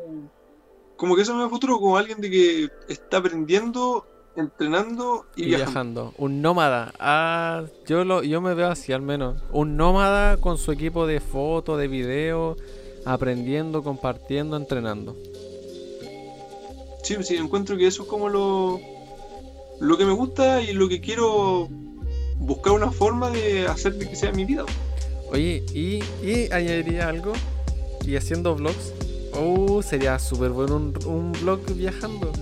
como 0.95 1.15
que 1.15 1.21
eso 1.21 1.35
me 1.35 1.43
da 1.43 1.49
futuro 1.49 1.79
como 1.79 1.97
alguien 1.97 2.19
de 2.19 2.31
que 2.31 2.69
está 2.89 3.17
aprendiendo, 3.17 4.05
entrenando 4.35 5.27
y, 5.35 5.45
viajando. 5.45 6.13
Un 6.17 6.41
nómada. 6.41 6.91
Ah, 6.99 7.65
yo, 7.85 8.03
lo, 8.03 8.23
yo 8.23 8.41
me 8.41 8.55
veo 8.55 8.69
así 8.69 8.93
al 8.93 9.03
menos. 9.03 9.41
Un 9.51 9.77
nómada 9.77 10.37
con 10.37 10.57
su 10.57 10.71
equipo 10.71 11.05
de 11.05 11.19
fotos, 11.19 11.77
de 11.77 11.87
video, 11.87 12.57
aprendiendo, 13.05 13.83
compartiendo, 13.83 14.57
entrenando. 14.57 15.15
Sí, 17.07 17.15
sí, 17.21 17.37
encuentro 17.37 17.77
que 17.77 17.87
eso 17.87 18.03
es 18.03 18.09
como 18.09 18.27
lo, 18.27 18.81
lo 19.79 19.97
que 19.97 20.03
me 20.03 20.11
gusta 20.11 20.61
y 20.61 20.73
lo 20.73 20.89
que 20.89 20.99
quiero 20.99 21.69
buscar 22.35 22.73
una 22.73 22.91
forma 22.91 23.29
de 23.29 23.65
hacer 23.65 23.93
de 23.93 24.09
que 24.09 24.15
sea 24.17 24.33
mi 24.33 24.43
vida. 24.43 24.65
Oye, 25.31 25.63
¿y, 25.73 26.03
y 26.21 26.51
añadiría 26.51 27.07
algo? 27.07 27.31
¿Y 28.05 28.17
haciendo 28.17 28.55
vlogs? 28.55 28.91
Oh, 29.31 29.81
sería 29.81 30.19
súper 30.19 30.49
bueno 30.49 30.75
un, 30.75 30.93
un, 31.05 31.31
vlog 31.31 31.61
viajando. 31.75 32.33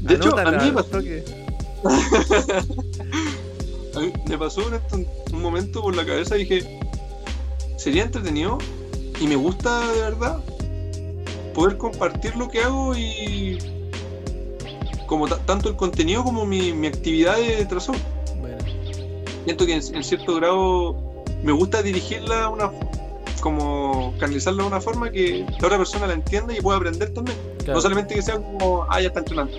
De 0.00 0.14
hecho, 0.14 0.38
a 0.38 0.48
mí 0.48 0.66
me 0.66 0.72
pasó 0.72 1.00
que... 1.00 1.24
a 3.96 3.98
mí 3.98 4.12
me 4.28 4.38
pasó 4.38 4.62
un, 4.92 5.08
un 5.32 5.42
momento 5.42 5.82
por 5.82 5.96
la 5.96 6.06
cabeza 6.06 6.36
y 6.36 6.44
dije, 6.44 6.78
sería 7.76 8.04
entretenido 8.04 8.58
y 9.20 9.26
me 9.26 9.34
gusta 9.34 9.92
de 9.92 10.02
verdad 10.02 10.40
poder 11.56 11.78
compartir 11.78 12.36
lo 12.36 12.48
que 12.48 12.60
hago 12.62 12.94
y 12.94 13.58
como 15.06 15.26
tanto 15.26 15.70
el 15.70 15.76
contenido 15.76 16.22
como 16.22 16.44
mi, 16.44 16.86
actividad 16.86 17.38
de 17.38 17.64
trazón. 17.64 17.96
Siento 19.46 19.64
que 19.64 19.74
en, 19.74 20.04
cierto 20.04 20.34
grado 20.34 20.96
me 21.42 21.52
gusta 21.52 21.82
dirigirla 21.82 22.50
una 22.50 22.70
como 23.40 24.12
canalizarla 24.18 24.64
de 24.64 24.68
una 24.68 24.80
forma 24.82 25.10
que 25.10 25.46
la 25.48 25.66
otra 25.66 25.78
persona 25.78 26.06
la 26.06 26.14
entienda 26.14 26.52
y 26.54 26.60
pueda 26.60 26.76
aprender 26.76 27.14
también. 27.14 27.38
No 27.66 27.80
solamente 27.80 28.14
que 28.14 28.22
sea 28.22 28.34
como, 28.34 28.84
ah, 28.90 29.00
ya 29.00 29.08
está 29.08 29.20
entrenando. 29.20 29.56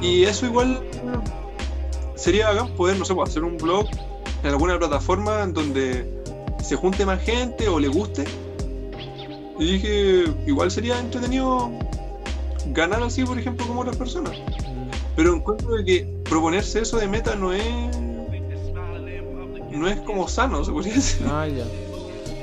Y 0.00 0.24
eso 0.24 0.46
igual 0.46 0.82
sería 2.16 2.48
acá 2.48 2.66
poder, 2.76 2.98
no 2.98 3.04
sé, 3.04 3.14
pues, 3.14 3.30
hacer 3.30 3.44
un 3.44 3.56
blog 3.56 3.86
en 4.42 4.50
alguna 4.50 4.78
plataforma 4.78 5.42
en 5.42 5.52
donde 5.52 6.10
se 6.60 6.74
junte 6.74 7.06
más 7.06 7.22
gente 7.22 7.68
o 7.68 7.78
le 7.78 7.86
guste 7.86 8.24
y 9.62 9.72
dije, 9.72 10.24
igual 10.46 10.70
sería 10.70 10.98
entretenido 10.98 11.70
ganar 12.66 13.02
así, 13.02 13.24
por 13.24 13.38
ejemplo, 13.38 13.66
como 13.66 13.82
otras 13.82 13.96
personas. 13.96 14.36
Pero 15.14 15.34
encuentro 15.34 15.68
que 15.84 16.06
proponerse 16.24 16.80
eso 16.80 16.98
de 16.98 17.06
meta 17.06 17.36
no 17.36 17.52
es. 17.52 17.96
No 19.70 19.88
es 19.88 20.00
como 20.00 20.28
sano, 20.28 20.64
se 20.64 20.72
podría 20.72 20.94
decir. 20.94 21.26
Ah, 21.28 21.46
ya. 21.46 21.64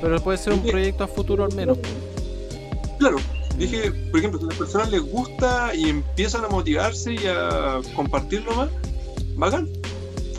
Pero 0.00 0.20
puede 0.20 0.38
ser 0.38 0.54
un 0.54 0.62
proyecto 0.62 1.04
a 1.04 1.08
futuro 1.08 1.44
al 1.44 1.54
menos. 1.54 1.78
Claro. 2.98 3.18
Dije, 3.56 3.92
por 4.10 4.18
ejemplo, 4.18 4.40
si 4.40 4.46
a 4.46 4.48
las 4.48 4.56
personas 4.56 4.90
les 4.90 5.02
gusta 5.02 5.74
y 5.74 5.90
empiezan 5.90 6.44
a 6.44 6.48
motivarse 6.48 7.12
y 7.14 7.26
a 7.26 7.80
compartirlo 7.94 8.54
más, 8.54 8.70
bacán. 9.36 9.68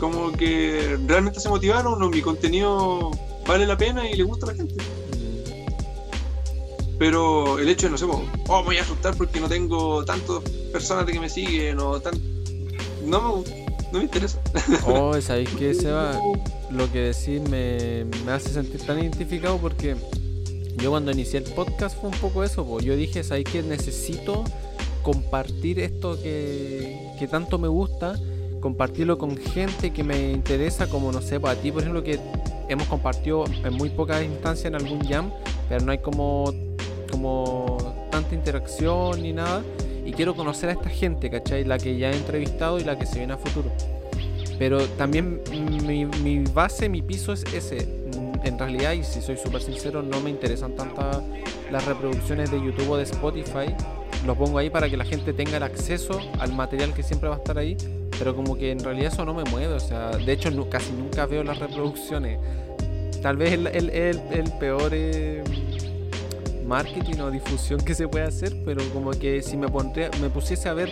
Como 0.00 0.32
que 0.32 0.98
realmente 1.06 1.38
se 1.38 1.48
motivaron 1.48 2.02
o 2.02 2.08
mi 2.08 2.20
contenido 2.20 3.12
vale 3.46 3.66
la 3.66 3.76
pena 3.76 4.08
y 4.10 4.16
le 4.16 4.24
gusta 4.24 4.46
a 4.46 4.50
la 4.50 4.56
gente. 4.56 4.74
Pero 7.02 7.58
el 7.58 7.68
hecho 7.68 7.86
de, 7.86 7.90
no 7.90 7.98
sé, 7.98 8.04
oh, 8.04 8.60
me 8.60 8.64
voy 8.64 8.76
a 8.76 8.82
asustar 8.82 9.16
porque 9.16 9.40
no 9.40 9.48
tengo 9.48 10.04
tantas 10.04 10.38
personas 10.70 11.04
que 11.04 11.18
me 11.18 11.28
siguen 11.28 11.80
o 11.80 11.98
tan... 11.98 12.14
No 13.04 13.42
no 13.90 13.98
me 13.98 14.04
interesa. 14.04 14.38
Oh, 14.86 15.20
¿sabéis 15.20 15.48
qué, 15.58 15.74
Seba? 15.74 16.16
Lo 16.70 16.92
que 16.92 17.12
decís 17.12 17.40
me, 17.50 18.04
me 18.24 18.30
hace 18.30 18.50
sentir 18.50 18.86
tan 18.86 19.00
identificado 19.00 19.58
porque 19.58 19.96
yo 20.76 20.90
cuando 20.90 21.10
inicié 21.10 21.40
el 21.40 21.44
podcast 21.52 22.00
fue 22.00 22.08
un 22.08 22.16
poco 22.18 22.44
eso, 22.44 22.64
pues 22.64 22.84
yo 22.84 22.94
dije, 22.94 23.24
¿sabéis 23.24 23.48
que 23.48 23.64
necesito 23.64 24.44
compartir 25.02 25.80
esto 25.80 26.22
que, 26.22 27.16
que 27.18 27.26
tanto 27.26 27.58
me 27.58 27.66
gusta? 27.66 28.16
compartirlo 28.60 29.18
con 29.18 29.36
gente 29.36 29.92
que 29.92 30.04
me 30.04 30.30
interesa, 30.30 30.86
como 30.86 31.10
no 31.10 31.20
sé, 31.20 31.40
para 31.40 31.60
ti, 31.60 31.72
por 31.72 31.80
ejemplo, 31.80 32.04
que 32.04 32.20
hemos 32.68 32.86
compartido 32.86 33.44
en 33.64 33.74
muy 33.74 33.90
pocas 33.90 34.22
instancias 34.22 34.66
en 34.66 34.76
algún 34.76 35.00
jam, 35.00 35.32
pero 35.68 35.84
no 35.84 35.90
hay 35.90 35.98
como 35.98 36.44
como 37.12 38.08
tanta 38.10 38.34
interacción 38.34 39.22
ni 39.22 39.32
nada. 39.32 39.62
Y 40.04 40.12
quiero 40.12 40.34
conocer 40.34 40.70
a 40.70 40.72
esta 40.72 40.90
gente, 40.90 41.30
¿cachai? 41.30 41.62
La 41.64 41.78
que 41.78 41.96
ya 41.96 42.10
he 42.10 42.16
entrevistado 42.16 42.80
y 42.80 42.84
la 42.84 42.98
que 42.98 43.06
se 43.06 43.18
viene 43.18 43.34
a 43.34 43.36
futuro. 43.36 43.70
Pero 44.58 44.84
también 44.96 45.40
mi, 45.86 46.04
mi 46.04 46.44
base, 46.44 46.88
mi 46.88 47.02
piso 47.02 47.32
es 47.32 47.44
ese. 47.54 47.86
Mm, 48.16 48.46
en 48.46 48.58
realidad, 48.58 48.92
y 48.92 49.04
si 49.04 49.22
soy 49.22 49.36
súper 49.36 49.62
sincero, 49.62 50.02
no 50.02 50.20
me 50.20 50.30
interesan 50.30 50.74
tantas 50.74 51.22
las 51.70 51.84
reproducciones 51.86 52.50
de 52.50 52.58
YouTube 52.58 52.90
o 52.90 52.96
de 52.96 53.04
Spotify. 53.04 53.74
Los 54.26 54.36
pongo 54.36 54.58
ahí 54.58 54.70
para 54.70 54.88
que 54.88 54.96
la 54.96 55.04
gente 55.04 55.32
tenga 55.32 55.56
el 55.56 55.62
acceso 55.62 56.20
al 56.38 56.52
material 56.52 56.92
que 56.94 57.02
siempre 57.02 57.28
va 57.28 57.36
a 57.36 57.38
estar 57.38 57.58
ahí. 57.58 57.76
Pero 58.18 58.34
como 58.34 58.56
que 58.56 58.70
en 58.70 58.80
realidad 58.80 59.12
eso 59.12 59.24
no 59.24 59.34
me 59.34 59.44
mueve. 59.44 59.74
O 59.74 59.80
sea, 59.80 60.10
de 60.10 60.32
hecho 60.32 60.50
casi 60.68 60.92
nunca 60.92 61.26
veo 61.26 61.44
las 61.44 61.58
reproducciones. 61.58 62.38
Tal 63.22 63.36
vez 63.36 63.52
el, 63.52 63.68
el, 63.68 63.90
el, 63.90 64.52
peor... 64.58 64.90
Eh, 64.92 65.44
marketing 66.72 67.20
o 67.20 67.30
difusión 67.30 67.80
que 67.80 67.94
se 67.94 68.08
puede 68.08 68.24
hacer, 68.24 68.50
pero 68.64 68.82
como 68.94 69.10
que 69.10 69.42
si 69.42 69.58
me 69.58 69.68
pondría, 69.68 70.10
me 70.22 70.30
pusiese 70.30 70.70
a 70.70 70.72
ver 70.72 70.88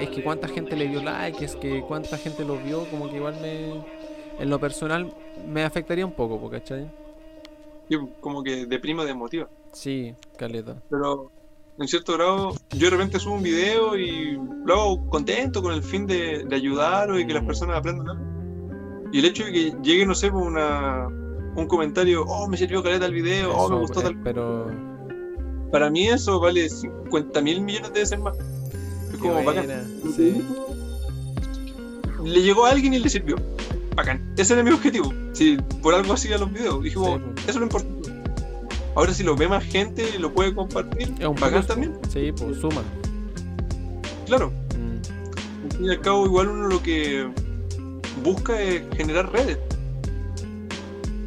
es 0.00 0.10
que 0.10 0.24
cuánta 0.24 0.48
gente 0.48 0.74
le 0.74 0.88
dio 0.88 1.00
like, 1.00 1.44
es 1.44 1.54
que 1.54 1.82
cuánta 1.82 2.18
gente 2.18 2.44
lo 2.44 2.56
vio, 2.56 2.84
como 2.90 3.08
que 3.08 3.18
igual 3.18 3.36
me 3.40 3.80
en 4.40 4.50
lo 4.50 4.58
personal 4.58 5.14
me 5.46 5.62
afectaría 5.62 6.04
un 6.04 6.14
poco, 6.14 6.50
¿cachai? 6.50 6.90
como 8.20 8.42
que 8.42 8.66
deprimo 8.66 9.04
de 9.04 9.14
motiva. 9.14 9.48
Sí, 9.72 10.14
caleta. 10.36 10.82
Pero 10.90 11.30
en 11.78 11.86
cierto 11.86 12.14
grado, 12.14 12.54
yo 12.70 12.86
de 12.86 12.90
repente 12.90 13.20
subo 13.20 13.34
un 13.34 13.42
video 13.44 13.96
y 13.96 14.36
lo 14.64 14.74
hago 14.74 15.10
contento 15.10 15.62
con 15.62 15.72
el 15.72 15.82
fin 15.82 16.08
de, 16.08 16.44
ayudar 16.50 17.08
o 17.10 17.16
de 17.16 17.26
que 17.26 17.34
las 17.34 17.44
personas 17.44 17.78
aprendan 17.78 19.08
Y 19.12 19.20
el 19.20 19.26
hecho 19.26 19.44
de 19.44 19.52
que 19.52 19.74
llegue, 19.82 20.06
no 20.06 20.14
sé, 20.14 20.30
una, 20.30 21.06
un 21.06 21.66
comentario, 21.68 22.24
oh, 22.24 22.48
me 22.48 22.56
sirvió 22.56 22.82
caleta 22.82 23.06
el 23.06 23.14
video, 23.14 23.52
oh, 23.52 23.68
me 23.68 23.76
gustó 23.76 24.02
tal. 24.02 24.20
Pero 24.22 24.89
para 25.70 25.90
mí 25.90 26.08
eso 26.08 26.40
vale 26.40 26.68
50 26.68 27.40
mil 27.40 27.60
millones 27.60 27.92
de 27.92 28.00
veces 28.00 28.18
más. 28.18 28.36
Es 29.12 29.18
como 29.18 29.42
bacán. 29.44 29.66
Le 32.24 32.42
llegó 32.42 32.66
a 32.66 32.70
alguien 32.70 32.94
y 32.94 32.98
le 32.98 33.08
sirvió. 33.08 33.36
Bacán. 33.94 34.34
Ese 34.36 34.54
era 34.54 34.62
mi 34.62 34.70
objetivo. 34.70 35.12
Si 35.32 35.56
por 35.82 35.94
algo 35.94 36.12
hacía 36.14 36.38
los 36.38 36.52
videos. 36.52 36.82
Dije, 36.82 36.98
eso 36.98 37.20
es 37.48 37.56
lo 37.56 37.62
importante. 37.62 38.10
Ahora 38.94 39.14
si 39.14 39.22
lo 39.22 39.36
ve 39.36 39.48
más 39.48 39.64
gente 39.64 40.04
y 40.16 40.18
lo 40.18 40.32
puede 40.32 40.54
compartir, 40.54 41.14
es 41.18 41.26
un 41.26 41.36
bacán 41.36 41.66
también. 41.66 41.98
Sí, 42.12 42.32
pues 42.32 42.58
suma. 42.58 42.82
Claro. 44.26 44.52
Mm. 44.76 45.64
Al 45.64 45.76
fin 45.76 45.86
y 45.86 45.90
al 45.90 46.00
cabo, 46.00 46.26
igual 46.26 46.48
uno 46.48 46.68
lo 46.68 46.82
que 46.82 47.28
busca 48.22 48.60
es 48.60 48.82
generar 48.96 49.32
redes. 49.32 49.58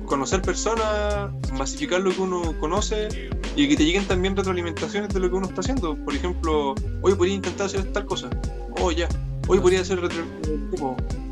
Conocer 0.06 0.42
personas, 0.42 1.32
masificar 1.54 2.02
lo 2.02 2.12
que 2.12 2.22
uno 2.22 2.54
conoce 2.60 3.30
y 3.56 3.68
que 3.68 3.76
te 3.76 3.86
lleguen 3.86 4.06
también 4.06 4.36
retroalimentaciones 4.36 5.14
de 5.14 5.20
lo 5.20 5.30
que 5.30 5.36
uno 5.36 5.48
está 5.48 5.62
haciendo. 5.62 5.96
Por 5.96 6.16
ejemplo, 6.16 6.76
hoy 7.02 7.16
podría 7.16 7.36
intentar 7.36 7.68
hacer 7.68 7.84
tal 7.94 8.06
cosa. 8.06 8.30
Oh, 8.82 8.92
ya. 8.92 9.08
Hoy 9.48 9.60
podría 9.60 9.82
hacer 9.82 10.00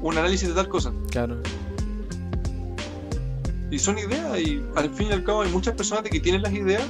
un 0.02 0.18
análisis 0.18 0.50
de 0.50 0.54
tal 0.54 0.68
cosa. 0.68 0.92
Claro. 1.10 1.38
Y 3.72 3.80
son 3.80 3.98
ideas, 3.98 4.40
y 4.40 4.62
al 4.76 4.90
fin 4.90 5.08
y 5.10 5.14
al 5.14 5.24
cabo 5.24 5.44
hay 5.44 5.52
muchas 5.52 5.76
personas 5.76 6.04
que 6.04 6.20
tienen 6.20 6.42
las 6.42 6.52
ideas, 6.52 6.84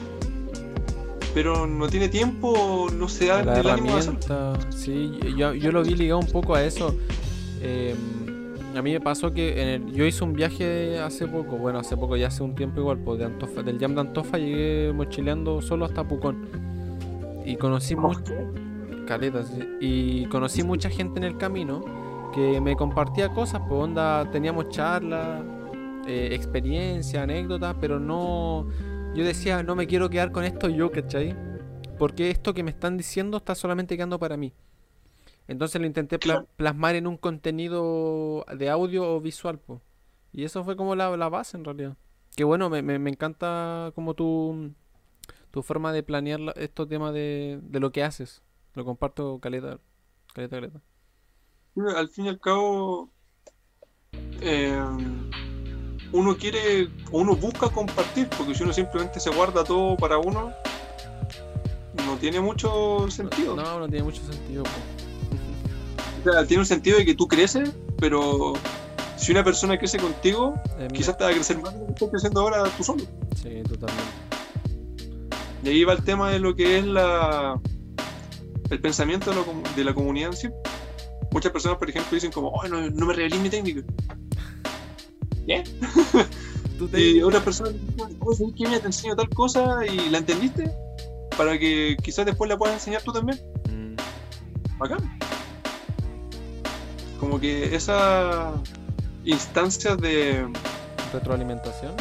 pero 1.34 1.68
no 1.68 1.88
tiene 1.88 2.10
tiempo, 2.10 2.88
no 2.92 3.08
se 3.08 3.28
da 3.28 3.42
el 3.42 3.70
ánimo 3.70 4.00
Sí, 4.70 5.20
yo, 5.38 5.54
yo 5.54 5.72
lo 5.72 5.84
vi 5.84 5.94
ligado 5.94 6.20
un 6.20 6.28
poco 6.28 6.56
a 6.56 6.64
eso. 6.64 6.96
Eh, 7.62 7.96
a 8.76 8.82
mí 8.82 8.94
me 8.94 9.02
pasó 9.02 9.34
que 9.34 9.82
yo 9.94 10.06
hice 10.06 10.24
un 10.24 10.34
viaje 10.34 11.00
hace 11.00 11.28
poco, 11.28 11.58
bueno, 11.58 11.80
hace 11.80 11.98
poco, 11.98 12.16
ya 12.16 12.28
hace 12.28 12.44
un 12.44 12.56
tiempo 12.56 12.80
igual, 12.80 13.00
pues 13.00 13.20
de 13.20 13.26
Antofa, 13.26 13.64
del 13.64 13.80
Jam 13.80 13.96
de 13.96 14.02
Antofa 14.02 14.38
llegué 14.38 14.92
mochileando 14.94 15.62
solo 15.62 15.86
hasta 15.86 16.08
Pucón. 16.08 16.48
Y 17.46 17.56
conocí 17.56 17.96
mucho, 17.96 18.34
caletas, 19.08 19.52
y 19.80 20.26
conocí 20.26 20.64
mucha 20.64 20.90
gente 20.90 21.20
en 21.20 21.26
el 21.26 21.38
camino 21.38 21.84
que 22.34 22.62
me 22.62 22.76
compartía 22.76 23.30
cosas, 23.30 23.62
pues 23.68 23.82
onda, 23.82 24.30
teníamos 24.32 24.70
charlas, 24.70 25.44
eh, 26.08 26.30
experiencia, 26.32 27.24
anécdotas, 27.24 27.76
pero 27.80 28.00
no, 28.00 28.68
yo 29.14 29.24
decía, 29.26 29.64
no 29.64 29.76
me 29.76 29.88
quiero 29.88 30.10
quedar 30.10 30.32
con 30.32 30.44
esto 30.44 30.70
yo, 30.70 30.92
¿cachai? 30.92 31.36
Porque 31.98 32.30
esto 32.30 32.54
que 32.54 32.64
me 32.64 32.72
están 32.72 32.98
diciendo 32.98 33.38
está 33.38 33.54
solamente 33.54 33.96
quedando 33.96 34.18
para 34.18 34.38
mí. 34.38 34.54
Entonces 35.48 35.82
lo 35.82 35.88
intenté 35.88 36.20
plasmar 36.56 36.96
en 36.96 37.08
un 37.08 37.18
contenido 37.18 38.46
de 38.56 38.70
audio 38.70 39.16
o 39.16 39.20
visual, 39.20 39.60
pues. 39.60 39.82
Y 40.34 40.44
eso 40.46 40.64
fue 40.64 40.76
como 40.76 40.96
la, 40.96 41.10
base 41.30 41.58
en 41.58 41.66
realidad. 41.66 41.98
Que 42.36 42.44
bueno, 42.44 42.70
me, 42.70 42.82
me, 42.82 43.10
encanta 43.10 43.92
como 43.96 44.14
tu, 44.14 44.72
tu 45.52 45.62
forma 45.62 45.92
de 45.92 46.04
planear 46.04 46.40
la- 46.40 46.52
estos 46.54 46.88
temas 46.88 47.14
de, 47.14 47.60
de 47.62 47.80
lo 47.80 47.92
que 47.92 48.04
haces. 48.04 48.42
Lo 48.74 48.86
comparto 48.86 49.40
caleta, 49.40 49.80
caleta, 50.34 50.56
caleta. 50.56 50.82
Al 51.98 52.08
fin 52.08 52.26
y 52.26 52.30
al 52.30 52.40
cabo, 52.40 53.10
eh, 54.42 54.82
uno 56.14 56.36
quiere, 56.38 56.90
uno 57.12 57.36
busca 57.36 57.70
compartir, 57.70 58.30
porque 58.38 58.56
si 58.56 58.64
uno 58.64 58.74
simplemente 58.74 59.20
se 59.20 59.30
guarda 59.30 59.64
todo 59.64 59.98
para 59.98 60.18
uno, 60.18 60.54
no 62.06 62.16
tiene 62.18 62.40
mucho 62.40 63.10
sentido. 63.10 63.56
No, 63.56 63.80
no 63.80 63.88
tiene 63.88 64.04
mucho 64.04 64.22
sentido. 64.24 64.64
po. 64.64 64.91
O 66.26 66.32
sea, 66.32 66.46
tiene 66.46 66.62
un 66.62 66.66
sentido 66.68 66.98
de 66.98 67.06
que 67.06 67.16
tú 67.16 67.28
creces, 67.28 67.72
pero 67.98 68.54
si 69.18 69.32
una 69.32 69.44
persona 69.44 69.78
crece 69.78 69.98
contigo, 69.98 70.56
Eh, 70.80 70.88
quizás 70.94 71.18
te 71.18 71.24
va 71.24 71.30
a 71.30 71.34
crecer 71.34 71.60
más 71.60 71.74
de 71.74 71.80
lo 71.80 71.86
que 71.88 71.92
estás 71.94 72.10
creciendo 72.10 72.42
ahora 72.42 72.64
tú 72.78 72.84
solo. 72.84 73.04
Sí, 73.42 73.62
totalmente. 73.68 74.12
Y 75.64 75.70
ahí 75.70 75.84
va 75.84 75.94
el 75.94 76.04
tema 76.04 76.32
de 76.32 76.40
lo 76.40 76.56
que 76.56 76.80
es 76.80 76.86
la 76.86 77.60
el 78.70 78.80
pensamiento 78.80 79.30
de 79.32 79.36
la, 79.36 79.42
comu- 79.44 79.76
de 79.76 79.84
la 79.84 79.94
comunidad 79.94 80.30
en 80.32 80.38
sí. 80.38 80.48
Muchas 81.32 81.52
personas, 81.52 81.78
por 81.78 81.90
ejemplo, 81.90 82.12
dicen 82.14 82.32
como, 82.32 82.50
oh, 82.50 82.68
no, 82.68 82.90
no 82.90 83.06
me 83.06 83.14
revelé 83.14 83.38
mi 83.38 83.50
técnica. 83.50 83.82
¿Qué? 85.48 85.64
Y 86.82 86.86
dicen, 87.22 87.24
oh, 87.26 87.32
¿sabes 88.34 88.54
qué? 88.58 88.66
Mira, 88.68 88.80
te 88.80 88.88
enseño 88.88 89.16
tal 89.16 89.30
cosa 89.30 89.86
y 89.86 90.10
la 90.10 90.18
entendiste 90.18 90.72
para 91.38 91.60
que 91.60 91.96
quizás 92.02 92.26
después 92.26 92.50
la 92.50 92.58
puedas 92.58 92.74
enseñar 92.74 93.04
tú 93.04 93.14
también. 93.14 93.40
Mm, 93.70 93.96
Bacán. 94.80 95.20
Como 97.22 97.40
que 97.40 97.74
esas 97.76 98.54
instancias 99.24 99.98
de 100.00 100.46
Retroalimentación. 101.14 101.94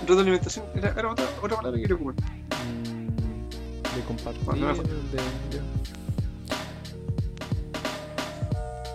retroalimentación 0.00 0.64
era, 0.74 0.90
era 0.96 1.10
otra, 1.10 1.24
otra 1.42 1.56
palabra 1.56 1.76
que 1.76 1.82
quería 1.82 1.96
ocupar. 1.96 2.14
mm, 2.14 3.96
de 3.96 4.00
compartir. 4.06 4.42
Bueno, 4.44 4.66
mejor. 4.68 4.86
de- 4.86 4.92
de- 5.50 5.62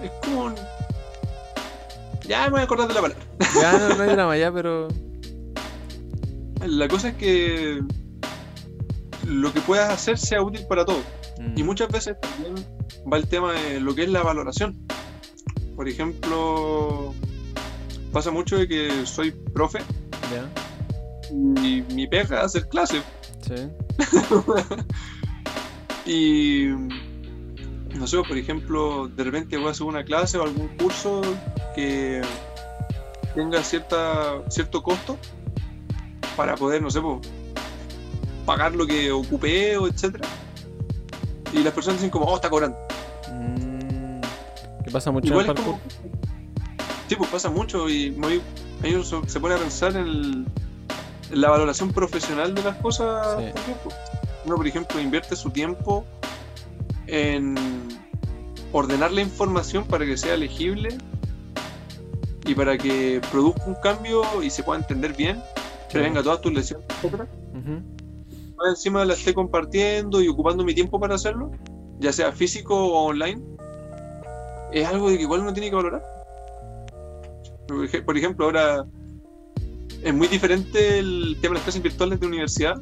Es 0.05 0.11
como. 0.23 0.45
un- 0.45 0.55
Ya 2.27 2.43
me 2.45 2.49
voy 2.51 2.61
a 2.61 2.63
acordar 2.63 2.87
de 2.87 2.93
la 2.93 3.01
palabra. 3.01 3.23
Ya 3.61 3.77
no, 3.79 3.95
no 3.95 4.03
hay 4.03 4.09
drama, 4.11 4.37
ya, 4.37 4.51
pero. 4.51 4.87
La 6.65 6.87
cosa 6.87 7.09
es 7.09 7.15
que 7.15 7.81
lo 9.25 9.51
que 9.53 9.61
puedas 9.61 9.89
hacer 9.89 10.17
sea 10.17 10.41
útil 10.41 10.65
para 10.67 10.85
todos. 10.85 11.03
mm, 11.39 11.57
Y 11.57 11.63
muchas 11.63 11.89
veces 11.89 12.15
también 12.21 12.55
va 13.11 13.17
el 13.17 13.27
tema 13.27 13.53
de 13.53 13.79
lo 13.79 13.95
que 13.95 14.03
es 14.03 14.09
la 14.09 14.23
valoración. 14.23 14.77
Por 15.75 15.87
ejemplo, 15.87 17.13
pasa 18.11 18.31
mucho 18.31 18.57
de 18.57 18.67
que 18.67 19.05
soy 19.05 19.31
profe 19.31 19.79
y 21.31 21.81
mi 21.93 22.07
pega 22.07 22.39
es 22.39 22.45
hacer 22.45 22.67
clases. 22.67 23.03
sí. 23.41 23.69
Y 26.05 26.65
no 27.93 28.07
sé, 28.07 28.17
por 28.23 28.35
ejemplo, 28.35 29.07
de 29.09 29.23
repente 29.23 29.57
voy 29.57 29.67
a 29.67 29.71
hacer 29.71 29.85
una 29.85 30.03
clase 30.03 30.39
o 30.39 30.43
algún 30.43 30.67
curso 30.69 31.21
que 31.75 32.21
tenga 33.35 33.63
cierta, 33.63 34.41
cierto 34.49 34.81
costo 34.81 35.19
para 36.35 36.55
poder, 36.55 36.81
no 36.81 36.89
sé, 36.89 36.99
po, 36.99 37.21
pagar 38.45 38.73
lo 38.73 38.87
que 38.87 39.11
ocupé 39.11 39.77
o 39.77 39.87
etcétera. 39.87 40.27
Y 41.53 41.59
las 41.59 41.73
personas 41.73 41.99
dicen 41.99 42.09
como, 42.09 42.25
oh, 42.25 42.35
está 42.35 42.49
cobrando. 42.49 42.88
Que 44.89 44.93
pasa 44.93 45.11
mucho 45.11 45.27
Igual 45.27 45.45
en 45.45 45.51
es 45.51 45.57
el 45.59 45.63
parkour. 45.65 45.79
como... 45.81 46.09
Sí, 47.07 47.15
pues 47.15 47.29
pasa 47.29 47.49
mucho 47.51 47.87
y 47.89 48.09
muy- 48.11 48.41
uno 48.83 49.03
se 49.27 49.39
pone 49.39 49.53
a 49.55 49.57
pensar 49.59 49.91
en, 49.95 49.97
el- 50.07 50.45
en 51.31 51.41
la 51.41 51.49
valoración 51.51 51.91
profesional 51.91 52.55
de 52.55 52.63
las 52.63 52.75
cosas. 52.77 53.37
Sí. 53.39 53.71
pues. 53.83 53.95
Uno, 54.45 54.55
por 54.55 54.67
ejemplo, 54.67 54.99
invierte 54.99 55.35
su 55.35 55.51
tiempo 55.51 56.05
en 57.07 57.55
ordenar 58.71 59.11
la 59.11 59.21
información 59.21 59.85
para 59.85 60.05
que 60.05 60.17
sea 60.17 60.35
legible 60.37 60.89
y 62.45 62.55
para 62.55 62.77
que 62.79 63.21
produzca 63.31 63.63
un 63.65 63.75
cambio 63.75 64.23
y 64.41 64.49
se 64.49 64.63
pueda 64.63 64.79
entender 64.79 65.13
bien, 65.15 65.39
prevenga 65.91 66.23
todas 66.23 66.41
tus 66.41 66.51
lesiones, 66.53 66.85
etc. 67.03 67.21
Encima 68.67 69.05
la 69.05 69.13
esté 69.13 69.33
compartiendo 69.35 70.21
y 70.21 70.27
ocupando 70.27 70.63
mi 70.63 70.73
tiempo 70.73 70.99
para 70.99 71.15
hacerlo, 71.15 71.51
ya 71.99 72.11
sea 72.11 72.31
físico 72.31 72.75
o 72.75 73.05
online, 73.05 73.41
es 74.71 74.87
algo 74.87 75.09
de 75.09 75.17
que 75.17 75.23
igual 75.23 75.41
uno 75.41 75.53
tiene 75.53 75.69
que 75.69 75.75
valorar. 75.75 76.03
Por 77.67 77.85
ej- 77.85 78.03
Por 78.05 78.17
ejemplo, 78.17 78.45
ahora 78.45 78.85
es 80.03 80.13
muy 80.13 80.27
diferente 80.27 80.99
el 80.99 81.37
tema 81.41 81.53
de 81.53 81.55
las 81.59 81.63
clases 81.63 81.81
virtuales 81.81 82.19
de 82.19 82.27
universidad. 82.27 82.75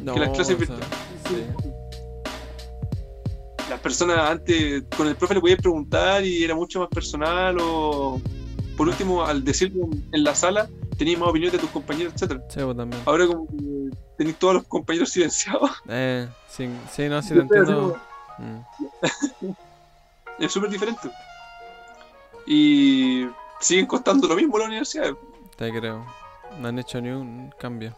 No, 0.00 0.14
las 0.16 0.30
clases 0.30 0.56
o 0.56 0.58
sea, 0.58 0.76
virtuales- 0.76 0.88
sí. 1.28 1.44
Las 3.70 3.80
personas 3.80 4.18
antes 4.18 4.84
con 4.96 5.06
el 5.08 5.16
profe 5.16 5.34
le 5.34 5.40
podías 5.40 5.58
preguntar 5.60 6.24
y 6.24 6.42
era 6.42 6.54
mucho 6.54 6.80
más 6.80 6.88
personal 6.88 7.56
o 7.60 8.20
por 8.76 8.88
último 8.88 9.24
al 9.24 9.44
decirlo 9.44 9.84
en- 10.12 10.24
la 10.24 10.34
sala 10.34 10.68
tenías 10.96 11.18
más 11.20 11.28
opinión 11.28 11.52
de 11.52 11.58
tus 11.58 11.70
compañeros, 11.70 12.12
etcétera. 12.14 12.40
Sí, 12.48 12.62
vos 12.62 12.76
también. 12.76 13.02
Ahora 13.04 13.26
como 13.26 13.46
que 13.46 13.90
tenéis 14.16 14.36
todos 14.38 14.54
los 14.54 14.64
compañeros 14.64 15.10
silenciados, 15.10 15.70
Eh, 15.88 16.26
sí, 16.48 16.68
sí, 16.92 17.08
no, 17.08 17.20
sí 17.22 17.34
te 17.34 17.40
entiendo. 17.40 17.96
Mm. 18.38 18.58
es 20.38 20.52
súper 20.52 20.70
diferente. 20.70 21.10
Y 22.50 23.26
siguen 23.60 23.84
costando 23.86 24.26
lo 24.26 24.34
mismo 24.36 24.58
la 24.58 24.64
universidad. 24.66 25.10
Te 25.56 25.70
creo. 25.70 26.04
No 26.60 26.68
han 26.68 26.78
hecho 26.78 26.98
ni 27.00 27.10
un 27.10 27.52
cambio. 27.58 27.94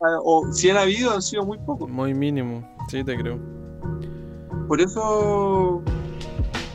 Ah, 0.00 0.18
O 0.22 0.52
si 0.52 0.70
han 0.70 0.76
habido, 0.76 1.10
han 1.12 1.22
sido 1.22 1.44
muy 1.44 1.58
pocos. 1.58 1.88
Muy 1.90 2.14
mínimo. 2.14 2.62
Sí, 2.88 3.02
te 3.02 3.16
creo. 3.16 3.38
Por 4.68 4.80
eso, 4.80 5.82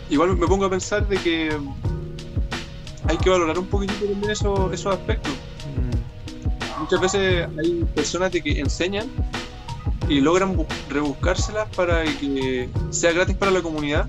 igual 0.09 0.35
me 0.35 0.45
pongo 0.47 0.65
a 0.65 0.69
pensar 0.69 1.07
de 1.07 1.17
que 1.17 1.57
hay 3.07 3.17
que 3.17 3.29
valorar 3.29 3.57
un 3.57 3.67
poquitito 3.67 4.05
también 4.05 4.31
esos, 4.31 4.73
esos 4.73 4.93
aspectos. 4.93 5.31
Mm, 5.75 6.81
Muchas 6.81 6.99
veces 7.01 7.47
hay 7.57 7.83
personas 7.95 8.31
de 8.31 8.41
que 8.41 8.59
enseñan 8.59 9.07
y 10.09 10.19
logran 10.21 10.55
bu- 10.57 10.67
rebuscárselas 10.89 11.67
para 11.75 12.03
que 12.03 12.69
sea 12.89 13.11
gratis 13.13 13.35
para 13.37 13.51
la 13.51 13.61
comunidad, 13.61 14.07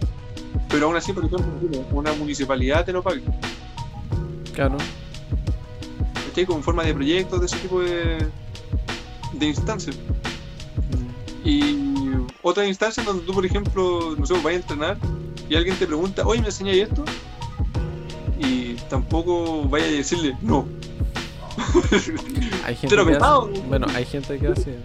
pero 0.71 0.87
aún 0.87 0.97
así, 0.97 1.13
por 1.13 1.25
ejemplo, 1.25 1.47
una 1.93 2.13
municipalidad 2.15 2.85
te 2.85 2.93
lo 2.93 3.03
pague. 3.03 3.23
claro. 4.55 4.77
¿Cachai? 6.29 6.47
Como 6.47 6.63
forma 6.63 6.85
de 6.85 6.95
proyectos, 6.95 7.41
de 7.41 7.47
ese 7.47 7.57
tipo 7.57 7.81
de, 7.81 8.25
de 9.33 9.47
instancias. 9.47 9.97
Mm, 9.97 11.49
Y 11.49 12.11
otras 12.43 12.69
instancias 12.69 13.05
donde 13.05 13.25
tú, 13.25 13.33
por 13.35 13.45
ejemplo, 13.45 14.15
no 14.17 14.25
sé, 14.27 14.35
vas 14.35 14.47
a 14.47 14.53
entrenar 14.53 14.97
y 15.49 15.57
alguien 15.57 15.77
te 15.77 15.87
pregunta, 15.87 16.23
oye, 16.25 16.41
¿me 16.41 16.47
enseñáis 16.47 16.85
esto? 16.85 17.05
Y 18.39 18.75
tampoco 18.89 19.65
vaya 19.65 19.87
a 19.87 19.89
decirle, 19.89 20.37
no. 20.41 20.67
Hay 22.65 22.77
gente 22.81 22.95
que 22.97 23.17
hace. 23.17 23.61
Bueno, 23.69 23.87
hay 23.95 24.05
gente 24.07 24.39
que 24.39 24.47
hace. 24.49 24.79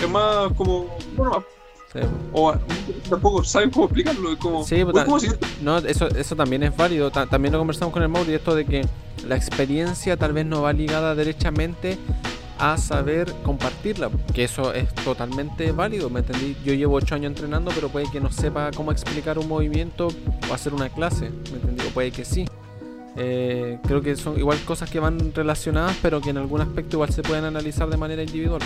Es 0.00 0.08
más 0.08 0.52
como, 0.56 0.86
bueno, 1.16 1.44
Sí, 1.92 2.00
o 2.32 2.54
tampoco 3.08 3.42
saben 3.44 3.70
cómo 3.70 3.86
explicarlo. 3.86 4.32
Es 4.32 4.38
como, 4.38 4.64
Sí, 4.64 4.76
"Uy, 4.76 4.84
puta, 4.86 5.04
¿cómo 5.04 5.18
No, 5.62 5.78
eso, 5.78 6.08
eso 6.08 6.36
también 6.36 6.62
es 6.64 6.76
válido. 6.76 7.10
Ta- 7.10 7.26
también 7.26 7.52
lo 7.52 7.58
conversamos 7.58 7.92
con 7.92 8.02
el 8.02 8.08
Mauri, 8.08 8.34
esto 8.34 8.54
de 8.54 8.64
que 8.64 8.86
la 9.26 9.36
experiencia 9.36 10.16
tal 10.16 10.32
vez 10.32 10.44
no 10.46 10.62
va 10.62 10.72
ligada 10.72 11.14
derechamente 11.14 11.98
a 12.58 12.78
saber 12.78 13.32
compartirla, 13.44 14.10
que 14.32 14.44
eso 14.44 14.72
es 14.72 14.92
totalmente 14.94 15.72
válido, 15.72 16.08
¿me 16.08 16.20
entendí? 16.20 16.56
Yo 16.64 16.72
llevo 16.72 16.94
ocho 16.96 17.14
años 17.14 17.28
entrenando, 17.30 17.70
pero 17.74 17.88
puede 17.90 18.10
que 18.10 18.18
no 18.20 18.32
sepa 18.32 18.70
cómo 18.74 18.92
explicar 18.92 19.38
un 19.38 19.46
movimiento 19.46 20.08
o 20.50 20.54
hacer 20.54 20.72
una 20.72 20.88
clase, 20.88 21.30
¿me 21.50 21.56
entendí? 21.58 21.84
O 21.86 21.90
puede 21.90 22.10
que 22.12 22.24
sí. 22.24 22.46
Eh, 23.18 23.78
creo 23.86 24.00
que 24.02 24.16
son 24.16 24.38
igual 24.38 24.58
cosas 24.64 24.90
que 24.90 25.00
van 25.00 25.32
relacionadas, 25.34 25.96
pero 26.02 26.20
que 26.20 26.30
en 26.30 26.38
algún 26.38 26.60
aspecto 26.62 26.96
igual 26.96 27.10
se 27.12 27.22
pueden 27.22 27.44
analizar 27.44 27.88
de 27.90 27.96
manera 27.98 28.22
individual. 28.22 28.60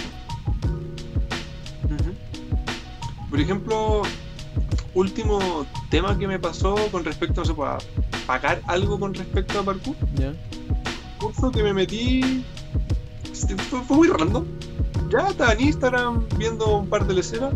Por 3.41 3.47
ejemplo, 3.47 4.03
último 4.93 5.65
tema 5.89 6.19
que 6.19 6.29
me 6.29 6.39
pasó 6.39 6.75
con 6.93 7.07
respecto, 7.07 7.41
no 7.41 7.47
sé, 7.47 7.55
a 7.65 7.79
pagar 8.27 8.61
algo 8.67 9.01
con 9.01 9.15
respecto 9.15 9.61
a 9.61 9.63
parkour. 9.63 9.97
¿Ya? 10.17 10.35
curso 11.19 11.51
que 11.51 11.63
me 11.63 11.73
metí 11.73 12.45
fue, 13.71 13.81
fue 13.81 13.97
muy 13.97 14.09
random. 14.09 14.45
Ya 15.09 15.27
estaba 15.29 15.55
en 15.55 15.63
Instagram 15.63 16.29
viendo 16.37 16.81
un 16.81 16.87
par 16.87 17.07
de 17.07 17.15
leceras 17.15 17.55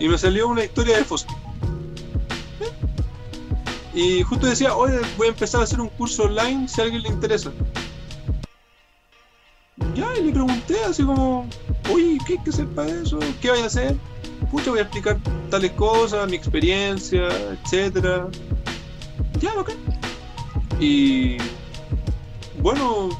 y 0.00 0.08
me 0.08 0.18
salió 0.18 0.48
una 0.48 0.64
historia 0.64 0.96
de 0.96 1.04
Fosky. 1.04 1.32
Y 3.94 4.22
justo 4.24 4.48
decía, 4.48 4.74
oye, 4.74 4.98
voy 5.16 5.28
a 5.28 5.30
empezar 5.30 5.60
a 5.60 5.64
hacer 5.64 5.80
un 5.80 5.90
curso 5.90 6.24
online 6.24 6.66
si 6.66 6.80
a 6.80 6.84
alguien 6.84 7.02
le 7.02 7.08
interesa. 7.08 7.52
Ya, 9.94 10.12
y 10.18 10.24
le 10.24 10.32
pregunté 10.32 10.82
así 10.82 11.04
como, 11.04 11.48
oye, 11.88 12.18
¿qué 12.26 12.32
hay 12.32 12.38
que 12.42 12.50
hacer 12.50 12.66
para 12.66 12.88
eso? 12.88 13.20
¿Qué 13.40 13.50
voy 13.50 13.60
a 13.60 13.66
hacer? 13.66 13.96
Pucha, 14.50 14.70
voy 14.70 14.80
a 14.80 14.82
explicar 14.82 15.18
tales 15.48 15.70
cosas, 15.72 16.28
mi 16.28 16.36
experiencia, 16.36 17.28
etcétera. 17.52 18.28
Ya, 19.40 19.54
bacán. 19.54 19.76
Y 20.80 21.36
bueno, 22.60 23.10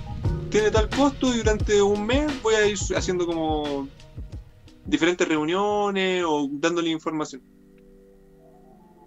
tiene 0.51 0.71
tal 0.71 0.89
costo 0.89 1.33
y 1.33 1.39
durante 1.39 1.81
un 1.81 2.05
mes 2.05 2.31
voy 2.43 2.55
a 2.55 2.67
ir 2.67 2.77
haciendo 2.97 3.27
como 3.27 3.87
diferentes 4.87 5.27
reuniones 5.27 6.25
o 6.27 6.49
dándole 6.51 6.91
información. 6.91 7.43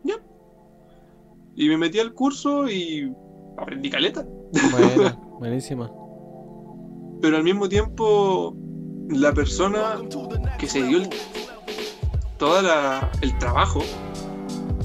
Ya. 0.03 0.15
Y 1.55 1.67
me 1.67 1.77
metí 1.77 1.99
al 1.99 2.13
curso 2.13 2.69
y 2.69 3.13
aprendí 3.57 3.89
caleta. 3.89 4.25
Bueno, 4.71 5.35
buenísima. 5.39 5.91
Pero 7.21 7.37
al 7.37 7.43
mismo 7.43 7.67
tiempo, 7.67 8.55
la 9.09 9.33
persona 9.33 10.01
que 10.57 10.67
se 10.67 10.83
dio 10.83 10.97
el, 10.97 11.09
todo 12.37 12.59
el 13.21 13.37
trabajo 13.37 13.81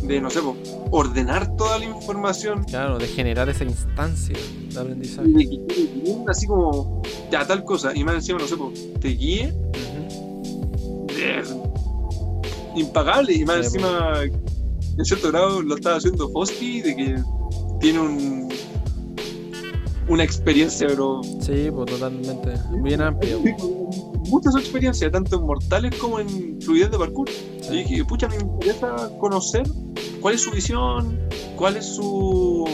de, 0.03 0.21
no 0.21 0.31
sé, 0.31 0.41
po, 0.41 0.57
ordenar 0.91 1.55
toda 1.57 1.79
la 1.79 1.85
información, 1.85 2.65
Claro, 2.65 2.99
de 2.99 3.07
generar 3.09 3.49
esa 3.49 3.65
instancia 3.65 4.37
de 4.73 4.79
aprendizaje. 4.81 5.29
y 5.29 5.33
de 5.35 5.49
que 5.51 5.59
te 5.75 6.31
así 6.31 6.47
como, 6.47 7.03
ya 7.31 7.47
tal 7.47 7.65
cosa, 7.65 7.93
y 7.95 8.05
más 8.05 8.15
encima, 8.15 8.39
no 8.39 8.47
sé, 8.47 8.57
po, 8.57 8.73
te 9.01 9.09
guíe, 9.09 9.53
impagable, 12.75 13.35
y 13.35 13.45
más 13.45 13.57
Sí, 13.57 13.65
encima, 13.77 14.23
en 14.23 15.05
cierto 15.05 15.29
grado, 15.29 15.63
lo 15.63 15.75
estaba 15.75 15.97
haciendo 15.97 16.29
Fosky, 16.31 16.81
de 16.83 16.97
que 16.97 17.23
tiene 17.81 18.01
un 18.01 18.49
una 20.09 20.25
experiencia, 20.25 20.87
pero 20.89 21.21
Sí, 21.41 21.69
pues 21.71 21.87
totalmente. 21.91 22.55
Bien 22.83 23.03
amplio. 24.29 24.51
muchas 24.51 24.55
experiencias, 24.57 25.11
tanto 25.13 25.37
en 25.37 25.43
mortales 25.47 25.95
como 25.97 26.21
en 26.21 26.61
fluidez 26.61 26.91
de 26.91 26.99
parkour. 26.99 27.29
Y 27.71 27.77
dije, 27.79 28.05
pucha, 28.05 28.29
me 28.29 28.37
interesa 28.37 29.11
conocer 29.19 29.65
cuál 30.21 30.35
es 30.35 30.43
su 30.43 30.51
visión, 30.51 31.19
cuál 31.57 31.77
es 31.77 31.87
su 31.87 32.67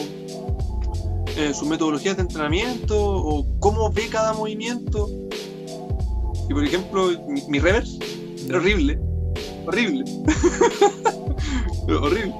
eh, 1.36 1.52
su 1.52 1.66
metodología 1.66 2.14
de 2.14 2.22
entrenamiento 2.22 2.96
o 2.96 3.46
cómo 3.58 3.90
ve 3.90 4.08
cada 4.08 4.32
movimiento. 4.34 5.08
Y 6.48 6.52
por 6.52 6.62
ejemplo, 6.64 7.08
mi, 7.28 7.42
mi 7.48 7.58
reverse 7.58 7.98
era 8.48 8.58
horrible, 8.58 8.98
horrible, 9.66 10.04
horrible. 11.88 12.34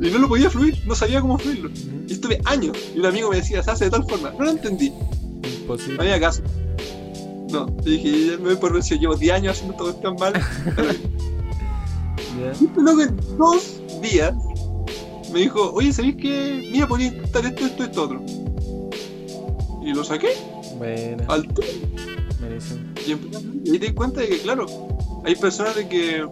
Y 0.00 0.10
no 0.10 0.18
lo 0.18 0.28
podía 0.28 0.48
fluir, 0.48 0.78
no 0.86 0.94
sabía 0.94 1.20
cómo 1.20 1.38
fluirlo. 1.38 1.70
Y 1.70 1.88
Ujú. 1.88 2.04
estuve 2.12 2.40
años 2.44 2.76
y 2.94 3.00
un 3.00 3.06
amigo 3.06 3.30
me 3.30 3.36
decía, 3.36 3.62
se 3.62 3.70
hace 3.70 3.86
de 3.86 3.90
tal 3.90 4.04
forma, 4.04 4.30
no 4.38 4.44
lo 4.44 4.50
entendí. 4.50 4.90
No 4.90 5.48
Imposible. 5.48 6.00
había 6.00 6.20
caso. 6.20 6.42
No, 7.50 7.66
dije, 7.66 8.26
ya 8.26 8.32
me 8.38 8.50
voy 8.50 8.56
por 8.56 8.72
vencido, 8.72 9.00
llevo 9.00 9.16
10 9.16 9.32
años 9.32 9.56
haciendo 9.56 9.76
todo 9.76 9.90
esto 9.90 10.14
mal. 10.14 10.34
Ya. 10.34 10.42
Y 12.60 12.64
este 12.64 12.80
loco 12.80 13.02
en 13.02 13.16
dos 13.36 13.80
días 14.00 14.32
me 15.32 15.40
dijo, 15.40 15.72
oye, 15.72 15.92
¿sabéis 15.92 16.16
que? 16.16 16.68
Mira, 16.70 16.86
podía 16.86 17.08
intentar 17.08 17.44
esto, 17.44 17.66
esto, 17.66 17.84
esto, 17.84 18.02
otro. 18.04 18.22
Y 19.84 19.92
lo 19.92 20.04
saqué 20.04 20.28
Buena. 20.76 21.24
al. 21.28 21.46
Y 21.46 22.56
hacer. 22.56 22.78
Y 23.64 23.70
ahí 23.72 23.78
te 23.78 23.86
das 23.86 23.94
cuenta 23.94 24.20
de 24.20 24.28
que, 24.28 24.38
claro, 24.38 24.66
hay 25.24 25.34
personas 25.34 25.74
de 25.74 25.88
que 25.88 26.26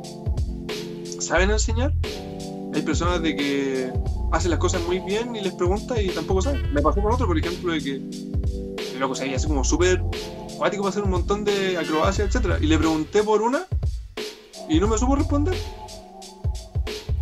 saben 1.19 1.51
enseñar, 1.51 1.93
hay 2.73 2.83
personas 2.83 3.21
de 3.23 3.35
que 3.35 3.93
hacen 4.33 4.51
las 4.51 4.61
cosas 4.61 4.83
muy 4.87 5.01
bien 5.01 5.35
y 5.35 5.41
les 5.41 5.55
pregunta 5.55 6.01
y 6.01 6.09
tampoco 6.09 6.43
saben. 6.43 6.73
Me 6.73 6.83
pasó 6.83 7.03
con 7.03 7.13
otro, 7.13 7.27
por 7.27 7.39
ejemplo, 7.39 7.73
de 7.73 7.83
que 7.83 7.95
el 7.97 9.01
loco 9.01 9.15
se 9.15 9.25
veía 9.25 9.37
así 9.37 9.49
como 9.49 9.65
súper 9.65 10.03
acuático 10.57 10.83
para 10.83 10.91
hacer 10.91 11.03
un 11.05 11.11
montón 11.11 11.45
de 11.45 11.79
acrobacia, 11.79 12.25
etcétera 12.25 12.59
Y 12.61 12.67
le 12.67 12.77
pregunté 12.79 13.23
por 13.23 13.43
una 13.43 13.67
y 14.69 14.81
no 14.81 14.89
me 14.89 14.99
supo 14.99 15.15
responder. 15.15 15.55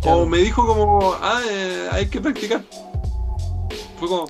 Claro. 0.01 0.19
O 0.21 0.25
me 0.25 0.39
dijo 0.39 0.65
como, 0.65 1.13
ah, 1.21 1.41
eh, 1.47 1.87
hay 1.91 2.07
que 2.07 2.19
practicar. 2.19 2.63
Fue 3.99 4.07
como, 4.07 4.27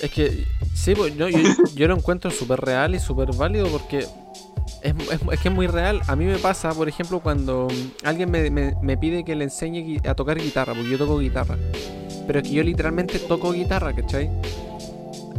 Es 0.00 0.10
que, 0.10 0.44
sí, 0.74 0.94
pues 0.94 1.14
no, 1.16 1.28
yo, 1.28 1.38
yo 1.74 1.88
lo 1.88 1.96
encuentro 1.96 2.30
súper 2.30 2.60
real 2.60 2.94
y 2.94 2.98
súper 2.98 3.34
válido 3.34 3.66
porque 3.68 3.98
es, 3.98 4.06
es- 4.82 5.20
es 5.32 5.40
que 5.40 5.48
es 5.48 5.54
muy 5.54 5.66
real. 5.66 6.00
A 6.06 6.16
mí 6.16 6.24
me 6.24 6.38
pasa, 6.38 6.70
por 6.72 6.88
ejemplo, 6.88 7.20
cuando 7.20 7.68
alguien 8.02 8.30
me, 8.30 8.50
me- 8.50 8.74
me 8.80 8.96
pide 8.96 9.24
que 9.24 9.34
le 9.36 9.44
enseñe 9.44 9.98
a 10.08 10.14
tocar 10.14 10.38
guitarra, 10.38 10.72
porque 10.74 10.90
yo 10.90 10.98
toco 10.98 11.18
guitarra. 11.18 11.58
Pero 12.26 12.38
es 12.40 12.48
que 12.48 12.54
yo 12.54 12.62
literalmente 12.62 13.18
toco 13.18 13.52
guitarra, 13.52 13.92
¿cachai? 13.94 14.30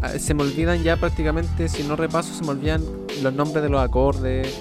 Ah, 0.01 0.17
Se 0.17 0.33
me 0.33 0.43
olvidan 0.43 0.83
ya 0.83 0.97
prácticamente, 0.97 1.67
si 1.69 1.83
no 1.83 1.95
repaso, 1.95 2.33
se 2.33 2.43
me 2.43 2.49
olvidan 2.51 2.83
los 3.21 3.33
nombres 3.33 3.63
de 3.63 3.69
los 3.69 3.81
acordes, 3.81 4.59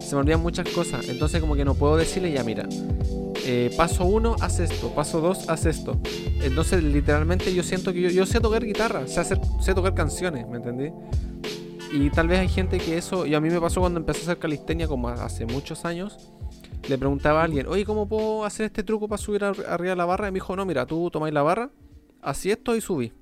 se 0.00 0.14
me 0.14 0.20
olvidan 0.22 0.40
muchas 0.40 0.68
cosas. 0.70 1.08
Entonces 1.08 1.40
como 1.40 1.54
que 1.54 1.64
no 1.64 1.74
puedo 1.74 1.96
decirle 1.96 2.32
ya, 2.32 2.42
mira, 2.42 2.66
eh, 3.44 3.72
paso 3.76 4.04
uno, 4.04 4.36
haz 4.40 4.60
esto, 4.60 4.90
paso 4.94 5.20
dos, 5.20 5.48
haz 5.48 5.66
esto. 5.66 5.98
Entonces, 6.42 6.82
literalmente, 6.84 7.52
yo 7.54 7.62
siento 7.62 7.92
que 7.92 8.12
yo, 8.12 8.24
sé 8.26 8.40
tocar 8.40 8.64
guitarra, 8.64 9.06
sé, 9.08 9.20
hacer, 9.20 9.40
sé 9.60 9.74
tocar 9.74 9.94
canciones, 9.94 10.46
¿me 10.48 10.58
entendí? 10.58 10.90
Y 11.92 12.10
tal 12.10 12.28
vez 12.28 12.40
hay 12.40 12.48
gente 12.48 12.78
que 12.78 12.96
eso, 12.98 13.26
y 13.26 13.34
a 13.34 13.40
mí 13.40 13.48
me 13.50 13.60
pasó 13.60 13.80
cuando 13.80 13.98
empecé 13.98 14.20
a 14.20 14.22
hacer 14.24 14.38
calistenia 14.38 14.86
como 14.86 15.08
hace 15.08 15.46
muchos 15.46 15.84
años, 15.84 16.18
le 16.88 16.96
preguntaba 16.98 17.40
a 17.40 17.44
alguien, 17.44 17.66
oye, 17.66 17.84
¿cómo 17.84 18.06
puedo 18.08 18.44
hacer 18.44 18.66
este 18.66 18.82
truco 18.82 19.08
para 19.08 19.20
subir 19.20 19.44
ar- 19.44 19.64
arriba 19.68 19.94
la 19.96 20.04
barra? 20.04 20.28
Y 20.28 20.30
me 20.30 20.36
dijo, 20.36 20.54
no, 20.54 20.64
mira, 20.66 20.86
tú 20.86 21.10
tomáis 21.10 21.32
la 21.34 21.42
barra, 21.42 21.70
así 22.22 22.50
esto 22.50 22.76
y 22.76 22.80
subí. 22.80 23.12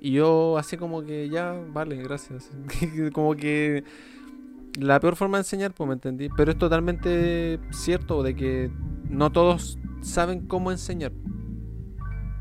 Y 0.00 0.12
yo 0.12 0.56
así 0.58 0.76
como 0.76 1.02
que 1.02 1.28
ya, 1.28 1.52
vale, 1.52 1.96
gracias. 1.96 2.50
como 3.12 3.34
que 3.34 3.84
la 4.78 5.00
peor 5.00 5.16
forma 5.16 5.38
de 5.38 5.42
enseñar, 5.42 5.72
pues 5.72 5.88
me 5.88 5.94
entendí. 5.94 6.28
Pero 6.36 6.52
es 6.52 6.58
totalmente 6.58 7.58
cierto 7.70 8.22
de 8.22 8.34
que 8.34 8.70
no 9.08 9.30
todos 9.32 9.78
saben 10.00 10.46
cómo 10.46 10.70
enseñar. 10.70 11.12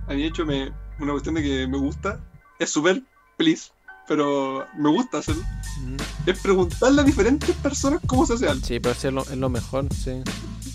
a 0.07 0.13
mí 0.13 0.21
de 0.21 0.27
hecho 0.27 0.45
me, 0.45 0.71
una 0.99 1.13
cuestión 1.13 1.35
de 1.35 1.43
que 1.43 1.67
me 1.67 1.77
gusta, 1.77 2.23
es 2.59 2.69
súper 2.69 3.01
please, 3.37 3.71
pero 4.07 4.65
me 4.77 4.89
gusta 4.89 5.19
hacerlo. 5.19 5.43
Mm. 5.81 6.29
Es 6.29 6.39
preguntarle 6.39 7.01
a 7.01 7.03
diferentes 7.03 7.55
personas 7.55 8.01
cómo 8.07 8.25
se 8.25 8.33
hace 8.33 8.47
algo. 8.47 8.65
Sí, 8.65 8.79
pero 8.79 8.95
sí 8.95 9.07
es 9.07 9.13
lo, 9.13 9.21
es 9.21 9.37
lo 9.37 9.49
mejor, 9.49 9.85
sí. 9.93 10.21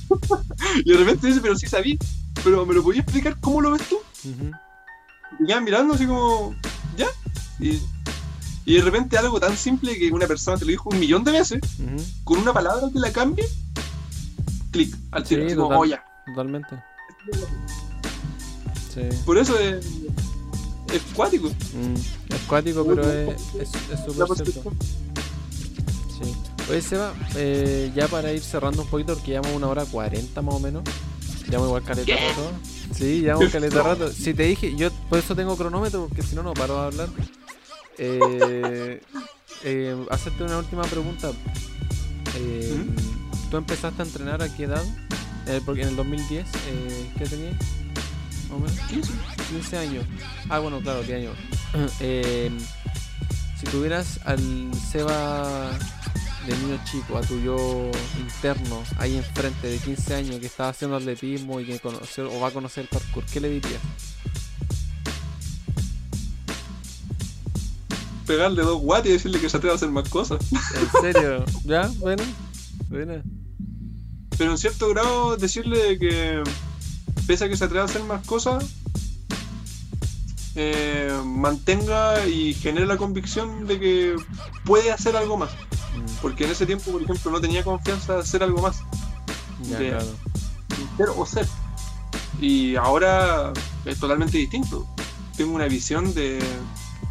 Y 0.84 0.92
de 0.92 0.98
repente 0.98 1.26
dice, 1.26 1.40
pero 1.40 1.56
sí 1.56 1.66
sabí, 1.66 1.98
pero 2.44 2.66
¿me 2.66 2.74
lo 2.74 2.82
podías 2.82 3.04
explicar 3.04 3.38
cómo 3.40 3.60
lo 3.60 3.72
ves 3.72 3.82
tú? 3.88 3.98
Y 5.40 5.46
quedan 5.46 5.64
mirando 5.64 5.94
así 5.94 6.06
como, 6.06 6.54
¿ya? 6.96 7.06
Y, 7.60 7.80
y 8.64 8.74
de 8.76 8.82
repente 8.82 9.16
algo 9.18 9.40
tan 9.40 9.56
simple 9.56 9.98
que 9.98 10.10
una 10.12 10.26
persona 10.26 10.56
te 10.56 10.64
lo 10.64 10.70
dijo 10.70 10.88
un 10.90 10.98
millón 11.00 11.24
de 11.24 11.32
veces, 11.32 11.60
con 12.24 12.38
una 12.38 12.52
palabra 12.52 12.88
que 12.92 12.98
la 12.98 13.12
cambie, 13.12 13.44
clic, 14.70 14.96
al 15.10 15.24
tiro, 15.24 15.42
Sí, 15.42 15.46
así 15.48 15.56
como, 15.56 15.78
oh, 15.80 15.84
ya. 15.84 16.04
Totalmente. 16.26 16.82
Sí. 18.94 19.00
Por 19.24 19.38
eso 19.38 19.58
es, 19.58 19.84
es 20.92 21.02
cuático. 21.14 21.48
Mm, 21.48 21.94
Es 22.34 22.40
cuático, 22.46 22.84
pero 22.86 23.10
es 23.10 23.40
es- 23.58 23.70
es 23.90 24.00
súper 24.06 24.36
cierto. 24.46 24.72
Sí. 26.22 26.34
Oye, 26.70 26.80
Seba, 26.82 27.12
eh, 27.34 27.90
ya 27.94 28.06
para 28.08 28.32
ir 28.32 28.40
cerrando 28.42 28.82
un 28.82 28.88
poquito, 28.88 29.14
porque 29.14 29.32
llevamos 29.32 29.52
una 29.56 29.68
hora 29.68 29.84
cuarenta 29.86 30.42
más 30.42 30.54
o 30.54 30.60
menos. 30.60 30.84
Llevamos 31.46 31.68
igual 31.68 31.82
caleta 31.82 32.06
¿Qué? 32.06 32.18
Sí, 32.94 33.20
llevamos 33.20 33.48
caleta 33.52 33.82
rato. 33.82 34.12
Si 34.12 34.34
te 34.34 34.44
dije, 34.44 34.74
yo 34.76 34.90
por 35.08 35.18
eso 35.18 35.34
tengo 35.34 35.56
cronómetro, 35.56 36.06
porque 36.08 36.22
si 36.22 36.34
no, 36.34 36.42
no 36.42 36.54
paro 36.54 36.80
de 36.80 36.86
hablar. 36.86 37.08
Eh, 37.98 39.00
eh, 39.64 40.06
hacerte 40.10 40.44
una 40.44 40.58
última 40.58 40.82
pregunta. 40.82 41.30
Eh, 42.36 42.84
¿Tú 43.50 43.56
empezaste 43.56 44.02
a 44.02 44.04
entrenar 44.04 44.42
a 44.42 44.54
qué 44.54 44.64
edad? 44.64 44.84
Eh, 45.46 45.60
porque 45.64 45.82
en 45.82 45.88
el 45.88 45.96
2010, 45.96 46.46
eh, 46.46 47.10
¿qué 47.18 47.26
tenías? 47.26 47.54
Más 48.48 48.52
o 48.52 48.58
menos. 48.58 48.78
15. 48.88 49.12
15 49.50 49.78
años. 49.78 50.04
Ah, 50.48 50.58
bueno, 50.58 50.80
claro, 50.80 51.02
10 51.02 51.18
años. 51.18 51.36
Si 53.62 53.68
tuvieras 53.68 54.18
al 54.24 54.72
Seba 54.90 55.70
de 56.46 56.56
niño 56.56 56.80
chico, 56.84 57.16
a 57.16 57.20
tu 57.20 57.38
yo 57.40 57.90
interno, 58.18 58.82
ahí 58.98 59.16
enfrente 59.16 59.68
de 59.68 59.78
15 59.78 60.14
años 60.14 60.40
que 60.40 60.46
estaba 60.46 60.70
haciendo 60.70 60.96
atletismo 60.96 61.60
y 61.60 61.66
que 61.66 61.78
conoció 61.78 62.32
o 62.32 62.40
va 62.40 62.48
a 62.48 62.50
conocer 62.50 62.84
el 62.84 62.88
parkour, 62.88 63.24
¿qué 63.26 63.40
le 63.40 63.48
dirías? 63.48 63.80
Pegarle 68.26 68.62
dos 68.62 68.80
guates 68.80 69.10
y 69.10 69.12
decirle 69.12 69.40
que 69.40 69.48
se 69.48 69.56
atreva 69.56 69.74
a 69.74 69.76
hacer 69.76 69.90
más 69.90 70.08
cosas. 70.08 70.40
¿En 70.52 71.00
serio? 71.02 71.44
¿Ya? 71.64 71.90
Bueno. 71.98 72.22
Bueno. 72.88 73.22
Pero 74.38 74.50
en 74.50 74.58
cierto 74.58 74.88
grado 74.88 75.36
decirle 75.36 75.98
que 75.98 76.42
pese 77.26 77.44
a 77.44 77.48
que 77.48 77.56
se 77.56 77.64
atreva 77.64 77.82
a 77.82 77.86
hacer 77.86 78.02
más 78.04 78.24
cosas, 78.26 78.64
eh, 80.54 81.12
mantenga 81.24 82.26
y 82.26 82.54
genere 82.54 82.86
la 82.86 82.96
convicción 82.96 83.66
de 83.66 83.80
que 83.80 84.16
puede 84.64 84.90
hacer 84.90 85.16
algo 85.16 85.36
más. 85.36 85.50
Porque 86.20 86.44
en 86.44 86.50
ese 86.50 86.66
tiempo, 86.66 86.90
por 86.92 87.02
ejemplo, 87.02 87.30
no 87.30 87.40
tenía 87.40 87.62
confianza 87.64 88.14
de 88.14 88.20
hacer 88.20 88.42
algo 88.42 88.60
más, 88.62 88.78
Ya, 89.68 89.78
De- 89.78 89.88
claro. 89.90 90.06
ser 90.96 91.08
o 91.16 91.26
ser. 91.26 91.48
Y 92.40 92.76
ahora 92.76 93.52
es 93.84 93.98
totalmente 93.98 94.38
distinto. 94.38 94.86
Tengo 95.36 95.54
una 95.54 95.66
visión 95.66 96.12
de, 96.14 96.42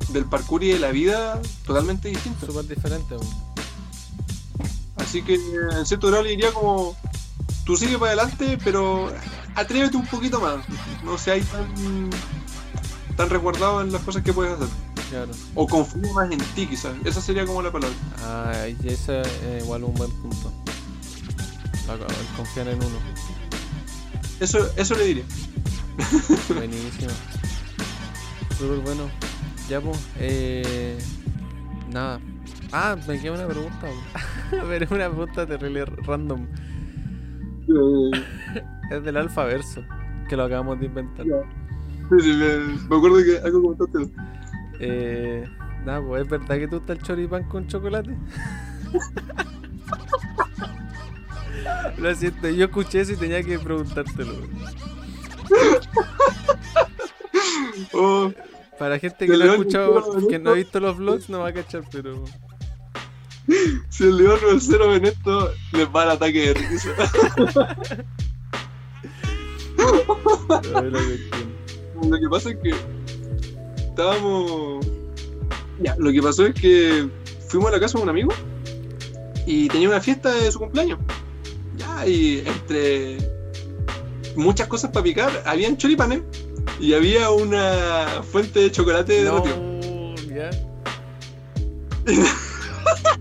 del 0.09 0.25
parkour 0.25 0.63
y 0.63 0.69
de 0.73 0.79
la 0.79 0.91
vida 0.91 1.39
totalmente 1.65 2.09
distinta. 2.09 2.45
Súper 2.45 2.67
diferente. 2.67 3.15
Así 4.97 5.21
que 5.23 5.35
en 5.35 5.85
cierto 5.85 6.07
grado 6.07 6.23
le 6.23 6.31
diría 6.31 6.51
como, 6.53 6.95
tú 7.65 7.75
sigue 7.77 7.97
para 7.97 8.11
adelante, 8.13 8.57
pero 8.63 9.11
atrévete 9.55 9.97
un 9.97 10.05
poquito 10.07 10.39
más. 10.39 10.57
No 11.03 11.17
seas 11.17 11.45
tan, 11.47 12.09
tan 13.17 13.29
resguardado 13.29 13.81
en 13.81 13.91
las 13.91 14.01
cosas 14.03 14.23
que 14.23 14.33
puedes 14.33 14.53
hacer. 14.53 14.67
Claro. 15.11 15.31
O 15.55 15.67
confía 15.67 16.11
más 16.13 16.31
en 16.31 16.39
ti, 16.55 16.65
quizás. 16.65 16.95
Esa 17.03 17.19
sería 17.19 17.45
como 17.45 17.61
la 17.61 17.69
palabra. 17.69 17.95
Ah, 18.23 18.65
y 18.67 18.87
ese 18.87 19.21
es 19.21 19.63
igual 19.63 19.83
un 19.83 19.93
buen 19.93 20.09
punto. 20.09 20.51
El 21.91 22.37
confiar 22.37 22.69
en 22.69 22.77
uno. 22.77 22.95
Eso, 24.39 24.71
eso 24.77 24.95
le 24.95 25.05
diría. 25.05 25.23
Buenísimo. 26.55 27.11
Súper 28.57 28.77
bueno. 28.79 29.09
Ya, 29.67 29.81
pues. 29.81 29.99
Eh, 30.17 30.97
nada. 31.91 32.21
Ah, 32.71 32.95
me 33.05 33.19
queda 33.19 33.33
una 33.33 33.47
pregunta. 33.47 33.87
Pero 34.49 34.73
es 34.85 34.91
una 34.91 35.09
pregunta 35.09 35.45
terrible 35.45 35.83
random. 35.85 36.47
Eh, 37.67 38.61
Es 38.91 39.03
del 39.03 39.17
alfaverso. 39.17 39.83
Que 40.29 40.37
lo 40.37 40.43
acabamos 40.43 40.79
de 40.79 40.85
inventar. 40.85 41.25
sí, 41.25 42.15
sí, 42.21 42.33
me, 42.33 42.57
me 42.87 42.95
acuerdo 42.95 43.17
que 43.17 43.37
algo 43.43 43.61
comentaste. 43.61 44.30
Eh, 44.83 45.47
nada, 45.85 46.01
pues 46.01 46.23
es 46.23 46.29
verdad 46.29 46.57
que 46.57 46.67
tú 46.67 46.77
estás 46.77 46.97
el 46.97 47.03
choripán 47.03 47.43
con 47.43 47.67
chocolate. 47.67 48.17
Lo 51.97 52.15
siento, 52.15 52.49
yo 52.49 52.65
escuché 52.65 53.01
eso 53.01 53.13
y 53.13 53.17
tenía 53.17 53.43
que 53.43 53.59
preguntártelo. 53.59 54.33
Oh, 57.93 58.31
Para 58.79 58.97
gente 58.97 59.27
Que 59.27 59.37
no 59.37 59.43
ha 59.43 59.47
escuchado, 59.47 60.27
que 60.27 60.39
no 60.39 60.51
ha 60.51 60.53
visto 60.53 60.79
los 60.79 60.97
vlogs, 60.97 61.29
no 61.29 61.39
va 61.39 61.49
a 61.49 61.53
cachar, 61.53 61.83
pero. 61.91 62.23
si 63.89 64.05
el 64.05 64.17
león 64.17 64.39
o 64.47 64.51
el 64.51 64.61
cero 64.61 64.87
ven 64.89 65.05
esto, 65.05 65.51
les 65.73 65.87
va 65.87 66.05
el 66.05 66.09
ataque 66.11 66.39
de 66.39 66.53
risa. 66.55 66.89
Lo 72.01 72.19
que 72.19 72.29
pasa 72.29 72.49
es 72.49 72.57
que 72.57 73.00
estábamos. 73.91 74.85
Ya, 75.81 75.95
lo 75.97 76.11
que 76.11 76.21
pasó 76.21 76.45
es 76.45 76.53
que 76.53 77.07
fuimos 77.47 77.69
a 77.69 77.71
la 77.73 77.79
casa 77.79 77.97
de 77.97 78.03
un 78.03 78.09
amigo 78.09 78.31
y 79.47 79.67
tenía 79.69 79.89
una 79.89 80.01
fiesta 80.01 80.33
de 80.33 80.51
su 80.51 80.59
cumpleaños. 80.59 80.99
Ya, 81.77 82.05
y 82.07 82.43
entre 82.45 83.17
muchas 84.35 84.67
cosas 84.67 84.91
para 84.91 85.03
picar, 85.03 85.43
habían 85.45 85.77
choripanes 85.77 86.21
y 86.79 86.93
había 86.93 87.29
una 87.31 88.21
fuente 88.31 88.59
de 88.59 88.71
chocolate 88.71 89.23
No, 89.23 89.41
derretido. 89.41 90.15
ya. 90.35 90.49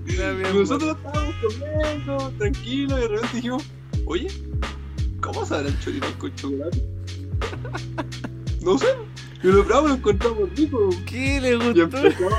Ya, 0.07 0.33
bien, 0.33 0.47
Y 0.55 0.59
nosotros 0.59 0.97
estábamos 0.97 1.35
comiendo, 1.43 2.33
tranquilos, 2.39 2.99
y 2.99 3.03
de 3.03 3.09
repente 3.09 3.37
dijimos, 3.37 3.63
oye, 4.07 4.29
¿cómo 5.21 5.45
sabrá 5.47 5.69
el 5.69 5.81
choripán 5.81 6.13
con 6.15 6.35
chocolate? 6.35 6.83
No 8.63 8.77
sé. 8.77 8.89
Y 9.43 9.47
lo 9.49 9.65
probamos 9.65 9.91
y 9.91 9.93
lo 9.93 9.97
encontramos 9.99 10.51
rico. 10.57 10.91
¿Qué 11.07 11.41
le 11.41 11.51
Y 11.51 11.55
gustó? 11.55 11.81
empezamos, 11.83 12.35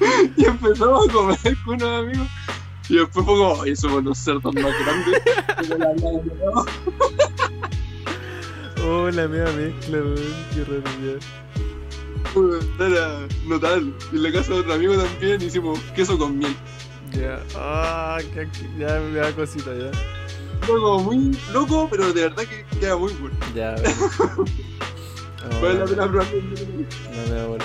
y 0.36 0.44
empezamos 0.44 1.08
a 1.08 1.12
comer 1.12 1.38
con 1.64 1.74
unos 1.74 1.88
amigos. 2.04 2.28
Y 2.88 2.94
después 2.96 3.24
fue 3.24 3.34
como, 3.36 3.52
oye, 3.52 3.76
somos 3.76 4.02
los 4.04 4.18
cerdos 4.18 4.54
más 4.54 4.72
grandes. 4.84 5.22
Oh, 8.82 9.10
la 9.10 9.28
media 9.28 9.44
mezcla, 9.52 9.98
weón. 9.98 10.16
Qué 10.54 10.64
raro, 10.64 10.82
Era 12.80 13.28
notable. 13.46 13.92
Y 14.12 14.16
en 14.16 14.22
la 14.22 14.32
casa 14.32 14.54
de 14.54 14.60
otro 14.60 14.72
amigo 14.72 14.94
también 14.96 15.42
hicimos 15.42 15.78
queso 15.94 16.16
con 16.18 16.38
miel. 16.38 16.56
ya. 17.12 17.42
Ah, 17.56 18.18
ya 18.78 19.00
me 19.12 19.18
da 19.18 19.30
cosita, 19.32 19.70
ya. 19.74 19.90
Como 20.66 21.00
muy 21.00 21.36
loco, 21.52 21.88
pero 21.90 22.12
de 22.12 22.22
verdad 22.22 22.44
que 22.44 22.78
queda 22.78 22.96
muy 22.96 23.12
bueno. 23.14 23.36
Ya, 23.54 23.74
Vale 25.62 25.78
la 25.78 25.84
pena. 25.86 26.06
No 26.06 26.12
me. 26.12 27.58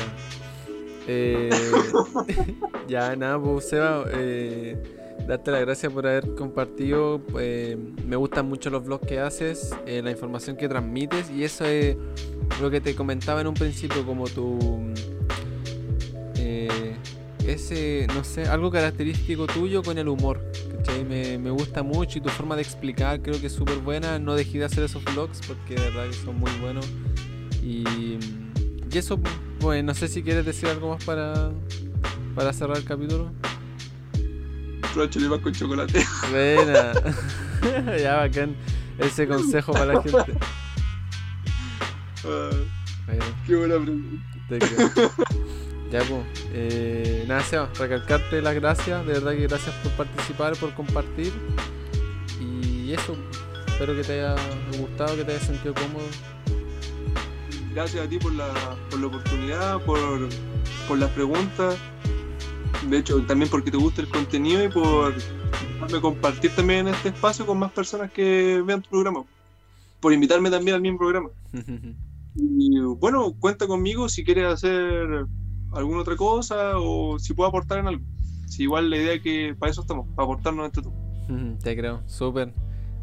Eh, 1.07 1.49
ya, 2.87 3.15
nada, 3.15 3.39
pues 3.39 3.69
Seba, 3.69 4.05
eh, 4.11 4.81
darte 5.27 5.51
las 5.51 5.61
gracias 5.61 5.91
por 5.91 6.07
haber 6.07 6.33
compartido. 6.35 7.21
eh, 7.39 7.77
me 8.05 8.15
gustan 8.15 8.47
mucho 8.47 8.69
los 8.69 8.83
vlogs 8.85 9.05
que 9.05 9.19
haces, 9.19 9.75
eh, 9.85 10.01
la 10.03 10.11
información 10.11 10.55
que 10.55 10.67
transmites 10.67 11.29
y 11.29 11.43
eso 11.43 11.65
es 11.65 11.95
lo 12.61 12.69
que 12.71 12.81
te 12.81 12.95
comentaba 12.95 13.41
en 13.41 13.47
un 13.47 13.53
principio, 13.53 14.05
como 14.05 14.25
tu. 14.25 14.93
Ese, 17.47 18.07
no 18.13 18.23
sé, 18.23 18.45
algo 18.47 18.71
característico 18.71 19.47
tuyo 19.47 19.83
con 19.83 19.97
el 19.97 20.07
humor. 20.07 20.41
¿cachai? 20.77 21.03
Me, 21.05 21.37
me 21.37 21.49
gusta 21.51 21.83
mucho 21.83 22.17
y 22.19 22.21
tu 22.21 22.29
forma 22.29 22.55
de 22.55 22.61
explicar 22.61 23.21
creo 23.21 23.39
que 23.39 23.47
es 23.47 23.53
súper 23.53 23.77
buena. 23.77 24.19
No 24.19 24.35
dejé 24.35 24.59
de 24.59 24.65
hacer 24.65 24.83
esos 24.83 25.03
vlogs 25.03 25.41
porque 25.47 25.75
de 25.75 25.81
verdad 25.89 26.07
que 26.07 26.13
son 26.13 26.37
muy 26.39 26.51
buenos. 26.61 26.85
Y, 27.63 27.83
y 28.91 28.97
eso, 28.97 29.19
pues 29.59 29.83
no 29.83 29.93
sé 29.93 30.07
si 30.07 30.21
quieres 30.23 30.45
decir 30.45 30.69
algo 30.69 30.93
más 30.93 31.03
para, 31.03 31.51
para 32.35 32.53
cerrar 32.53 32.77
el 32.77 32.85
capítulo. 32.85 33.31
Choripán 35.09 35.41
con 35.41 35.51
chocolate. 35.53 36.05
Buena. 36.31 36.93
ya, 37.99 38.15
bacán. 38.15 38.55
Ese 38.97 39.27
consejo 39.27 39.73
para 39.73 39.93
la 39.93 40.01
gente. 40.01 40.33
Ah, 42.23 42.49
Bueno, 43.05 43.25
qué 43.45 43.55
buena 43.55 43.75
pregunta. 43.75 44.23
te. 44.47 44.59
Ya, 45.91 45.99
pues. 45.99 46.25
Eh, 46.53 47.25
nada, 47.27 47.41
Seba, 47.41 47.69
recalcarte 47.77 48.41
las 48.41 48.55
gracias. 48.55 49.05
De 49.05 49.13
verdad 49.13 49.31
que 49.31 49.47
gracias 49.47 49.75
por 49.75 49.91
participar, 49.93 50.55
por 50.57 50.73
compartir. 50.73 51.31
Y 52.39 52.91
eso, 52.93 53.15
espero 53.67 53.95
que 53.95 54.03
te 54.03 54.13
haya 54.13 54.35
gustado, 54.79 55.15
que 55.15 55.23
te 55.23 55.31
haya 55.31 55.45
sentido 55.45 55.73
cómodo. 55.73 56.05
Gracias 57.73 58.05
a 58.05 58.09
ti 58.09 58.17
por 58.17 58.33
la, 58.33 58.51
por 58.89 58.99
la 58.99 59.07
oportunidad, 59.07 59.81
por, 59.81 60.29
por 60.87 60.97
las 60.97 61.09
preguntas. 61.11 61.77
De 62.89 62.97
hecho, 62.97 63.21
también 63.23 63.49
porque 63.49 63.71
te 63.71 63.77
gusta 63.77 64.01
el 64.01 64.09
contenido 64.09 64.63
y 64.63 64.69
por 64.69 65.13
compartir 66.01 66.51
también 66.55 66.87
este 66.87 67.09
espacio 67.09 67.45
con 67.45 67.59
más 67.59 67.71
personas 67.71 68.11
que 68.11 68.61
vean 68.65 68.81
tu 68.81 68.89
programa. 68.89 69.23
Por 69.99 70.13
invitarme 70.13 70.49
también 70.49 70.75
al 70.75 70.81
mismo 70.81 70.99
programa. 70.99 71.29
Y 72.37 72.81
bueno, 72.81 73.33
cuenta 73.39 73.65
conmigo 73.65 74.09
si 74.09 74.25
quieres 74.25 74.51
hacer 74.51 75.25
alguna 75.75 76.01
otra 76.01 76.15
cosa 76.15 76.73
o 76.77 77.19
si 77.19 77.33
puedo 77.33 77.49
aportar 77.49 77.79
en 77.79 77.87
algo. 77.87 78.05
Si 78.47 78.63
igual 78.63 78.89
la 78.89 78.97
idea 78.97 79.19
que 79.19 79.55
para 79.57 79.71
eso 79.71 79.81
estamos, 79.81 80.07
para 80.15 80.25
aportarnos 80.25 80.65
entre 80.65 80.83
todos. 80.83 80.95
Te 81.61 81.75
creo, 81.75 82.01
súper. 82.05 82.53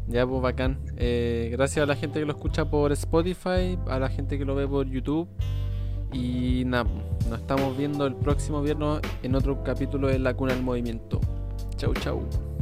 Ya, 0.07 0.27
pues 0.27 0.41
bacán. 0.41 0.79
Eh, 0.97 1.49
gracias 1.51 1.83
a 1.83 1.85
la 1.85 1.95
gente 1.95 2.19
que 2.19 2.25
lo 2.25 2.33
escucha 2.33 2.69
por 2.69 2.91
Spotify, 2.91 3.77
a 3.87 3.99
la 3.99 4.09
gente 4.09 4.37
que 4.37 4.45
lo 4.45 4.55
ve 4.55 4.67
por 4.67 4.87
YouTube. 4.87 5.27
Y 6.11 6.63
nada, 6.65 6.85
nos 7.29 7.39
estamos 7.39 7.77
viendo 7.77 8.05
el 8.05 8.15
próximo 8.15 8.61
viernes 8.61 8.99
en 9.23 9.35
otro 9.35 9.63
capítulo 9.63 10.07
de 10.07 10.19
La 10.19 10.33
Cuna 10.33 10.53
del 10.53 10.63
Movimiento. 10.63 11.19
Chau, 11.77 11.93
chau. 11.95 12.52